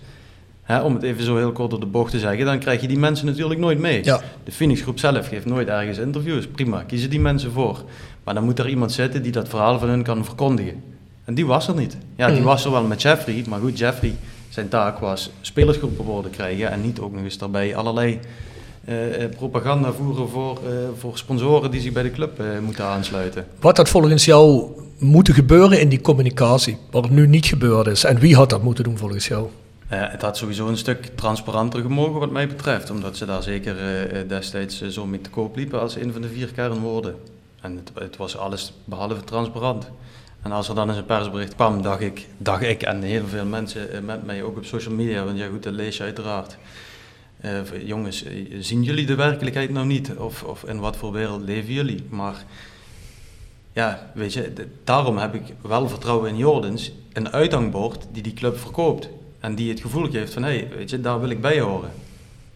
Hè, 0.67 0.81
om 0.81 0.93
het 0.93 1.03
even 1.03 1.23
zo 1.23 1.37
heel 1.37 1.51
kort 1.51 1.69
door 1.69 1.79
de 1.79 1.85
bocht 1.85 2.11
te 2.11 2.19
zeggen, 2.19 2.45
dan 2.45 2.59
krijg 2.59 2.81
je 2.81 2.87
die 2.87 2.99
mensen 2.99 3.25
natuurlijk 3.25 3.59
nooit 3.59 3.79
mee. 3.79 4.03
Ja. 4.03 4.21
De 4.43 4.51
Phoenix 4.51 4.81
Groep 4.81 4.99
zelf 4.99 5.27
geeft 5.27 5.45
nooit 5.45 5.67
ergens 5.67 5.97
interviews. 5.97 6.47
Prima, 6.47 6.83
kiezen 6.83 7.09
die 7.09 7.19
mensen 7.19 7.51
voor. 7.51 7.83
Maar 8.23 8.33
dan 8.33 8.43
moet 8.43 8.59
er 8.59 8.69
iemand 8.69 8.91
zitten 8.91 9.21
die 9.21 9.31
dat 9.31 9.47
verhaal 9.47 9.79
van 9.79 9.89
hun 9.89 10.03
kan 10.03 10.25
verkondigen. 10.25 10.83
En 11.27 11.33
die 11.33 11.45
was 11.45 11.67
er 11.67 11.75
niet. 11.75 11.97
Ja, 12.15 12.27
die 12.27 12.39
Mm. 12.39 12.43
was 12.43 12.65
er 12.65 12.71
wel 12.71 12.83
met 12.83 13.01
Jeffrey, 13.01 13.43
maar 13.49 13.59
goed, 13.59 13.77
Jeffrey, 13.77 14.15
zijn 14.49 14.67
taak 14.69 14.99
was 14.99 15.29
spelersgroepen 15.41 16.05
worden 16.05 16.31
krijgen 16.31 16.71
en 16.71 16.81
niet 16.81 16.99
ook 16.99 17.13
nog 17.13 17.23
eens 17.23 17.37
daarbij 17.37 17.75
allerlei 17.75 18.19
eh, 18.85 19.23
eh, 19.23 19.29
propaganda 19.35 19.91
voeren 19.91 20.29
voor, 20.29 20.59
eh, 20.67 20.71
voor 20.97 21.17
sponsoren 21.17 21.71
die 21.71 21.81
zich 21.81 21.91
bij 21.91 22.03
de 22.03 22.11
club 22.11 22.41
moeten 22.61 22.85
aansluiten. 22.85 23.45
Wat 23.59 23.77
had 23.77 23.89
volgens 23.89 24.25
jou 24.25 24.65
moeten 24.97 25.33
gebeuren 25.33 25.79
in 25.79 25.89
die 25.89 26.01
communicatie, 26.01 26.77
wat 26.91 27.09
nu 27.09 27.27
niet 27.27 27.45
gebeurd 27.45 27.87
is? 27.87 28.03
En 28.03 28.19
wie 28.19 28.35
had 28.35 28.49
dat 28.49 28.63
moeten 28.63 28.83
doen 28.83 28.97
volgens 28.97 29.27
jou? 29.27 29.47
Het 29.87 30.21
had 30.21 30.37
sowieso 30.37 30.67
een 30.67 30.77
stuk 30.77 31.09
transparanter 31.15 31.81
gemogen 31.81 32.19
wat 32.19 32.31
mij 32.31 32.47
betreft, 32.47 32.89
omdat 32.89 33.17
ze 33.17 33.25
daar 33.25 33.43
zeker 33.43 33.75
destijds 34.27 34.81
zo 34.87 35.05
mee 35.05 35.21
te 35.21 35.29
koop 35.29 35.55
liepen 35.55 35.79
als 35.81 35.95
een 35.95 36.11
van 36.13 36.21
de 36.21 36.27
vier 36.27 36.47
kernwoorden. 36.47 37.15
En 37.61 37.75
het, 37.75 37.91
het 38.03 38.17
was 38.17 38.37
alles 38.37 38.73
behalve 38.85 39.23
transparant. 39.23 39.87
En 40.41 40.51
als 40.51 40.69
er 40.69 40.75
dan 40.75 40.89
eens 40.89 40.97
een 40.97 41.05
persbericht 41.05 41.55
kwam, 41.55 41.81
dacht 41.81 42.01
ik, 42.01 42.27
ik 42.59 42.81
en 42.81 43.01
heel 43.01 43.27
veel 43.27 43.45
mensen 43.45 43.91
eh, 43.91 44.01
met 44.01 44.25
mij 44.25 44.43
ook 44.43 44.57
op 44.57 44.65
social 44.65 44.93
media, 44.93 45.23
want 45.23 45.37
ja 45.37 45.47
goed, 45.47 45.63
dat 45.63 45.73
lees 45.73 45.97
je 45.97 46.03
uiteraard. 46.03 46.57
Eh, 47.37 47.59
jongens, 47.85 48.23
eh, 48.23 48.33
zien 48.59 48.83
jullie 48.83 49.05
de 49.05 49.15
werkelijkheid 49.15 49.69
nou 49.69 49.85
niet? 49.85 50.15
Of, 50.15 50.43
of 50.43 50.63
in 50.63 50.79
wat 50.79 50.97
voor 50.97 51.11
wereld 51.11 51.41
leven 51.41 51.73
jullie? 51.73 52.03
Maar 52.09 52.43
ja, 53.73 54.11
weet 54.13 54.33
je, 54.33 54.53
daarom 54.83 55.17
heb 55.17 55.33
ik 55.33 55.43
wel 55.61 55.89
vertrouwen 55.89 56.29
in 56.29 56.37
Jordens, 56.37 56.91
een 57.13 57.29
uithangbord 57.29 58.07
die 58.11 58.23
die 58.23 58.33
club 58.33 58.57
verkoopt. 58.57 59.09
En 59.39 59.55
die 59.55 59.69
het 59.69 59.79
gevoel 59.79 60.09
geeft 60.09 60.33
van, 60.33 60.43
hé, 60.43 60.57
hey, 60.57 60.69
weet 60.77 60.89
je, 60.89 61.01
daar 61.01 61.19
wil 61.19 61.29
ik 61.29 61.41
bij 61.41 61.59
horen. 61.59 61.91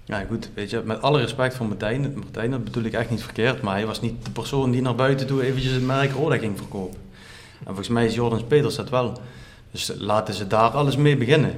Ja, 0.06 0.26
goed, 0.30 0.50
weet 0.54 0.70
je, 0.70 0.82
met 0.86 1.02
alle 1.02 1.20
respect 1.20 1.56
voor 1.56 1.66
Martijn, 1.66 2.14
Martijn, 2.16 2.52
dat 2.52 2.64
bedoel 2.64 2.84
ik 2.84 2.94
echt 2.94 3.10
niet 3.10 3.24
verkeerd, 3.24 3.62
maar 3.62 3.74
hij 3.74 3.86
was 3.86 4.02
niet 4.02 4.26
de 4.26 4.32
persoon 4.32 4.72
die 4.72 4.82
naar 4.82 4.96
buiten 4.96 5.28
toe 5.28 5.44
eventjes 5.44 5.72
het 5.72 5.86
merk 5.86 6.12
Roda 6.12 6.38
ging 6.38 6.58
verkopen. 6.58 7.00
En 7.64 7.68
volgens 7.68 7.88
mij 7.88 8.06
is 8.06 8.14
Jordans 8.16 8.44
Peters 8.48 8.76
dat 8.76 8.90
wel. 8.90 9.20
Dus 9.72 9.92
laten 9.98 10.34
ze 10.34 10.48
daar 10.48 10.70
alles 10.70 10.96
mee 10.98 11.18
beginnen. 11.18 11.52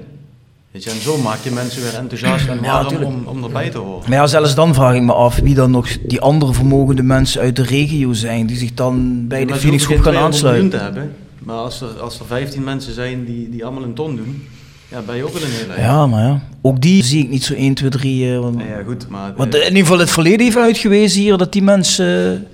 Weet 0.71 0.83
je, 0.83 0.89
en 0.89 1.01
zo 1.01 1.17
maak 1.17 1.37
je 1.43 1.51
mensen 1.51 1.81
weer 1.81 1.95
enthousiast 1.95 2.47
en 2.47 2.61
warm 2.61 2.87
tuurlijk. 2.87 3.09
om, 3.09 3.23
om 3.25 3.43
erbij 3.43 3.69
te 3.69 3.77
horen. 3.77 4.09
Maar 4.09 4.17
ja, 4.17 4.27
zelfs 4.27 4.55
dan 4.55 4.73
vraag 4.73 4.95
ik 4.95 5.01
me 5.01 5.13
af 5.13 5.35
wie 5.39 5.55
dan 5.55 5.71
nog 5.71 5.87
die 6.05 6.21
andere 6.21 6.53
vermogende 6.53 7.03
mensen 7.03 7.41
uit 7.41 7.55
de 7.55 7.63
regio 7.63 8.13
zijn 8.13 8.45
die 8.45 8.57
zich 8.57 8.73
dan 8.73 9.27
bij 9.27 9.45
de 9.45 9.55
Phoenix 9.55 9.85
Groep 9.85 9.99
gaan 9.99 10.13
geen 10.13 10.31
200 10.31 10.43
miljoen 10.43 10.61
aansluiten. 10.63 10.69
te 10.69 10.77
hebben. 10.77 11.15
Maar 11.39 11.55
als 11.57 11.81
er, 11.81 11.99
als 12.01 12.19
er 12.19 12.25
15 12.25 12.63
mensen 12.63 12.93
zijn 12.93 13.25
die, 13.25 13.49
die 13.49 13.63
allemaal 13.65 13.83
een 13.83 13.93
ton 13.93 14.15
doen, 14.15 14.47
ja, 14.87 15.01
ben 15.01 15.15
je 15.15 15.23
ook 15.23 15.33
wel 15.33 15.41
een 15.41 15.49
hele 15.49 15.81
Ja, 15.81 16.07
maar 16.07 16.23
ja, 16.23 16.41
ook 16.61 16.81
die 16.81 17.03
zie 17.03 17.23
ik 17.23 17.29
niet 17.29 17.43
zo 17.43 17.53
1, 17.53 17.73
2, 17.73 17.89
3. 17.89 18.33
eh, 18.33 18.39
want- 18.39 18.55
Nee, 18.55 18.67
ja, 18.67 18.83
goed, 18.85 19.07
maar... 19.09 19.33
Want 19.37 19.55
in 19.55 19.61
ieder 19.63 19.77
geval 19.77 19.99
het 19.99 20.11
verleden 20.11 20.39
heeft 20.39 20.57
uitgewezen 20.57 21.21
hier 21.21 21.37
dat 21.37 21.51
die 21.53 21.63
mensen 21.63 22.47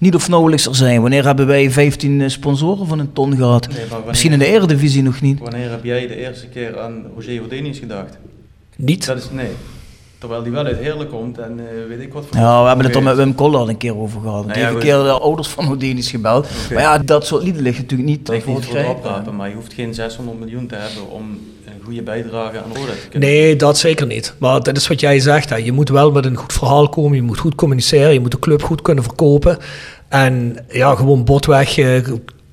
niet 0.00 0.14
of 0.14 0.28
nauwelijks 0.28 0.66
er 0.66 0.74
zijn. 0.74 1.00
Wanneer 1.00 1.24
hebben 1.24 1.46
wij 1.46 1.70
15 1.70 2.20
eh, 2.20 2.28
sponsoren 2.28 2.86
van 2.86 2.98
een 2.98 3.12
ton 3.12 3.36
gehad? 3.36 3.68
nee, 3.68 3.76
maar 3.78 3.88
wanneer- 3.88 4.08
Misschien 4.08 4.32
in 4.32 4.38
de 4.38 4.46
Eredivisie 4.46 5.02
nog 5.02 5.20
niet. 5.20 5.38
Wanneer 5.38 5.70
heb 5.70 5.84
jij 5.84 6.06
de 6.06 6.16
eerste 6.16 6.46
keer 6.46 6.80
aan 6.80 7.04
Roger 7.14 7.36
Houdinius 7.36 7.78
gedacht? 7.78 8.18
Niet? 8.76 9.06
Dat 9.06 9.16
is, 9.16 9.30
nee. 9.30 9.50
Terwijl 10.18 10.42
die 10.42 10.52
wel 10.52 10.64
uit 10.64 10.76
Heerlijk 10.78 11.10
komt 11.10 11.38
en 11.38 11.58
eh, 11.58 11.88
weet 11.88 12.00
ik 12.00 12.12
wat 12.12 12.24
voor... 12.26 12.36
Ja, 12.36 12.60
we 12.62 12.66
hebben 12.68 12.86
het 12.86 12.94
er 12.94 13.02
met. 13.02 13.16
Wim 13.16 13.34
Koller 13.34 13.58
al 13.60 13.68
een 13.68 13.76
keer 13.76 13.96
over 13.96 14.20
gehad. 14.20 14.44
Die 14.44 14.46
Nou 14.46 14.58
ja, 14.60 14.64
heeft 14.66 14.84
een 14.84 14.92
goed. 14.92 15.02
keer 15.04 15.12
de 15.12 15.20
ouders 15.20 15.48
van 15.48 15.64
Houdini's 15.64 16.10
gebeld. 16.10 16.48
Maar 16.72 16.82
ja, 16.82 16.98
dat 16.98 17.26
soort 17.26 17.42
lieden 17.42 17.62
liggen 17.62 17.82
natuurlijk 17.82 18.08
niet 18.10 18.30
Ik 18.30 18.42
voor 18.42 18.52
niet 18.52 18.56
het 18.62 18.64
voor 18.70 18.74
grijpen. 18.78 18.96
oprapen, 18.96 19.36
maar 19.36 19.48
je 19.48 19.54
hoeft 19.54 19.72
geen 19.72 19.94
600 19.94 20.38
miljoen 20.38 20.66
te 20.66 20.74
hebben 20.74 21.10
om 21.10 21.38
goede 21.90 22.10
bijdrage 22.10 22.58
aan 22.58 22.74
Roda 22.74 22.92
te 22.92 23.08
kunnen. 23.10 23.28
Nee, 23.28 23.56
dat 23.56 23.78
zeker 23.78 24.06
niet. 24.06 24.34
Maar 24.38 24.60
dat 24.62 24.76
is 24.76 24.88
wat 24.88 25.00
jij 25.00 25.20
zegt. 25.20 25.50
Hè. 25.50 25.56
Je 25.56 25.72
moet 25.72 25.88
wel 25.88 26.10
met 26.10 26.24
een 26.24 26.36
goed 26.36 26.52
verhaal 26.52 26.88
komen. 26.88 27.16
Je 27.16 27.22
moet 27.22 27.38
goed 27.38 27.54
communiceren. 27.54 28.12
Je 28.12 28.20
moet 28.20 28.30
de 28.30 28.38
club 28.38 28.62
goed 28.62 28.82
kunnen 28.82 29.04
verkopen. 29.04 29.58
En 30.08 30.56
ja, 30.72 30.94
gewoon 30.94 31.24
botweg. 31.24 31.78
eh 31.78 31.96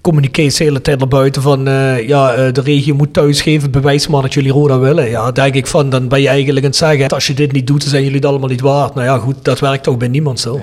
communiceert 0.02 0.58
de 0.58 0.64
hele 0.64 0.82
tijd 0.82 1.00
naar 1.00 1.08
buiten 1.08 1.42
van... 1.42 1.68
eh, 1.68 2.08
ja, 2.08 2.34
eh, 2.34 2.54
de 2.54 2.62
regio 2.62 2.96
moet 2.96 3.14
thuisgeven. 3.14 3.72
Bewijs 3.72 4.08
maar 4.08 4.22
dat 4.22 4.34
jullie 4.34 4.52
Roda 4.52 4.80
willen. 4.80 5.10
Ja, 5.10 5.32
denk 5.32 5.54
ik 5.54 5.68
van, 5.68 5.90
dan 5.90 6.08
ben 6.08 6.22
je 6.22 6.28
eigenlijk 6.28 6.66
aan 6.66 6.72
het 6.72 6.80
zeggen... 6.80 7.08
als 7.08 7.28
je 7.28 7.34
dit 7.34 7.52
niet 7.52 7.68
doet, 7.68 7.82
dan 7.82 7.90
zijn 7.90 8.04
jullie 8.04 8.18
het 8.18 8.26
allemaal 8.26 8.50
niet 8.50 8.62
waard. 8.62 8.96
Nou 8.96 9.08
ja, 9.08 9.18
goed, 9.18 9.36
dat 9.42 9.60
werkt 9.60 9.84
toch 9.84 9.98
bij 9.98 10.08
niemand 10.08 10.40
zo. 10.40 10.56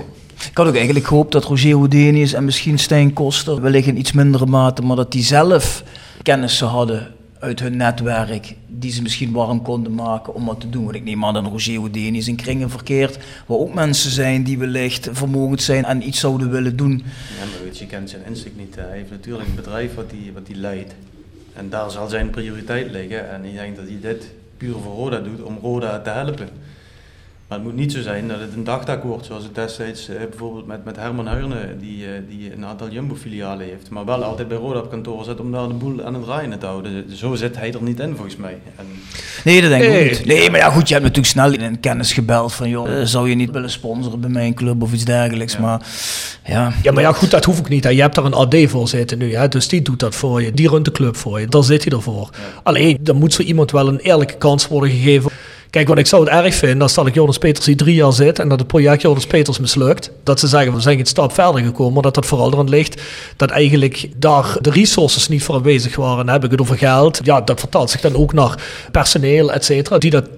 Ik 0.50 0.56
had 0.56 0.66
ook 0.66 0.74
eigenlijk 0.74 1.06
gehoopt 1.06 1.32
dat 1.32 1.44
Roger 1.44 1.74
Houdinius 1.74 2.32
en 2.32 2.44
misschien 2.44 2.78
Stijn 2.78 3.12
Koster, 3.12 3.60
wellicht 3.60 3.86
in 3.86 3.98
iets 3.98 4.12
mindere 4.12 4.46
mate, 4.46 4.82
maar 4.82 4.96
dat 4.96 5.12
die 5.12 5.22
zelf 5.22 5.82
kennissen 6.22 6.66
hadden 6.66 7.13
uit 7.44 7.60
hun 7.60 7.76
netwerk, 7.76 8.56
die 8.66 8.92
ze 8.92 9.02
misschien 9.02 9.32
warm 9.32 9.62
konden 9.62 9.94
maken 9.94 10.34
om 10.34 10.44
wat 10.44 10.60
te 10.60 10.70
doen. 10.70 10.84
Want 10.84 10.96
ik 10.96 11.04
neem 11.04 11.24
aan 11.24 11.34
dat 11.34 11.46
Roger 11.46 11.76
Houdinius 11.76 12.28
in 12.28 12.36
kringen 12.36 12.70
verkeert, 12.70 13.18
waar 13.46 13.58
ook 13.58 13.74
mensen 13.74 14.10
zijn 14.10 14.42
die 14.42 14.58
wellicht 14.58 15.08
vermogend 15.12 15.62
zijn 15.62 15.84
en 15.84 16.06
iets 16.06 16.20
zouden 16.20 16.50
willen 16.50 16.76
doen. 16.76 17.02
Ja, 17.38 17.44
maar 17.44 17.74
je, 17.74 17.86
kent 17.86 18.10
zijn 18.10 18.22
instinct 18.26 18.58
niet. 18.58 18.74
Hij 18.74 18.96
heeft 18.96 19.10
natuurlijk 19.10 19.48
een 19.48 19.54
bedrijf 19.54 19.94
wat 19.94 20.10
hij 20.10 20.30
wat 20.32 20.46
die 20.46 20.56
leidt. 20.56 20.94
En 21.52 21.70
daar 21.70 21.90
zal 21.90 22.08
zijn 22.08 22.30
prioriteit 22.30 22.90
liggen. 22.90 23.30
En 23.30 23.44
ik 23.44 23.54
denk 23.54 23.76
dat 23.76 23.86
hij 23.88 23.98
dit 24.00 24.30
puur 24.56 24.74
voor 24.82 24.94
Roda 24.94 25.18
doet 25.18 25.42
om 25.42 25.58
Roda 25.62 26.00
te 26.00 26.10
helpen. 26.10 26.48
Maar 27.48 27.58
het 27.58 27.66
moet 27.66 27.76
niet 27.76 27.92
zo 27.92 28.02
zijn 28.02 28.28
dat 28.28 28.40
het 28.40 28.54
een 28.56 28.64
dagtaak 28.64 29.02
wordt, 29.02 29.26
zoals 29.26 29.42
het 29.44 29.54
destijds 29.54 30.08
eh, 30.08 30.16
bijvoorbeeld 30.30 30.66
met, 30.66 30.84
met 30.84 30.96
Herman 30.96 31.28
Heurne, 31.28 31.76
die, 31.80 32.04
eh, 32.06 32.10
die 32.28 32.52
een 32.56 32.64
aantal 32.64 32.88
Jumbo-filialen 32.90 33.66
heeft. 33.66 33.90
Maar 33.90 34.04
wel 34.04 34.24
altijd 34.24 34.48
bij 34.48 34.56
Roda 34.56 34.78
op 34.78 34.90
kantoor 34.90 35.24
zit 35.24 35.40
om 35.40 35.52
daar 35.52 35.68
de 35.68 35.74
boel 35.74 36.04
aan 36.04 36.14
het 36.14 36.24
draaien 36.24 36.58
te 36.58 36.66
houden. 36.66 37.16
Zo 37.16 37.34
zit 37.34 37.56
hij 37.56 37.72
er 37.72 37.82
niet 37.82 38.00
in, 38.00 38.14
volgens 38.14 38.36
mij. 38.36 38.58
En, 38.76 38.84
Nee, 39.44 39.60
dat 39.60 39.70
denk 39.70 39.82
ik 39.82 39.88
Nee. 39.90 40.08
niet. 40.10 40.24
Nee, 40.26 40.50
maar 40.50 40.60
ja, 40.60 40.70
goed, 40.70 40.88
je 40.88 40.94
hebt 40.94 41.06
natuurlijk 41.06 41.32
snel 41.32 41.52
in 41.52 41.80
kennis 41.80 42.12
gebeld 42.12 42.52
van, 42.52 42.68
joh, 42.68 42.88
zou 43.02 43.28
je 43.28 43.34
niet 43.34 43.50
willen 43.50 43.70
sponsoren 43.70 44.20
bij 44.20 44.30
mijn 44.30 44.54
club 44.54 44.82
of 44.82 44.92
iets 44.92 45.04
dergelijks. 45.04 45.58
Maar 45.58 45.86
ja, 46.46 46.72
Ja, 46.82 46.92
maar 46.92 47.02
ja, 47.02 47.12
goed, 47.12 47.30
dat 47.30 47.44
hoef 47.44 47.58
ik 47.58 47.68
niet. 47.68 47.84
Hè. 47.84 47.90
Je 47.90 48.00
hebt 48.00 48.14
daar 48.14 48.24
een 48.24 48.34
AD 48.34 48.56
voor 48.66 48.88
zitten 48.88 49.18
nu, 49.18 49.34
hè. 49.34 49.48
dus 49.48 49.68
die 49.68 49.82
doet 49.82 49.98
dat 50.00 50.14
voor 50.14 50.42
je. 50.42 50.52
Die 50.52 50.68
runt 50.68 50.84
de 50.84 50.92
club 50.92 51.16
voor 51.16 51.40
je. 51.40 51.46
Daar 51.46 51.64
zit 51.64 51.84
hij 51.84 51.92
ervoor. 51.92 52.30
Alleen, 52.62 52.98
dan 53.00 53.16
moet 53.16 53.32
zo 53.34 53.42
iemand 53.42 53.70
wel 53.70 53.88
een 53.88 53.98
eerlijke 53.98 54.36
kans 54.36 54.68
worden 54.68 54.90
gegeven. 54.90 55.30
Kijk, 55.74 55.88
wat 55.88 55.98
ik 55.98 56.06
zou 56.06 56.24
het 56.24 56.44
erg 56.44 56.54
vinden, 56.54 56.82
als 56.82 56.94
dat 56.94 57.06
ik 57.06 57.14
Jonas 57.14 57.38
Peters 57.38 57.66
hier 57.66 57.76
drie 57.76 57.94
jaar 57.94 58.12
zit 58.12 58.38
en 58.38 58.48
dat 58.48 58.58
het 58.58 58.68
project 58.68 59.02
Jonas 59.02 59.26
Peters 59.26 59.58
mislukt, 59.58 60.10
dat 60.22 60.40
ze 60.40 60.46
zeggen, 60.46 60.74
we 60.74 60.80
zijn 60.80 60.98
een 60.98 61.06
stap 61.06 61.32
verder 61.32 61.62
gekomen, 61.62 61.92
maar 61.92 62.02
dat 62.02 62.14
dat 62.14 62.26
vooral 62.26 62.52
erin 62.52 62.68
ligt 62.68 63.02
dat 63.36 63.50
eigenlijk 63.50 64.08
daar 64.16 64.56
de 64.60 64.70
resources 64.70 65.28
niet 65.28 65.42
voor 65.42 65.54
aanwezig 65.54 65.96
waren. 65.96 66.26
Dan 66.26 66.34
heb 66.34 66.44
ik 66.44 66.50
het 66.50 66.60
over 66.60 66.78
geld. 66.78 67.20
Ja, 67.22 67.40
dat 67.40 67.60
vertaalt 67.60 67.90
zich 67.90 68.00
dan 68.00 68.16
ook 68.16 68.32
naar 68.32 68.62
personeel, 68.90 69.52
et 69.52 69.64
cetera, 69.64 69.98
die 69.98 70.10
dat 70.10 70.28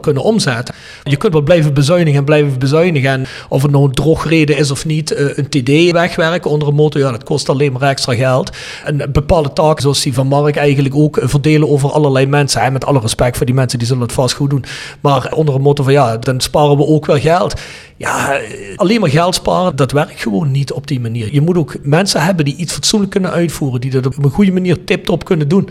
kunnen 0.00 0.22
omzetten. 0.22 0.74
Je 1.02 1.16
kunt 1.16 1.32
wel 1.32 1.42
blijven 1.42 1.74
bezuinigen 1.74 2.18
en 2.18 2.24
blijven 2.24 2.58
bezuinigen. 2.58 3.10
En 3.10 3.26
of 3.48 3.62
het 3.62 3.70
nou 3.70 3.84
een 3.84 3.92
drogreden 3.92 4.56
is 4.56 4.70
of 4.70 4.86
niet, 4.86 5.10
eh, 5.10 5.36
een 5.36 5.48
TD 5.48 5.92
wegwerken 5.92 6.50
onder 6.50 6.68
een 6.68 6.74
motto, 6.74 6.98
ja, 6.98 7.10
dat 7.10 7.24
kost 7.24 7.48
alleen 7.48 7.72
maar 7.72 7.82
extra 7.82 8.14
geld. 8.14 8.50
En 8.84 9.12
bepaalde 9.12 9.52
taken, 9.52 9.82
zoals 9.82 10.02
die 10.02 10.14
van 10.14 10.26
Mark, 10.26 10.56
eigenlijk 10.56 10.94
ook 10.94 11.16
eh, 11.16 11.28
verdelen 11.28 11.68
over 11.68 11.90
allerlei 11.90 12.26
mensen. 12.26 12.60
En 12.60 12.72
met 12.72 12.84
alle 12.84 13.00
respect 13.00 13.36
voor 13.36 13.46
die 13.46 13.54
mensen, 13.54 13.78
die 13.78 13.88
zullen 13.88 14.02
het 14.02 14.12
vast 14.12 14.34
goed 14.34 14.50
doen. 14.50 14.64
Maar 15.00 15.32
onder 15.34 15.54
een 15.54 15.60
motto 15.60 15.82
van, 15.82 15.92
ja, 15.92 16.16
dan 16.16 16.40
sparen 16.40 16.76
we 16.76 16.86
ook 16.86 17.06
wel 17.06 17.18
geld. 17.18 17.60
Ja, 17.96 18.38
eh, 18.38 18.76
alleen 18.76 19.00
maar 19.00 19.10
geld 19.10 19.34
sparen, 19.34 19.76
dat 19.76 19.92
werkt 19.92 20.20
gewoon 20.20 20.50
niet 20.50 20.72
op 20.72 20.86
die 20.86 21.00
manier. 21.00 21.32
Je 21.32 21.40
moet 21.40 21.56
ook 21.56 21.76
mensen 21.82 22.22
hebben 22.22 22.44
die 22.44 22.56
iets 22.56 22.72
fatsoenlijk 22.72 23.10
kunnen 23.10 23.30
uitvoeren, 23.30 23.80
die 23.80 23.90
dat 23.90 24.06
op 24.06 24.24
een 24.24 24.30
goede 24.30 24.52
manier 24.52 24.84
tip-top 24.84 25.24
kunnen 25.24 25.48
doen. 25.48 25.68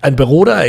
En 0.00 0.14
bij 0.14 0.26
Roda, 0.26 0.64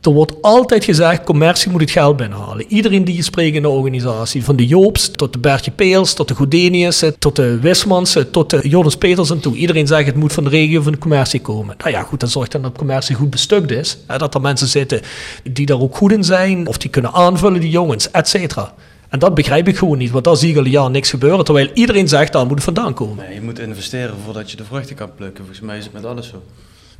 er 0.00 0.12
wordt 0.12 0.42
altijd 0.42 0.84
gezegd, 0.84 1.24
commercie 1.24 1.70
moet 1.70 1.80
het 1.80 1.90
geld 1.90 2.16
binnenhalen. 2.16 2.64
Iedereen 2.68 3.04
die 3.04 3.16
je 3.16 3.22
spreekt 3.22 3.56
in 3.56 3.62
de 3.62 3.68
organisatie, 3.68 4.44
van 4.44 4.56
de 4.56 4.66
Joops 4.66 5.10
tot 5.10 5.32
de 5.32 5.38
Bertje 5.38 5.70
Peels, 5.70 6.14
tot 6.14 6.28
de 6.28 6.34
Goedenius, 6.34 7.02
eh, 7.02 7.10
tot 7.18 7.36
de 7.36 7.58
Wismans, 7.58 8.16
eh, 8.16 8.22
tot 8.22 8.50
de 8.50 8.68
Jonas 8.68 8.96
Peters 8.96 9.30
en 9.30 9.40
toe. 9.40 9.56
Iedereen 9.56 9.86
zegt 9.86 10.06
het 10.06 10.16
moet 10.16 10.32
van 10.32 10.44
de 10.44 10.50
regio 10.50 10.82
van 10.82 10.92
de 10.92 10.98
commercie 10.98 11.40
komen. 11.40 11.74
Nou 11.78 11.90
ja, 11.90 12.02
goed, 12.02 12.20
dan 12.20 12.28
zorgt 12.28 12.52
dan 12.52 12.62
dat 12.62 12.76
commercie 12.76 13.16
goed 13.16 13.30
bestukt 13.30 13.70
is. 13.70 13.98
Hè, 14.06 14.18
dat 14.18 14.34
er 14.34 14.40
mensen 14.40 14.68
zitten 14.68 15.00
die 15.42 15.66
daar 15.66 15.80
ook 15.80 15.96
goed 15.96 16.12
in 16.12 16.24
zijn, 16.24 16.66
of 16.66 16.78
die 16.78 16.90
kunnen 16.90 17.12
aanvullen, 17.12 17.60
die 17.60 17.70
jongens, 17.70 18.10
et 18.10 18.28
cetera. 18.28 18.74
En 19.08 19.18
dat 19.18 19.34
begrijp 19.34 19.68
ik 19.68 19.76
gewoon 19.78 19.98
niet, 19.98 20.10
want 20.10 20.24
daar 20.24 20.36
zie 20.36 20.56
ik 20.56 20.76
al 20.76 20.90
niks 20.90 21.10
gebeuren. 21.10 21.44
Terwijl 21.44 21.70
iedereen 21.74 22.08
zegt, 22.08 22.32
daar 22.32 22.46
moet 22.46 22.54
het 22.54 22.64
vandaan 22.64 22.94
komen. 22.94 23.34
je 23.34 23.40
moet 23.40 23.58
investeren 23.58 24.14
voordat 24.24 24.50
je 24.50 24.56
de 24.56 24.64
vruchten 24.64 24.96
kan 24.96 25.14
plukken. 25.14 25.44
Volgens 25.44 25.66
mij 25.66 25.78
is 25.78 25.84
het 25.84 25.92
met 25.92 26.04
alles 26.04 26.28
zo. 26.28 26.42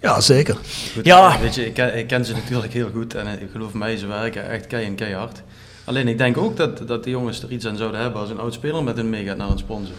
Ja, 0.00 0.20
zeker. 0.20 0.56
Goed, 0.94 1.04
Ja. 1.06 1.34
eh, 1.34 1.40
Weet 1.40 1.54
je, 1.54 1.66
ik, 1.66 1.74
ken, 1.74 1.98
ik 1.98 2.06
ken 2.06 2.24
ze 2.24 2.32
natuurlijk 2.32 2.72
heel 2.72 2.90
goed 2.94 3.14
en 3.14 3.26
eh, 3.26 3.32
ik 3.32 3.48
geloof 3.52 3.72
mij, 3.72 3.96
ze 3.96 4.06
werken 4.06 4.50
echt 4.50 4.66
kei 4.66 4.84
en 4.86 4.94
keihard. 4.94 5.42
Alleen 5.84 6.08
ik 6.08 6.18
denk 6.18 6.36
ook 6.36 6.56
dat, 6.56 6.88
dat 6.88 7.04
de 7.04 7.10
jongens 7.10 7.42
er 7.42 7.50
iets 7.50 7.66
aan 7.66 7.76
zouden 7.76 8.00
hebben 8.00 8.20
als 8.20 8.30
een 8.30 8.38
oud 8.38 8.54
speler 8.54 8.82
met 8.84 8.96
hen 8.96 9.10
meegaat 9.10 9.36
naar 9.36 9.50
een 9.50 9.58
sponsor. 9.58 9.94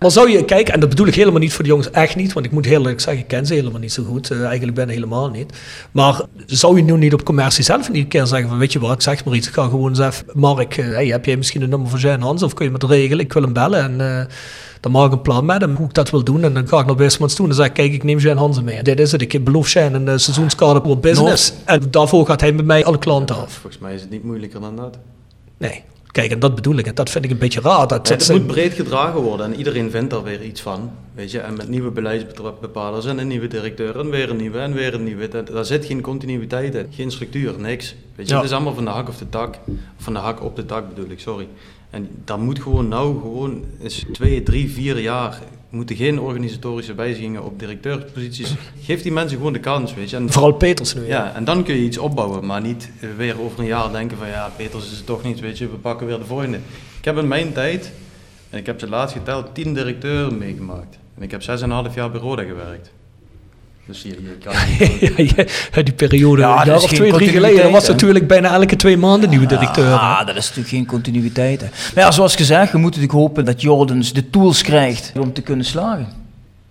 Maar 0.00 0.10
zou 0.12 0.30
je 0.30 0.44
kijken, 0.44 0.74
en 0.74 0.80
dat 0.80 0.88
bedoel 0.88 1.06
ik 1.06 1.14
helemaal 1.14 1.40
niet 1.40 1.52
voor 1.52 1.62
de 1.62 1.68
jongens, 1.70 1.90
echt 1.90 2.16
niet, 2.16 2.32
want 2.32 2.46
ik 2.46 2.52
moet 2.52 2.64
heel 2.64 2.78
eerlijk 2.78 3.00
zeggen, 3.00 3.22
ik 3.22 3.28
ken 3.28 3.46
ze 3.46 3.54
helemaal 3.54 3.80
niet 3.80 3.92
zo 3.92 4.02
goed. 4.04 4.30
eh, 4.30 4.44
eigenlijk 4.44 4.74
ben 4.74 4.88
ik 4.88 4.94
helemaal 4.94 5.28
niet. 5.30 5.52
Maar 5.90 6.20
zou 6.46 6.76
je 6.76 6.82
nu 6.82 6.96
niet 6.96 7.12
op 7.12 7.24
commercie 7.24 7.64
zelf 7.64 7.90
niet 7.90 8.02
een 8.02 8.08
keer 8.08 8.26
zeggen 8.26 8.48
van, 8.48 8.58
weet 8.58 8.72
je 8.72 8.78
wat, 8.78 9.02
zeg 9.02 9.24
maar 9.24 9.34
iets, 9.34 9.48
ik 9.48 9.54
ga 9.54 9.62
gewoon 9.64 10.02
even, 10.02 10.24
Mark, 10.32 10.74
hey, 10.76 11.06
heb 11.06 11.24
jij 11.24 11.36
misschien 11.36 11.62
een 11.62 11.68
nummer 11.68 11.88
van 11.88 11.98
Jean 11.98 12.20
Hans 12.20 12.42
of 12.42 12.54
kun 12.54 12.64
je 12.64 12.70
me 12.70 12.76
het 12.78 12.90
regelen? 12.90 13.24
Ik 13.24 13.32
wil 13.32 13.42
hem 13.42 13.52
bellen 13.52 13.82
en 13.82 14.00
eh, 14.20 14.24
dan 14.84 14.92
maak 14.92 15.06
ik 15.06 15.12
een 15.12 15.22
plan 15.22 15.44
met 15.44 15.60
hem 15.60 15.76
hoe 15.76 15.86
ik 15.86 15.94
dat 15.94 16.10
wil 16.10 16.24
doen. 16.24 16.42
En 16.42 16.54
dan 16.54 16.68
ga 16.68 16.80
ik 16.80 16.86
naar 16.86 16.96
Wismans 16.96 17.34
toe 17.34 17.44
en 17.44 17.50
dan 17.50 17.60
zeg 17.60 17.66
ik, 17.66 17.74
kijk, 17.74 17.92
ik 17.92 18.02
neem 18.02 18.18
Jan 18.18 18.36
Hansen 18.36 18.64
mee. 18.64 18.82
Dit 18.82 19.00
is 19.00 19.12
het, 19.12 19.22
ik 19.22 19.44
beloof 19.44 19.72
Jan 19.72 19.94
een 19.94 20.06
uh, 20.06 20.16
seizoenskader 20.16 20.82
voor 20.82 20.98
business. 20.98 21.52
En 21.64 21.82
daarvoor 21.90 22.26
gaat 22.26 22.40
hij 22.40 22.52
met 22.52 22.64
mij 22.64 22.84
alle 22.84 22.98
klanten 22.98 23.36
af. 23.36 23.52
Volgens 23.52 23.82
mij 23.82 23.94
is 23.94 24.00
het 24.00 24.10
niet 24.10 24.24
moeilijker 24.24 24.60
dan 24.60 24.76
dat. 24.76 24.98
Nee. 25.56 25.82
Kijk, 26.06 26.30
en 26.30 26.38
dat 26.38 26.54
bedoel 26.54 26.76
ik. 26.76 26.86
En 26.86 26.94
dat 26.94 27.10
vind 27.10 27.24
ik 27.24 27.30
een 27.30 27.38
beetje 27.38 27.60
raar. 27.60 27.86
Dat, 27.88 28.08
het 28.08 28.30
moet 28.30 28.46
breed 28.46 28.72
gedragen 28.72 29.20
worden 29.20 29.46
en 29.46 29.56
iedereen 29.56 29.90
vindt 29.90 30.12
er 30.12 30.22
weer 30.22 30.42
iets 30.42 30.60
van. 30.60 30.90
Weet 31.14 31.30
je, 31.30 31.38
en 31.38 31.56
met 31.56 31.68
nieuwe 31.68 31.90
beleidsbepalers 31.90 33.06
en 33.06 33.18
een 33.18 33.26
nieuwe 33.26 33.46
directeur 33.46 33.98
en 33.98 34.10
weer 34.10 34.30
een 34.30 34.36
nieuwe 34.36 34.58
en 34.58 34.72
weer 34.72 34.94
een 34.94 35.04
nieuwe. 35.04 35.28
Dat, 35.28 35.46
daar 35.46 35.64
zit 35.64 35.84
geen 35.84 36.00
continuïteit 36.00 36.74
in, 36.74 36.86
geen 36.90 37.10
structuur, 37.10 37.54
niks. 37.58 37.94
Weet 38.14 38.28
je, 38.28 38.34
het 38.34 38.44
is 38.44 38.52
allemaal 38.52 38.74
van 38.74 38.84
de 38.84 38.90
hak 38.90 39.08
op 39.08 39.18
de 39.18 39.28
tak. 39.28 39.58
Van 39.96 40.12
de 40.12 40.18
hak 40.18 40.42
op 40.42 40.56
de 40.56 40.66
tak 40.66 40.88
bedoel 40.88 41.10
ik, 41.10 41.20
sorry. 41.20 41.48
En 41.94 42.08
dat 42.24 42.38
moet 42.38 42.62
gewoon 42.62 42.88
nou 42.88 43.20
gewoon 43.20 43.64
eens 43.82 44.04
twee, 44.12 44.42
drie, 44.42 44.70
vier 44.70 44.98
jaar 44.98 45.40
moeten 45.70 45.96
geen 45.96 46.20
organisatorische 46.20 46.94
wijzigingen 46.94 47.44
op 47.44 47.58
directeursposities. 47.58 48.54
Geef 48.82 49.02
die 49.02 49.12
mensen 49.12 49.36
gewoon 49.36 49.52
de 49.52 49.60
kans, 49.60 49.94
weet 49.94 50.10
je. 50.10 50.16
En, 50.16 50.32
Vooral 50.32 50.52
Peters 50.52 50.94
nu. 50.94 51.06
Ja. 51.06 51.34
en 51.34 51.44
dan 51.44 51.64
kun 51.64 51.74
je 51.74 51.84
iets 51.84 51.98
opbouwen, 51.98 52.46
maar 52.46 52.60
niet 52.60 52.90
weer 53.16 53.40
over 53.40 53.58
een 53.58 53.66
jaar 53.66 53.92
denken 53.92 54.18
van 54.18 54.28
ja, 54.28 54.50
Peters 54.56 54.90
is 54.90 54.96
het 54.96 55.06
toch 55.06 55.22
niet, 55.22 55.40
weet 55.40 55.58
je, 55.58 55.70
we 55.70 55.76
pakken 55.76 56.06
weer 56.06 56.18
de 56.18 56.24
volgende. 56.24 56.58
Ik 56.98 57.04
heb 57.04 57.18
in 57.18 57.28
mijn 57.28 57.52
tijd, 57.52 57.92
en 58.50 58.58
ik 58.58 58.66
heb 58.66 58.80
ze 58.80 58.88
laatst 58.88 59.16
geteld, 59.16 59.54
tien 59.54 59.74
directeuren 59.74 60.38
meegemaakt. 60.38 60.98
En 61.16 61.22
ik 61.22 61.30
heb 61.30 61.42
zes 61.42 61.62
en 61.62 61.70
een 61.70 61.76
half 61.76 61.94
jaar 61.94 62.10
bij 62.10 62.20
Roda 62.20 62.42
gewerkt. 62.42 62.90
Dus 63.86 64.02
je, 64.02 64.08
je 64.08 64.36
kan 64.44 65.46
ja, 65.72 65.82
die 65.82 65.94
periode, 65.94 66.40
ja, 66.40 66.60
een 66.60 66.66
jaar 66.66 66.82
of 66.82 66.92
twee, 66.92 67.12
drie 67.12 67.28
geleden, 67.28 67.62
dat 67.62 67.72
was 67.72 67.88
natuurlijk 67.88 68.26
bijna 68.26 68.52
elke 68.52 68.76
twee 68.76 68.96
maanden 68.96 69.30
nieuwe 69.30 69.46
directeur. 69.46 69.88
Ja, 69.88 70.24
dat 70.24 70.36
is 70.36 70.42
natuurlijk 70.42 70.68
geen 70.68 70.86
continuïteit. 70.86 71.60
Hè. 71.60 71.66
Maar 71.94 72.04
ja, 72.04 72.10
zoals 72.10 72.36
gezegd, 72.36 72.72
we 72.72 72.78
moeten 72.78 73.00
natuurlijk 73.00 73.26
hopen 73.28 73.44
dat 73.44 73.60
Jordans 73.60 74.12
de 74.12 74.30
tools 74.30 74.62
krijgt 74.62 75.12
om 75.20 75.32
te 75.32 75.42
kunnen 75.42 75.64
slagen. 75.64 76.23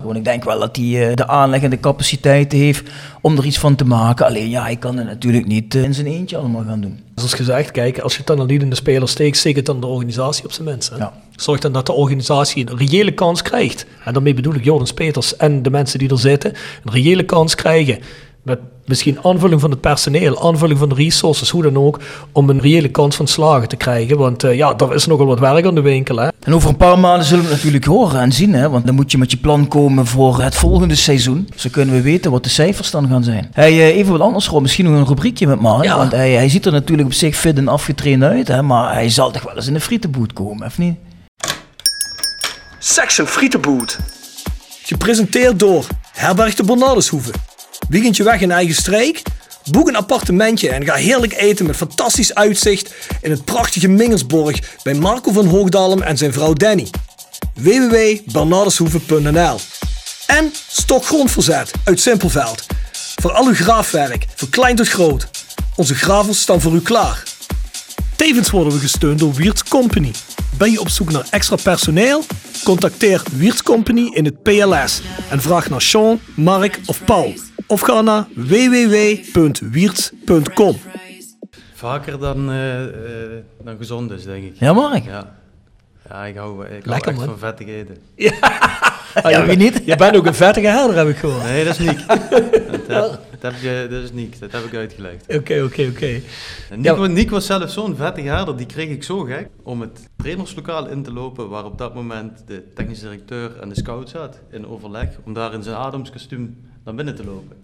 Want 0.03 0.17
ik 0.17 0.23
denk 0.23 0.43
wel 0.43 0.59
dat 0.59 0.75
hij 0.75 0.85
uh, 0.85 1.15
de 1.15 1.27
aanleg 1.27 1.61
en 1.61 1.69
de 1.69 1.79
capaciteiten 1.79 2.57
heeft 2.57 2.89
om 3.21 3.37
er 3.37 3.45
iets 3.45 3.57
van 3.59 3.75
te 3.75 3.85
maken. 3.85 4.25
Alleen 4.25 4.49
ja, 4.49 4.63
hij 4.63 4.75
kan 4.75 4.97
het 4.97 5.05
natuurlijk 5.05 5.45
niet 5.47 5.75
uh, 5.75 5.83
in 5.83 5.93
zijn 5.93 6.07
eentje 6.07 6.37
allemaal 6.37 6.63
gaan 6.63 6.81
doen. 6.81 6.99
Zoals 7.15 7.33
gezegd, 7.33 7.71
kijk, 7.71 7.99
als 7.99 8.11
je 8.11 8.17
het 8.17 8.27
dan 8.27 8.39
al 8.39 8.45
niet 8.45 8.61
in 8.61 8.69
de 8.69 8.75
speler 8.75 9.09
steekt, 9.09 9.37
steek 9.37 9.55
het 9.55 9.65
dan 9.65 9.79
de 9.79 9.87
organisatie 9.87 10.43
op 10.43 10.51
zijn 10.51 10.67
mensen. 10.67 10.97
Ja. 10.97 11.13
Zorg 11.35 11.59
dan 11.59 11.71
dat 11.71 11.85
de 11.85 11.93
organisatie 11.93 12.69
een 12.69 12.77
reële 12.77 13.11
kans 13.11 13.41
krijgt. 13.41 13.85
En 14.05 14.13
daarmee 14.13 14.33
bedoel 14.33 14.53
ik 14.53 14.63
Jordans 14.63 14.93
Peters 14.93 15.37
en 15.37 15.63
de 15.63 15.69
mensen 15.69 15.99
die 15.99 16.09
er 16.09 16.19
zitten, 16.19 16.53
een 16.83 16.91
reële 16.91 17.23
kans 17.23 17.55
krijgen 17.55 17.99
met 18.43 18.59
misschien 18.85 19.17
aanvulling 19.23 19.61
van 19.61 19.69
het 19.69 19.81
personeel, 19.81 20.47
aanvulling 20.47 20.79
van 20.79 20.89
de 20.89 20.95
resources, 20.95 21.49
hoe 21.49 21.63
dan 21.63 21.77
ook, 21.77 21.99
om 22.31 22.49
een 22.49 22.59
reële 22.59 22.89
kans 22.89 23.15
van 23.15 23.27
slagen 23.27 23.67
te 23.67 23.75
krijgen. 23.75 24.17
Want 24.17 24.43
uh, 24.43 24.55
ja, 24.55 24.77
er 24.77 24.93
is 24.93 25.05
nogal 25.05 25.25
wat 25.25 25.39
werk 25.39 25.65
aan 25.65 25.75
de 25.75 25.81
winkel. 25.81 26.17
Hè. 26.17 26.27
En 26.43 26.53
over 26.53 26.69
een 26.69 26.77
paar 26.77 26.99
maanden 26.99 27.25
zullen 27.25 27.43
we 27.43 27.49
het 27.49 27.57
natuurlijk 27.57 27.85
horen 27.85 28.19
en 28.19 28.31
zien, 28.31 28.53
hè, 28.53 28.69
want 28.69 28.85
dan 28.85 28.95
moet 28.95 29.11
je 29.11 29.17
met 29.17 29.31
je 29.31 29.37
plan 29.37 29.67
komen 29.67 30.05
voor 30.05 30.41
het 30.41 30.55
volgende 30.55 30.95
seizoen. 30.95 31.49
Zo 31.55 31.69
kunnen 31.71 31.95
we 31.95 32.01
weten 32.01 32.31
wat 32.31 32.43
de 32.43 32.49
cijfers 32.49 32.91
dan 32.91 33.07
gaan 33.07 33.23
zijn. 33.23 33.49
Hey, 33.53 33.73
uh, 33.73 33.85
even 33.85 34.11
wat 34.11 34.21
anders, 34.21 34.47
gewoon 34.47 34.61
misschien 34.61 34.85
nog 34.85 34.99
een 34.99 35.07
rubriekje 35.07 35.47
met 35.47 35.59
Mark, 35.59 35.83
ja. 35.83 35.97
want 35.97 36.11
hij, 36.11 36.31
hij, 36.31 36.49
ziet 36.49 36.65
er 36.65 36.71
natuurlijk 36.71 37.07
op 37.07 37.13
zich 37.13 37.35
fit 37.35 37.57
en 37.57 37.67
afgetraind 37.67 38.23
uit, 38.23 38.47
hè, 38.47 38.61
maar 38.61 38.93
hij 38.93 39.09
zal 39.09 39.31
toch 39.31 39.43
wel 39.43 39.55
eens 39.55 39.67
in 39.67 39.73
de 39.73 39.79
frietenboot 39.79 40.33
komen, 40.33 40.67
of 40.67 40.77
niet? 40.77 40.95
Section 42.79 43.27
Frietenboot. 43.27 43.99
Gepresenteerd 44.83 45.59
door 45.59 45.87
Herberg 46.11 46.55
de 46.55 46.63
Bernardeshoeve. 46.63 47.31
Weekendje 47.89 48.23
weg 48.23 48.41
in 48.41 48.51
eigen 48.51 48.75
streek? 48.75 49.21
Boek 49.71 49.87
een 49.87 49.95
appartementje 49.95 50.69
en 50.69 50.85
ga 50.85 50.93
heerlijk 50.93 51.33
eten 51.33 51.65
met 51.65 51.75
fantastisch 51.75 52.35
uitzicht 52.35 52.93
in 53.21 53.31
het 53.31 53.45
prachtige 53.45 53.87
Mingersborg 53.87 54.59
bij 54.83 54.93
Marco 54.93 55.31
van 55.31 55.45
Hoogdalem 55.45 56.01
en 56.01 56.17
zijn 56.17 56.33
vrouw 56.33 56.53
Danny. 56.53 56.87
www.bernardeshoeve.nl 57.53 59.59
En 60.27 60.51
Stokgrondverzet 60.67 61.71
uit 61.83 62.01
Simpelveld. 62.01 62.65
Voor 63.21 63.31
al 63.31 63.45
uw 63.45 63.53
graafwerk, 63.53 64.25
van 64.35 64.49
klein 64.49 64.75
tot 64.75 64.87
groot. 64.87 65.27
Onze 65.75 65.95
gravels 65.95 66.41
staan 66.41 66.61
voor 66.61 66.73
u 66.73 66.81
klaar. 66.81 67.23
Tevens 68.15 68.49
worden 68.49 68.73
we 68.73 68.79
gesteund 68.79 69.19
door 69.19 69.33
Wiert's 69.33 69.63
Company. 69.63 70.11
Ben 70.57 70.71
je 70.71 70.79
op 70.79 70.89
zoek 70.89 71.11
naar 71.11 71.25
extra 71.29 71.55
personeel? 71.63 72.23
Contacteer 72.63 73.23
Wiert's 73.31 73.63
Company 73.63 74.09
in 74.13 74.25
het 74.25 74.43
PLS 74.43 75.01
en 75.29 75.41
vraag 75.41 75.69
naar 75.69 75.81
Sean, 75.81 76.19
Mark 76.35 76.79
of 76.85 77.03
Paul. 77.03 77.33
Of 77.73 77.81
ga 77.81 78.01
naar 78.01 78.25
www.wiert.com. 78.35 79.15
Vaker 81.73 82.19
dan, 82.19 82.49
uh, 82.49 82.81
uh, 82.81 82.89
dan 83.63 83.77
gezond 83.77 84.11
is, 84.11 84.23
denk 84.23 84.43
ik. 84.43 84.55
Ja, 84.55 84.73
Mark? 84.73 85.03
Ja. 85.05 85.35
Ja, 86.09 86.25
ik 86.25 86.35
hou, 86.35 86.65
ik 86.65 86.85
hou 86.85 87.01
echt 87.07 87.23
van 87.23 87.37
vettig 87.37 87.67
eten. 87.67 87.97
Ja, 88.15 88.31
ja 89.29 89.45
wie 89.45 89.57
niet? 89.57 89.81
Je 89.85 89.95
bent 89.95 90.15
ook 90.15 90.25
een 90.25 90.33
vettige 90.33 90.67
herder, 90.67 90.95
heb 90.97 91.07
ik 91.07 91.17
gehoord. 91.17 91.43
Nee, 91.43 91.65
dat 91.65 91.79
is 91.79 91.87
niet. 91.87 92.07
dat, 92.87 92.87
dat, 92.87 93.19
heb 93.41 93.53
je, 93.61 93.87
dat 93.89 94.03
is 94.03 94.11
niet. 94.11 94.39
Dat 94.39 94.51
heb 94.51 94.63
ik 94.63 94.75
uitgelegd. 94.75 95.35
Oké, 95.35 95.63
oké, 95.63 95.87
oké. 95.91 96.21
Nico, 96.75 97.05
Nico 97.05 97.31
was 97.31 97.45
zelf 97.45 97.71
zo'n 97.71 97.95
vettige 97.95 98.27
herder, 98.27 98.57
die 98.57 98.65
kreeg 98.65 98.89
ik 98.89 99.03
zo 99.03 99.19
gek 99.19 99.47
om 99.63 99.81
het 99.81 100.09
trainerslokaal 100.15 100.87
in 100.87 101.03
te 101.03 101.13
lopen 101.13 101.49
waar 101.49 101.65
op 101.65 101.77
dat 101.77 101.93
moment 101.93 102.43
de 102.47 102.63
technische 102.73 103.03
directeur 103.03 103.59
en 103.59 103.69
de 103.69 103.75
scout 103.75 104.09
zat 104.09 104.39
in 104.51 104.67
overleg, 104.67 105.09
om 105.23 105.33
daar 105.33 105.53
in 105.53 105.63
zijn 105.63 105.75
Adamskostuum 105.75 106.57
naar 106.83 106.95
binnen 106.95 107.15
te 107.15 107.25
lopen. 107.25 107.62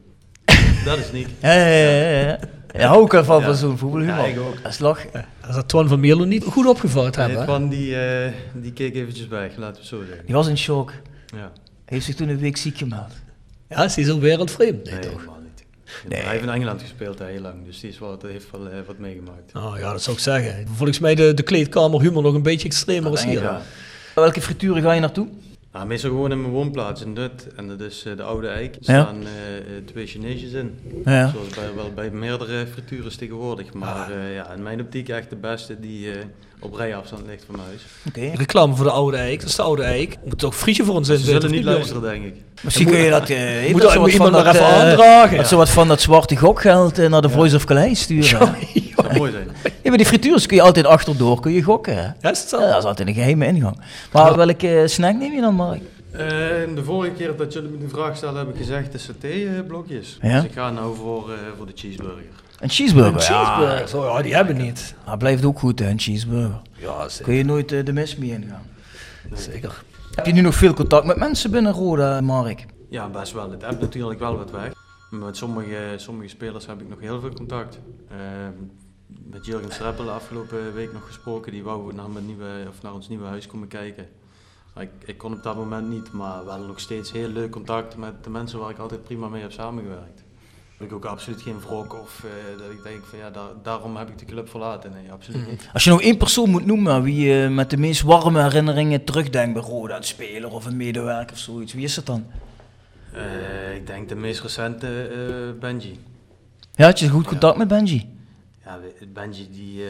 Dat 0.85 0.97
is 0.97 1.11
niet. 1.11 1.27
Ja, 1.41 1.53
ja, 1.53 1.67
ja. 1.67 2.19
ja. 2.19 2.39
Ja, 2.73 2.87
hou 2.87 3.05
ik 3.05 3.13
ervan 3.13 3.41
van 3.41 3.55
zo'n 3.55 3.77
voetbalhumor. 3.77 4.15
Ja, 4.15 4.25
ik 4.25 4.39
ook. 4.39 4.63
Dat 4.63 4.71
is 4.71 4.79
lach. 4.79 5.05
Als 5.45 5.55
dat 5.55 5.67
Twan 5.67 5.87
van 5.87 5.99
Mierlo 5.99 6.25
niet 6.25 6.43
goed 6.43 6.65
opgevat 6.65 7.15
hebben. 7.15 7.35
Nee, 7.35 7.45
Twan 7.45 7.69
die, 7.69 7.91
uh, 7.91 8.31
die 8.53 8.73
keek 8.73 8.95
eventjes 8.95 9.27
weg, 9.27 9.55
laten 9.55 9.73
we 9.73 9.79
het 9.79 9.87
zo 9.87 10.03
zeggen. 10.07 10.25
Die 10.25 10.35
was 10.35 10.47
in 10.47 10.57
shock. 10.57 10.93
Ja. 11.25 11.37
Hij 11.37 11.51
heeft 11.85 12.05
zich 12.05 12.15
toen 12.15 12.29
een 12.29 12.39
week 12.39 12.57
ziek 12.57 12.77
gemaakt. 12.77 13.15
Ja, 13.69 13.83
is 13.83 13.95
hij 13.95 14.03
zo 14.03 14.19
wereldvreemd? 14.19 14.83
Nee, 14.83 14.93
nee 14.93 15.09
toch? 15.09 15.27
niet. 15.41 15.65
Nee. 16.07 16.21
Hij 16.21 16.31
heeft 16.31 16.43
in 16.43 16.49
Engeland 16.49 16.81
gespeeld 16.81 17.19
heel 17.19 17.41
lang, 17.41 17.65
dus 17.65 17.79
die 17.79 17.89
is 17.89 17.97
wat, 17.97 18.21
heeft 18.21 18.51
wel 18.51 18.67
uh, 18.67 18.73
wat 18.87 18.97
meegemaakt. 18.97 19.55
Oh 19.55 19.73
ja, 19.79 19.91
dat 19.91 20.01
zou 20.01 20.15
ik 20.15 20.21
zeggen. 20.21 20.67
Volgens 20.75 20.99
mij 20.99 21.15
de, 21.15 21.33
de 21.33 21.43
kleedkamer 21.43 22.01
humor 22.01 22.23
nog 22.23 22.33
een 22.33 22.41
beetje 22.41 22.67
extremer 22.67 23.11
als 23.11 23.23
hier. 23.23 23.41
Ja. 23.41 23.61
Welke 24.15 24.41
frituren 24.41 24.81
ga 24.81 24.91
je 24.91 24.99
naartoe? 24.99 25.27
Nou, 25.73 25.87
meestal 25.87 26.09
gewoon 26.09 26.31
in 26.31 26.41
mijn 26.41 26.53
woonplaats 26.53 27.01
in 27.01 27.13
Dut. 27.13 27.47
En 27.55 27.67
dat 27.67 27.79
is 27.79 28.03
uh, 28.07 28.17
de 28.17 28.23
Oude 28.23 28.47
Eik. 28.47 28.75
Er 28.75 28.83
staan 28.83 29.21
uh, 29.21 29.27
twee 29.85 30.05
Chineesjes 30.07 30.51
in. 30.51 30.79
Ja. 31.05 31.29
Zoals 31.29 31.47
bij, 31.47 31.75
wel 31.75 31.91
bij 31.95 32.09
meerdere 32.09 32.67
frituren 32.71 33.17
tegenwoordig. 33.17 33.73
Maar 33.73 34.11
uh, 34.11 34.35
ja, 34.35 34.53
in 34.53 34.63
mijn 34.63 34.81
optiek 34.81 35.09
echt 35.09 35.29
de 35.29 35.35
beste 35.35 35.79
die 35.79 36.11
op 36.59 36.73
rijafstand 36.73 37.25
ligt 37.27 37.43
van 37.51 37.59
huis. 37.59 37.81
Oké. 38.07 38.19
Okay. 38.19 38.35
Reclame 38.35 38.75
voor 38.75 38.85
de 38.85 38.91
Oude 38.91 39.17
Eik. 39.17 39.39
Dat 39.39 39.49
is 39.49 39.55
de 39.55 39.61
Oude 39.61 39.83
Eik. 39.83 40.17
Moet 40.25 40.39
toch 40.39 40.55
frietje 40.55 40.83
voor 40.83 40.95
ons 40.95 41.09
in 41.09 41.17
Ze 41.17 41.23
zullen 41.25 41.51
niet 41.51 41.63
luisteren, 41.63 42.01
denk 42.01 42.25
ik. 42.25 42.35
Misschien 42.61 42.87
kun 42.87 42.99
je 42.99 43.09
dat... 43.09 43.29
Uh, 43.39 43.71
moet 43.71 43.83
er 43.83 44.09
iemand 44.09 44.31
nog 44.31 44.45
even 44.45 44.65
aandragen. 44.65 45.37
Dat 45.37 45.47
zo 45.47 45.57
wat 45.57 45.69
van 45.69 45.87
dat 45.87 46.01
zwarte 46.01 46.35
gokgeld 46.35 46.97
naar 46.97 47.21
de 47.21 47.29
Voice 47.29 47.55
of 47.55 47.65
Calais 47.65 48.01
sturen. 48.01 48.55
Ja, 49.03 49.07
zou 49.07 49.17
mooi 49.17 49.31
zijn. 49.31 49.47
Ja, 49.63 49.89
maar 49.89 49.97
die 49.97 50.05
frituurs 50.05 50.45
kun 50.45 50.57
je 50.57 50.63
altijd 50.63 50.85
achterdoor 50.85 51.39
kun 51.39 51.51
je 51.51 51.63
gokken. 51.63 51.95
Hè? 51.95 52.11
Ja, 52.21 52.31
is 52.31 52.49
ja, 52.49 52.57
dat 52.59 52.77
is 52.77 52.83
altijd 52.83 53.07
een 53.07 53.13
geheime 53.13 53.45
ingang. 53.45 53.81
Maar 54.11 54.35
welke 54.35 54.83
snack 54.87 55.15
neem 55.15 55.33
je 55.33 55.41
dan, 55.41 55.55
Mark? 55.55 55.81
Uh, 56.11 56.19
de 56.75 56.81
vorige 56.83 57.13
keer 57.13 57.35
dat 57.35 57.53
jullie 57.53 57.69
me 57.69 57.77
de 57.77 57.89
vraag 57.89 58.17
stelden, 58.17 58.39
heb 58.39 58.49
ik 58.49 58.55
gezegd 58.57 58.91
de 58.91 58.97
saté-blokjes. 58.97 60.17
Ja? 60.21 60.35
Dus 60.35 60.49
ik 60.49 60.53
ga 60.53 60.71
nou 60.71 60.95
voor, 60.95 61.29
uh, 61.29 61.35
voor 61.57 61.65
de 61.65 61.71
cheeseburger. 61.75 62.23
Een 62.59 62.69
cheeseburger? 62.69 63.13
Een 63.13 63.19
cheeseburger, 63.19 63.79
ja. 63.79 63.87
Zo, 63.87 64.05
ja, 64.05 64.21
die 64.21 64.35
hebben 64.35 64.55
we 64.55 64.61
niet. 64.61 64.95
Dat 65.05 65.17
blijft 65.17 65.45
ook 65.45 65.59
goed, 65.59 65.79
hè, 65.79 65.89
een 65.89 65.99
cheeseburger. 65.99 66.61
Ja, 66.73 67.09
zeker. 67.09 67.25
Kun 67.25 67.33
je 67.33 67.45
nooit 67.45 67.71
uh, 67.71 67.85
de 67.85 67.93
mis 67.93 68.15
mee 68.15 68.29
ingaan. 68.29 68.61
Nee. 69.29 69.39
Zeker. 69.39 69.83
Heb 70.15 70.25
je 70.25 70.31
nu 70.31 70.41
nog 70.41 70.55
veel 70.55 70.73
contact 70.73 71.05
met 71.05 71.17
mensen 71.17 71.51
binnen 71.51 71.71
Roda, 71.73 72.21
Mark? 72.21 72.65
Ja, 72.89 73.09
best 73.09 73.33
wel. 73.33 73.51
Het 73.51 73.61
hebt 73.61 73.81
natuurlijk 73.81 74.19
wel 74.19 74.37
wat 74.37 74.51
weg. 74.51 74.71
Met 75.09 75.37
sommige, 75.37 75.77
sommige 75.95 76.29
spelers 76.29 76.65
heb 76.65 76.81
ik 76.81 76.89
nog 76.89 76.99
heel 76.99 77.19
veel 77.19 77.33
contact. 77.33 77.79
Met 79.31 79.45
Jurgen 79.45 79.71
Streppel 79.71 80.09
afgelopen 80.09 80.73
week 80.73 80.93
nog 80.93 81.05
gesproken. 81.05 81.51
Die 81.51 81.63
wou 81.63 81.93
naar, 81.93 82.09
mijn 82.09 82.25
nieuwe, 82.25 82.65
of 82.67 82.81
naar 82.81 82.93
ons 82.93 83.09
nieuwe 83.09 83.25
huis 83.25 83.47
komen 83.47 83.67
kijken. 83.67 84.07
Ik, 84.79 84.89
ik, 85.05 85.17
kon 85.17 85.33
op 85.33 85.43
dat 85.43 85.55
moment 85.55 85.89
niet, 85.89 86.11
maar 86.11 86.45
wel 86.45 86.59
nog 86.59 86.79
steeds 86.79 87.11
heel 87.11 87.27
leuk 87.27 87.51
contact 87.51 87.97
met 87.97 88.23
de 88.23 88.29
mensen 88.29 88.59
waar 88.59 88.69
ik 88.69 88.77
altijd 88.77 89.03
prima 89.03 89.27
mee 89.27 89.41
heb 89.41 89.51
samengewerkt. 89.51 90.23
Heb 90.77 90.87
ik 90.87 90.93
ook 90.93 91.05
absoluut 91.05 91.41
geen 91.41 91.59
wrok 91.59 91.93
of 91.93 92.23
uh, 92.25 92.59
dat 92.59 92.71
ik 92.71 92.83
denk 92.83 93.05
van 93.05 93.19
ja, 93.19 93.29
daar, 93.29 93.49
daarom 93.63 93.95
heb 93.97 94.09
ik 94.09 94.17
de 94.17 94.25
club 94.25 94.49
verlaten. 94.49 94.91
Nee, 94.91 95.11
absoluut 95.11 95.47
niet. 95.49 95.69
Als 95.73 95.83
je 95.83 95.89
nog 95.89 96.01
één 96.01 96.17
persoon 96.17 96.49
moet 96.49 96.65
noemen 96.65 97.03
wie 97.03 97.27
je 97.27 97.43
uh, 97.49 97.55
met 97.55 97.69
de 97.69 97.77
meest 97.77 98.01
warme 98.01 98.41
herinneringen 98.41 99.03
terugdenkt 99.03 99.53
bij 99.53 99.61
Roda, 99.61 99.95
een 99.95 100.03
speler 100.03 100.51
of 100.51 100.65
een 100.65 100.77
medewerker 100.77 101.35
of 101.35 101.41
zoiets, 101.41 101.73
wie 101.73 101.83
is 101.83 101.95
dat 101.95 102.05
dan? 102.05 102.25
Uh, 103.13 103.75
ik 103.75 103.87
denk 103.87 104.09
de 104.09 104.15
meest 104.15 104.41
recente 104.41 105.55
Benji. 105.59 105.99
Ja, 106.75 106.85
had 106.85 106.99
je 106.99 107.09
goed 107.09 107.27
contact 107.27 107.53
ja. 107.53 107.59
met 107.59 107.67
Benji? 107.67 108.18
Ja, 108.69 108.79
Benji 109.13 109.49
die, 109.51 109.83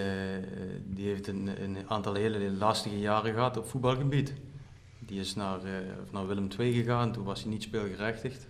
die 0.86 1.08
heeft 1.08 1.28
een, 1.28 1.50
een 1.64 1.78
aantal 1.88 2.14
hele 2.14 2.52
lastige 2.52 3.00
jaren 3.00 3.34
gehad 3.34 3.58
op 3.58 3.70
voetbalgebied. 3.70 4.34
Die 5.00 5.20
is 5.20 5.36
naar, 5.36 5.60
uh, 5.66 5.72
naar 6.12 6.28
Willem 6.28 6.48
II 6.60 6.74
gegaan, 6.74 7.12
toen 7.12 7.24
was 7.24 7.42
hij 7.42 7.52
niet 7.52 7.64
speelgerechtigd. 7.64 8.48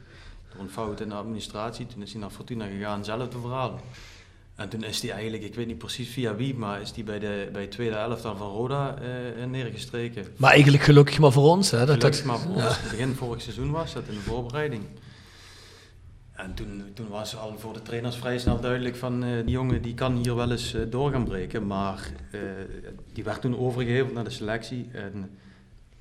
Door 0.52 0.62
een 0.62 0.70
fout 0.70 1.02
in 1.02 1.10
de 1.10 1.16
administratie, 1.16 1.86
toen 1.86 2.02
is 2.02 2.12
hij 2.12 2.22
naar 2.22 2.30
Fortuna 2.30 2.66
gegaan, 2.66 3.06
zelfde 3.06 3.40
verhaal. 3.40 3.80
En 4.56 4.70
toen 4.70 4.84
is 4.84 5.02
hij 5.02 5.12
eigenlijk, 5.12 5.44
ik 5.44 5.56
weet 5.56 5.68
niet 5.68 5.78
precies 5.78 6.10
via 6.10 6.36
wie, 6.36 6.56
maar 6.56 6.82
is 6.82 6.92
hij 6.96 7.04
bij 7.04 7.20
de, 7.20 7.50
bij 7.52 7.62
het 7.62 7.72
tweede 7.72 7.96
elftal 7.96 8.36
van 8.36 8.50
Roda 8.50 8.96
uh, 9.38 9.46
neergestreken. 9.46 10.26
Maar 10.38 10.52
eigenlijk 10.52 10.84
gelukkig 10.84 11.20
maar 11.20 11.32
voor 11.32 11.50
ons. 11.50 11.72
Hè, 11.72 11.86
dat 11.86 11.88
gelukkig 11.88 12.16
dat, 12.16 12.26
maar 12.26 12.40
voor 12.40 12.56
ja. 12.56 12.68
ons. 12.68 12.82
Begin 12.82 13.16
vorig 13.16 13.42
seizoen 13.42 13.72
was 13.72 13.94
dat 13.94 14.08
in 14.08 14.14
de 14.14 14.20
voorbereiding. 14.20 14.84
En 16.40 16.54
toen, 16.54 16.84
toen 16.94 17.08
was 17.08 17.38
al 17.38 17.58
voor 17.58 17.74
de 17.74 17.82
trainers 17.82 18.16
vrij 18.16 18.38
snel 18.38 18.60
duidelijk 18.60 18.96
van 18.96 19.24
uh, 19.24 19.46
die 19.46 19.52
jongen 19.52 19.82
die 19.82 19.94
kan 19.94 20.16
hier 20.16 20.36
wel 20.36 20.52
eens 20.52 20.76
uh, 20.76 20.82
door 20.90 21.12
gaan 21.12 21.24
breken. 21.24 21.68
Maar 21.68 22.12
die 23.14 23.24
werd 23.24 23.42
toen 23.42 23.58
overgegeven 23.58 24.14
naar 24.14 24.24
de 24.24 24.30
selectie. 24.30 24.90
En 24.92 25.30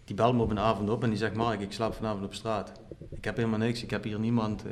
die 0.04 0.16
belde 0.16 0.36
me 0.36 0.42
op 0.42 0.50
een 0.50 0.58
avond 0.58 0.90
op 0.90 1.02
en 1.02 1.08
die 1.08 1.18
zegt 1.18 1.34
Mark, 1.34 1.60
ik 1.60 1.72
slaap 1.72 1.94
vanavond 1.94 2.24
op 2.24 2.34
straat. 2.34 2.72
Ik 3.10 3.24
heb 3.24 3.36
helemaal 3.36 3.58
niks, 3.58 3.82
ik 3.82 3.90
heb 3.90 4.04
hier 4.04 4.18
niemand. 4.18 4.64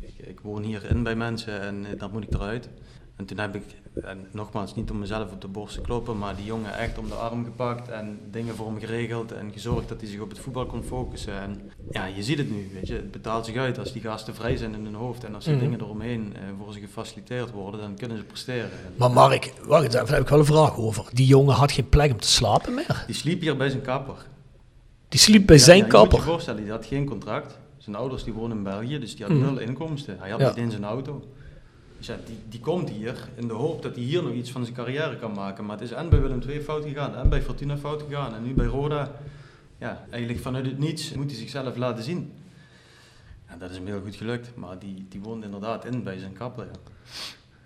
Ik, 0.00 0.26
ik, 0.26 0.40
woon 0.40 0.62
hierin 0.62 1.02
bij 1.02 1.16
mensen 1.16 1.60
en 1.60 1.86
dan 1.98 2.10
moet 2.10 2.22
ik 2.22 2.34
eruit. 2.34 2.68
En 3.16 3.24
toen 3.24 3.38
heb 3.38 3.54
ik, 3.54 3.64
en 3.94 4.26
nogmaals 4.32 4.74
niet 4.74 4.90
om 4.90 4.98
mezelf 4.98 5.32
op 5.32 5.40
de 5.40 5.48
borst 5.48 5.74
te 5.74 5.80
kloppen, 5.80 6.18
maar 6.18 6.36
die 6.36 6.44
jongen 6.44 6.78
echt 6.78 6.98
om 6.98 7.08
de 7.08 7.14
arm 7.14 7.44
gepakt 7.44 7.88
en 7.88 8.18
dingen 8.30 8.54
voor 8.54 8.66
hem 8.66 8.78
geregeld 8.78 9.32
en 9.32 9.52
gezorgd 9.52 9.88
dat 9.88 10.00
hij 10.00 10.10
zich 10.10 10.20
op 10.20 10.28
het 10.28 10.38
voetbal 10.38 10.66
kon 10.66 10.82
focussen. 10.82 11.40
En 11.40 11.70
ja, 11.90 12.06
je 12.06 12.22
ziet 12.22 12.38
het 12.38 12.50
nu, 12.50 12.70
weet 12.74 12.86
je, 12.86 12.94
het 12.94 13.10
betaalt 13.10 13.46
zich 13.46 13.56
uit 13.56 13.78
als 13.78 13.92
die 13.92 14.02
gasten 14.02 14.34
vrij 14.34 14.56
zijn 14.56 14.74
in 14.74 14.84
hun 14.84 14.94
hoofd 14.94 15.24
en 15.24 15.34
als 15.34 15.46
er 15.46 15.54
mm. 15.54 15.58
dingen 15.58 15.80
eromheen 15.80 16.32
eh, 16.34 16.42
voor 16.58 16.72
ze 16.72 16.80
gefaciliteerd 16.80 17.50
worden, 17.50 17.80
dan 17.80 17.94
kunnen 17.94 18.16
ze 18.16 18.24
presteren. 18.24 18.70
Maar 18.96 19.10
Mark, 19.10 19.52
wacht 19.66 19.84
eens 19.84 19.92
daar 19.92 20.08
heb 20.08 20.20
ik 20.20 20.28
wel 20.28 20.38
een 20.38 20.44
vraag 20.44 20.76
over. 20.76 21.08
Die 21.12 21.26
jongen 21.26 21.54
had 21.54 21.72
geen 21.72 21.88
plek 21.88 22.12
om 22.12 22.20
te 22.20 22.28
slapen 22.28 22.74
meer? 22.74 23.04
Die 23.06 23.14
sliep 23.14 23.40
hier 23.40 23.56
bij 23.56 23.68
zijn 23.68 23.82
kapper. 23.82 24.26
Die 25.08 25.20
sliep 25.20 25.46
bij 25.46 25.58
zijn 25.58 25.78
ja, 25.78 25.86
kapper? 25.86 26.10
Je 26.10 26.16
moet 26.16 26.24
je 26.24 26.30
voorstellen, 26.30 26.62
die 26.62 26.70
had 26.70 26.86
geen 26.86 27.06
contract. 27.06 27.58
Zijn 27.78 27.96
ouders 27.96 28.24
die 28.24 28.32
wonen 28.32 28.56
in 28.56 28.62
België, 28.62 28.98
dus 28.98 29.16
die 29.16 29.24
had 29.24 29.34
mm. 29.34 29.40
nul 29.40 29.58
inkomsten. 29.58 30.16
Hij 30.18 30.30
had 30.30 30.40
niet 30.40 30.56
in 30.56 30.70
zijn 30.70 30.84
auto. 30.84 31.22
Dus 32.00 32.08
ja, 32.08 32.16
die, 32.26 32.38
die 32.48 32.60
komt 32.60 32.90
hier 32.90 33.28
in 33.34 33.48
de 33.48 33.54
hoop 33.54 33.82
dat 33.82 33.94
hij 33.94 34.04
hier 34.04 34.22
nog 34.22 34.32
iets 34.32 34.50
van 34.50 34.64
zijn 34.64 34.76
carrière 34.76 35.16
kan 35.16 35.32
maken. 35.32 35.64
Maar 35.64 35.78
het 35.78 35.84
is 35.84 35.92
en 35.92 36.08
bij 36.08 36.20
Willem 36.20 36.42
II 36.48 36.60
fout 36.60 36.84
gegaan 36.84 37.14
en 37.16 37.28
bij 37.28 37.42
Fortuna 37.42 37.76
fout 37.76 38.02
gegaan. 38.02 38.34
En 38.34 38.42
nu 38.42 38.54
bij 38.54 38.66
Roda, 38.66 39.10
ja, 39.78 40.04
eigenlijk 40.10 40.42
vanuit 40.42 40.66
het 40.66 40.78
niets 40.78 41.12
moet 41.12 41.30
hij 41.30 41.38
zichzelf 41.40 41.76
laten 41.76 42.04
zien. 42.04 42.32
En 43.46 43.58
dat 43.58 43.70
is 43.70 43.76
hem 43.76 43.86
heel 43.86 44.00
goed 44.00 44.14
gelukt. 44.14 44.56
Maar 44.56 44.78
die, 44.78 45.06
die 45.08 45.20
woont 45.20 45.44
inderdaad 45.44 45.84
in 45.84 46.02
bij 46.02 46.18
zijn 46.18 46.32
kapper. 46.32 46.64
Ja. 46.64 46.78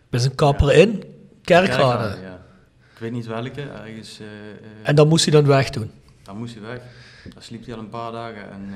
Bij 0.09 0.21
zijn 0.21 0.35
kapper 0.35 0.75
in? 0.75 1.05
Kerkrade? 1.43 2.21
ja. 2.23 2.43
Ik 2.93 3.01
weet 3.01 3.13
niet 3.13 3.27
welke, 3.27 3.63
ergens... 3.63 4.21
Uh, 4.21 4.27
en 4.83 4.95
dan 4.95 5.09
moest 5.09 5.25
hij 5.25 5.35
dan 5.35 5.47
weg 5.47 5.71
doen? 5.71 5.91
Dan 6.23 6.37
moest 6.37 6.55
hij 6.55 6.63
weg. 6.63 6.81
Dan 7.35 7.43
sliep 7.43 7.65
hij 7.65 7.75
al 7.75 7.81
een 7.81 7.89
paar 7.89 8.13
dagen 8.13 8.51
en... 8.51 8.69
Uh, 8.69 8.75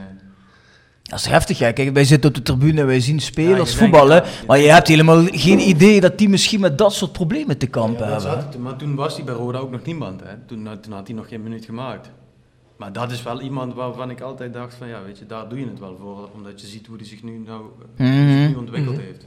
dat 1.09 1.19
is 1.19 1.27
heftig, 1.27 1.59
hè. 1.59 1.73
Kijk, 1.73 1.93
wij 1.93 2.05
zitten 2.05 2.31
op 2.31 2.37
de 2.37 2.43
tribune 2.43 2.81
en 2.81 2.87
wij 2.87 3.01
zien 3.01 3.21
spelers 3.21 3.75
voetballen. 3.75 4.25
maar 4.47 4.59
je 4.59 4.69
hebt 4.69 4.89
helemaal 4.89 5.25
geen 5.31 5.69
idee 5.69 6.01
dat 6.01 6.19
die 6.19 6.29
misschien 6.29 6.61
met 6.61 6.79
dat 6.79 6.95
soort 6.95 7.13
problemen 7.13 7.59
te 7.59 7.67
kampen 7.67 8.09
hebben. 8.09 8.39
Het, 8.39 8.59
maar 8.59 8.77
toen 8.77 8.95
was 8.95 9.17
hij 9.17 9.25
bij 9.25 9.35
Roda 9.35 9.59
ook 9.59 9.71
nog 9.71 9.85
niemand. 9.85 10.21
Hè. 10.21 10.37
Toen, 10.47 10.69
toen 10.81 10.93
had 10.93 11.07
hij 11.07 11.17
nog 11.17 11.29
geen 11.29 11.43
minuut 11.43 11.65
gemaakt. 11.65 12.11
Maar 12.77 12.93
dat 12.93 13.11
is 13.11 13.23
wel 13.23 13.41
iemand 13.41 13.75
waarvan 13.75 14.11
ik 14.11 14.21
altijd 14.21 14.53
dacht 14.53 14.75
van 14.75 14.89
ja, 14.89 15.03
weet 15.03 15.19
je, 15.19 15.27
daar 15.27 15.49
doe 15.49 15.59
je 15.59 15.67
het 15.67 15.79
wel 15.79 15.97
voor. 16.01 16.29
Omdat 16.35 16.61
je 16.61 16.67
ziet 16.67 16.87
hoe 16.87 16.97
hij 16.97 17.07
zich 17.07 17.23
nu, 17.23 17.39
nou, 17.47 17.63
mm 17.97 18.47
nu 18.49 18.55
ontwikkeld 18.55 18.97
mhm. 18.97 19.05
heeft. 19.05 19.27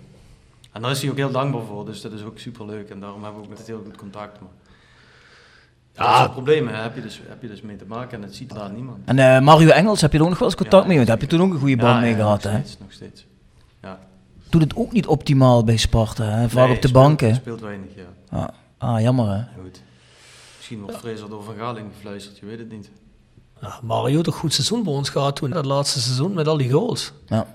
En 0.71 0.81
daar 0.81 0.91
is 0.91 1.01
hij 1.01 1.11
ook 1.11 1.17
heel 1.17 1.31
dankbaar 1.31 1.65
voor, 1.65 1.85
dus 1.85 2.01
dat 2.01 2.11
is 2.11 2.23
ook 2.23 2.39
super 2.39 2.65
leuk. 2.65 2.89
En 2.89 2.99
daarom 2.99 3.23
hebben 3.23 3.41
we 3.41 3.47
ook 3.47 3.57
met 3.57 3.67
heel 3.67 3.81
goed 3.85 3.97
contact. 3.97 4.39
Maar 4.39 4.49
ja. 5.95 6.21
Dat 6.21 6.31
problemen 6.31 6.81
heb 6.81 6.95
je, 6.95 7.01
dus, 7.01 7.21
heb 7.27 7.41
je 7.41 7.47
dus 7.47 7.61
mee 7.61 7.75
te 7.75 7.85
maken 7.87 8.17
en 8.17 8.23
het 8.23 8.35
ziet 8.35 8.53
daar 8.53 8.71
niemand. 8.71 8.97
En 9.05 9.17
uh, 9.17 9.39
Mario 9.39 9.69
Engels, 9.69 10.01
heb 10.01 10.11
je 10.11 10.17
er 10.17 10.23
ook 10.23 10.29
nog 10.29 10.39
wel 10.39 10.47
eens 10.47 10.57
contact 10.57 10.87
mee? 10.87 10.97
Want 10.97 11.09
heb 11.09 11.21
je 11.21 11.27
toen 11.27 11.41
ook 11.41 11.53
een 11.53 11.59
goede 11.59 11.77
band 11.77 12.01
mee 12.01 12.15
gehad, 12.15 12.43
nog 12.43 12.53
hè? 12.53 12.59
Steeds, 12.59 12.77
nog 12.79 12.91
steeds. 12.91 13.25
Ja. 13.81 13.99
Doet 14.49 14.61
het 14.61 14.75
ook 14.75 14.91
niet 14.91 15.07
optimaal 15.07 15.63
bij 15.63 15.77
Sparta, 15.77 16.23
hè? 16.23 16.49
Vaak 16.49 16.69
op 16.69 16.81
de 16.81 16.87
speelt, 16.87 17.03
banken. 17.03 17.35
speelt 17.35 17.61
weinig, 17.61 17.89
ja. 17.95 18.37
Ah, 18.37 18.47
ah 18.77 19.01
jammer, 19.01 19.29
hè? 19.29 19.61
Goed. 19.61 19.81
Misschien 20.57 20.81
wordt 20.81 20.97
Fraser 20.97 21.29
door 21.29 21.43
Van 21.43 21.55
gefluisterd, 21.93 22.37
je 22.37 22.45
weet 22.45 22.59
het 22.59 22.71
niet. 22.71 22.89
Ja, 23.61 23.79
Mario 23.81 24.19
een 24.23 24.33
goed 24.33 24.53
seizoen 24.53 24.83
bij 24.83 24.93
ons 24.93 25.09
gehad 25.09 25.35
toen, 25.35 25.49
dat 25.49 25.65
laatste 25.65 26.01
seizoen 26.01 26.33
met 26.33 26.47
al 26.47 26.57
die 26.57 26.71
goals. 26.71 27.13
Ja. 27.27 27.47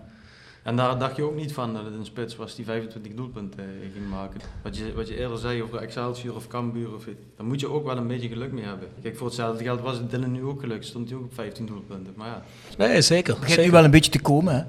En 0.67 0.77
daar 0.77 0.99
dacht 0.99 1.17
je 1.17 1.23
ook 1.23 1.37
niet 1.37 1.53
van 1.53 1.75
dat 1.75 1.85
het 1.85 1.95
een 1.95 2.05
spits 2.05 2.37
was 2.37 2.55
die 2.55 2.65
25 2.65 3.15
doelpunten 3.15 3.65
eh, 3.65 3.93
ging 3.93 4.09
maken. 4.11 4.41
Wat 4.63 4.77
je, 4.77 4.93
wat 4.95 5.09
je 5.09 5.19
eerder 5.19 5.39
zei 5.39 5.63
over 5.63 5.79
Excelsior 5.79 6.35
of 6.37 6.49
Cambuur, 6.49 6.95
of, 6.95 7.05
daar 7.37 7.47
moet 7.47 7.61
je 7.61 7.69
ook 7.69 7.85
wel 7.85 7.97
een 7.97 8.07
beetje 8.07 8.29
geluk 8.29 8.53
mee 8.53 8.65
hebben. 8.65 8.89
Kijk, 9.03 9.17
voor 9.17 9.27
hetzelfde 9.27 9.65
geld 9.65 9.81
was 9.81 9.97
het 9.97 10.11
Dylan 10.11 10.33
nu 10.33 10.43
ook 10.43 10.61
geluk, 10.61 10.83
stond 10.83 11.09
hij 11.09 11.19
ook 11.19 11.25
op 11.25 11.35
15 11.35 11.67
doelpunten. 11.67 12.13
Maar 12.17 12.29
ja. 12.29 12.43
Nee, 12.79 13.03
zeker. 13.03 13.33
Het 13.33 13.43
begint 13.43 13.65
nu 13.67 13.71
wel 13.71 13.85
een 13.85 13.91
beetje 13.91 14.11
te 14.11 14.21
komen, 14.21 14.55
hè? 14.55 14.63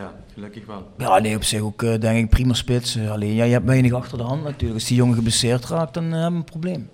Ja, 0.00 0.14
gelukkig 0.34 0.66
wel. 0.66 0.88
Ja, 0.98 1.18
nee, 1.18 1.36
op 1.36 1.44
zich 1.44 1.60
ook 1.60 1.82
uh, 1.82 2.00
denk 2.00 2.24
ik 2.24 2.30
prima 2.30 2.54
spits. 2.54 2.98
Alleen, 3.08 3.34
ja, 3.34 3.44
je 3.44 3.52
hebt 3.52 3.66
weinig 3.66 3.92
achter 3.92 4.18
de 4.18 4.24
hand 4.24 4.42
natuurlijk. 4.42 4.74
Als 4.74 4.88
die 4.88 4.96
jongen 4.96 5.14
geblesseerd 5.14 5.64
raakt, 5.64 5.94
dan 5.94 6.04
hebben 6.04 6.30
we 6.30 6.36
een 6.36 6.44
probleem. 6.44 6.88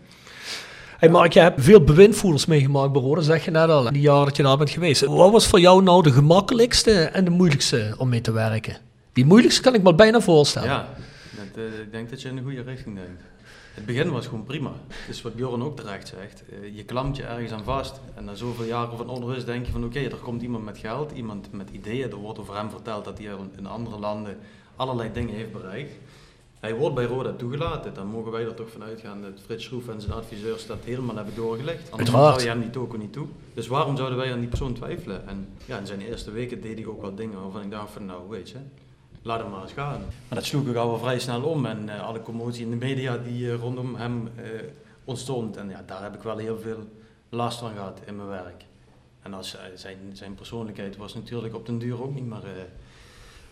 Hey 1.01 1.09
Mark, 1.09 1.33
je 1.33 1.41
hebt 1.41 1.63
veel 1.63 1.85
bewindvoerders 1.85 2.47
meegemaakt 2.47 2.97
Roda, 2.97 3.21
zeg 3.21 3.45
je 3.45 3.51
net 3.51 3.69
al, 3.69 3.93
die 3.93 4.01
jaren 4.01 4.25
dat 4.25 4.37
je 4.37 4.43
daar 4.43 4.57
bent 4.57 4.71
geweest. 4.71 5.05
Wat 5.05 5.33
was 5.33 5.47
voor 5.47 5.61
jou 5.61 5.83
nou 5.83 6.03
de 6.03 6.11
gemakkelijkste 6.11 6.93
en 6.93 7.25
de 7.25 7.31
moeilijkste 7.31 7.95
om 7.99 8.09
mee 8.09 8.21
te 8.21 8.33
werken? 8.33 8.77
Die 9.13 9.25
moeilijkste 9.25 9.63
kan 9.63 9.75
ik 9.75 9.83
me 9.83 9.95
bijna 9.95 10.21
voorstellen. 10.21 10.69
Ja, 10.69 10.89
dat, 11.31 11.57
uh, 11.57 11.81
ik 11.81 11.93
denk 11.93 12.11
dat 12.11 12.23
je 12.23 12.29
in 12.29 12.37
de 12.37 12.43
goede 12.43 12.63
richting 12.63 12.97
denkt. 12.97 13.23
Het 13.75 13.87
begin 13.87 14.11
was 14.11 14.27
gewoon 14.27 14.45
prima. 14.45 14.73
Dus 15.07 15.23
wat 15.23 15.35
Bjorn 15.35 15.63
ook 15.63 15.77
terecht 15.77 16.09
zegt. 16.09 16.43
Uh, 16.51 16.77
je 16.77 16.85
klampt 16.85 17.17
je 17.17 17.23
ergens 17.23 17.53
aan 17.53 17.65
vast. 17.65 18.01
En 18.15 18.25
na 18.25 18.35
zoveel 18.35 18.67
jaren 18.67 18.97
van 18.97 19.09
onrust 19.09 19.47
denk 19.47 19.67
je 19.67 19.73
van 19.73 19.85
oké, 19.85 19.99
er 19.99 20.17
komt 20.17 20.43
iemand 20.43 20.65
met 20.65 20.79
geld, 20.79 21.13
iemand 21.13 21.53
met 21.53 21.69
ideeën. 21.73 22.11
Er 22.11 22.17
wordt 22.17 22.39
over 22.39 22.57
hem 22.57 22.71
verteld 22.71 23.05
dat 23.05 23.19
hij 23.19 23.29
in 23.57 23.67
andere 23.67 23.99
landen 23.99 24.37
allerlei 24.77 25.13
dingen 25.13 25.35
heeft 25.35 25.53
bereikt. 25.53 25.93
Hij 26.61 26.75
wordt 26.75 26.95
bij 26.95 27.05
Roda 27.05 27.33
toegelaten. 27.33 27.95
Dan 27.95 28.07
mogen 28.07 28.33
wij 28.33 28.45
er 28.45 28.55
toch 28.55 28.71
van 28.71 28.83
uitgaan 28.83 29.23
dat 29.23 29.33
Frits 29.45 29.65
Schroef 29.65 29.89
en 29.89 30.01
zijn 30.01 30.13
adviseurs 30.13 30.67
dat 30.67 30.79
helemaal 30.85 31.17
hebben 31.17 31.35
doorgelegd. 31.35 31.91
Anders 31.91 32.11
zou 32.11 32.41
je 32.41 32.49
hem 32.49 32.61
die 32.61 32.71
token 32.71 32.99
niet 32.99 33.13
toe. 33.13 33.27
Dus 33.55 33.67
waarom 33.67 33.97
zouden 33.97 34.19
wij 34.19 34.33
aan 34.33 34.41
die 34.41 34.49
persoon 34.49 34.75
twijfelen? 34.75 35.29
En 35.29 35.49
ja, 35.65 35.79
in 35.79 35.87
zijn 35.87 36.01
eerste 36.01 36.31
weken 36.31 36.61
deed 36.61 36.79
hij 36.79 36.87
ook 36.87 37.03
wat 37.03 37.17
dingen 37.17 37.41
waarvan 37.41 37.63
ik 37.63 37.71
dacht 37.71 37.93
van 37.93 38.05
nou 38.05 38.29
weet 38.29 38.51
je, 38.51 38.57
laat 39.23 39.41
hem 39.41 39.51
maar 39.51 39.63
eens 39.63 39.73
gaan. 39.73 40.01
Maar 40.01 40.39
dat 40.39 40.45
sloeg 40.45 40.67
ik 40.67 40.77
al 40.77 40.89
wel 40.89 40.99
vrij 40.99 41.19
snel 41.19 41.43
om 41.43 41.67
en 41.67 41.87
uh, 41.87 42.03
alle 42.03 42.23
commotie 42.23 42.65
in 42.65 42.71
de 42.71 42.77
media 42.77 43.17
die 43.17 43.45
uh, 43.45 43.55
rondom 43.55 43.95
hem 43.95 44.29
uh, 44.39 44.45
ontstond. 45.05 45.57
En 45.57 45.69
ja, 45.69 45.83
daar 45.87 46.03
heb 46.03 46.15
ik 46.15 46.23
wel 46.23 46.37
heel 46.37 46.59
veel 46.59 46.89
last 47.29 47.59
van 47.59 47.71
gehad 47.71 48.01
in 48.07 48.17
mijn 48.17 48.29
werk. 48.29 48.65
En 49.23 49.35
als, 49.35 49.57
zijn, 49.75 49.99
zijn 50.13 50.35
persoonlijkheid 50.35 50.97
was 50.97 51.15
natuurlijk 51.15 51.55
op 51.55 51.67
den 51.67 51.79
duur 51.79 52.03
ook 52.03 52.15
niet 52.15 52.27
meer 52.27 52.45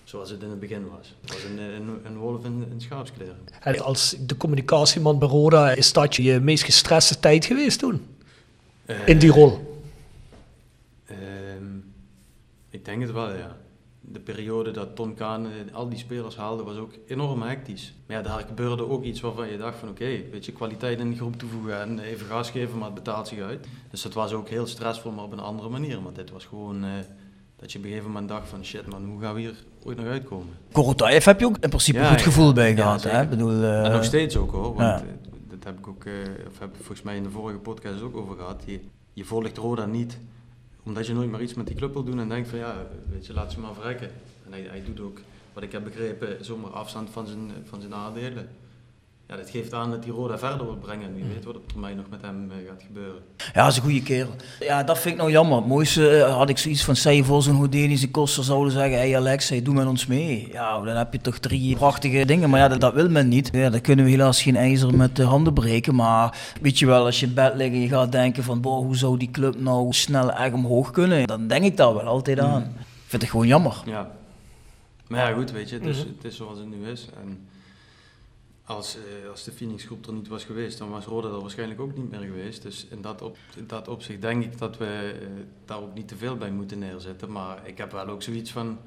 zoals 0.09 0.31
het 0.31 0.43
in 0.43 0.51
het 0.51 0.61
begin 0.61 0.89
was. 0.89 1.15
Het 1.21 1.33
was 1.33 1.45
een, 1.45 1.59
een, 1.59 2.01
een 2.05 2.19
wolf 2.19 2.45
in, 2.45 2.67
in 2.71 2.81
schaapskleren. 2.81 3.39
En 3.61 3.81
als 3.81 4.17
de 4.21 4.37
communicatieman 4.37 5.19
bij 5.19 5.29
Roda, 5.29 5.71
is 5.71 5.93
dat 5.93 6.17
je 6.17 6.41
meest 6.41 6.65
gestreste 6.65 7.21
tijd 7.21 7.45
geweest 7.45 7.79
toen? 7.79 8.07
in 9.07 9.19
die 9.19 9.31
rol? 9.31 9.83
Ehm, 11.05 11.77
ik 12.71 12.85
denk 12.85 13.03
het 13.03 13.13
wel, 13.13 13.33
ja 13.33 13.57
de 14.13 14.21
periode 14.21 14.71
dat 14.71 14.97
Tom 14.97 15.15
Kaan 15.15 15.47
al 15.73 15.89
die 15.89 15.99
spelers 15.99 16.37
haalde, 16.37 16.63
was 16.63 16.77
ook 16.77 16.93
enorm 17.07 17.43
hectisch. 17.43 17.95
Maar 18.07 18.17
ja, 18.17 18.23
daar 18.23 18.41
gebeurde 18.41 18.89
ook 18.89 19.05
iets 19.05 19.21
waarvan 19.21 19.49
je 19.49 19.57
dacht 19.57 19.79
van 19.79 19.89
oké, 19.89 20.23
weet 20.31 20.45
je, 20.45 20.53
kwaliteit 20.53 20.99
in 20.99 21.11
de 21.11 21.17
groep 21.17 21.37
toevoegen 21.37 21.81
en 21.81 21.99
even 21.99 22.27
gas 22.27 22.51
geven, 22.51 22.79
maar 22.79 22.87
het 22.87 22.95
betaalt 22.95 23.29
zich 23.29 23.41
uit. 23.41 23.67
Dus 23.91 24.03
dat 24.03 24.15
was 24.15 24.33
ook 24.33 24.49
heel 24.49 24.67
stressvol, 24.67 25.11
maar 25.11 25.25
op 25.25 25.33
een 25.33 25.39
andere 25.39 25.69
manier. 25.69 26.03
Want 26.03 26.17
dit 26.17 26.31
was 26.31 26.45
gewoon 26.45 26.85
uh, 26.85 26.91
dat 27.61 27.73
je 27.73 27.79
op 27.79 27.85
een 27.85 27.91
gegeven 27.91 28.11
moment 28.11 28.29
dacht 28.29 28.49
van 28.49 28.65
shit 28.65 28.87
man, 28.87 29.05
hoe 29.05 29.21
gaan 29.21 29.35
we 29.35 29.41
hier 29.41 29.65
ooit 29.85 29.97
nog 29.97 30.07
uitkomen? 30.07 30.55
Korotayev 30.73 31.25
heb 31.25 31.41
je 31.41 31.47
ook 31.47 31.59
in 31.61 31.69
principe 31.69 31.99
een 31.99 32.09
goed 32.09 32.21
gevoel 32.21 32.53
bij 32.53 32.75
gehad, 32.75 33.03
hè? 33.03 33.27
Bedoel, 33.27 33.53
uh, 33.53 33.85
en 33.85 33.93
nog 33.93 34.05
steeds 34.05 34.37
ook 34.37 34.51
hoor, 34.51 34.75
want 34.75 35.01
uh, 35.03 35.09
dat 35.49 35.65
heb 35.65 35.79
ik 35.79 35.89
ook, 35.89 36.05
of 36.49 36.59
heb 36.59 36.69
ik 36.69 36.77
volgens 36.77 37.03
mij 37.03 37.17
in 37.17 37.23
de 37.23 37.31
vorige 37.31 37.59
podcast 37.59 38.03
ook 38.03 38.17
over 38.17 38.37
gehad. 38.37 38.63
Je, 38.67 38.81
je 39.13 39.25
volgt 39.25 39.57
Roda 39.57 39.87
niet 39.87 40.19
omdat 40.83 41.07
je 41.07 41.15
nooit 41.15 41.31
maar 41.31 41.43
iets 41.43 41.55
met 41.55 41.67
die 41.67 41.77
club 41.77 41.93
wil 41.93 42.05
doen 42.05 42.21
en 42.21 42.29
denkt 42.29 42.49
van 42.49 42.59
ja, 42.59 42.87
weet 43.11 43.27
je, 43.27 43.33
laat 43.33 43.53
ze 43.53 43.61
maar 43.61 43.75
verrekken. 43.75 44.11
En 44.47 44.53
hij, 44.53 44.67
hij 44.69 44.83
doet 44.85 45.01
ook, 45.01 45.21
wat 45.53 45.63
ik 45.63 45.73
heb 45.73 45.85
begrepen, 45.85 46.45
zomaar 46.45 46.71
afstand 46.71 47.11
van 47.11 47.27
zijn, 47.27 47.51
van 47.65 47.81
zijn 47.81 47.95
aandelen 47.95 48.49
ja, 49.29 49.37
dat 49.37 49.51
geeft 49.51 49.75
aan 49.75 49.91
dat 49.91 50.03
die 50.03 50.13
Roda 50.13 50.39
verder 50.39 50.65
wil 50.67 50.77
brengen. 50.77 51.15
Wie 51.15 51.25
weet 51.25 51.45
wat 51.45 51.57
op 51.57 51.69
termijn 51.69 51.97
nog 51.97 52.05
met 52.11 52.23
hem 52.23 52.51
eh, 52.51 52.69
gaat 52.69 52.83
gebeuren. 52.87 53.23
Ja, 53.37 53.63
dat 53.63 53.71
is 53.71 53.77
een 53.77 53.83
goede 53.83 54.03
kerel. 54.03 54.31
Ja, 54.61 54.83
dat 54.83 54.99
vind 54.99 55.15
ik 55.15 55.21
nou 55.21 55.31
jammer. 55.33 55.57
Het 55.57 55.67
mooiste 55.67 56.19
eh, 56.19 56.37
had 56.37 56.49
ik 56.49 56.59
zoiets 56.59 56.85
van 56.85 56.97
Seijvos 56.97 57.47
en 57.47 57.55
Houdini's 57.55 58.11
koster 58.11 58.45
zouden 58.45 58.73
zeggen, 58.73 58.99
hey 58.99 59.17
Alex, 59.17 59.49
hey, 59.49 59.63
doe 59.63 59.75
met 59.75 59.87
ons 59.87 60.07
mee. 60.07 60.49
Ja, 60.53 60.81
dan 60.81 60.97
heb 60.97 61.13
je 61.13 61.21
toch 61.21 61.39
drie 61.39 61.77
prachtige 61.77 62.25
dingen. 62.25 62.51
Maar 62.51 62.61
ja, 62.61 62.69
dat, 62.69 62.81
dat 62.81 62.95
wil 62.95 63.09
men 63.09 63.29
niet. 63.29 63.49
Ja, 63.53 63.71
dan 63.71 63.81
kunnen 63.81 64.05
we 64.05 64.11
helaas 64.11 64.43
geen 64.43 64.57
ijzer 64.57 64.97
met 64.97 65.17
de 65.17 65.25
handen 65.25 65.55
breken. 65.55 65.95
Maar 65.95 66.39
weet 66.61 66.79
je 66.79 66.87
wel, 66.87 67.05
als 67.05 67.21
je 67.21 67.27
in 67.27 67.35
bed 67.35 67.55
ligt 67.55 67.73
en 67.73 67.81
je 67.81 67.89
gaat 67.89 68.13
denken 68.13 68.43
van, 68.43 68.61
boh, 68.61 68.85
hoe 68.85 68.97
zou 68.97 69.19
die 69.19 69.31
club 69.31 69.61
nou 69.61 69.93
snel 69.93 70.33
echt 70.33 70.53
omhoog 70.53 70.91
kunnen? 70.91 71.27
Dan 71.27 71.47
denk 71.47 71.65
ik 71.65 71.77
daar 71.77 71.95
wel 71.95 72.07
altijd 72.07 72.39
aan. 72.39 72.63
Ik 72.63 73.07
vind 73.07 73.23
het 73.23 73.31
gewoon 73.31 73.47
jammer. 73.47 73.83
Ja. 73.85 74.11
Maar 75.09 75.31
ja, 75.31 75.37
goed, 75.37 75.51
weet 75.51 75.69
je, 75.69 75.75
het 75.75 75.87
is, 75.87 75.99
het 75.99 76.25
is 76.25 76.37
zoals 76.37 76.59
het 76.59 76.69
nu 76.69 76.91
is. 76.91 77.09
En 77.23 77.49
als, 78.69 78.97
uh, 78.97 79.31
als 79.31 79.45
de 79.45 79.53
Phoenix 79.53 79.85
groep 79.85 80.07
er 80.07 80.13
niet 80.13 80.29
was 80.29 80.45
geweest, 80.45 80.79
dan 80.79 80.91
was 80.91 81.05
Roda 81.05 81.29
er 81.29 81.41
waarschijnlijk 81.41 81.81
ook 81.81 81.97
niet 81.97 82.11
meer 82.11 82.21
geweest. 82.21 82.63
Dus 82.63 82.87
in 82.91 83.03
dat, 83.03 83.23
op, 83.23 83.37
in 83.57 83.65
dat 83.67 83.89
opzicht 83.89 84.21
denk 84.21 84.45
ik 84.45 84.59
dat 84.59 84.77
we 84.77 85.15
uh, 85.23 85.29
daar 85.65 85.79
ook 85.79 85.95
niet 85.95 86.09
te 86.09 86.17
veel 86.17 86.37
bij 86.37 86.51
moeten 86.51 86.79
neerzetten. 86.79 87.33
Maar 87.33 87.59
ik 87.65 87.79
heb 87.79 87.93
wel 87.93 88.07
ook 88.09 88.23
zoiets 88.23 88.53
van, 88.53 88.79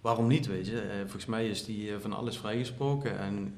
waarom 0.00 0.26
niet, 0.26 0.46
weet 0.46 0.66
je. 0.66 0.72
Uh, 0.72 1.00
volgens 1.00 1.26
mij 1.26 1.48
is 1.48 1.64
die 1.64 1.92
van 2.00 2.12
alles 2.12 2.36
vrijgesproken 2.36 3.18
en 3.18 3.54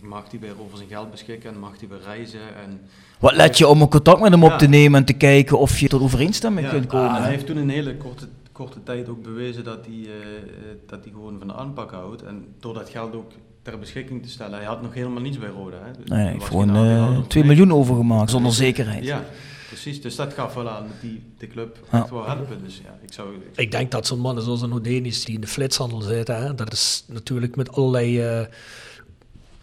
mag 0.00 0.30
hij 0.30 0.40
weer 0.40 0.60
over 0.60 0.76
zijn 0.76 0.88
geld 0.88 1.10
beschikken 1.10 1.50
en 1.50 1.58
mag 1.58 1.78
hij 1.78 1.88
weer 1.88 2.00
reizen. 2.00 2.54
En 2.56 2.80
Wat 3.18 3.34
let 3.34 3.58
je 3.58 3.68
om 3.68 3.82
een 3.82 3.88
contact 3.88 4.20
met 4.20 4.30
hem 4.30 4.44
op 4.44 4.58
te 4.58 4.66
nemen 4.66 5.00
en 5.00 5.06
te 5.06 5.12
kijken 5.12 5.58
of 5.58 5.78
je 5.78 5.88
tot 5.88 6.00
overeenstemming 6.00 6.66
Ja, 6.66 6.72
kunt 6.72 6.86
komen? 6.86 7.10
hij 7.10 7.22
hè? 7.22 7.28
heeft 7.28 7.46
toen 7.46 7.56
een 7.56 7.68
hele 7.68 7.96
korte, 7.96 8.28
korte 8.52 8.82
tijd 8.82 9.08
ook 9.08 9.22
bewezen 9.22 9.64
dat 9.64 9.86
hij, 9.86 9.94
eh, 9.94 10.36
eh, 10.36 10.76
dat 10.86 11.04
hij 11.04 11.12
gewoon 11.12 11.38
van 11.38 11.48
de 11.48 11.54
aanpak 11.54 11.90
houdt. 11.90 12.22
En 12.22 12.54
door 12.60 12.74
dat 12.74 12.88
geld 12.88 13.14
ook 13.14 13.32
ter 13.62 13.78
beschikking 13.78 14.22
te 14.22 14.28
stellen. 14.28 14.58
Hij 14.58 14.66
had 14.66 14.82
nog 14.82 14.94
helemaal 14.94 15.22
niets 15.22 15.38
bij 15.38 15.48
Roda. 15.48 15.76
Hè. 15.84 15.90
Dus 16.00 16.08
Nee, 16.10 16.22
hij 16.22 16.32
heeft 16.32 16.44
gewoon 16.44 16.68
aandeelhouder 16.70 17.14
eh 17.14 17.20
of 17.20 17.26
2 17.26 17.42
niks. 17.44 17.56
miljoen 17.56 17.78
overgemaakt 17.78 18.30
zonder 18.30 18.52
zekerheid. 18.52 19.04
Ja, 19.04 19.24
precies. 19.68 20.00
Dus 20.02 20.16
dat 20.16 20.32
gaf 20.32 20.54
wel 20.54 20.68
aan 20.70 20.82
dat 20.86 21.00
die 21.00 21.22
de 21.38 21.46
club 21.46 21.78
Ja. 21.92 22.00
echt 22.00 22.10
wel 22.10 22.26
helpen. 22.26 22.64
Dus 22.64 22.80
ja, 22.84 22.98
ik 23.02 23.12
zou... 23.12 23.28
Ik 23.56 23.70
denk 23.70 23.90
dat 23.90 24.06
zo'n 24.06 24.18
mannen 24.18 24.44
zoals 24.44 24.62
een 24.62 24.72
Odenis 24.72 25.24
die 25.24 25.34
in 25.34 25.40
de 25.40 25.46
flitshandel 25.46 26.00
zitten, 26.00 26.42
hè, 26.42 26.54
dat 26.54 26.72
is 26.72 27.04
natuurlijk 27.08 27.56
met 27.56 27.72
allerlei 27.72 28.20
eh 28.20 28.40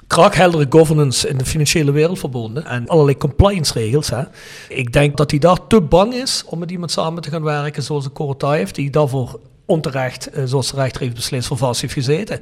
kraakheldere 0.08 0.66
governance 0.70 1.28
in 1.28 1.38
de 1.38 1.46
financiële 1.46 1.92
wereld 1.92 2.20
verbonden 2.20 2.66
en 2.66 2.88
allerlei 2.88 3.18
compliance 3.18 3.74
regels. 3.74 4.10
Hè. 4.10 4.24
Ik 4.70 4.94
denk 4.94 5.18
dat 5.18 5.32
hij 5.32 5.40
daar 5.40 5.68
te 5.68 5.82
bang 5.82 6.14
is 6.14 6.44
om 6.46 6.60
met 6.60 6.72
iemand 6.72 6.92
samen 6.92 7.22
te 7.22 7.30
gaan 7.30 7.44
werken 7.44 7.84
zoals 7.84 8.04
de 8.04 8.10
Korotay 8.10 8.58
heeft, 8.58 8.76
die 8.76 8.90
daarvoor 8.90 9.40
onterecht, 9.70 10.30
eh, 10.30 10.44
zoals 10.46 10.72
de 10.72 10.76
rechter 10.76 11.02
heeft 11.02 11.16
beslist, 11.16 11.48
voor 11.48 11.58
vast 11.58 11.82
heeft 11.82 11.94
gezeten. 11.94 12.40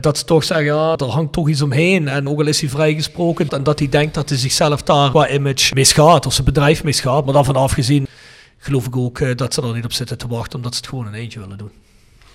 Dat 0.00 0.18
ze 0.18 0.24
toch 0.24 0.44
zeggen, 0.44 0.66
ja, 0.66 0.96
er 0.96 1.06
hangt 1.06 1.32
toch 1.32 1.48
iets 1.48 1.62
omheen. 1.62 2.08
En 2.08 2.28
ook 2.28 2.40
al 2.40 2.46
is 2.46 2.60
hij 2.60 2.70
vrijgesproken, 2.70 3.48
en 3.48 3.62
dat 3.62 3.78
hij 3.78 3.88
denkt 3.88 4.14
dat 4.14 4.28
hij 4.28 4.38
zichzelf 4.38 4.82
daar 4.82 5.10
qua 5.10 5.28
image 5.28 5.74
misgaat, 5.74 6.26
of 6.26 6.32
zijn 6.32 6.46
bedrijf 6.46 6.84
misgaat. 6.84 7.24
Maar 7.24 7.34
daarvan 7.34 7.56
afgezien 7.56 8.06
geloof 8.58 8.86
ik 8.86 8.96
ook 8.96 9.20
eh, 9.20 9.36
dat 9.36 9.54
ze 9.54 9.62
er 9.62 9.74
niet 9.74 9.84
op 9.84 9.92
zitten 9.92 10.18
te 10.18 10.28
wachten, 10.28 10.56
omdat 10.56 10.74
ze 10.74 10.80
het 10.80 10.88
gewoon 10.88 11.06
in 11.06 11.14
eentje 11.14 11.40
willen 11.40 11.58
doen. 11.58 11.72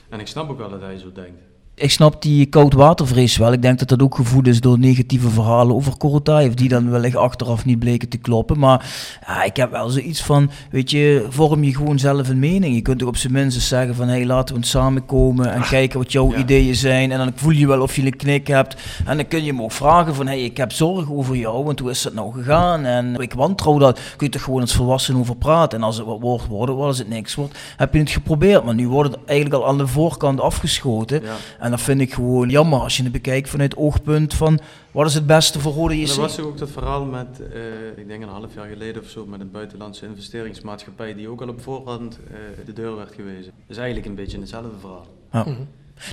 En 0.09 0.19
ik 0.19 0.27
snap 0.27 0.49
ook 0.49 0.57
wel 0.57 0.69
dat 0.69 0.81
hij 0.81 0.97
zo 0.97 1.11
denkt. 1.11 1.54
Ik 1.77 1.91
snap 1.91 2.21
die 2.21 2.45
koudwatervrees 2.45 3.37
wel. 3.37 3.53
Ik 3.53 3.61
denk 3.61 3.79
dat 3.79 3.87
dat 3.87 4.01
ook 4.01 4.15
gevoed 4.15 4.47
is 4.47 4.61
door 4.61 4.79
negatieve 4.79 5.29
verhalen 5.29 5.75
over 5.75 5.97
Korotayev, 5.97 6.53
die 6.53 6.69
dan 6.69 6.89
wellicht 6.89 7.15
achteraf 7.15 7.65
niet 7.65 7.79
bleken 7.79 8.09
te 8.09 8.17
kloppen. 8.17 8.59
Maar 8.59 8.91
ja, 9.27 9.43
ik 9.43 9.55
heb 9.55 9.71
wel 9.71 9.89
zoiets 9.89 10.23
van, 10.23 10.51
weet 10.71 10.91
je, 10.91 11.25
vorm 11.29 11.63
je 11.63 11.75
gewoon 11.75 11.99
zelf 11.99 12.29
een 12.29 12.39
mening. 12.39 12.75
Je 12.75 12.81
kunt 12.81 12.99
toch 12.99 13.07
op 13.07 13.17
zijn 13.17 13.33
minst 13.33 13.61
zeggen 13.61 13.95
van, 13.95 14.07
hé, 14.07 14.13
hey, 14.13 14.25
laten 14.25 14.55
we 14.55 14.61
eens 14.61 14.69
samenkomen 14.69 15.53
en 15.53 15.61
kijken 15.61 15.99
wat 15.99 16.11
jouw 16.11 16.31
ja. 16.31 16.37
ideeën 16.37 16.75
zijn. 16.75 17.11
En 17.11 17.17
dan 17.17 17.31
voel 17.35 17.51
je 17.51 17.67
wel 17.67 17.81
of 17.81 17.95
je 17.95 18.05
een 18.05 18.15
knik 18.15 18.47
hebt. 18.47 18.75
En 19.05 19.17
dan 19.17 19.27
kun 19.27 19.43
je 19.43 19.51
hem 19.51 19.61
ook 19.61 19.71
vragen 19.71 20.15
van, 20.15 20.27
hé, 20.27 20.33
hey, 20.33 20.43
ik 20.43 20.57
heb 20.57 20.71
zorgen 20.71 21.15
over 21.15 21.35
jou, 21.35 21.63
want 21.63 21.79
hoe 21.79 21.89
is 21.89 22.01
dat 22.01 22.13
nou 22.13 22.33
gegaan? 22.33 22.85
En 22.85 23.15
ik 23.15 23.33
wantrouw 23.33 23.77
dat. 23.77 23.99
Kun 24.15 24.25
je 24.27 24.33
toch 24.33 24.43
gewoon 24.43 24.61
als 24.61 24.75
volwassen 24.75 25.15
over 25.15 25.35
praten. 25.35 25.77
En 25.77 25.85
als 25.85 25.97
het 25.97 26.05
wat 26.05 26.19
wordt, 26.19 26.47
wordt 26.47 26.71
het, 26.71 26.81
als 26.81 26.97
het 26.97 27.09
niks 27.09 27.35
wordt, 27.35 27.57
heb 27.77 27.93
je 27.93 27.99
het 27.99 28.09
geprobeerd. 28.09 28.63
Maar 28.63 28.75
nu 28.75 28.87
wordt 28.87 29.11
het 29.11 29.19
eigenlijk 29.25 29.61
al 29.61 29.67
aan 29.67 29.77
de 29.77 29.87
voorkant 29.87 30.41
afgeschoten. 30.41 31.21
Ja. 31.23 31.35
En 31.65 31.71
dat 31.71 31.81
vind 31.81 32.01
ik 32.01 32.13
gewoon 32.13 32.49
jammer 32.49 32.79
als 32.79 32.97
je 32.97 33.03
het 33.03 33.11
bekijkt 33.11 33.49
vanuit 33.49 33.71
het 33.71 33.79
oogpunt 33.79 34.33
van 34.33 34.59
wat 34.91 35.07
is 35.07 35.13
het 35.13 35.27
beste 35.27 35.59
voor 35.59 35.73
Rode 35.73 35.99
JC. 35.99 36.09
er 36.09 36.21
was 36.21 36.39
ook 36.39 36.57
dat 36.57 36.69
verhaal 36.69 37.05
met, 37.05 37.41
eh, 37.53 37.97
ik 37.97 38.07
denk 38.07 38.23
een 38.23 38.29
half 38.29 38.53
jaar 38.55 38.67
geleden 38.67 39.01
of 39.01 39.09
zo, 39.09 39.25
met 39.25 39.39
een 39.39 39.51
buitenlandse 39.51 40.05
investeringsmaatschappij 40.05 41.13
die 41.13 41.29
ook 41.29 41.41
al 41.41 41.47
op 41.47 41.61
voorhand 41.61 42.19
eh, 42.27 42.65
de 42.65 42.73
deur 42.73 42.95
werd 42.95 43.13
gewezen. 43.15 43.51
Dus 43.67 43.77
eigenlijk 43.77 44.07
een 44.07 44.15
beetje 44.15 44.39
hetzelfde 44.39 44.69
verhaal. 44.79 45.07
Ja. 45.31 45.45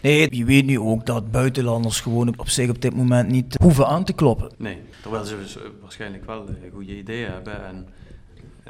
Nee, 0.02 0.36
je 0.36 0.44
weet 0.44 0.64
nu 0.64 0.78
ook 0.78 1.06
dat 1.06 1.30
buitenlanders 1.30 2.00
gewoon 2.00 2.38
op 2.38 2.48
zich 2.48 2.70
op 2.70 2.82
dit 2.82 2.94
moment 2.94 3.28
niet 3.28 3.56
hoeven 3.60 3.86
aan 3.86 4.04
te 4.04 4.12
kloppen. 4.12 4.50
Nee, 4.58 4.78
terwijl 5.02 5.24
ze 5.24 5.36
dus, 5.36 5.56
eh, 5.56 5.62
waarschijnlijk 5.80 6.26
wel 6.26 6.44
goede 6.72 6.96
ideeën 6.96 7.30
hebben. 7.30 7.66
En 7.66 7.86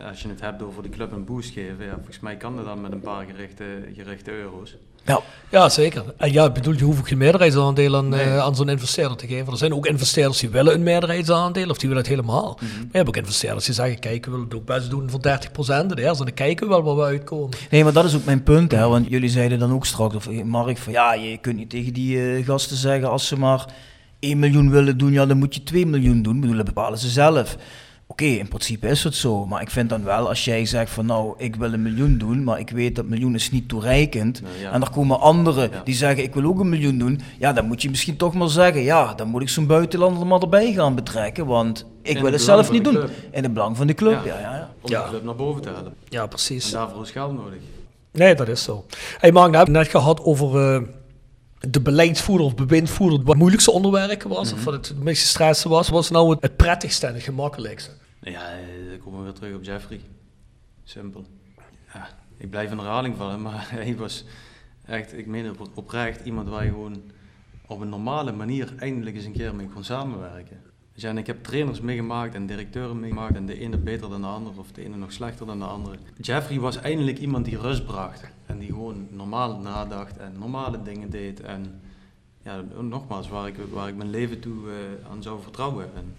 als 0.07 0.23
je 0.23 0.29
het 0.29 0.41
hebt 0.41 0.63
over 0.63 0.83
de 0.83 0.89
club 0.89 1.13
een 1.13 1.25
boost 1.25 1.53
geven, 1.53 1.85
ja, 1.85 1.95
volgens 1.95 2.21
mij 2.21 2.37
kan 2.37 2.57
dat 2.57 2.65
dan 2.65 2.81
met 2.81 2.93
een 2.93 3.01
paar 3.01 3.25
gerichte, 3.25 3.65
gerichte 3.95 4.31
euro's. 4.31 4.77
Ja, 5.07 5.21
Ja, 5.51 5.69
zeker. 5.69 6.05
En 6.17 6.33
ja, 6.33 6.45
ik 6.45 6.53
bedoel, 6.53 6.75
je 6.75 6.85
hoeft 6.85 6.99
ook 6.99 7.09
geen 7.09 7.19
meerderheidsaandeel 7.19 7.97
aan, 7.97 8.09
Nee. 8.09 8.21
eh, 8.25 8.39
aan 8.39 8.57
zo'n 8.57 8.69
investeerder 8.69 9.17
te 9.17 9.27
geven. 9.27 9.53
Er 9.53 9.59
zijn 9.59 9.75
ook 9.75 9.87
investeerders 9.87 10.39
die 10.39 10.49
willen 10.49 10.75
een 10.75 10.83
meerderheidsaandeel, 10.83 11.69
of 11.71 11.77
die 11.79 11.89
willen 11.89 12.03
het 12.05 12.13
helemaal. 12.13 12.59
Maar 12.61 12.69
je 12.91 12.97
hebt 12.97 13.09
ook 13.09 13.17
investeerders 13.17 13.65
die 13.65 13.75
zeggen, 13.75 13.99
kijk, 13.99 14.25
we 14.25 14.31
willen 14.31 14.47
het 14.47 14.55
ook 14.55 14.65
best 14.65 14.91
doen 14.91 15.11
voor 15.11 15.21
30% 15.23 15.91
en 15.91 15.99
eerst, 15.99 16.19
en 16.21 16.27
dan 16.27 16.35
kijken 16.35 16.67
we 16.69 16.73
wel 16.73 16.83
waar 16.83 16.97
we 16.97 17.03
uitkomen. 17.03 17.57
nee, 17.71 17.85
maar 17.85 17.93
dat 17.93 18.05
is 18.05 18.15
ook 18.15 18.25
mijn 18.25 18.43
punt. 18.43 18.73
Hè, 18.73 18.89
want 18.89 19.07
jullie 19.09 19.29
zeiden 19.29 19.59
dan 19.59 19.73
ook 19.73 19.87
straks, 19.87 20.15
of 20.15 20.27
eh, 20.27 20.43
Mark, 20.43 20.79
van 20.79 20.93
ja, 20.93 21.15
je 21.15 21.39
kunt 21.39 21.57
niet 21.57 21.71
tegen 21.71 21.93
die 21.93 22.33
eh, 22.37 22.47
gasten 22.47 22.77
zeggen 22.77 23.11
als 23.11 23.27
ze 23.27 23.39
maar 23.39 23.65
1 24.19 24.39
miljoen 24.39 24.71
willen 24.71 24.99
doen, 24.99 25.13
ja, 25.13 25.27
dan 25.27 25.39
moet 25.39 25.55
je 25.55 25.63
2 25.63 25.87
miljoen 25.87 26.23
doen. 26.23 26.35
Ik 26.35 26.41
bedoel, 26.41 26.57
dat 26.57 26.65
bepalen 26.67 26.99
ze 26.99 27.09
zelf. 27.09 27.57
Oké, 28.13 28.25
in 28.25 28.49
principe 28.49 28.89
is 28.89 29.05
het 29.05 29.15
zo. 29.15 29.47
Maar 29.47 29.63
ik 29.63 29.71
vind 29.71 29.89
dan 29.89 30.05
wel, 30.05 30.29
als 30.29 30.45
jij 30.45 30.65
zegt 30.67 30.91
van 30.91 31.07
nou, 31.07 31.35
ik 31.37 31.57
wil 31.57 31.73
een 31.73 31.83
miljoen 31.83 32.19
doen, 32.19 32.45
maar 32.45 32.59
ik 32.59 32.71
weet 32.71 32.97
dat 32.97 33.07
miljoen 33.07 33.35
is 33.35 33.51
niet 33.51 33.69
toereikend. 33.69 34.41
Nou 34.43 34.55
ja. 34.61 34.73
En 34.73 34.81
er 34.83 34.91
komen 34.91 35.21
anderen 35.21 35.71
Ja. 35.71 35.81
die 35.85 35.95
zeggen 35.95 36.23
ik 36.25 36.35
wil 36.35 36.45
ook 36.45 36.59
een 36.61 36.69
miljoen 36.69 36.99
doen. 36.99 37.21
Ja, 37.39 37.53
dan 37.53 37.67
moet 37.67 37.83
je 37.83 37.91
misschien 37.91 38.17
toch 38.17 38.35
maar 38.35 38.49
zeggen, 38.49 38.83
ja, 38.83 39.15
dan 39.15 39.29
moet 39.29 39.43
ik 39.43 39.49
zo'n 39.49 39.67
buitenlander 39.67 40.21
er 40.21 40.27
maar 40.27 40.41
erbij 40.41 40.73
gaan 40.73 40.95
betrekken. 40.95 41.47
Want 41.47 41.87
ik 42.03 42.17
In 42.17 42.23
wil 42.23 42.33
het 42.33 42.43
zelf 42.43 42.71
niet 42.71 42.85
doen. 42.85 42.95
club. 42.95 43.11
In 43.31 43.43
het 43.43 43.53
belang 43.53 43.77
van 43.77 43.87
de 43.87 43.95
club, 43.95 44.25
ja, 44.25 44.35
Ja. 44.35 44.41
ja, 44.41 44.55
ja. 44.57 44.71
Om 44.83 44.91
Ja. 44.91 45.03
de 45.03 45.09
club 45.09 45.25
naar 45.25 45.35
boven 45.37 45.63
te 45.63 45.69
halen. 45.69 45.95
Ja, 46.09 46.23
En 46.23 46.29
precies. 46.29 46.71
daarvoor 46.71 47.03
is 47.03 47.11
geld 47.11 47.33
nodig. 47.33 47.59
Nee, 48.13 48.35
dat 48.35 48.49
is 48.49 48.63
zo. 48.63 48.85
Hey 49.19 49.33
Mark, 49.33 49.51
we 49.51 49.57
hebben 49.57 49.75
het 49.75 49.83
net 49.85 49.93
gehad 49.93 50.21
over 50.25 50.75
eh, 50.75 50.83
de 51.61 51.81
beleidsvoerder 51.81 52.47
of 52.47 52.55
bewindvoerder. 52.55 53.19
Wat 53.19 53.27
het 53.29 53.37
moeilijkste 53.37 53.71
onderwerp 53.71 54.23
was, 54.23 54.53
of 54.53 54.65
wat 54.65 54.75
het 54.75 54.95
meest 55.03 55.27
stressste 55.27 55.69
was, 55.69 55.89
was 55.89 56.11
nou 56.11 56.31
het, 56.31 56.43
het 56.43 56.57
prettigste 56.57 57.07
en 57.07 57.15
het 57.15 57.23
gemakkelijkste. 57.23 57.91
Ja, 58.23 58.53
eh, 58.53 58.89
dan 58.89 58.99
komen 58.99 59.19
we 59.19 59.25
weer 59.25 59.35
terug 59.35 59.55
op 59.55 59.65
Jeffrey. 59.65 60.01
Simpel. 60.85 61.25
Ja, 61.93 62.09
ik 62.37 62.51
blijf 62.51 62.71
in 62.71 62.79
herhaling 62.79 63.17
vallen, 63.17 63.43
maar 63.43 63.71
hij 63.73 63.97
was 63.97 64.25
echt, 64.85 65.13
ik 65.13 65.27
meen 65.27 65.51
op- 65.51 65.71
oprecht, 65.75 66.25
iemand 66.25 66.49
waar 66.49 66.65
je 66.65 66.71
gewoon 66.71 67.03
op 67.67 67.81
een 67.81 67.89
normale 67.89 68.33
manier 68.33 68.75
eindelijk 68.79 69.17
eens 69.17 69.25
een 69.25 69.33
keer 69.33 69.55
mee 69.55 69.69
kon 69.69 69.85
samenwerken. 69.85 70.61
En 71.01 71.19
ik 71.19 71.27
heb 71.27 71.45
trainers 71.45 71.81
meegemaakt 71.81 72.35
en 72.35 72.47
directeuren 72.47 73.01
meegemaakt 73.01 73.37
en 73.37 73.47
de 73.47 73.59
ene 73.59 73.79
beter 73.79 74.11
dan 74.11 74.21
de 74.21 74.27
andere 74.27 74.59
of 74.59 74.73
de 74.73 74.85
ene 74.85 74.97
nog 74.97 75.13
slechter 75.13 75.47
dan 75.47 75.59
de 75.59 75.65
andere. 75.65 75.97
Jeffrey 76.21 76.61
was 76.61 76.77
eindelijk 76.77 77.19
iemand 77.19 77.45
die 77.45 77.59
rust 77.59 77.85
bracht 77.85 78.25
en 78.47 78.59
die 78.59 78.69
gewoon 78.69 79.07
normaal 79.11 79.59
nadacht 79.59 80.17
en 80.17 80.39
normale 80.39 80.83
dingen 80.83 81.11
deed 81.11 81.41
en 81.41 81.81
ja, 82.43 82.65
nogmaals, 82.81 83.29
waar 83.29 83.49
ik, 83.49 83.57
waar 83.71 83.89
ik 83.89 83.97
mijn 83.97 84.11
leven 84.11 84.41
toe 84.41 84.71
eh, 84.71 85.11
aan 85.11 85.23
zou 85.23 85.43
vertrouwen. 85.43 85.91
En, 85.97 86.15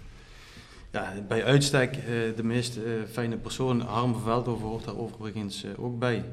ja, 0.94 1.14
bij 1.28 1.44
uitstek 1.44 1.95
eh, 1.95 2.06
de 2.36 2.44
meest 2.44 2.78
eh, 2.78 2.84
fijne 3.11 3.38
persoon, 3.38 3.82
Harm 3.82 4.15
Veldhoven 4.15 4.68
hoort 4.68 4.84
daar 4.84 4.98
overigens 4.98 5.64
eh, 5.64 5.84
ook 5.84 5.99
bij. 5.99 6.26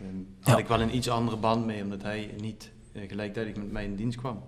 Ehm 0.00 0.08
had 0.40 0.58
ik 0.58 0.66
wel 0.66 0.80
een 0.80 0.96
iets 0.96 1.08
andere 1.08 1.36
band 1.36 1.66
mee, 1.66 1.82
omdat 1.82 2.02
hij 2.02 2.34
niet 2.40 2.70
gelijktijdig 3.06 3.56
met 3.56 3.72
mij 3.72 3.84
in 3.84 3.96
dienst 3.96 4.18
kwam. 4.18 4.42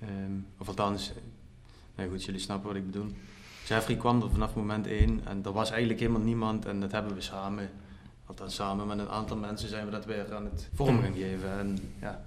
Ehm, 0.00 0.32
of 0.58 0.68
althans, 0.68 1.12
nou 1.96 2.10
goed, 2.10 2.24
jullie 2.24 2.40
snappen 2.40 2.68
wat 2.68 2.76
ik 2.76 2.86
bedoel. 2.86 3.06
Jeffrey 3.66 3.96
kwam 3.96 4.22
er 4.22 4.30
vanaf 4.30 4.54
moment 4.54 4.86
één 4.86 5.20
en 5.24 5.44
er 5.44 5.52
was 5.52 5.70
eigenlijk 5.70 6.00
helemaal 6.00 6.22
niemand 6.22 6.66
en 6.66 6.80
dat 6.80 6.92
hebben 6.92 7.14
we 7.14 7.20
samen, 7.20 7.70
althans 8.26 8.54
samen 8.54 8.86
met 8.86 8.98
een 8.98 9.08
aantal 9.08 9.36
mensen 9.36 9.68
zijn 9.68 9.84
we 9.84 9.90
dat 9.90 10.04
weer 10.04 10.34
aan 10.34 10.44
het 10.44 10.68
vorm 10.74 11.02
gaan 11.02 11.14
geven. 11.14 11.58
En 11.58 11.78
ja, 12.00 12.24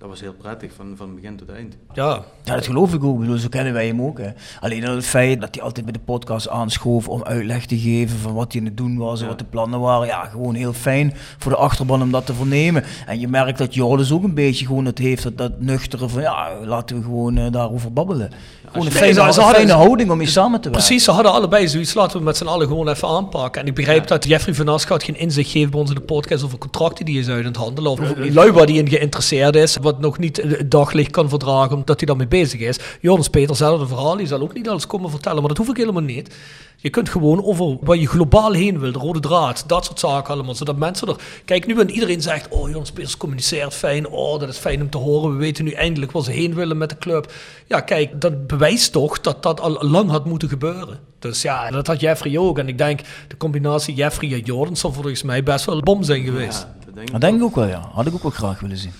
dat 0.00 0.08
was 0.08 0.20
heel 0.20 0.32
prettig 0.32 0.70
van, 0.76 0.92
van 0.96 1.14
begin 1.14 1.36
tot 1.36 1.48
eind. 1.48 1.76
Ja, 1.92 2.22
Ja, 2.44 2.54
dat 2.54 2.66
geloof 2.66 2.94
ik 2.94 3.04
ook. 3.04 3.14
Ik 3.14 3.20
bedoel, 3.20 3.36
zo 3.38 3.48
kennen 3.48 3.72
wij 3.72 3.86
hem 3.86 4.02
ook. 4.02 4.18
Hè. 4.18 4.28
Alleen 4.60 4.86
al 4.86 4.94
het 4.94 5.06
feit 5.06 5.40
dat 5.40 5.54
hij 5.54 5.64
altijd 5.64 5.84
bij 5.84 5.94
de 5.94 6.00
podcast 6.04 6.48
aanschoof 6.48 7.08
om 7.08 7.22
uitleg 7.24 7.66
te 7.66 7.78
geven 7.78 8.18
van 8.18 8.34
wat 8.34 8.52
hij 8.52 8.60
aan 8.60 8.66
het 8.66 8.76
doen 8.76 8.96
was 8.96 9.18
en 9.18 9.22
Ja. 9.24 9.28
wat 9.30 9.38
de 9.38 9.44
plannen 9.44 9.80
waren. 9.80 10.06
Ja, 10.06 10.24
gewoon 10.24 10.54
heel 10.54 10.72
fijn 10.72 11.14
voor 11.38 11.50
de 11.52 11.58
achterban 11.58 12.02
om 12.02 12.10
dat 12.10 12.26
te 12.26 12.34
vernemen. 12.34 12.84
En 13.06 13.20
je 13.20 13.28
merkt 13.28 13.58
dat 13.58 13.74
Joris 13.74 14.12
ook 14.12 14.22
een 14.24 14.34
beetje 14.34 14.66
gewoon 14.66 14.84
het 14.84 14.98
heeft, 14.98 15.22
dat, 15.22 15.38
dat 15.38 15.60
nuchtere 15.60 16.08
van 16.08 16.22
ja, 16.22 16.48
laten 16.64 16.96
we 16.96 17.02
gewoon 17.02 17.36
eh, 17.36 17.52
daarover 17.52 17.92
babbelen. 17.92 18.30
Gewoon 18.66 18.86
een 18.86 18.92
je- 18.92 18.98
fijne, 18.98 19.22
Nee, 19.22 19.32
ze- 19.32 19.60
een 19.62 19.68
houding 19.70 20.10
om 20.10 20.16
mee 20.18 20.26
samen 20.26 20.60
te 20.60 20.68
werken. 20.70 20.86
Precies, 20.86 21.04
ze 21.04 21.10
hadden 21.10 21.32
allebei 21.32 21.68
zoiets. 21.68 21.94
Laten 21.94 22.18
we 22.18 22.24
met 22.24 22.36
z'n 22.36 22.46
allen 22.46 22.66
gewoon 22.66 22.88
even 22.88 23.08
aanpakken. 23.08 23.60
En 23.62 23.66
ik 23.66 23.74
begrijp 23.74 24.06
dat 24.06 24.24
Jeffrey 24.24 24.54
van 24.54 24.68
Aschat 24.68 25.02
geen 25.02 25.16
inzicht 25.18 25.50
geeft 25.50 25.70
bij 25.70 25.80
ons 25.80 25.88
in 25.90 25.94
de 25.96 26.00
podcast 26.02 26.44
over 26.44 26.58
contracten 26.58 27.04
die 27.04 27.14
hij 27.14 27.22
is 27.24 27.28
uit 27.30 27.38
aan 27.40 27.46
het 27.46 27.56
handelen. 27.56 27.90
Of 27.90 27.98
die 28.12 28.32
lui 28.32 28.50
waar 28.52 28.66
die 28.66 28.78
in 28.78 28.88
geïnteresseerd 28.88 29.56
is, 29.56 29.76
wat 29.90 30.00
nog 30.00 30.18
niet 30.18 30.36
het 30.36 30.70
daglicht 30.70 31.10
kan 31.10 31.28
verdragen 31.28 31.76
omdat 31.76 31.98
hij 31.98 32.06
daarmee 32.06 32.28
bezig 32.28 32.60
is. 32.60 32.78
Jonas 33.00 33.28
Peter, 33.28 33.48
hetzelfde 33.48 33.86
verhaal, 33.86 34.16
die 34.16 34.26
zal 34.26 34.40
ook 34.40 34.54
niet 34.54 34.68
alles 34.68 34.86
komen 34.86 35.10
vertellen, 35.10 35.38
maar 35.38 35.48
dat 35.48 35.56
hoef 35.56 35.68
ik 35.68 35.76
helemaal 35.76 36.02
niet. 36.02 36.34
Je 36.76 36.90
kunt 36.90 37.08
gewoon 37.08 37.44
over 37.44 37.76
waar 37.80 37.96
je 37.96 38.06
globaal 38.06 38.52
heen 38.52 38.78
wil, 38.78 38.92
de 38.92 38.98
rode 38.98 39.20
draad, 39.20 39.64
dat 39.66 39.84
soort 39.84 40.00
zaken 40.00 40.34
allemaal. 40.34 40.54
Zodat 40.54 40.76
mensen 40.76 41.08
er... 41.08 41.16
Kijk, 41.44 41.66
nu 41.66 41.80
en 41.80 41.90
iedereen 41.90 42.22
zegt, 42.22 42.48
oh 42.48 42.70
Jonas 42.70 42.92
Peters 42.92 43.16
communiceert 43.16 43.74
fijn, 43.74 44.08
oh 44.08 44.40
dat 44.40 44.48
is 44.48 44.56
fijn 44.56 44.82
om 44.82 44.90
te 44.90 44.98
horen. 44.98 45.32
We 45.32 45.36
weten 45.36 45.64
nu 45.64 45.70
eindelijk 45.70 46.12
waar 46.12 46.22
ze 46.22 46.30
heen 46.30 46.54
willen 46.54 46.78
met 46.78 46.88
de 46.88 46.98
club. 46.98 47.32
Ja, 47.66 47.80
kijk, 47.80 48.20
dat 48.20 48.46
bewijst 48.46 48.92
toch 48.92 49.20
dat 49.20 49.42
dat 49.42 49.60
al 49.60 49.88
lang 49.88 50.10
had 50.10 50.24
moeten 50.24 50.48
gebeuren. 50.48 50.98
Dus 51.18 51.42
ja, 51.42 51.70
dat 51.70 51.86
had 51.86 52.00
Jeffrey 52.00 52.38
ook. 52.38 52.58
En 52.58 52.68
ik 52.68 52.78
denk, 52.78 53.00
de 53.28 53.36
combinatie 53.36 53.94
Jeffrey 53.94 54.32
en 54.32 54.40
Jordan 54.40 54.76
zal 54.76 54.92
volgens 54.92 55.22
mij 55.22 55.42
best 55.42 55.64
wel 55.64 55.76
een 55.76 55.84
bom 55.84 56.02
zijn 56.02 56.24
geweest. 56.24 56.58
Ja, 56.58 56.74
dat 56.84 56.94
denk 56.94 57.06
ik 57.06 57.12
Dat 57.12 57.20
denk 57.20 57.36
ik 57.36 57.42
ook 57.42 57.54
wel, 57.54 57.66
ja. 57.66 57.90
Had 57.92 58.06
ik 58.06 58.14
ook 58.14 58.22
wel 58.22 58.30
graag 58.30 58.60
willen 58.60 58.76
zien. 58.76 58.92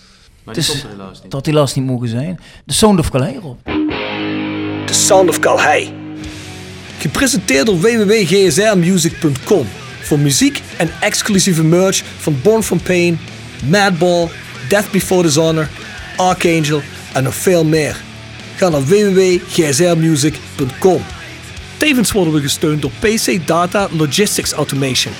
Maar 0.45 0.55
die 0.55 0.67
komt 0.67 0.83
er 0.83 0.89
helaas 0.89 1.13
niet. 1.13 1.23
Dat 1.23 1.33
had 1.33 1.47
helaas 1.47 1.75
niet 1.75 1.87
mogen 1.87 2.09
zijn. 2.09 2.41
De 2.65 2.73
Sound 2.73 2.99
of 2.99 3.11
Calais 3.11 3.35
erop. 3.35 3.59
The 4.87 4.95
Sound 4.95 5.29
of 5.29 5.39
Calhei. 5.39 5.93
Gepresenteerd 6.99 7.67
door 7.67 7.81
www.gsrmusic.com. 7.81 9.67
Voor 10.01 10.19
muziek 10.19 10.63
en 10.77 10.91
exclusieve 11.01 11.63
merch 11.63 12.03
van 12.19 12.37
Born 12.43 12.63
From 12.63 12.83
Pain, 12.83 13.19
Madball, 13.69 14.29
Death 14.69 14.91
Before 14.91 15.23
Dishonor, 15.23 15.69
Archangel 16.17 16.83
en 17.13 17.23
nog 17.23 17.35
veel 17.35 17.65
meer. 17.65 17.97
Ga 18.57 18.69
naar 18.69 18.85
www.gsrmusic.com. 18.85 21.03
Tevens 21.77 22.13
worden 22.13 22.35
we 22.35 22.41
gesteund 22.41 22.83
door 22.83 22.91
PC 22.99 23.47
Data 23.47 23.89
Logistics 23.91 24.53
Automation. 24.53 25.13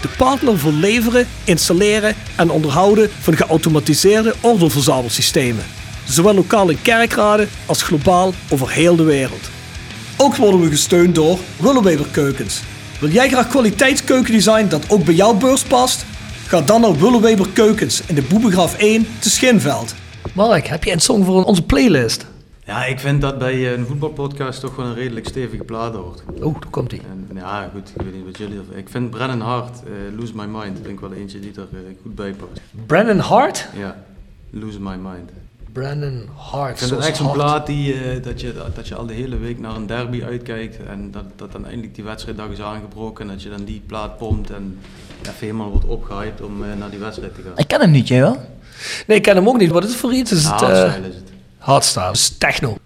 De 0.00 0.08
partner 0.16 0.58
voor 0.58 0.72
leveren, 0.72 1.26
installeren 1.44 2.14
en 2.36 2.50
onderhouden 2.50 3.10
van 3.20 3.36
geautomatiseerde 3.36 4.34
ordeelverzamelsystemen. 4.40 5.64
Zowel 6.08 6.34
lokaal 6.34 6.68
in 6.68 6.82
kerkraden 6.82 7.48
als 7.66 7.82
globaal 7.82 8.32
over 8.50 8.70
heel 8.70 8.96
de 8.96 9.02
wereld. 9.02 9.50
Ook 10.16 10.36
worden 10.36 10.60
we 10.60 10.68
gesteund 10.68 11.14
door 11.14 11.38
Willeweber 11.56 12.06
Keukens. 12.10 12.60
Wil 13.00 13.10
jij 13.10 13.28
graag 13.28 13.48
kwaliteitskeukendesign 13.48 14.68
dat 14.68 14.84
ook 14.88 15.04
bij 15.04 15.14
jouw 15.14 15.34
beurs 15.34 15.62
past? 15.62 16.04
Ga 16.46 16.60
dan 16.60 16.80
naar 16.80 16.98
Willeweber 16.98 17.48
Keukens 17.52 18.02
in 18.06 18.14
de 18.14 18.22
Boebegraaf 18.22 18.76
1 18.76 19.06
te 19.18 19.30
Schinveld. 19.30 19.94
Mark, 20.32 20.66
heb 20.66 20.84
je 20.84 20.92
een 20.92 21.00
song 21.00 21.24
voor 21.24 21.44
onze 21.44 21.62
playlist? 21.62 22.26
Ja, 22.70 22.84
ik 22.84 23.00
vind 23.00 23.20
dat 23.20 23.38
bij 23.38 23.74
een 23.74 23.86
voetbalpodcast 23.86 24.60
toch 24.60 24.76
wel 24.76 24.86
een 24.86 24.94
redelijk 24.94 25.28
stevige 25.28 25.64
plaat 25.64 25.94
hoort. 25.94 26.22
Oh, 26.40 26.60
daar 26.60 26.70
komt 26.70 26.90
hij. 26.90 27.00
Ja, 27.34 27.70
goed, 27.72 27.92
ik 27.94 28.02
weet 28.02 28.14
niet 28.14 28.24
wat 28.24 28.38
jullie 28.38 28.58
ervan 28.58 28.76
Ik 28.76 28.88
vind 28.88 29.10
Brennan 29.10 29.40
Hart, 29.40 29.80
uh, 29.84 30.18
Lose 30.18 30.32
My 30.34 30.44
Mind, 30.44 30.76
vind 30.76 30.86
ik 30.86 31.00
wel 31.00 31.12
eentje 31.12 31.40
die 31.40 31.52
er 31.54 31.68
uh, 31.72 31.78
goed 32.02 32.14
bij 32.14 32.32
past. 32.32 32.60
Brennan 32.86 33.18
Hart? 33.18 33.68
Ja, 33.76 34.04
Lose 34.50 34.80
My 34.80 34.94
Mind. 34.94 35.30
Brandon 35.72 36.28
Hart. 36.36 36.70
Ik 36.70 36.78
vind 36.78 36.90
het 36.90 37.00
echt 37.00 37.16
zo'n 37.16 37.32
plaat 37.32 37.66
die, 37.66 37.94
uh, 37.94 38.22
dat, 38.22 38.40
je, 38.40 38.54
dat 38.74 38.88
je 38.88 38.94
al 38.94 39.06
de 39.06 39.12
hele 39.12 39.38
week 39.38 39.58
naar 39.58 39.76
een 39.76 39.86
derby 39.86 40.22
uitkijkt 40.24 40.76
en 40.86 41.10
dat, 41.10 41.24
dat 41.36 41.52
dan 41.52 41.66
eindelijk 41.66 41.94
die 41.94 42.04
wedstrijddag 42.04 42.48
is 42.48 42.60
aangebroken 42.60 43.24
en 43.24 43.30
dat 43.30 43.42
je 43.42 43.48
dan 43.48 43.64
die 43.64 43.82
plaat 43.86 44.16
pompt 44.16 44.50
en 44.50 44.78
even 45.22 45.34
helemaal 45.38 45.70
wordt 45.70 45.86
opgehyped 45.86 46.42
om 46.42 46.62
uh, 46.62 46.68
naar 46.78 46.90
die 46.90 46.98
wedstrijd 46.98 47.34
te 47.34 47.42
gaan. 47.42 47.52
Ik 47.56 47.68
ken 47.68 47.80
hem 47.80 47.90
niet, 47.90 48.08
jij 48.08 48.20
wel? 48.20 48.36
Nee, 49.06 49.16
ik 49.16 49.22
ken 49.22 49.36
hem 49.36 49.48
ook 49.48 49.58
niet. 49.58 49.70
Wat 49.70 49.84
is 49.84 49.90
het 49.90 49.98
voor 49.98 50.12
iets? 50.12 50.32
Is 50.32 50.44
het, 50.44 50.60
hardstyle 50.60 51.08
is 51.08 51.14
het. 51.14 51.29
Hardstyle, 51.60 52.10
is 52.12 52.34
techno. 52.38 52.76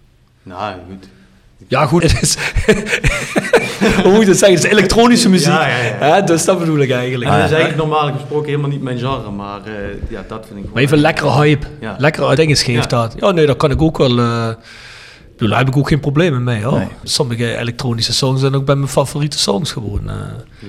Nou, 0.43 0.73
goed. 0.89 1.07
Ja, 1.67 1.85
goed, 1.85 2.03
het 2.11 2.21
is. 2.21 2.37
Hoe 4.03 4.11
moet 4.11 4.21
je 4.23 4.27
het 4.29 4.37
zeggen? 4.37 4.57
Het 4.57 4.63
is 4.65 4.71
elektronische 4.71 5.29
muziek. 5.29 5.47
Ja, 5.47 5.67
ja, 5.67 6.05
ja. 6.07 6.21
dus 6.21 6.45
dat 6.45 6.59
bedoel 6.59 6.77
ik 6.79 6.91
eigenlijk. 6.91 7.31
En 7.31 7.37
dat 7.39 7.45
is 7.49 7.55
eigenlijk 7.55 7.87
normaal 7.89 8.13
gesproken 8.13 8.45
helemaal 8.49 8.69
niet 8.69 8.81
mijn 8.81 8.97
genre, 8.97 9.31
maar 9.31 9.59
uh, 9.67 9.73
ja, 10.09 10.23
dat 10.27 10.45
vind 10.47 10.65
ik 10.65 10.73
Maar 10.73 10.83
even 10.83 10.97
lekkere 10.97 11.31
hype. 11.31 11.67
Ja. 11.81 11.95
Lekkere 11.99 12.35
dingen 12.35 12.55
geeft 12.57 12.91
Ja. 12.91 12.97
dat. 13.01 13.15
Ja, 13.19 13.31
nee, 13.31 13.45
dat 13.45 13.57
kan 13.57 13.71
ik 13.71 13.81
ook 13.81 13.97
wel. 13.97 14.19
eh 14.19 14.49
ik 14.49 15.41
bedoel, 15.41 15.49
daar 15.55 15.65
heb 15.65 15.67
ik 15.75 15.77
ook 15.77 15.87
geen 15.87 15.99
problemen 15.99 16.43
mee. 16.43 16.63
Hoor. 16.63 16.81
Sommige 17.03 17.57
elektronische 17.57 18.13
songs 18.13 18.41
zijn 18.41 18.55
ook 18.55 18.65
bij 18.65 18.75
mijn 18.75 18.87
favoriete 18.89 19.39
songs 19.39 19.71
gewoon. 19.71 20.09
eh 20.09 20.15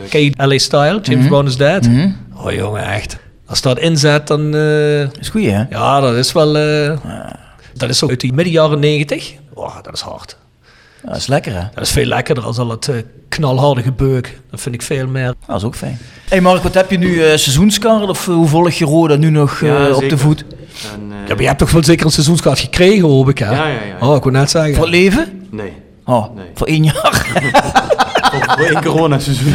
ken 0.08 0.22
je 0.22 0.32
LA 0.36 0.58
Style? 0.58 1.00
James 1.02 1.26
Brown 1.26 1.46
is 1.46 1.56
Dead? 1.56 1.86
Mhm. 1.88 2.10
Oh 2.36 2.52
jongen, 2.52 2.84
echt. 2.84 3.16
Als 3.46 3.60
dat 3.62 3.78
inzet, 3.78 4.26
dan... 4.26 4.54
eh, 4.54 5.00
is 5.00 5.28
goed, 5.28 5.44
hè? 5.44 5.62
ja, 5.70 6.00
dat 6.00 6.14
is 6.14 6.32
wel... 6.32 6.56
eh, 6.56 6.90
Dat 7.77 7.89
is 7.89 7.98
zo 7.98 8.09
uit 8.09 8.20
die 8.20 8.32
midden 8.32 8.53
jaren 8.53 8.78
negentig. 8.78 9.35
Oh, 9.55 9.77
dat 9.82 9.94
is 9.94 10.01
hard. 10.01 10.36
Ja, 11.03 11.09
dat 11.09 11.16
is 11.16 11.27
lekker, 11.27 11.53
hè? 11.53 11.62
Dat 11.74 11.85
is 11.85 11.90
veel 11.90 12.05
lekkerder 12.07 12.44
als 12.44 12.59
al 12.59 12.70
het 12.70 12.89
eh, 12.89 12.97
knalharde 13.28 13.82
gebeuk. 13.82 14.40
Dat 14.51 14.61
vind 14.61 14.74
ik 14.74 14.82
veel 14.82 15.07
meer. 15.07 15.35
Dat 15.47 15.57
is 15.57 15.65
ook 15.65 15.74
fijn. 15.77 15.98
hey 16.28 16.40
Mark, 16.40 16.62
wat 16.62 16.74
heb 16.74 16.90
je 16.90 16.98
nu 16.98 17.15
eh 17.23 17.27
seizoenskaart 17.36 18.09
of 18.09 18.28
eh, 18.28 18.35
hoe 18.35 18.47
volg 18.48 18.70
je 18.73 18.85
Roda 18.85 19.16
nu 19.16 19.31
nog 19.31 19.61
eh, 19.62 19.69
Ja, 19.69 19.90
op 19.94 20.09
de 20.09 20.19
voet? 20.19 20.40
En, 20.40 21.01
eh, 21.11 21.16
Ja, 21.28 21.32
maar 21.35 21.40
je 21.40 21.47
hebt 21.47 21.59
toch 21.59 21.70
wel 21.70 21.85
zeker 21.85 22.07
een 22.07 22.12
seizoenskaart 22.12 22.59
gekregen, 22.59 23.09
hoop 23.09 23.28
ik, 23.28 23.39
hè? 23.39 23.51
Ja, 23.51 23.66
ja, 23.66 23.81
ja. 24.01 24.09
Oh, 24.09 24.16
ik 24.16 24.23
wou 24.23 24.31
net 24.31 24.51
zeggen. 24.51 24.74
Voor 24.74 24.85
het 24.85 24.93
leven? 24.94 25.47
Nee, 25.51 25.73
Oh, 26.05 26.35
Nee. 26.36 26.47
voor 26.55 26.66
één 26.66 26.85
jaar. 26.85 27.27
één 28.48 28.82
coronaseizoen. 28.82 29.55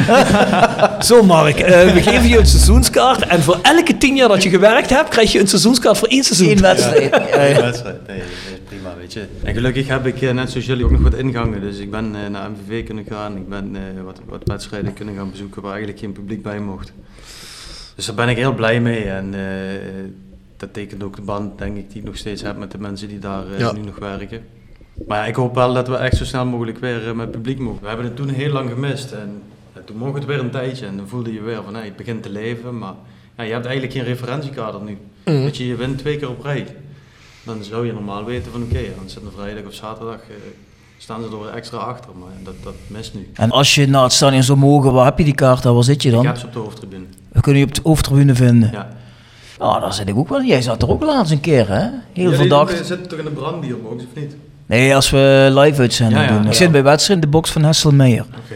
Zo, 1.09 1.23
Mark, 1.23 1.59
eh, 1.59 1.93
we 1.93 2.01
geven 2.01 2.27
je 2.29 2.37
een 2.39 2.45
seizoenskaart. 2.47 3.25
En 3.27 3.41
voor 3.41 3.59
elke 3.61 3.97
tien 3.97 4.15
jaar 4.15 4.27
dat 4.27 4.43
je 4.43 4.49
gewerkt 4.49 4.89
hebt, 4.89 5.09
krijg 5.09 5.31
je 5.31 5.39
een 5.39 5.47
seizoenskaart 5.47 5.97
voor 5.97 6.07
één 6.07 6.23
seizoen. 6.23 6.49
Eén 6.49 6.61
wedstrijd. 6.61 7.09
Ja, 7.33 7.43
ja. 7.43 7.61
wedstrijd. 7.61 8.07
Nee, 8.07 8.17
dat 8.17 8.27
is 8.27 8.59
prima, 8.67 8.95
weet 8.97 9.13
je. 9.13 9.25
En 9.43 9.53
gelukkig 9.53 9.87
heb 9.87 10.05
ik, 10.05 10.21
eh, 10.21 10.31
net 10.33 10.49
zoals 10.51 10.65
jullie, 10.65 10.85
ook 10.85 10.91
nog 10.91 11.01
wat 11.01 11.13
ingangen. 11.15 11.61
Dus 11.61 11.77
ik 11.77 11.91
ben 11.91 12.15
eh, 12.23 12.29
naar 12.29 12.49
MVV 12.51 12.85
kunnen 12.85 13.05
gaan. 13.09 13.37
Ik 13.37 13.49
ben 13.49 13.75
eh, 13.75 14.03
wat, 14.03 14.19
wat 14.25 14.41
wedstrijden 14.45 14.93
kunnen 14.93 15.15
gaan 15.15 15.31
bezoeken 15.31 15.61
waar 15.61 15.71
eigenlijk 15.71 16.01
geen 16.01 16.11
publiek 16.11 16.41
bij 16.43 16.59
mocht. 16.59 16.93
Dus 17.95 18.05
daar 18.05 18.15
ben 18.15 18.29
ik 18.29 18.37
heel 18.37 18.53
blij 18.53 18.79
mee. 18.81 19.03
En 19.03 19.33
eh, 19.33 19.41
dat 20.57 20.73
tekent 20.73 21.03
ook 21.03 21.15
de 21.15 21.21
band, 21.21 21.57
denk 21.57 21.77
ik, 21.77 21.89
die 21.91 21.99
ik 21.99 22.07
nog 22.07 22.17
steeds 22.17 22.41
heb 22.41 22.57
met 22.57 22.71
de 22.71 22.77
mensen 22.77 23.07
die 23.07 23.19
daar 23.19 23.43
Ja. 23.57 23.71
nu 23.71 23.79
nog 23.81 23.99
werken. 23.99 24.41
Maar 25.07 25.17
ja, 25.17 25.25
ik 25.25 25.35
hoop 25.35 25.55
wel 25.55 25.73
dat 25.73 25.87
we 25.87 25.95
echt 25.95 26.17
zo 26.17 26.25
snel 26.25 26.45
mogelijk 26.45 26.77
weer 26.77 27.07
eh, 27.07 27.13
met 27.13 27.31
publiek 27.31 27.59
mogen. 27.59 27.81
We 27.81 27.87
hebben 27.87 28.05
het 28.05 28.15
toen 28.15 28.29
heel 28.29 28.51
lang 28.51 28.69
gemist. 28.69 29.11
En 29.11 29.41
ja, 29.75 29.81
toen 29.85 29.97
mocht 29.97 30.13
het 30.13 30.25
weer 30.25 30.39
een 30.39 30.49
tijdje. 30.51 30.85
En 30.85 30.97
dan 30.97 31.07
voelde 31.07 31.33
je 31.33 31.41
weer 31.41 31.63
van, 31.63 31.73
hey, 31.75 31.85
het 31.85 31.95
begint 31.95 32.23
te 32.23 32.29
leven. 32.29 32.77
Maar 32.77 32.93
ja, 33.37 33.43
je 33.43 33.51
hebt 33.51 33.65
eigenlijk 33.65 33.95
geen 33.95 34.03
referentiekader 34.05 34.81
nu. 34.81 34.97
Mhm. 35.25 35.43
Dat 35.43 35.57
je, 35.57 35.67
je 35.67 35.75
wint 35.75 35.97
twee 35.97 36.17
keer 36.17 36.29
op 36.29 36.43
rij. 36.43 36.67
Dan 37.43 37.63
zou 37.63 37.85
je 37.85 37.93
normaal 37.93 38.25
weten 38.25 38.51
van, 38.51 38.61
oké, 38.63 38.79
dan 38.97 39.09
zit 39.09 39.21
een 39.23 39.31
vrijdag 39.35 39.63
of 39.65 39.73
zaterdag... 39.73 40.15
eh, 40.29 40.35
staan 40.97 41.21
ze 41.21 41.27
er 41.29 41.39
weer 41.43 41.53
extra 41.53 41.77
achter. 41.77 42.09
Maar 42.19 42.29
dat, 42.43 42.53
dat 42.63 42.75
mist 42.87 43.13
nu. 43.13 43.29
En 43.33 43.51
als 43.51 43.75
je 43.75 43.87
naar 43.87 44.03
het 44.03 44.11
stadion 44.11 44.43
zou 44.43 44.57
mogen, 44.57 44.93
waar 44.93 45.05
heb 45.05 45.17
je 45.17 45.23
die 45.23 45.35
kaart 45.35 45.63
dan? 45.63 45.73
Waar 45.73 45.83
zit 45.83 46.01
je 46.01 46.09
Ik 46.09 46.15
dan? 46.15 46.25
heb 46.25 46.37
ze 46.37 46.45
op 46.45 46.53
de 46.53 46.59
hoofdtribune. 46.59 47.05
We 47.31 47.41
kunnen 47.41 47.61
je 47.61 47.67
op 47.67 47.73
de 47.75 47.81
hoofdtribune 47.83 48.35
vinden. 48.35 48.69
Ja. 48.71 48.89
Nou, 49.59 49.81
daar 49.81 49.93
zit 49.93 50.07
ik 50.07 50.17
ook 50.17 50.29
wel. 50.29 50.43
Jij 50.43 50.61
zat 50.61 50.81
er 50.81 50.89
ook 50.89 51.03
laatst 51.03 51.31
een 51.31 51.39
keer, 51.39 51.67
hè? 51.69 51.89
Heel 52.13 52.31
verdacht. 52.33 52.85
zitten 52.85 53.07
toch 53.07 53.19
in 53.19 53.25
de 53.25 53.31
brandbierbox, 53.31 54.03
of 54.03 54.09
niet? 54.21 54.35
Nee, 54.71 54.95
als 54.95 55.09
we 55.09 55.47
live 55.55 55.87
Ja, 56.09 56.09
ja, 56.09 56.27
doen. 56.27 56.45
Ik 56.47 56.53
zit 56.53 56.71
bij 56.71 56.83
wedstrijd 56.83 57.19
in 57.23 57.25
de 57.25 57.31
box 57.31 57.49
van 57.51 57.63
Hesselmeijer. 57.63 58.21
Oké. 58.21 58.55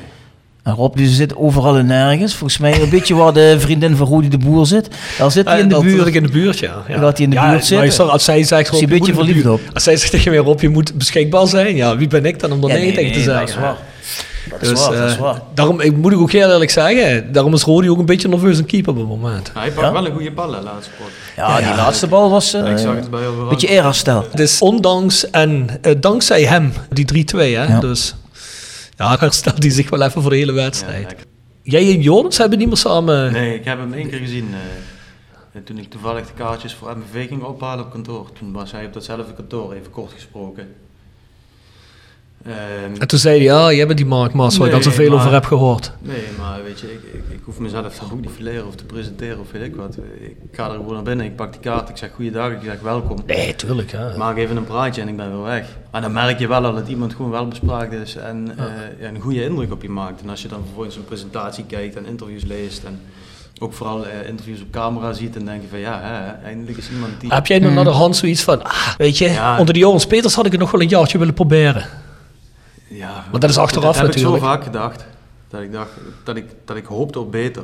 En 0.64 0.74
Rob 0.74 0.96
die 0.96 1.08
zit 1.08 1.36
overal 1.36 1.78
en 1.78 1.86
nergens. 1.86 2.34
Volgens 2.36 2.60
mij 2.60 2.82
een 2.82 2.90
beetje 2.90 3.16
waar 3.16 3.34
de 3.34 3.56
vriendin 3.60 3.96
van 3.96 4.08
Rudi 4.08 4.28
de 4.30 4.38
Boer 4.38 4.66
zit. 4.66 4.90
Daar 5.18 5.32
zit 5.32 5.46
hij 5.48 5.60
in 5.60 5.68
de 5.68 5.74
dat 5.74 5.84
buurt. 5.84 5.98
zit 5.98 6.08
ik 6.08 6.14
in 6.14 6.24
de 6.24 6.30
buurt, 6.30 6.60
ja. 6.60 6.84
ja. 6.88 6.98
Gaat 6.98 7.18
hij 7.18 7.24
in 7.26 7.30
de 7.30 7.36
Ja, 7.36 7.50
buurt 7.50 7.70
luister, 7.70 8.06
als 8.06 8.24
zij 8.24 8.44
zegt, 8.44 8.74
Is 8.74 8.82
een 8.82 8.90
beetje 8.90 9.14
verliefd 9.14 9.44
buurt- 9.44 9.62
Als 9.74 9.84
zij 9.84 9.98
zegt 9.98 10.12
tegen 10.12 10.32
mij, 10.32 10.40
Rob, 10.40 10.60
je 10.62 10.70
moet 10.70 10.94
beschikbaar 10.94 11.48
zijn. 11.48 11.76
Ja, 11.76 11.98
wie 11.98 12.08
ben 12.08 12.26
ik 12.26 12.40
dan 12.40 12.52
om 12.52 12.62
Ja, 12.62 12.68
nee, 12.68 12.78
nee, 12.86 12.94
tegen 12.94 13.12
te 13.12 13.22
zeggen? 13.22 13.76
Dat 14.50 14.62
is 14.62 14.70
Dus, 14.70 14.80
waar, 14.88 14.98
dat 14.98 15.10
is 15.10 15.16
eh, 15.16 15.22
waar. 15.22 15.42
Daarom, 15.54 15.80
ik 15.82 15.96
moet 15.98 16.12
ik 16.12 16.20
ook 16.20 16.32
heel 16.32 16.50
eerlijk 16.52 16.72
zeggen, 16.72 17.32
daarom 17.32 17.54
is 17.54 17.64
Rodi 17.64 17.90
ook 17.90 17.98
een 18.00 18.06
beetje 18.06 18.28
nerveus 18.28 18.58
een 18.58 18.66
keeper 18.66 18.92
op 18.92 18.98
het 18.98 19.08
moment. 19.08 19.52
Hij 19.54 19.72
pakt 19.72 19.86
Ja? 19.88 19.92
wel 19.94 20.06
een 20.06 20.12
goede 20.14 20.32
bal, 20.32 20.54
hè, 20.54 20.62
laatste 20.62 20.92
pot. 20.98 21.08
Ja, 21.36 21.58
die 21.58 21.76
laatste 21.76 22.08
bal 22.08 22.30
was 22.30 22.54
eh, 22.54 22.72
ik 22.72 22.78
zag 22.78 22.96
het 22.96 23.10
bij 23.10 23.28
overal. 23.28 23.44
een 23.44 23.50
beetje 23.50 23.68
eerherstel. 23.68 24.26
Is 24.34 24.62
ondanks 24.62 25.30
en 25.30 25.70
eh, 25.82 25.94
dankzij 26.00 26.44
hem, 26.44 26.74
die 26.90 27.26
3-2, 27.36 27.38
hè. 27.38 27.44
Ja. 27.46 27.80
Dus 27.80 28.16
ja, 28.98 29.18
herstelt 29.20 29.62
hij 29.64 29.72
zich 29.72 29.90
wel 29.90 30.02
even 30.02 30.22
voor 30.22 30.32
de 30.32 30.38
hele 30.38 30.52
wedstrijd. 30.52 31.16
Jij 31.62 31.82
en 31.94 32.02
Jordans 32.02 32.38
hebben 32.38 32.58
niet 32.58 32.68
meer 32.68 32.78
samen... 32.78 33.32
Nee, 33.32 33.56
ik 33.56 33.66
heb 33.66 33.78
hem 33.80 33.94
één 33.94 34.10
keer 34.10 34.20
gezien. 34.20 34.48
eh, 35.54 35.62
toen 35.62 35.78
ik 35.78 35.90
toevallig 35.90 36.26
de 36.28 36.34
kaartjes 36.34 36.74
voor 36.74 36.98
MVV 36.98 37.28
ging 37.28 37.44
ophalen 37.44 37.86
op 37.86 37.92
kantoor. 37.92 38.30
Toen 38.40 38.52
was 38.52 38.72
hij 38.72 38.86
op 38.86 38.94
datzelfde 38.94 39.34
kantoor, 39.34 39.74
even 39.74 39.92
kort 39.92 40.12
gesproken. 40.14 40.68
Ehm, 42.46 43.02
En 43.02 43.08
toen 43.08 43.20
zei 43.20 43.36
hij, 43.36 43.44
ja, 43.44 43.74
jij 43.74 43.86
bent 43.86 43.98
die 43.98 44.08
Mark 44.08 44.34
Mas, 44.34 44.58
waar 44.58 44.68
ik 44.68 44.74
al 44.74 44.80
Nee, 44.80 44.88
zoveel 44.90 45.14
over 45.14 45.34
heb 45.34 45.46
gehoord. 45.46 45.92
nee, 46.02 46.24
maar 46.40 46.64
weet 46.64 46.80
je, 46.80 46.92
ik, 46.92 47.00
ik, 47.14 47.24
ik 47.30 47.40
hoef 47.44 47.60
mezelf 47.60 47.98
daar 48.00 48.12
ook 48.14 48.22
niet 48.22 48.36
te 48.38 48.44
leren 48.44 48.68
of 48.68 48.76
te 48.76 48.84
presenteren 48.86 49.40
of 49.40 49.52
weet 49.52 49.62
ik 49.64 49.76
wat. 49.76 49.98
Ik 50.20 50.36
ga 50.52 50.66
er 50.68 50.72
gewoon 50.76 50.94
naar 50.94 51.04
binnen, 51.04 51.26
ik 51.26 51.36
pak 51.36 51.52
die 51.52 51.62
kaart, 51.62 51.90
ik 51.90 51.98
zeg 51.98 52.10
goeiedag, 52.16 52.52
ik 52.52 52.58
zeg 52.64 52.80
welkom. 52.82 53.18
Nee, 53.26 53.56
tuurlijk, 53.56 53.92
ja. 53.92 54.08
Ik 54.10 54.18
maak 54.18 54.38
even 54.38 54.58
een 54.58 54.64
praatje 54.66 55.02
en 55.02 55.08
ik 55.08 55.18
ben 55.18 55.32
weer 55.32 55.44
weg. 55.44 55.66
En 55.92 56.02
dan 56.02 56.12
merk 56.12 56.40
je 56.40 56.48
wel 56.48 56.66
al 56.66 56.74
dat 56.76 56.88
iemand 56.88 57.14
gewoon 57.14 57.32
wel 57.32 57.48
bespraakt 57.48 57.94
is 57.94 58.16
en 58.16 58.52
eh, 58.58 59.08
een 59.08 59.20
goede 59.22 59.44
indruk 59.44 59.72
op 59.72 59.82
je 59.82 59.90
maakt. 59.90 60.22
En 60.22 60.30
als 60.30 60.42
je 60.42 60.48
dan 60.48 60.62
vervolgens 60.66 60.96
een 60.96 61.06
presentatie 61.06 61.64
kijkt 61.68 61.96
en 61.96 62.06
interviews 62.06 62.44
leest 62.44 62.84
en 62.84 63.00
ook 63.60 63.74
vooral 63.74 64.06
eh, 64.06 64.28
interviews 64.30 64.62
op 64.62 64.72
camera 64.72 65.14
ziet, 65.14 65.34
dan 65.34 65.46
denk 65.46 65.62
je 65.62 65.68
van 65.68 65.80
ja, 65.80 66.00
hè, 66.02 66.46
eindelijk 66.48 66.78
is 66.78 66.90
iemand 66.94 67.12
die... 67.22 67.34
Heb 67.34 67.48
jij 67.48 67.60
nog 67.60 67.74
naar 67.74 67.84
de 67.84 67.90
hand 67.90 68.16
zoiets 68.16 68.44
van, 68.44 68.64
ah, 68.64 68.88
weet 68.98 69.18
je, 69.18 69.30
Ja. 69.30 69.58
onder 69.60 69.74
die 69.74 69.84
Jorans 69.84 70.08
Peters 70.08 70.34
had 70.36 70.46
ik 70.46 70.52
het 70.52 70.60
nog 70.62 70.72
wel 70.72 70.82
een 70.82 70.88
jaartje 70.88 71.18
willen 71.18 71.34
proberen. 71.34 71.86
Ja, 72.98 73.26
Maar 73.32 73.40
dat 73.40 73.50
is 73.50 73.58
achteraf 73.58 73.96
heb 73.98 74.06
natuurlijk. 74.06 74.36
ik 74.36 74.42
zo 74.42 74.48
vaak 74.48 74.64
gedacht. 74.64 75.06
Dat 75.50 75.62
ik 75.62 75.72
dacht 75.72 75.90
dat 76.24 76.36
ik, 76.36 76.46
dat 76.66 76.76
ik 76.76 76.86
hoopte 76.86 77.20
op 77.20 77.32
beter. 77.32 77.64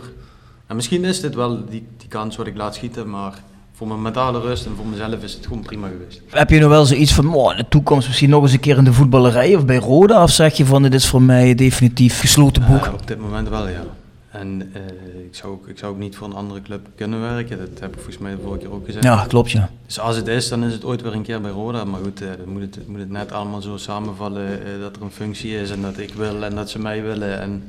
En 0.68 0.76
misschien 0.76 1.06
is 1.06 1.22
dit 1.22 1.36
wel 1.36 1.66
die, 1.70 1.88
die 1.98 2.08
kans 2.08 2.36
wat 2.36 2.48
ik 2.48 2.58
laat 2.58 2.76
schieten, 2.76 3.10
maar 3.10 3.34
voor 3.74 3.88
mijn 3.88 4.02
mentale 4.02 4.40
rust 4.40 4.66
en 4.66 4.72
voor 4.76 4.86
mezelf 4.86 5.24
is 5.24 5.34
het 5.34 5.46
gewoon 5.48 5.62
prima 5.62 5.88
geweest. 5.88 6.22
Heb 6.30 6.50
je 6.50 6.60
nog 6.60 6.70
wel 6.70 6.86
zoiets 6.86 7.14
van, 7.14 7.34
oh, 7.34 7.52
in 7.52 7.58
de 7.58 7.68
toekomst 7.70 8.08
misschien 8.08 8.30
nog 8.30 8.44
eens 8.44 8.54
een 8.54 8.60
keer 8.60 8.78
in 8.78 8.84
de 8.84 8.94
voetballerij 8.94 9.56
of 9.56 9.66
bij 9.66 9.78
Roda? 9.78 10.24
Of 10.24 10.32
zeg 10.32 10.58
je 10.58 10.66
van, 10.66 10.82
dit 10.82 10.94
is 10.94 11.08
voor 11.08 11.22
mij 11.22 11.56
definitief 11.56 12.20
gesloten 12.20 12.66
boek? 12.66 12.86
Ja, 12.86 12.92
op 12.92 13.08
dit 13.08 13.20
moment 13.20 13.50
wel, 13.50 13.68
ja. 13.68 13.84
En 14.32 14.70
eh, 14.74 14.82
ik, 15.26 15.36
zou 15.36 15.54
ook, 15.54 15.68
ik 15.68 15.78
zou 15.78 15.92
ook 15.94 16.00
niet 16.00 16.16
voor 16.16 16.28
een 16.28 16.34
andere 16.36 16.62
club 16.62 16.88
kunnen 16.96 17.22
werken. 17.22 17.58
Dat 17.58 17.80
heb 17.80 17.90
ik 17.90 17.96
volgens 17.96 18.18
mij 18.18 18.32
de 18.32 18.38
vorige 18.44 18.60
keer 18.60 18.74
ook 18.74 18.86
gezegd. 18.86 19.04
Ja, 19.04 19.26
klopt 19.28 19.52
ja. 19.52 19.70
Dus 19.86 20.00
als 20.00 20.16
het 20.16 20.28
is, 20.28 20.50
dan 20.50 20.64
is 20.64 20.74
het 20.74 20.84
ooit 20.86 21.02
weer 21.02 21.14
een 21.14 21.22
keer 21.22 21.42
bij 21.42 21.52
Roda. 21.52 21.84
Maar 21.84 22.00
goed, 22.04 22.22
eh, 22.22 22.28
dan 22.44 22.54
moet 22.54 22.62
het, 22.62 22.88
moet 22.88 23.00
het 23.00 23.10
net 23.10 23.32
allemaal 23.32 23.62
zo 23.62 23.78
samenvallen 23.78 24.48
eh, 24.66 24.82
dat 24.82 24.96
er 24.96 25.02
een 25.02 25.12
functie 25.12 25.56
is 25.56 25.72
en 25.72 25.82
dat 25.82 25.98
ik 25.98 26.14
wil 26.14 26.44
en 26.44 26.56
dat 26.56 26.70
ze 26.70 26.80
mij 26.80 27.02
willen. 27.04 27.42
En 27.42 27.64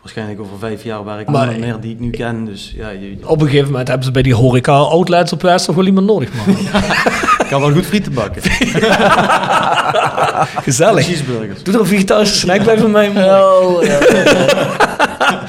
waarschijnlijk 0.00 0.40
over 0.40 0.58
vijf 0.58 0.82
jaar 0.84 1.04
werk 1.04 1.20
ik 1.20 1.28
Maar- 1.28 1.46
nog 1.46 1.58
meer 1.58 1.80
die 1.80 1.92
ik 1.92 2.00
nu 2.00 2.10
ken. 2.10 2.44
Dus 2.44 2.72
ja, 2.76 2.88
je, 2.88 3.16
Op 3.26 3.40
een 3.40 3.46
gegeven 3.46 3.70
moment 3.70 3.88
hebben 3.88 4.06
ze 4.06 4.12
bij 4.12 4.22
die 4.22 4.34
horeca 4.34 4.72
outlets 4.72 5.32
op 5.32 5.42
Westervoort 5.42 5.76
wel 5.76 5.86
iemand 5.86 6.06
nodig, 6.06 6.46
man. 6.46 6.56
kan 7.52 7.60
wel 7.60 7.72
goed 7.72 7.86
frieten 7.86 8.12
bakken. 8.12 8.42
Gezellig. 10.62 11.04
Cheeseburgers. 11.04 11.62
Doe 11.62 11.74
er 11.74 11.80
een 11.80 11.86
vegetarische 11.86 12.36
snack 12.36 12.64
bij 12.64 12.78
van 12.78 12.90
mij. 12.90 13.10
man. 13.12 13.24
Oh, 13.24 13.82
ja. 13.84 13.98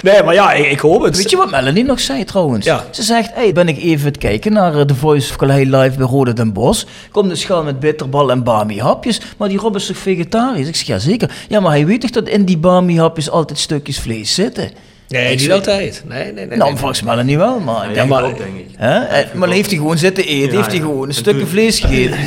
Nee, 0.01 0.23
maar 0.23 0.33
ja, 0.33 0.53
ik, 0.53 0.71
ik 0.71 0.79
hoop 0.79 1.01
het. 1.01 1.17
Weet 1.17 1.29
je 1.29 1.37
wat 1.37 1.51
Melanie 1.51 1.83
nog 1.83 1.99
zei 1.99 2.23
trouwens? 2.23 2.65
Ja. 2.65 2.85
Ze 2.91 3.03
zegt, 3.03 3.31
hey, 3.33 3.53
ben 3.53 3.67
ik 3.67 3.77
even 3.77 4.05
het 4.05 4.17
kijken 4.17 4.53
naar 4.53 4.75
eh, 4.75 4.85
The 4.85 4.95
Voice 4.95 5.29
of 5.29 5.35
Calais 5.35 5.65
live 5.65 5.97
bij 5.97 6.05
Rode 6.05 6.33
Den 6.33 6.53
Bosch. 6.53 6.85
Kom 7.11 7.29
de 7.29 7.35
schaal 7.35 7.63
met 7.63 7.79
bitterbal 7.79 8.31
en 8.31 8.43
bami 8.43 8.79
hapjes. 8.79 9.21
Maar 9.37 9.49
die 9.49 9.57
Rob 9.57 9.75
is 9.75 9.85
toch 9.85 9.97
vegetarisch? 9.97 10.67
Ik 10.67 10.75
zeg, 10.75 10.87
ja 10.87 10.99
zeker. 10.99 11.31
Ja, 11.47 11.59
maar 11.59 11.71
hij 11.71 11.85
weet 11.85 12.01
toch 12.01 12.09
dat 12.09 12.27
in 12.27 12.45
die 12.45 12.57
bami 12.57 12.99
hapjes 12.99 13.29
altijd 13.29 13.59
stukjes 13.59 13.99
vlees 13.99 14.33
zitten? 14.33 14.71
Nee, 15.13 15.31
Ik 15.33 15.39
niet 15.39 15.51
altijd. 15.51 16.03
Nee, 16.07 16.23
nee, 16.33 16.45
nee. 16.45 16.57
nou, 16.57 16.69
nee. 16.69 16.79
volgens 16.79 17.01
Melanie 17.01 17.37
wel, 17.37 17.59
maar... 17.59 17.83
ik 17.83 17.89
Ja, 17.89 17.93
denk- 17.95 18.09
maar 18.09 18.23
ook, 18.23 18.37
denk 18.37 18.55
ik. 18.57 18.65
Hè? 18.77 18.99
Maar 19.33 19.47
dan 19.47 19.51
heeft 19.51 19.69
hij 19.69 19.77
gewoon 19.77 19.97
zitten 19.97 20.23
eten, 20.25 20.51
Ja, 20.51 20.55
heeft 20.57 20.67
hij 20.67 20.75
ja. 20.75 20.81
gewoon 20.81 21.01
een 21.01 21.07
En 21.09 21.13
stukje 21.15 21.45
vlees 21.45 21.79
gegeten. 21.79 22.17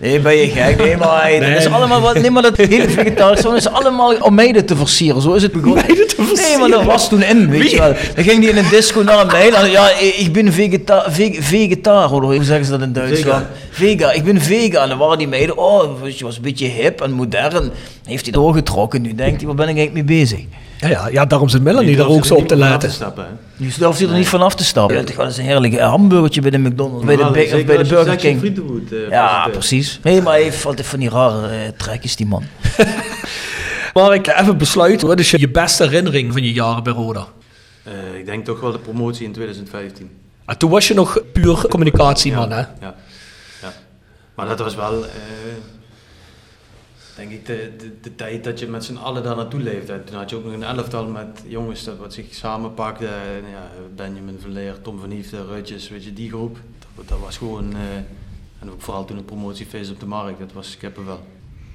Nee, 0.00 0.20
ben 0.20 0.36
je 0.36 0.48
gek? 0.48 0.76
Nee, 0.78 0.96
maar 0.96 1.30
dat 1.40 1.48
is 1.58 1.66
allemaal 1.66 2.00
wat. 2.00 2.18
Nee, 2.20 2.30
maar 2.30 2.42
dat 2.42 2.56
hele 2.56 2.88
vegetarische 2.90 3.48
is 3.56 3.68
allemaal 3.68 4.14
om 4.20 4.34
meiden 4.34 4.64
te 4.66 4.76
versieren. 4.76 5.22
Zo 5.22 5.32
is 5.32 5.42
het 5.42 5.52
begonnen. 5.52 5.84
Meiden 5.86 6.06
te 6.08 6.14
Nee, 6.18 6.26
maar 6.26 6.36
versieren? 6.36 6.70
dat 6.70 6.84
was 6.84 7.08
toen 7.08 7.22
in, 7.22 7.50
weet 7.50 7.60
Wie? 7.60 7.70
je 7.70 7.78
wel. 7.78 7.92
Dan 8.14 8.24
ging 8.24 8.40
die 8.40 8.48
in 8.50 8.56
een 8.56 8.68
disco 8.70 9.02
naar 9.02 9.20
een 9.20 9.26
meid. 9.26 9.54
en, 9.54 9.70
Ja, 9.70 9.88
ik 9.98 10.28
ben 10.32 10.52
vegeta 10.52 11.04
ve 11.10 11.36
vegetar. 11.40 12.08
Hoor, 12.08 12.22
hoe 12.22 12.44
zeggen 12.44 12.64
ze 12.64 12.70
dat 12.70 12.80
in 12.82 12.92
Duitsland? 12.92 13.46
Vega. 13.70 14.12
Ik 14.12 14.24
ben 14.24 14.40
vega. 14.40 14.82
En 14.82 14.88
dan 14.88 14.98
waren 14.98 15.18
die 15.18 15.28
meiden, 15.28 15.58
oh, 15.58 15.98
je, 16.16 16.24
was 16.24 16.36
een 16.36 16.42
beetje 16.42 16.66
hip 16.66 17.00
en 17.00 17.12
modern. 17.12 17.70
Heeft 18.04 18.22
hij 18.24 18.32
doorgetrokken. 18.32 19.02
Nu 19.02 19.14
denkt 19.14 19.36
hij, 19.36 19.46
waar 19.46 19.54
ben 19.56 19.68
ik 19.68 19.76
eigenlijk 19.76 20.06
mee 20.08 20.18
bezig? 20.18 20.40
Ja, 20.82 20.88
ja, 20.88 21.08
ja, 21.08 21.24
daarom 21.26 21.48
zit 21.48 21.62
Melanie 21.62 21.96
daar 21.96 22.06
ook 22.08 22.24
zo 22.24 22.34
op 22.34 22.48
te 22.48 22.56
laten. 22.56 22.90
Nu 23.56 23.70
durft 23.78 23.98
hij 23.98 24.08
er 24.08 24.14
niet 24.14 24.28
vanaf 24.28 24.54
te 24.54 24.64
stappen. 24.64 24.96
Ja, 24.96 25.04
toch 25.04 25.16
wel 25.16 25.26
eens 25.26 25.36
een 25.36 25.44
heerlijk 25.44 25.78
hamburgertje 25.80 26.40
bij 26.40 26.50
de 26.50 26.58
McDonald's, 26.58 27.04
bij 27.04 27.16
de, 27.16 27.30
Big- 27.30 27.64
bij 27.64 27.76
de 27.76 27.88
Burger 27.88 28.16
King. 28.16 28.42
eh, 28.92 29.08
Ja, 29.08 29.48
precies. 29.52 30.00
Nee, 30.02 30.22
maar 30.22 30.32
hij 30.32 30.42
heeft 30.42 30.66
altijd 30.66 30.86
van 30.86 30.98
die 30.98 31.08
rare 31.10 31.46
eh, 31.48 31.68
trekjes, 31.76 32.16
die 32.16 32.26
man. 32.26 32.42
Maar 33.94 34.14
ik 34.14 34.26
even 34.26 34.58
besluiten, 34.58 35.06
wat 35.08 35.18
is 35.18 35.30
je, 35.30 35.38
je 35.40 35.48
beste 35.48 35.82
herinnering 35.84 36.32
van 36.32 36.42
je 36.42 36.52
jaren 36.52 36.82
bij 36.82 36.92
Roda? 36.92 37.26
Eh, 37.82 37.92
ik 38.18 38.26
denk 38.26 38.44
toch 38.44 38.60
wel 38.60 38.72
de 38.72 38.78
promotie 38.78 39.24
in 39.26 39.32
2015. 39.32 40.10
En 40.46 40.58
toen 40.58 40.70
was 40.70 40.88
je 40.88 40.94
nog 40.94 41.18
puur 41.32 41.66
communicatieman, 41.68 42.48
ja, 42.48 42.54
hè? 42.54 42.60
Ja, 42.86 42.94
ja. 43.62 43.72
Maar 44.34 44.46
dat 44.48 44.58
was 44.58 44.74
wel, 44.74 45.04
eh, 45.04 45.10
denk 47.28 47.34
ik, 47.34 47.46
de, 47.46 47.70
de, 47.78 47.92
de 48.00 48.14
tijd 48.14 48.44
dat 48.44 48.58
je 48.58 48.66
met 48.66 48.84
z'n 48.84 48.96
allen 48.96 49.22
daar 49.22 49.36
naartoe 49.36 49.60
leefde. 49.60 50.04
Toen 50.04 50.16
had 50.16 50.30
je 50.30 50.36
ook 50.36 50.44
nog 50.44 50.52
een 50.52 50.62
elftal 50.62 51.06
met 51.06 51.42
jongens 51.46 51.84
dat 51.84 51.98
wat 51.98 52.12
zich 52.12 52.34
samenpakte. 52.34 53.06
En 53.06 53.50
ja, 53.50 53.70
Benjamin 53.96 54.38
Verleer, 54.40 54.80
Tom 54.82 54.98
van 54.98 55.10
Hiefte, 55.10 55.44
Rutjes, 55.46 55.88
weet 55.88 56.04
je, 56.04 56.12
die 56.12 56.28
groep. 56.28 56.58
Dat, 56.96 57.08
dat 57.08 57.18
was 57.18 57.36
gewoon, 57.36 57.72
eh, 57.72 57.80
en 58.58 58.70
ook 58.70 58.82
vooral 58.82 59.04
toen 59.04 59.16
het 59.16 59.26
promotiefeest 59.26 59.90
op 59.90 60.00
de 60.00 60.06
markt, 60.06 60.38
dat 60.38 60.52
was 60.52 60.76
kippenvel. 60.76 61.20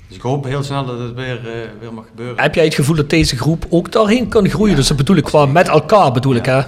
Dus 0.08 0.16
ik 0.16 0.22
hoop 0.22 0.44
heel 0.44 0.64
snel 0.64 0.86
dat 0.86 1.00
het 1.00 1.14
weer, 1.14 1.38
eh, 1.38 1.70
weer 1.80 1.94
mag 1.94 2.06
gebeuren. 2.08 2.40
Heb 2.42 2.56
jij 2.56 2.66
het 2.66 2.76
gevoel 2.76 2.96
dat 2.96 3.10
deze 3.10 3.38
groep 3.38 3.66
ook 3.70 3.92
daarheen 3.92 4.28
kan 4.28 4.50
groeien? 4.50 4.76
Dus 4.76 4.88
dat 4.88 4.98
bedoel 4.98 5.16
ik 5.16 5.24
qua 5.24 5.46
met 5.46 5.68
elkaar, 5.68 6.12
bedoel 6.12 6.36
ik, 6.36 6.46
hè? 6.46 6.58
Ja, 6.58 6.68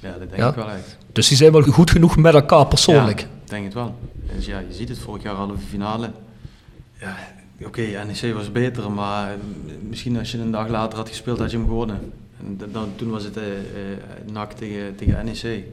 dat 0.00 0.30
denk 0.30 0.48
ik 0.48 0.54
wel 0.54 0.70
echt. 0.70 0.96
Dus 1.12 1.28
die 1.28 1.36
zijn 1.36 1.52
wel 1.52 1.62
goed 1.62 1.90
genoeg 1.90 2.16
met 2.16 2.34
elkaar 2.34 2.66
persoonlijk. 2.66 3.20
Ja, 3.20 3.26
ik 3.44 3.50
denk 3.50 3.64
het 3.64 3.74
wel. 3.74 3.98
Dus 4.34 4.46
ja, 4.46 4.58
je 4.58 4.74
ziet 4.74 4.88
het 4.88 4.98
vorig 4.98 5.22
jaar 5.22 5.34
halve 5.34 5.58
finale. 5.68 6.10
Ja, 7.00 7.16
oké, 7.66 7.80
NEC 7.80 8.34
was 8.34 8.52
beter, 8.52 8.90
maar 8.90 9.36
misschien 9.88 10.18
als 10.18 10.32
je 10.32 10.38
een 10.38 10.50
dag 10.50 10.68
later 10.68 10.98
had 10.98 11.08
gespeeld, 11.08 11.38
had 11.38 11.50
je 11.50 11.56
hem 11.56 11.66
gewonnen. 11.66 12.12
En 12.38 12.60
dan, 12.72 12.88
toen 12.96 13.10
was 13.10 13.24
het 13.24 13.36
eh 13.36 13.44
eh, 13.44 14.32
NAC 14.32 14.52
tegen, 14.52 14.94
tegen 14.96 15.24
NEC. 15.24 15.64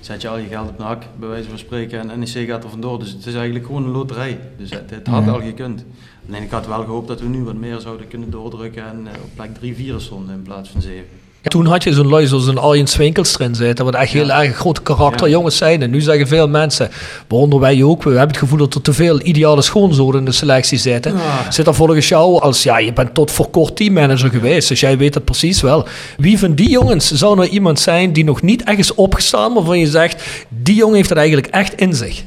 Zet 0.00 0.22
je 0.22 0.28
al 0.28 0.38
je 0.38 0.46
geld 0.46 0.68
op 0.68 0.78
NAC, 0.78 1.04
bij 1.18 1.28
wijze 1.28 1.48
van 1.48 1.58
spreken, 1.58 2.10
en 2.10 2.18
NEC 2.18 2.48
gaat 2.48 2.64
er 2.64 2.70
vandoor. 2.70 2.98
Dus 2.98 3.12
het 3.12 3.26
is 3.26 3.34
eigenlijk 3.34 3.66
gewoon 3.66 3.84
een 3.84 3.90
loterij. 3.90 4.40
Dus 4.56 4.70
het, 4.70 4.90
het 4.90 5.06
had 5.06 5.28
al 5.28 5.40
gekund. 5.40 5.84
Alleen 6.28 6.42
ik 6.42 6.50
had 6.50 6.66
wel 6.66 6.84
gehoopt 6.84 7.08
dat 7.08 7.20
we 7.20 7.26
nu 7.26 7.44
wat 7.44 7.54
meer 7.54 7.80
zouden 7.80 8.08
kunnen 8.08 8.30
doordrukken 8.30 8.86
en 8.86 9.06
eh, 9.06 9.22
op 9.22 9.30
plek 9.34 9.76
3-4 9.76 9.96
stonden 9.96 10.34
in 10.34 10.42
plaats 10.42 10.68
van 10.68 10.82
7. 10.82 11.04
Toen 11.48 11.66
had 11.66 11.82
je 11.82 11.92
zo'n 11.92 12.08
lui 12.08 12.26
zoals 12.26 12.46
een 12.46 12.58
Arjen 12.58 12.86
Swinkels 12.86 13.38
erin 13.38 13.54
zitten, 13.54 13.84
wat 13.84 13.94
echt 13.94 14.12
heel 14.12 14.26
Ja. 14.26 14.42
erg 14.42 14.56
grote 14.56 14.82
karakterjongens 14.82 15.58
Ja. 15.58 15.66
zijn. 15.66 15.82
En 15.82 15.90
nu 15.90 16.00
zeggen 16.00 16.26
veel 16.26 16.48
mensen, 16.48 16.90
waaronder 17.28 17.60
wij 17.60 17.82
ook, 17.82 18.02
we 18.02 18.08
hebben 18.10 18.28
het 18.28 18.36
gevoel 18.36 18.58
dat 18.58 18.74
er 18.74 18.82
te 18.82 18.92
veel 18.92 19.20
ideale 19.22 19.62
schoonzonen 19.62 20.18
in 20.18 20.24
de 20.24 20.32
selectie 20.32 20.78
zitten. 20.78 21.12
Ja. 21.16 21.50
Zit 21.50 21.66
er 21.66 21.74
volgens 21.74 22.08
jou 22.08 22.40
als, 22.40 22.62
ja, 22.62 22.78
je 22.78 22.92
bent 22.92 23.14
tot 23.14 23.30
voor 23.30 23.48
kort 23.50 23.76
teammanager 23.76 24.30
geweest, 24.30 24.68
dus 24.68 24.80
jij 24.80 24.98
weet 24.98 25.14
het 25.14 25.24
precies 25.24 25.60
wel. 25.60 25.86
Wie 26.16 26.38
van 26.38 26.54
die 26.54 26.70
jongens 26.70 27.10
zou 27.12 27.36
nou 27.36 27.48
iemand 27.48 27.80
zijn 27.80 28.12
die 28.12 28.24
nog 28.24 28.42
niet 28.42 28.64
echt 28.64 28.78
is 28.78 28.94
opgestaan, 28.94 29.54
waarvan 29.54 29.78
je 29.78 29.86
zegt, 29.86 30.24
die 30.48 30.74
jongen 30.74 30.96
heeft 30.96 31.08
het 31.08 31.18
eigenlijk 31.18 31.46
echt 31.48 31.74
in 31.74 31.94
zich? 31.94 32.24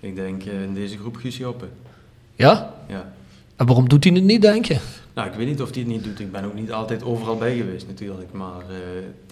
Ik 0.00 0.16
denk 0.16 0.42
eh, 0.42 0.62
in 0.62 0.74
deze 0.74 0.96
groep 1.00 1.16
Guus 1.16 1.36
Joppe. 1.36 1.64
Ja? 2.36 2.70
Ja. 2.88 3.04
En 3.56 3.66
waarom 3.66 3.88
doet 3.88 4.04
hij 4.04 4.12
het 4.12 4.22
niet, 4.24 4.42
denk 4.42 4.64
je? 4.64 4.76
Nou, 5.16 5.28
ik 5.28 5.34
weet 5.34 5.46
niet 5.46 5.62
of 5.62 5.70
hij 5.70 5.78
het 5.78 5.88
niet 5.88 6.04
doet. 6.04 6.20
Ik 6.20 6.32
ben 6.32 6.44
ook 6.44 6.54
niet 6.54 6.72
altijd 6.72 7.04
overal 7.04 7.36
bij 7.36 7.56
geweest 7.56 7.86
natuurlijk. 7.86 8.32
Maar 8.32 8.60
eh, 8.68 8.76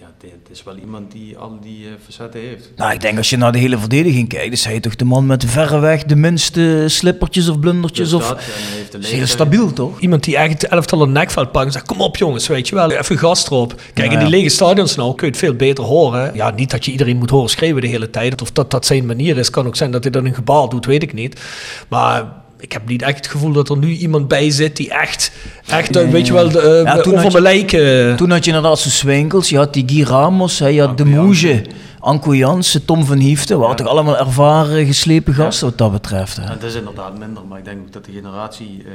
ja, 0.01 0.06
het, 0.20 0.51
is 0.51 0.62
wel 0.62 0.77
iemand 0.77 1.12
die 1.12 1.39
al 1.39 1.59
die 1.61 1.86
eh, 1.86 1.93
facetten 2.05 2.40
heeft. 2.40 2.70
Nou, 2.77 2.93
ik 2.93 3.01
denk 3.01 3.16
als 3.16 3.31
je 3.31 3.36
naar 3.36 3.52
de 3.52 3.59
hele 3.59 3.78
verdediging 3.78 4.28
kijkt, 4.28 4.52
is 4.52 4.65
hij 4.65 4.81
toch 4.81 4.97
de 4.97 5.05
man 5.05 5.27
met 5.27 5.44
verreweg 5.44 6.05
de 6.05 6.16
minste 6.16 6.85
slippertjes 6.86 7.48
of 7.48 7.59
blundertjes. 7.59 8.11
Dus 8.11 8.20
of... 8.20 8.28
dat, 8.28 8.40
heeft 8.40 8.94
is 8.98 9.12
heel 9.12 9.27
stabiel, 9.27 9.73
toch? 9.73 10.01
Iemand 10.01 10.24
die 10.24 10.36
eigenlijk 10.36 10.65
het 10.65 10.73
elftal 10.73 11.02
een 11.02 11.12
nekveld 11.12 11.52
pakt 11.52 11.66
en 11.66 11.73
zegt, 11.73 11.86
kom 11.86 12.01
op 12.01 12.16
jongens, 12.16 12.47
weet 12.47 12.69
je 12.69 12.74
wel, 12.74 12.90
even 12.90 13.19
gas 13.19 13.47
erop. 13.47 13.74
Kijk, 13.94 13.97
Ja, 13.97 14.12
in 14.12 14.19
die 14.19 14.19
ja. 14.19 14.28
lege 14.28 14.48
stadions 14.48 14.94
nou 14.94 15.15
kun 15.15 15.27
je 15.27 15.32
het 15.32 15.43
veel 15.43 15.55
beter 15.55 15.85
horen. 15.85 16.35
Ja, 16.35 16.51
niet 16.51 16.70
dat 16.70 16.85
je 16.85 16.90
iedereen 16.90 17.16
moet 17.16 17.31
horen 17.31 17.51
schreeuwen 17.51 17.82
de 17.82 17.89
hele 17.89 18.11
tijd. 18.11 18.43
Of 18.43 18.52
dat 18.52 18.70
dat 18.70 18.86
zijn 18.86 19.06
manier 19.06 19.39
is. 19.39 19.51
Kan 19.51 19.66
ook 19.66 19.77
zijn 19.77 19.90
dat 19.90 20.02
hij 20.02 20.12
dan 20.12 20.24
een 20.24 20.35
gebaar 20.35 20.69
doet, 20.69 20.86
weet 20.86 21.02
ik 21.02 21.12
niet. 21.12 21.40
Maar 21.89 22.44
ik 22.65 22.73
heb 22.73 22.89
niet 22.89 23.03
echt 23.03 23.16
het 23.16 23.27
gevoel 23.27 23.53
dat 23.53 23.69
er 23.69 23.77
nu 23.78 23.89
iemand 23.97 24.28
bij 24.28 24.51
zit 24.51 24.77
die 24.77 24.91
echt, 24.91 25.31
echt 25.66 25.97
eh, 25.97 26.09
weet 26.09 26.27
je 26.27 26.32
wel, 26.32 26.49
de, 26.51 26.61
eh, 26.61 26.82
Ja, 26.85 27.01
toen 27.01 27.12
over 27.12 27.23
had 27.24 27.32
je- 27.32 27.41
mijn 27.41 27.55
lijken... 27.57 28.16
Toen 28.16 28.31
had 28.31 28.45
je 28.45 28.51
inderdaad 28.51 28.78
zo'n 28.78 28.91
Swinkels, 28.91 29.49
je 29.49 29.57
had 29.57 29.73
die 29.73 29.85
Guy 29.89 30.03
Ramos, 30.03 30.59
hè, 30.59 30.66
je 30.66 30.81
had 30.81 30.99
De 30.99 31.05
Moege, 31.05 31.65
Anko 31.99 32.35
Jansen, 32.35 32.85
Tom 32.85 33.05
van 33.05 33.19
Hiefte. 33.19 33.57
waren 33.57 33.77
toch 33.77 33.86
allemaal 33.86 34.19
ervaren, 34.19 34.86
geslepen 34.86 35.35
gasten 35.35 35.69
wat 35.69 35.78
dat 35.78 35.93
betreft. 35.93 36.36
Hè? 36.36 36.43
Ja, 36.43 36.51
het 36.51 36.62
is 36.62 36.74
inderdaad 36.74 37.19
minder, 37.19 37.43
maar 37.49 37.59
ik 37.59 37.65
denk 37.65 37.81
ook 37.81 37.93
dat 37.93 38.05
de 38.05 38.12
generatie 38.12 38.82
eh, 38.86 38.93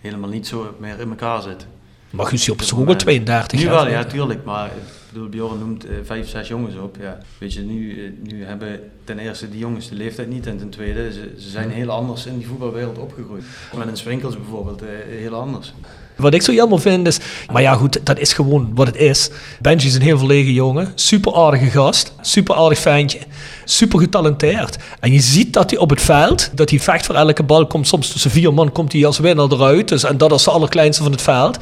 helemaal 0.00 0.30
niet 0.30 0.46
zo 0.46 0.74
meer 0.80 1.00
in 1.00 1.08
elkaar 1.08 1.42
zit. 1.42 1.66
Maar 2.10 2.26
Guusje 2.26 2.52
op 2.52 2.60
wel 2.84 2.96
32 2.96 3.60
Nu 3.60 3.68
wel, 3.68 3.88
ja, 3.88 4.04
tuurlijk. 4.04 4.44
Maar 4.44 4.70
bedoel, 5.16 5.28
Bjorn 5.28 5.58
noemt 5.58 5.84
eh, 5.84 5.96
vijf, 6.02 6.28
zes 6.28 6.48
jongens 6.48 6.76
op. 6.76 6.96
Ja. 7.00 7.18
Weet 7.38 7.52
je, 7.52 7.60
nu, 7.60 8.04
eh, 8.04 8.10
nu 8.32 8.44
hebben 8.44 8.80
ten 9.04 9.18
eerste 9.18 9.50
die 9.50 9.58
jongens 9.58 9.88
de 9.88 9.94
leeftijd 9.94 10.28
niet. 10.28 10.46
En 10.46 10.58
ten 10.58 10.70
tweede, 10.70 11.12
ze, 11.12 11.34
ze 11.38 11.48
zijn 11.48 11.70
heel 11.70 11.90
anders 11.90 12.26
in 12.26 12.38
die 12.38 12.46
voetbalwereld 12.46 12.98
opgegroeid. 12.98 13.44
Met 13.76 13.88
een 13.88 13.96
Swinkels 13.96 14.36
bijvoorbeeld, 14.36 14.82
eh, 14.82 14.88
heel 15.06 15.34
anders. 15.34 15.74
Wat 16.16 16.34
ik 16.34 16.42
zo 16.42 16.52
jammer 16.52 16.80
vind 16.80 17.06
is, 17.06 17.18
maar 17.52 17.62
ja 17.62 17.74
goed, 17.74 18.00
dat 18.02 18.18
is 18.18 18.32
gewoon 18.32 18.70
wat 18.74 18.86
het 18.86 18.96
is. 18.96 19.30
Benji 19.60 19.86
is 19.86 19.94
een 19.94 20.02
heel 20.02 20.18
verlegen 20.18 20.52
jongen, 20.52 20.92
super 20.94 21.34
aardige 21.34 21.66
gast, 21.66 22.12
super 22.20 22.54
aardig 22.54 22.78
ventje, 22.78 23.18
super 23.64 23.98
getalenteerd. 23.98 24.76
En 25.00 25.12
je 25.12 25.20
ziet 25.20 25.52
dat 25.52 25.70
hij 25.70 25.78
op 25.78 25.90
het 25.90 26.00
veld, 26.00 26.50
dat 26.54 26.70
hij 26.70 26.80
vecht 26.80 27.06
voor 27.06 27.14
elke 27.14 27.42
bal, 27.42 27.66
komt 27.66 27.88
soms 27.88 28.08
tussen 28.08 28.30
vier 28.30 28.54
man, 28.54 28.72
komt 28.72 28.92
hij 28.92 29.06
als 29.06 29.18
winnaar 29.18 29.52
eruit. 29.52 29.88
Dus, 29.88 30.04
en 30.04 30.18
dat 30.18 30.32
is 30.32 30.42
de 30.42 30.50
allerkleinste 30.50 31.02
van 31.02 31.12
het 31.12 31.22
veld. 31.22 31.58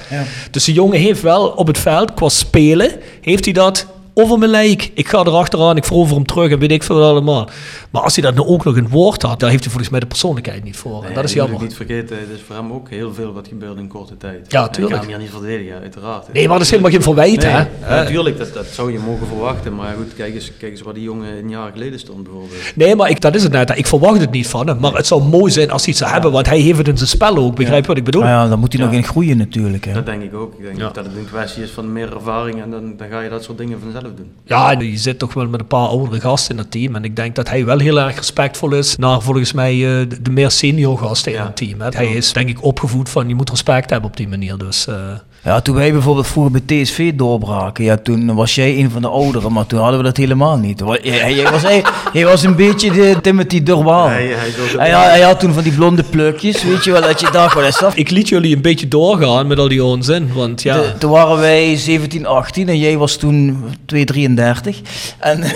Dus 0.51 0.65
die 0.65 0.75
jongen 0.75 0.99
heeft 0.99 1.23
wel 1.23 1.47
op 1.47 1.67
het 1.67 1.79
veld, 1.79 2.15
qua 2.15 2.29
spelen, 2.29 2.91
heeft 3.21 3.45
hij 3.45 3.55
dat 3.55 3.87
over 4.15 4.39
mijn 4.39 4.51
lijk. 4.51 4.91
Ik 4.95 5.09
ga 5.09 5.19
erachteraan, 5.19 5.77
ik 5.77 5.85
verover 5.85 6.15
hem 6.15 6.27
terug 6.27 6.51
en 6.51 6.59
weet 6.59 6.71
ik 6.71 6.83
veel 6.83 6.97
wat 6.99 7.09
allemaal. 7.11 7.49
Maar 7.91 8.03
als 8.03 8.15
hij 8.17 8.25
dat 8.25 8.35
nou 8.35 8.47
ook 8.49 8.65
nog 8.65 8.77
een 8.77 8.89
woord 8.89 9.23
had, 9.23 9.41
daar 9.41 9.51
heeft 9.51 9.63
hij 9.63 9.71
volgens 9.71 9.91
mij 9.93 10.01
de 10.01 10.07
persoonlijkheid 10.07 10.65
niet 10.65 10.77
voor. 10.77 10.97
En 11.01 11.05
Nee, 11.05 11.15
dat 11.15 11.25
is 11.25 11.33
je 11.33 11.41
moet 11.41 11.49
jammer. 11.49 11.67
niet 11.67 11.77
vergeten, 11.77 12.17
het 12.19 12.29
is 12.35 12.41
voor 12.47 12.57
hem 12.57 12.73
ook 12.73 12.91
heel 12.91 13.15
veel 13.15 13.33
wat 13.33 13.49
gebeurt 13.49 13.77
in 13.79 13.89
korte 13.89 14.17
tijd. 14.17 14.47
Ja, 14.53 14.69
tuurlijk. 14.69 14.95
Ik 14.95 15.01
ga 15.01 15.07
hem 15.09 15.19
hier 15.19 15.19
niet 15.31 15.31
verdedigen, 15.41 15.81
uiteraard. 15.81 16.33
Nee, 16.33 16.43
maar 16.49 16.53
dat 16.57 16.65
is 16.67 16.71
helemaal 16.71 16.91
geen 16.93 17.03
verwijt, 17.03 17.43
Nee, 17.43 17.51
hè? 17.51 17.65
Natuurlijk, 17.89 18.39
dat, 18.39 18.55
dat 18.55 18.67
zou 18.67 18.93
je 18.93 18.99
mogen 18.99 19.27
verwachten. 19.27 19.75
Maar 19.75 19.95
goed, 19.97 20.15
kijk 20.15 20.35
eens, 20.35 20.51
kijk 20.59 20.73
eens 20.73 20.81
waar 20.83 20.95
die 20.95 21.03
jongen 21.03 21.37
een 21.39 21.49
jaar 21.51 21.71
geleden 21.73 21.99
stond 21.99 22.23
bijvoorbeeld. 22.23 22.73
Nee, 22.75 22.97
maar 22.97 23.11
ik, 23.11 23.21
dat 23.21 23.35
is 23.35 23.43
het 23.43 23.53
net. 23.53 23.73
Ik 23.79 23.87
verwacht 23.87 24.21
het 24.21 24.31
niet 24.31 24.47
van 24.47 24.67
hem. 24.67 24.79
Maar 24.81 24.93
het 24.95 25.07
zou 25.07 25.23
mooi 25.23 25.53
zijn 25.53 25.71
als 25.71 25.83
hij 25.83 25.91
het 25.91 26.01
zou 26.03 26.13
hebben. 26.13 26.33
Want 26.33 26.47
hij 26.47 26.59
heeft 26.59 26.79
het 26.79 26.89
in 26.89 26.97
zijn 26.97 27.09
spel 27.09 27.37
ook. 27.37 27.55
Begrijp 27.57 27.81
je 27.83 27.89
wat 27.89 27.97
ik 27.97 28.05
bedoel? 28.05 28.23
Maar 28.23 28.31
ja, 28.31 28.49
dan 28.49 28.59
moet 28.59 28.73
hij 28.73 28.83
Ja. 28.83 28.89
nog 28.89 28.95
in 28.97 29.05
groeien 29.05 29.37
natuurlijk. 29.37 29.85
Hè? 29.85 29.93
Dat 29.93 30.07
denk 30.07 30.23
ik 30.23 30.35
ook. 30.35 30.55
Ik 30.59 30.65
denk 30.65 30.79
Ja. 30.79 30.91
dat 30.93 31.05
het 31.05 31.17
een 31.17 31.27
kwestie 31.31 31.63
is 31.63 31.71
van 31.71 31.93
meer 31.93 32.15
ervaring 32.15 32.63
en 32.63 32.71
dan, 32.71 32.95
dan 32.97 33.09
ga 33.09 33.21
je 33.21 33.29
dat 33.31 33.43
soort 33.43 33.59
dingen 33.59 33.79
vanzelf 33.81 34.04
doen. 34.17 34.31
Ja, 34.45 34.71
je 34.71 34.97
zit 34.99 35.19
toch 35.19 35.35
wel 35.35 35.47
met 35.49 35.61
een 35.61 35.67
paar 35.67 35.87
oudere 35.87 36.21
gasten 36.21 36.51
in 36.57 36.59
het 36.61 36.71
team. 36.71 36.95
En 36.95 37.05
ik 37.05 37.17
denk 37.17 37.35
dat 37.35 37.49
hij 37.49 37.65
wel 37.65 37.79
heel 37.79 38.01
erg 38.01 38.17
respectvol 38.17 38.73
is 38.73 38.97
naar 38.97 39.23
volgens 39.23 39.53
mij 39.53 39.73
eh, 39.73 40.09
de, 40.23 40.31
meer 40.31 40.51
senior 40.51 40.99
gasten 40.99 41.33
in 41.33 41.39
Ja. 41.39 41.45
het 41.45 41.57
team. 41.57 41.81
Hè. 41.81 41.89
Hij 41.89 42.07
is 42.13 42.33
denk 42.33 42.49
ik 42.49 42.63
opgevoed 42.65 43.09
van 43.09 43.29
je 43.29 43.35
moet 43.35 43.51
respect 43.51 43.91
hebben 43.91 44.11
op 44.11 44.17
die 44.17 44.29
manier. 44.29 44.59
Dus 44.59 44.87
eh, 44.87 44.97
Ja, 45.45 45.61
toen 45.61 45.75
wij 45.75 45.93
bijvoorbeeld 45.93 46.27
vroeger 46.27 46.53
bij 46.53 46.83
TSV 46.83 47.13
doorbraken, 47.15 47.85
ja, 47.85 47.97
toen 47.97 48.35
was 48.35 48.55
jij 48.55 48.79
een 48.79 48.91
van 48.91 49.03
de 49.03 49.09
ouderen, 49.09 49.53
maar 49.53 49.67
toen 49.67 49.79
hadden 49.81 49.99
we 49.99 50.05
dat 50.05 50.17
helemaal 50.17 50.57
niet. 50.57 50.83
Jij, 51.03 51.35
jij 51.35 51.51
was, 51.51 51.63
hij, 51.73 51.85
jij 52.13 52.25
was 52.25 52.43
een 52.43 52.55
beetje 52.57 52.91
de 52.91 53.17
Timothy 53.23 53.63
Durwaal. 53.63 54.09
Hij, 54.09 54.27
hij 54.27 54.51
Hij, 54.77 54.91
had- 54.91 55.05
hij 55.05 55.21
had 55.21 55.41
toen 55.41 55.53
van 55.53 55.63
die 55.63 55.73
blonde 55.73 56.03
plukjes, 56.03 56.63
weet 56.63 56.85
je 56.85 56.93
wel, 56.93 57.01
dat 57.01 57.21
je 57.21 57.29
dacht, 57.33 57.55
wat 57.55 57.65
is 57.65 57.79
dat? 57.79 57.93
ik 57.97 58.11
liet 58.11 58.29
jullie 58.29 58.57
een 58.57 58.63
beetje 58.63 58.89
doorgaan 58.89 59.47
met 59.47 59.59
al 59.59 59.69
die 59.69 59.85
onzin. 59.85 60.31
Want 60.35 60.63
ja, 60.63 60.75
De- 60.77 60.93
toen 60.99 61.11
waren 61.11 61.39
wij 61.39 61.77
17, 61.77 62.27
18 62.27 62.69
en 62.69 62.79
jij 62.79 62.97
was 62.97 63.17
toen 63.17 63.65
2, 63.87 64.05
33. 64.05 64.81
En 65.19 65.43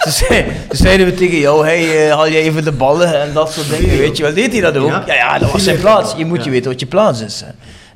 Ze 0.00 0.10
zei- 0.10 0.44
Toen 0.68 0.78
zeiden 0.78 1.06
we 1.06 1.14
tegen 1.14 1.38
jou, 1.38 1.64
hey, 1.66 2.06
eh, 2.08 2.12
haal 2.14 2.26
je 2.26 2.36
even 2.38 2.64
de 2.64 2.72
ballen 2.72 3.20
en 3.20 3.32
dat 3.32 3.52
soort 3.52 3.78
dingen. 3.78 3.98
Weet 3.98 4.16
je 4.16 4.22
wel, 4.22 4.34
deed 4.34 4.52
hij 4.52 4.60
dat 4.60 4.76
ook? 4.76 4.88
Ja, 4.88 5.02
Ja? 5.06 5.14
ja, 5.14 5.38
dat 5.38 5.52
was 5.52 5.64
zijn 5.64 5.80
plaats. 5.80 6.14
Je 6.16 6.24
moet 6.24 6.44
je 6.44 6.50
weten 6.50 6.70
wat 6.70 6.80
je 6.80 6.86
plaats 6.86 7.20
is. 7.22 7.40
hè. 7.40 7.50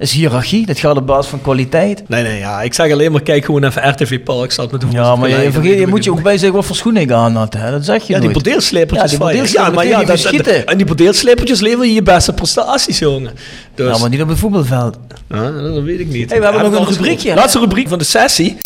Is 0.04 0.12
hiërarchie, 0.12 0.66
dat 0.66 0.78
gaat 0.78 0.96
op 0.96 1.06
basis 1.06 1.30
van 1.30 1.40
kwaliteit. 1.42 2.08
Nee, 2.08 2.22
nee, 2.22 2.38
ja. 2.38 2.62
Ik 2.62 2.74
zeg 2.74 2.92
alleen 2.92 3.12
maar, 3.12 3.22
kijk 3.22 3.44
gewoon 3.44 3.64
even 3.64 3.88
RTV 3.90 4.20
Park 4.20 4.50
staat 4.52 4.72
met 4.72 4.80
de 4.80 4.86
Ja, 4.90 5.16
maar 5.16 5.28
je, 5.28 5.52
vergeet, 5.52 5.78
je 5.78 5.86
moet 5.86 6.04
je 6.04 6.10
ook 6.10 6.22
bij 6.22 6.38
zeggen 6.38 6.56
wat 6.56 6.66
voor 6.66 6.76
schoenen 6.76 7.02
ik 7.02 7.10
aan 7.10 7.34
had. 7.36 7.54
Hè? 7.54 7.70
Dat 7.70 7.84
zeg 7.84 8.06
je 8.06 8.12
Ja, 8.12 8.20
die 8.20 8.30
bordeelslepertjes 8.30 9.10
Ja, 9.10 9.18
die 9.18 9.18
je. 9.18 9.24
bordeelslepertjes, 9.24 9.74
maar 9.76 9.86
ja, 9.86 9.98
dat, 10.06 10.20
verschieten. 10.20 10.66
en 10.66 10.76
die 10.76 10.86
bordeelslepertjes 10.86 11.60
leveren 11.60 11.92
je 11.92 12.02
beste 12.02 12.32
prestaties, 12.32 12.98
jongen. 12.98 13.32
Dus, 13.74 13.92
Ja, 13.94 13.98
maar 13.98 14.08
niet 14.08 14.22
op 14.22 14.28
het 14.28 14.38
voetbalveld. 14.38 14.96
Ja, 15.28 15.50
dat 15.50 15.82
weet 15.82 16.00
ik 16.00 16.08
niet. 16.08 16.30
Hey, 16.30 16.38
we 16.38 16.44
hebben 16.44 16.70
nog 16.70 16.88
een 16.88 16.94
rubriekje. 16.94 17.34
Laatste 17.34 17.58
rubriek 17.58 17.88
van 17.88 17.98
de 17.98 18.04
sessie. 18.04 18.56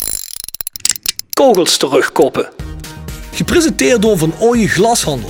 Kogels 1.33 1.77
terugkoppen. 1.77 2.47
Gepresenteerd 3.33 4.01
door 4.01 4.17
Van 4.17 4.33
Ooyen 4.39 4.67
Glashandel. 4.67 5.29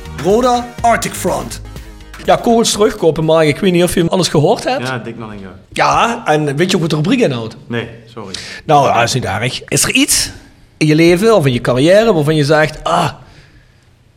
Roda 0.23 0.67
Arctic 0.81 1.13
Front. 1.13 1.61
Ja, 2.25 2.35
kogels 2.35 2.71
terugkopen, 2.71 3.25
maar 3.25 3.45
ik 3.45 3.57
weet 3.57 3.71
niet 3.71 3.83
of 3.83 3.93
je 3.93 4.09
alles 4.09 4.27
gehoord 4.27 4.63
hebt. 4.63 4.87
Ja, 4.87 4.97
dik 4.97 5.17
nog 5.17 5.31
een 5.31 5.39
jaar. 5.39 5.55
Ja, 5.69 6.21
en 6.25 6.55
weet 6.55 6.69
je 6.69 6.75
ook 6.75 6.81
wat 6.81 6.89
de 6.89 6.95
rubriek 6.95 7.19
inhoudt? 7.19 7.55
Nee, 7.67 7.89
sorry. 8.05 8.33
Nou, 8.65 8.93
dat 8.93 9.03
is 9.03 9.13
niet 9.13 9.25
erg. 9.25 9.63
Is 9.67 9.83
er 9.83 9.91
iets 9.91 10.31
in 10.77 10.87
je 10.87 10.95
leven 10.95 11.35
of 11.35 11.45
in 11.45 11.53
je 11.53 11.61
carrière 11.61 12.13
waarvan 12.13 12.35
je 12.35 12.43
zegt, 12.45 12.83
ah, 12.83 13.09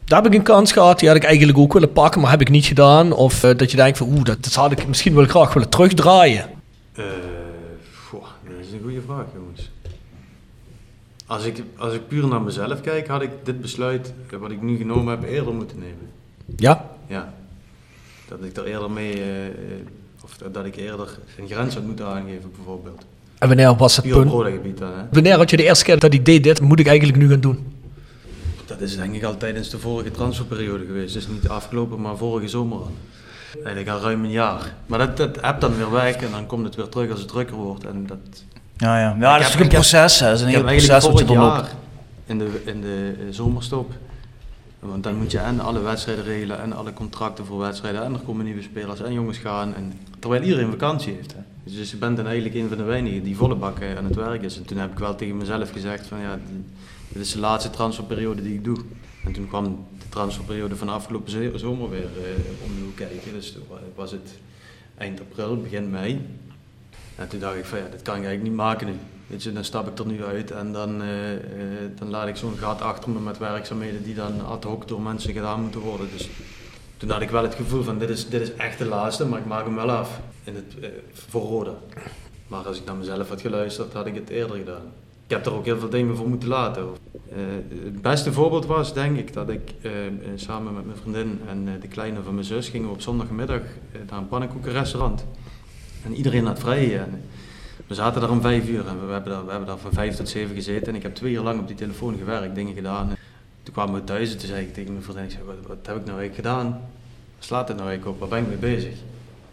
daar 0.05 0.23
heb 0.23 0.33
ik 0.33 0.39
een 0.39 0.45
kans 0.45 0.73
gehad, 0.73 0.99
die 0.99 1.09
had 1.09 1.17
ik 1.17 1.25
eigenlijk 1.25 1.59
ook 1.59 1.73
willen 1.73 1.93
pakken, 1.93 2.21
maar 2.21 2.31
heb 2.31 2.41
ik 2.41 2.49
niet 2.51 2.65
gedaan? 2.67 3.13
Of 3.13 3.45
eh, 3.45 3.57
dat 3.57 3.71
je 3.71 3.77
denkt 3.77 3.99
van, 3.99 4.07
oeh, 4.07 4.23
dat, 4.23 4.45
dat 4.45 4.55
had 4.55 4.73
ik 4.73 4.87
misschien 4.87 5.15
wel 5.15 5.25
graag 5.25 5.53
willen 5.53 5.69
terugdraaien. 5.69 6.45
Eh, 6.95 7.05
goh, 8.11 8.23
dat 8.49 8.67
is 8.67 8.73
een 8.73 8.81
goede 8.83 9.01
vraag, 9.07 9.25
jongens. 9.35 9.71
Als 11.27 11.45
ik, 11.45 11.63
als 11.77 11.95
ik 11.95 12.09
puur 12.09 12.27
naar 12.27 12.43
mezelf 12.43 12.81
kijk, 12.81 13.07
had 13.09 13.23
ik 13.23 13.31
dit 13.43 13.61
besluit, 13.61 14.13
wat 14.41 14.51
ik 14.51 14.63
nu 14.63 14.77
genomen 14.77 15.19
heb, 15.21 15.31
eerder 15.31 15.55
moeten 15.55 15.79
nemen. 15.79 16.11
Ja? 16.57 16.91
Ja. 17.07 17.35
Dat 18.29 18.39
ik 18.43 18.57
er 18.57 18.65
eerder 18.65 18.91
mee, 18.91 19.13
eh, 19.13 19.27
of 20.23 20.37
dat- 20.53 20.65
ik 20.65 20.77
eerder 20.77 21.19
een 21.39 21.49
grens 21.49 21.75
had 21.75 21.85
moeten 21.85 22.07
aangeven, 22.07 22.51
bijvoorbeeld. 22.57 23.05
En 23.39 23.49
wanneer 23.49 23.75
was 23.77 23.97
het 23.97 24.05
Puur 24.05 24.15
op 24.15 24.21
punt? 24.21 24.33
Roda-gebied 24.33 24.79
dan, 24.79 24.89
hè. 24.93 25.03
Wanneer 25.13 25.37
had 25.37 25.51
je 25.51 25.57
de 25.57 25.63
eerste 25.63 25.85
keer 25.85 25.99
dat 25.99 26.13
ik 26.13 26.25
deed 26.25 26.43
dit, 26.43 26.61
moet 26.61 26.81
ik 26.81 26.87
eigenlijk 26.87 27.19
nu 27.19 27.29
gaan 27.29 27.41
doen? 27.41 27.73
Dat 28.67 28.81
is 28.81 28.97
denk 28.97 29.15
ik 29.15 29.23
al 29.23 29.37
tijdens 29.37 29.71
de 29.71 29.79
vorige 29.79 30.11
transferperiode 30.11 30.85
geweest. 30.87 31.15
Dus 31.15 31.29
niet 31.29 31.49
afgelopen, 31.49 32.01
maar 32.01 32.17
vorige 32.17 32.49
zomer 32.49 32.79
al. 32.79 32.91
Eigenlijk 33.55 33.89
al 33.89 34.01
ruim 34.01 34.25
een 34.25 34.31
jaar. 34.31 34.75
Maar 34.87 34.99
dat, 34.99 35.17
dat 35.17 35.39
hebt 35.41 35.61
dan 35.61 35.77
weer 35.77 35.91
weg 35.91 36.17
en 36.17 36.31
dan 36.31 36.47
komt 36.47 36.65
het 36.65 36.75
weer 36.75 36.89
terug 36.89 37.11
als 37.11 37.19
het 37.21 37.29
drukker 37.29 37.57
wordt. 37.57 37.85
En 37.85 38.07
dat, 38.07 38.19
Ja, 38.77 39.01
ja. 39.01 39.17
ja 39.21 39.33
dat 39.39 39.47
is 39.47 39.53
toch 39.53 39.61
een 39.61 39.69
proces. 39.69 40.21
hè. 40.21 40.27
Dat 40.27 40.35
is 40.35 40.41
een 40.41 40.49
heel 40.49 40.63
proces 40.87 41.05
wat 41.13 41.21
je 41.29 41.35
in 42.27 42.39
de, 42.39 42.63
in 42.65 42.81
de 42.81 43.15
eh, 43.19 43.25
zomerstop. 43.31 43.93
Want 44.79 45.03
dan 45.03 45.17
moet 45.17 45.31
je 45.31 45.39
en 45.39 45.61
alle 45.61 45.81
wedstrijden 45.81 46.25
regelen 46.25 46.61
en 46.63 46.73
alle 46.73 46.93
contracten 46.93 47.45
voor 47.47 47.59
wedstrijden. 47.59 48.05
En 48.05 48.13
er 48.13 48.19
komen 48.21 48.45
nieuwe 48.45 48.63
spelers 48.63 49.01
en 49.03 49.13
jongens 49.13 49.39
gaan. 49.39 49.75
En, 49.75 49.93
terwijl 50.19 50.43
iedereen 50.43 50.71
vakantie 50.71 51.15
heeft. 51.15 51.33
Hè. 51.33 51.39
Dus 51.77 51.91
je 51.91 51.97
bent 51.97 52.17
dan 52.17 52.27
eigenlijk 52.27 52.55
een 52.55 52.69
van 52.69 52.77
de 52.77 52.83
weinigen 52.83 53.23
die 53.23 53.37
volle 53.37 53.55
bak 53.55 53.79
eh, 53.79 53.97
aan 53.97 54.05
het 54.05 54.15
werk 54.15 54.43
is. 54.43 54.57
En 54.57 54.65
toen 54.65 54.79
heb 54.79 54.93
ik 54.93 54.99
wel 54.99 55.15
tegen 55.15 55.37
mezelf 55.37 55.71
gezegd 55.71 56.07
van 56.07 56.19
ja, 56.21 56.39
dit 57.09 57.23
is 57.23 57.33
de 57.33 57.39
laatste 57.39 57.71
transferperiode 57.71 58.43
die 58.43 58.55
ik 58.55 58.65
doe. 58.65 58.77
En 59.25 59.33
toen 59.33 59.49
kwam 59.49 59.65
de 59.99 60.05
transferperiode 60.09 60.77
van 60.77 60.89
afgelopen 60.89 61.31
ze- 61.31 61.53
zomer 61.55 61.91
weer 61.91 62.01
eh, 62.03 62.65
om 62.67 62.75
de 62.77 62.83
hoek 62.85 62.97
kijken. 62.97 63.33
Dus 63.33 63.57
was 63.95 64.11
het 64.11 64.31
eind 64.99 65.21
april, 65.21 65.57
begin 65.61 65.91
mei. 65.91 66.21
En 67.17 67.29
toen 67.29 67.41
dacht 67.41 67.57
ik 67.57 67.65
van 67.65 67.79
ja, 67.79 67.85
dit 67.91 68.03
kan 68.03 68.17
ik 68.17 68.25
eigenlijk 68.25 68.49
niet 68.49 68.59
maken 68.59 68.87
nu. 68.87 68.95
Weet 69.27 69.43
je, 69.43 69.53
dan 69.53 69.65
stap 69.65 69.89
ik 69.89 69.99
er 69.99 70.07
nu 70.07 70.25
uit 70.25 70.51
en 70.51 70.73
dan, 70.73 71.03
eh, 71.03 71.33
eh, 71.33 71.41
dan 71.99 72.11
laat 72.11 72.29
ik 72.29 72.37
zo'n 72.37 72.57
gat 72.57 72.81
achter 72.81 73.11
me 73.11 73.21
met 73.21 73.39
werkzaamheden 73.39 74.03
die 74.03 74.15
dan 74.15 74.47
ad 74.47 74.65
hoc 74.65 74.89
door 74.89 75.01
mensen 75.01 75.33
gedaan 75.33 75.61
moeten 75.61 75.81
worden. 75.81 76.09
Dus 76.13 76.29
toen 76.97 77.11
had 77.11 77.23
ik 77.23 77.31
wel 77.31 77.43
het 77.43 77.55
gevoel 77.55 77.83
van 77.83 77.99
dit 77.99 78.09
is, 78.09 78.29
dit 78.29 78.41
is 78.41 78.55
echt 78.55 78.79
de 78.79 78.85
laatste, 78.85 79.27
maar 79.27 79.39
ik 79.39 79.47
maak 79.47 79.65
hem 79.65 79.75
wel 79.75 79.91
af 79.91 80.21
in 80.45 80.55
het, 80.55 80.75
Roda. 81.33 81.75
Maar 82.47 82.67
als 82.67 82.79
ik 82.79 82.85
naar 82.85 82.97
mezelf 82.97 83.29
had 83.29 83.41
geluisterd, 83.41 83.93
had 83.93 84.07
ik 84.07 84.15
het 84.15 84.29
eerder 84.29 84.57
gedaan. 84.57 84.93
Ik 85.25 85.31
heb 85.31 85.47
er 85.47 85.55
ook 85.55 85.65
heel 85.65 85.79
veel 85.79 85.89
dingen 85.89 86.17
voor 86.17 86.29
moeten 86.29 86.49
laten. 86.49 86.87
Het 87.85 88.03
beste 88.03 88.33
voorbeeld 88.33 88.67
was 88.67 88.95
denk 88.95 89.19
ik 89.19 89.33
dat 89.33 89.49
ik 89.49 89.75
samen 90.35 90.75
met 90.75 90.85
mijn 90.85 90.99
vriendin 90.99 91.41
en 91.49 91.81
de 91.81 91.89
kleine 91.89 92.23
van 92.23 92.35
mijn 92.35 92.47
zus 92.47 92.69
gingen 92.69 92.91
op 92.91 93.01
zondagmiddag 93.01 93.61
naar 94.11 94.19
een 94.19 94.29
pannenkoekenrestaurant. 94.29 95.25
En 96.05 96.15
iedereen 96.15 96.47
had 96.47 96.59
vrij. 96.59 96.99
En 96.99 97.23
we 97.87 97.95
zaten 97.95 98.21
daar 98.21 98.31
om 98.31 98.41
vijf 98.41 98.69
uur 98.69 98.87
en 98.87 99.07
we 99.07 99.13
hebben 99.13 99.33
daar, 99.33 99.45
we 99.45 99.51
hebben 99.51 99.69
daar 99.69 99.79
van 99.79 99.93
vijf 99.93 100.17
tot 100.17 100.29
zeven 100.29 100.55
gezeten. 100.55 100.87
En 100.87 100.95
ik 100.95 101.03
heb 101.03 101.15
twee 101.15 101.33
uur 101.33 101.43
lang 101.43 101.61
op 101.61 101.67
die 101.67 101.77
telefoon 101.77 102.17
gewerkt, 102.17 102.55
dingen 102.55 102.75
gedaan. 102.75 103.17
Toen 103.63 103.75
kwamen 103.75 103.95
we 103.95 104.05
thuis 104.05 104.39
zei 104.39 104.67
ik 104.67 104.75
tegen 104.75 104.93
mijn 104.93 105.05
vriendin, 105.05 105.25
ik 105.25 105.31
zei, 105.31 105.45
wat, 105.45 105.57
wat 105.67 105.87
heb 105.87 105.97
ik 105.97 106.05
nou 106.05 106.19
eigenlijk 106.19 106.35
gedaan? 106.35 106.71
Waar 107.35 107.45
slaat 107.45 107.69
het 107.69 107.77
nou 107.77 107.89
eigenlijk 107.89 108.17
op? 108.17 108.21
Waar 108.21 108.41
ben 108.41 108.53
ik 108.53 108.61
mee 108.61 108.75
bezig? 108.75 108.95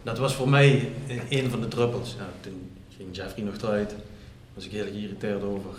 Dat 0.02 0.18
was 0.18 0.34
voor 0.34 0.48
mij 0.48 0.90
een 1.28 1.50
van 1.50 1.60
de 1.60 1.68
druppels. 1.68 2.16
Toen 2.40 2.70
ging 2.96 3.08
Jeffrey 3.16 3.44
nog 3.44 3.56
eruit. 3.56 3.94
was 4.54 4.64
ik 4.64 4.70
heel 4.70 4.84
geïrriteerd 4.84 5.42
over. 5.42 5.70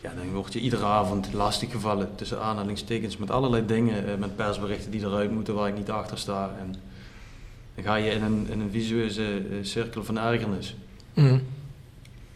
Ja, 0.00 0.12
dan 0.16 0.32
word 0.32 0.52
je 0.52 0.60
iedere 0.60 0.84
avond 0.84 1.32
lastiggevallen 1.32 2.08
tussen 2.14 2.40
aanhalingstekens 2.40 3.16
met 3.16 3.30
allerlei 3.30 3.66
dingen, 3.66 4.08
eh, 4.08 4.14
met 4.18 4.36
persberichten 4.36 4.90
die 4.90 5.00
eruit 5.00 5.30
moeten 5.30 5.54
waar 5.54 5.68
ik 5.68 5.76
niet 5.76 5.90
achter 5.90 6.18
sta. 6.18 6.54
En 6.60 6.74
dan 7.74 7.84
ga 7.84 7.94
je 7.94 8.10
in 8.10 8.22
een, 8.22 8.46
in 8.50 8.60
een 8.60 8.70
visueuze 8.70 9.22
eh, 9.22 9.56
cirkel 9.62 10.04
van 10.04 10.18
ergernis. 10.18 10.74
Mm. 11.14 11.42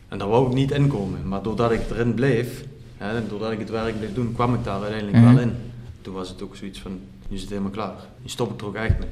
En 0.09 0.19
daar 0.19 0.29
wou 0.29 0.47
ik 0.49 0.55
niet 0.55 0.71
in 0.71 0.87
komen. 0.89 1.29
Maar 1.29 1.43
doordat 1.43 1.71
ik 1.73 1.81
erin 1.91 2.15
bleef, 2.15 2.65
hè, 2.97 3.17
en 3.17 3.25
doordat 3.29 3.53
ik 3.53 3.59
het 3.59 3.71
werk 3.71 3.99
bleef 3.99 4.15
doen, 4.15 4.33
kwam 4.35 4.55
ik 4.55 4.65
daar 4.65 4.81
uiteindelijk 4.81 5.17
Mhm. 5.25 5.35
wel 5.35 5.43
in. 5.43 5.53
Toen 6.03 6.15
was 6.15 6.29
het 6.29 6.43
ook 6.43 6.57
zoiets 6.57 6.79
van, 6.81 6.99
nu 7.29 7.37
is 7.37 7.41
het 7.41 7.51
helemaal 7.51 7.71
klaar. 7.71 7.95
Nu 8.23 8.29
stop 8.29 8.53
ik 8.53 8.61
er 8.61 8.67
ook 8.67 8.75
echt 8.75 8.99
mee. 8.99 9.09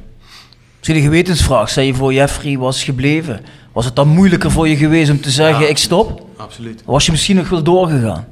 Misschien 0.78 0.96
een 0.96 1.02
gewetensvraag. 1.02 1.68
Stel 1.70 1.82
je 1.82 1.94
voor 1.94 2.12
Jeffrey 2.12 2.58
was 2.58 2.84
gebleven. 2.84 3.40
Was 3.72 3.84
het 3.84 3.96
dan 3.96 4.08
moeilijker 4.08 4.50
voor 4.50 4.68
je 4.68 4.76
geweest 4.76 5.10
om 5.10 5.20
te 5.20 5.30
zeggen 5.30 5.62
Ja, 5.62 5.68
ik 5.68 5.78
stop? 5.78 6.26
Absoluut. 6.36 6.82
Was 6.84 7.06
je 7.06 7.10
misschien 7.10 7.36
nog 7.36 7.48
wel 7.48 7.62
doorgegaan? 7.62 8.26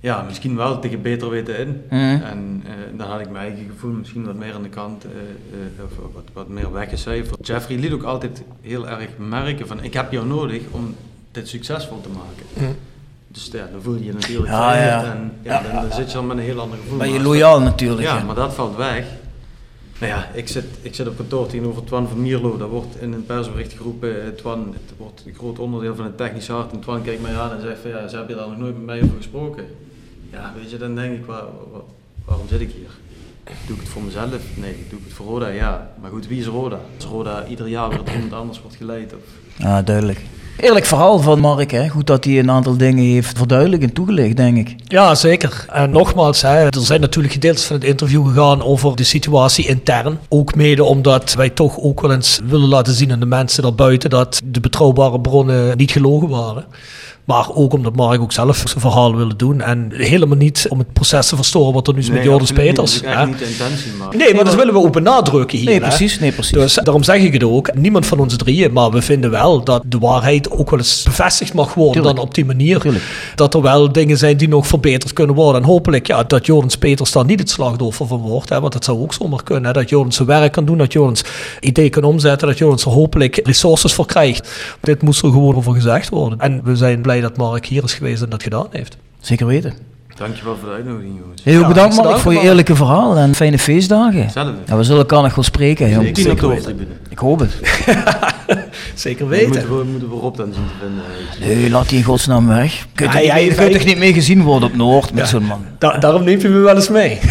Ja, 0.00 0.22
misschien 0.22 0.56
wel 0.56 0.78
tegen 0.78 1.02
beter 1.02 1.30
weten 1.30 1.58
in. 1.58 1.82
Mhm. 1.90 2.22
En 2.22 2.62
eh, 2.66 2.98
dan 2.98 3.08
had 3.08 3.20
ik 3.20 3.30
mijn 3.30 3.44
eigen 3.44 3.66
gevoel 3.70 3.90
misschien 3.92 4.24
wat 4.24 4.34
meer 4.34 4.54
aan 4.54 4.62
de 4.62 4.68
kant, 4.68 5.04
eh, 5.04 5.10
eh, 5.10 5.84
of 5.84 6.12
wat, 6.14 6.24
wat 6.32 6.48
meer 6.48 6.72
weggecijferd. 6.72 7.46
Jeffrey 7.46 7.76
liet 7.78 7.92
ook 7.92 8.02
altijd 8.02 8.42
heel 8.60 8.88
erg 8.88 9.08
merken 9.18 9.66
van, 9.66 9.82
ik 9.82 9.94
heb 9.94 10.12
jou 10.12 10.26
nodig 10.26 10.62
om 10.70 10.94
dit 11.30 11.48
succesvol 11.48 12.00
te 12.00 12.08
maken. 12.08 12.46
Mhm. 12.54 12.72
Dus 13.28 13.48
ja, 13.52 13.68
dan 13.72 13.82
voel 13.82 13.94
je 13.94 14.04
je 14.04 14.12
natuurlijk 14.12 14.48
Ja, 14.50 14.76
ja. 14.84 15.04
en 15.04 15.32
ja, 15.42 15.62
dan, 15.62 15.72
dan 15.72 15.92
zit 15.92 16.06
je 16.08 16.16
dan 16.16 16.26
met 16.26 16.36
een 16.36 16.42
heel 16.42 16.60
ander 16.60 16.78
gevoel. 16.78 16.98
Ben 16.98 17.08
je 17.08 17.14
Maar- 17.14 17.22
loyaal 17.22 17.60
natuurlijk. 17.60 18.02
Ja, 18.02 18.22
maar 18.22 18.34
dat 18.34 18.54
valt 18.54 18.76
weg. 18.76 19.04
Nou 19.98 20.12
ja, 20.12 20.28
ik 20.34 20.48
zit, 20.48 20.64
ik 20.82 20.94
zit 20.94 21.08
op 21.08 21.16
kantoor 21.16 21.46
tegenover 21.46 21.84
Twan 21.84 22.08
van 22.08 22.22
Mierlo. 22.22 22.56
Daar 22.56 22.68
wordt 22.68 23.00
in 23.00 23.12
een 23.12 23.26
persbericht 23.26 23.72
geroepen, 23.72 24.36
Twan, 24.36 24.72
het 24.72 24.96
wordt 24.98 25.22
een 25.26 25.34
groot 25.34 25.58
onderdeel 25.58 25.94
van 25.94 26.04
het 26.04 26.16
technisch 26.16 26.48
hart. 26.48 26.72
En 26.72 26.80
Twan 26.80 27.02
kijkt 27.02 27.22
mij 27.22 27.36
aan 27.36 27.52
en 27.52 27.60
zegt 27.60 27.80
van 27.80 27.90
ja, 27.90 28.08
ze 28.08 28.16
hebben 28.16 28.36
daar 28.36 28.48
nog 28.48 28.58
nooit 28.58 28.74
met 28.76 28.84
mij 28.86 29.02
over 29.02 29.16
gesproken. 29.16 29.64
Ja, 30.32 30.52
weet 30.60 30.70
je, 30.70 30.76
dan 30.78 30.94
denk 30.94 31.12
ik, 31.14 31.26
waar, 31.26 31.42
waar- 31.72 31.80
waarom 32.24 32.46
zit 32.48 32.60
ik 32.60 32.70
hier? 32.76 32.90
Doe 33.66 33.76
ik 33.76 33.82
het 33.82 33.90
voor 33.90 34.02
mezelf? 34.02 34.28
Nee, 34.54 34.86
doe 34.90 34.98
ik 34.98 35.04
het 35.04 35.14
voor 35.14 35.26
Roda? 35.26 35.48
Ja. 35.48 35.90
Maar 36.00 36.10
goed, 36.10 36.26
wie 36.28 36.40
is 36.40 36.46
Roda? 36.46 36.78
Als 36.96 37.04
Roda 37.04 37.44
ieder 37.48 37.68
jaar 37.68 37.88
weer 37.88 37.98
door 37.98 38.14
iemand 38.14 38.32
anders 38.32 38.60
wordt 38.60 38.76
geleid? 38.76 39.14
Of... 39.14 39.20
Ja, 39.56 39.82
duidelijk. 39.82 40.20
Eerlijk 40.60 40.84
verhaal 40.84 41.18
van 41.18 41.40
Mark, 41.40 41.70
hè? 41.70 41.88
goed 41.88 42.06
dat 42.06 42.24
hij 42.24 42.38
een 42.38 42.50
aantal 42.50 42.76
dingen 42.76 43.04
heeft 43.04 43.38
verduidelijkt 43.38 43.84
en 43.84 43.92
toegelicht, 43.92 44.36
denk 44.36 44.56
ik. 44.56 44.74
Ja, 44.84 45.14
zeker. 45.14 45.64
En 45.72 45.90
nogmaals, 45.90 46.42
hè, 46.42 46.64
er 46.66 46.80
zijn 46.80 47.00
natuurlijk 47.00 47.32
gedeeltes 47.34 47.64
van 47.64 47.76
het 47.76 47.84
interview 47.84 48.26
gegaan 48.26 48.62
over 48.62 48.96
de 48.96 49.04
situatie 49.04 49.66
intern. 49.66 50.18
Ook 50.28 50.54
mede 50.54 50.84
omdat 50.84 51.34
wij 51.34 51.50
toch 51.50 51.78
ook 51.78 52.00
wel 52.00 52.12
eens 52.12 52.40
willen 52.44 52.68
laten 52.68 52.92
zien 52.94 53.12
aan 53.12 53.20
de 53.20 53.26
mensen 53.26 53.62
daarbuiten 53.62 54.10
dat 54.10 54.40
de 54.44 54.60
betrouwbare 54.60 55.20
bronnen 55.20 55.76
niet 55.76 55.90
gelogen 55.90 56.28
waren. 56.28 56.64
Maar 57.30 57.54
ook 57.54 57.72
omdat 57.72 57.96
Mark 57.96 58.20
ook 58.20 58.32
zelf 58.32 58.56
zijn 58.56 58.80
verhaal 58.80 59.16
wilde 59.16 59.36
doen. 59.36 59.60
En 59.60 59.90
helemaal 59.92 60.36
niet 60.36 60.66
om 60.68 60.78
het 60.78 60.92
proces 60.92 61.28
te 61.28 61.36
verstoren 61.36 61.72
wat 61.72 61.88
er 61.88 61.94
nu 61.94 62.00
is 62.00 62.10
met 62.10 62.22
Joris 62.22 62.50
niet. 62.50 62.58
Peters. 62.58 62.92
Dat 62.92 63.02
is 63.02 63.08
echt 63.08 63.18
hè. 63.18 63.26
niet 63.26 63.38
de 63.38 63.50
intentie, 63.50 63.92
maar... 63.98 64.16
Nee, 64.16 64.34
maar 64.34 64.44
dat 64.44 64.54
willen 64.54 64.72
we 64.74 64.80
ook 64.80 64.92
benadrukken 64.92 65.58
hier. 65.58 65.66
Nee, 65.66 65.80
precies. 65.80 66.18
Nee, 66.18 66.32
precies. 66.32 66.52
Dus 66.52 66.74
daarom 66.74 67.02
zeg 67.02 67.22
ik 67.22 67.32
het 67.32 67.44
ook. 67.44 67.74
Niemand 67.74 68.06
van 68.06 68.18
ons 68.18 68.36
drieën, 68.36 68.72
maar 68.72 68.90
we 68.90 69.02
vinden 69.02 69.30
wel 69.30 69.64
dat 69.64 69.82
de 69.86 69.98
waarheid 69.98 70.50
ook 70.50 70.70
wel 70.70 70.78
eens 70.78 71.02
bevestigd 71.02 71.54
mag 71.54 71.74
worden 71.74 71.94
Tuurlijk. 71.94 72.16
dan 72.16 72.24
op 72.24 72.34
die 72.34 72.44
manier. 72.44 72.80
Tuurlijk. 72.80 73.04
Dat 73.34 73.54
er 73.54 73.62
wel 73.62 73.92
dingen 73.92 74.18
zijn 74.18 74.36
die 74.36 74.48
nog 74.48 74.66
verbeterd 74.66 75.12
kunnen 75.12 75.34
worden. 75.34 75.62
En 75.62 75.66
hopelijk 75.68 76.06
ja, 76.06 76.22
dat 76.22 76.46
Jorens 76.46 76.76
Peters 76.76 77.12
daar 77.12 77.24
niet 77.24 77.38
het 77.38 77.50
slachtoffer 77.50 78.06
van 78.06 78.20
wordt. 78.20 78.48
Hè, 78.48 78.60
want 78.60 78.72
dat 78.72 78.84
zou 78.84 79.00
ook 79.00 79.14
zomaar 79.14 79.42
kunnen. 79.42 79.64
Hè, 79.64 79.72
dat 79.72 79.88
Jorens 79.88 80.16
zijn 80.16 80.28
werk 80.28 80.52
kan 80.52 80.64
doen, 80.64 80.78
dat 80.78 80.92
Jorens 80.92 81.24
ideeën 81.60 81.90
kan 81.90 82.04
omzetten, 82.04 82.48
dat 82.48 82.58
Jorens 82.58 82.84
er 82.84 82.90
hopelijk 82.90 83.40
resources 83.44 83.92
voor 83.92 84.06
krijgt. 84.06 84.48
Dit 84.80 85.02
moest 85.02 85.22
er 85.22 85.30
gewoon 85.30 85.56
over 85.56 85.74
gezegd 85.74 86.08
worden. 86.08 86.38
En 86.40 86.60
we 86.64 86.76
zijn 86.76 87.00
blij 87.00 87.19
dat 87.20 87.36
Mark 87.36 87.66
hier 87.66 87.84
is 87.84 87.94
geweest 87.94 88.22
en 88.22 88.28
dat 88.28 88.42
gedaan 88.42 88.66
heeft. 88.70 88.96
Zeker 89.20 89.46
weten. 89.46 89.74
Dankjewel 90.16 90.56
voor 90.56 90.68
de 90.68 90.74
uitnodiging, 90.74 91.18
jongens. 91.20 91.44
Heel 91.44 91.60
Ja, 91.60 91.68
bedankt 91.68 91.96
Mark 91.96 92.16
voor 92.18 92.32
je 92.32 92.40
eerlijke 92.40 92.76
verhaal 92.76 93.16
en 93.16 93.34
fijne 93.34 93.58
feestdagen. 93.58 94.22
Hetzelfde. 94.22 94.54
Ja, 94.66 94.76
we 94.76 94.82
zullen 94.82 95.00
elkaar 95.00 95.22
nog 95.22 95.34
wel 95.34 95.44
spreken. 95.44 96.06
Ik 97.08 97.18
hoop 97.18 97.38
het. 97.38 97.60
Zeker 99.00 99.28
We 99.28 99.36
weten. 99.36 99.48
moeten, 99.50 99.68
we 99.78 99.84
moeten 99.84 100.08
we 100.08 100.14
Rob 100.14 100.36
dan 100.36 100.52
zien 100.54 100.64
te 100.66 100.72
vinden. 100.86 101.04
eigenlijk. 101.18 101.60
Nee, 101.60 101.70
laat 101.70 101.88
die 101.88 101.98
in 101.98 102.04
godsnaam 102.04 102.46
weg. 102.48 102.86
Kun 102.94 103.06
je 103.06 103.12
Ja, 103.12 103.18
toch 103.18 103.26
ja, 103.28 103.34
niet- 103.34 103.44
je- 103.44 103.54
kun 103.54 103.64
je 103.68 103.72
toch 103.76 103.84
niet 103.86 103.98
meer 103.98 104.12
gezien 104.12 104.42
worden 104.42 104.68
op 104.68 104.76
Noord 104.76 105.12
met 105.12 105.24
Ja. 105.24 105.28
zo'n 105.30 105.44
man? 105.44 105.64
Da- 105.78 105.98
daarom 105.98 106.24
neemt 106.24 106.42
je 106.42 106.48
me 106.48 106.58
wel 106.58 106.74
eens 106.76 106.88
mee. 106.88 107.18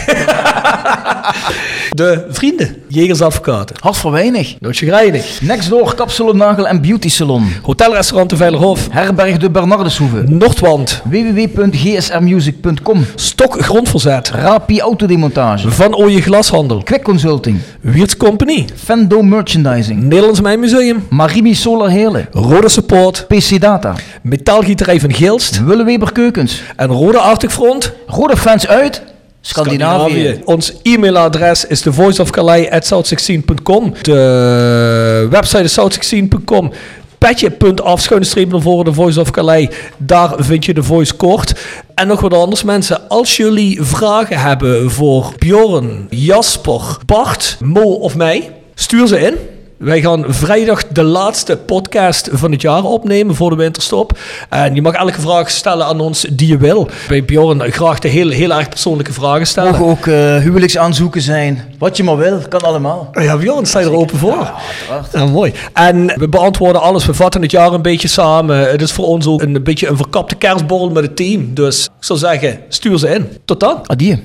de 1.90 2.26
vrienden, 2.30 2.76
jegersadvocaten. 2.88 3.76
Hart 3.80 3.98
voor 3.98 4.12
weinig. 4.12 4.56
Nootje 4.60 4.86
grijnig. 4.86 5.42
Next 5.42 5.70
door 5.70 5.96
Kapsalon 5.96 6.38
Nagel 6.38 6.68
en 6.68 6.82
Beauty 6.82 7.10
Salon. 7.10 7.52
Hotelrestaurant 7.62 8.30
de 8.30 8.36
Veilerhof. 8.36 8.88
Herberg 8.92 9.38
de 9.38 9.50
Bernardeshoeve. 9.50 10.24
Noordwand. 10.28 11.02
www.gsrmusic.com. 11.10 13.06
Stok 13.16 13.62
grondverzet. 13.64 14.30
Rapi 14.30 14.80
Autodemontage. 14.82 15.72
Van 15.72 15.96
Ooije 15.96 16.22
Glashandel. 16.22 16.82
Quick 16.84 17.04
Consulting. 17.04 17.60
Wiertz 17.82 18.16
Company. 18.18 18.66
Fendo 18.76 19.22
Merchandising. 19.22 20.02
Nederlands 20.04 20.42
Mijnmuseum. 20.42 21.06
Marimi 21.10 21.54
Solar 21.60 21.90
Heerlen. 21.90 22.28
Rode 22.32 22.70
Support. 22.70 23.26
PC 23.28 23.62
Data. 23.62 23.96
Metaalgieterij 24.22 25.00
van 25.00 25.14
Geelst. 25.14 25.64
Willeweber 25.64 26.12
Keukens. 26.12 26.62
En 26.76 26.88
Rode 26.88 27.50
Front. 27.50 27.94
Rode 28.08 28.38
fans 28.38 28.68
uit 28.68 29.02
Scandinavië. 29.42 30.42
Ons 30.46 30.74
e-mailadres 30.84 31.66
is 31.66 31.82
thevoiceofcalais.south16.com. 31.82 33.94
De 34.02 35.28
website 35.30 35.64
is 35.64 35.80
south16.com. 35.80 36.72
Petje.af, 37.18 38.02
schuine 38.02 38.26
streep 38.26 38.52
naar 38.52 38.62
voren, 38.62 38.86
de 38.86 38.94
Voice 38.94 39.20
of 39.20 39.32
Calais. 39.32 39.68
Daar 39.98 40.34
vind 40.38 40.66
je 40.66 40.74
de 40.74 40.84
Voice 40.84 41.14
kort. 41.14 41.54
En 41.96 42.08
nog 42.08 42.22
wat 42.22 42.34
anders 42.34 42.64
mensen. 42.64 43.10
Als 43.10 43.38
jullie 43.38 43.82
vragen 43.82 44.40
hebben 44.40 44.92
voor 44.92 45.34
Bjorn, 45.38 46.08
Jasper, 46.10 46.82
Bart, 47.06 47.58
Mo 47.60 47.82
of 47.82 48.16
mij, 48.16 48.52
stuur 48.76 49.08
ze 49.08 49.20
in. 49.20 49.38
Wij 49.80 50.02
gaan 50.02 50.26
vrijdag 50.28 50.88
de 50.88 51.04
laatste 51.04 51.58
podcast 51.58 52.30
van 52.32 52.52
het 52.52 52.62
jaar 52.62 52.84
opnemen 52.84 53.36
voor 53.36 53.50
de 53.50 53.56
winterstop. 53.56 54.18
En 54.50 54.76
je 54.76 54.82
mag 54.82 54.94
elke 54.94 55.22
vraag 55.22 55.50
stellen 55.50 55.86
aan 55.86 56.00
ons 56.00 56.26
die 56.32 56.48
je 56.48 56.58
wil. 56.58 56.90
Bij 57.08 57.26
Bjorn 57.26 57.72
graag 57.72 58.00
de 58.00 58.08
heel, 58.08 58.30
heel 58.30 58.54
erg 58.54 58.70
persoonlijke 58.70 59.14
vragen 59.14 59.48
stellen. 59.48 59.72
Mogen 59.72 59.86
ook 59.86 60.08
eh, 60.08 60.38
huwelijksaanzoeken 60.38 61.22
zijn. 61.22 61.76
Wat 61.78 61.98
je 61.98 62.04
maar 62.04 62.18
wil, 62.18 62.42
kan 62.50 62.62
allemaal. 62.62 63.10
Ja, 63.14 63.38
Bjorn, 63.38 63.66
sta 63.66 63.80
je 63.80 63.86
er 63.86 63.96
open 63.96 64.18
voor? 64.18 64.32
Ja, 64.32 64.54
uiteraard. 64.78 65.12
Ja, 65.14 65.26
mooi. 65.26 65.54
En 65.74 66.14
we 66.16 66.30
beantwoorden 66.30 66.82
alles. 66.82 67.06
We 67.06 67.14
vatten 67.14 67.42
het 67.42 67.52
jaar 67.52 67.74
een 67.74 67.82
beetje 67.82 68.08
samen. 68.08 68.70
Het 68.70 68.82
is 68.82 68.92
voor 68.92 69.06
ons 69.06 69.28
ook 69.28 69.42
een 69.42 69.64
beetje 69.64 69.88
een 69.88 69.98
verkapte 69.98 70.36
kerstborrel 70.36 70.90
met 70.90 71.04
het 71.04 71.16
team. 71.16 71.54
Dus 71.54 71.86
ik 71.86 72.04
zou 72.04 72.20
zeggen, 72.20 72.60
stuur 72.70 72.98
ze 72.98 73.10
in. 73.10 73.28
Tot 73.46 73.60
dan. 73.60 73.80
Adieu. 73.86 74.20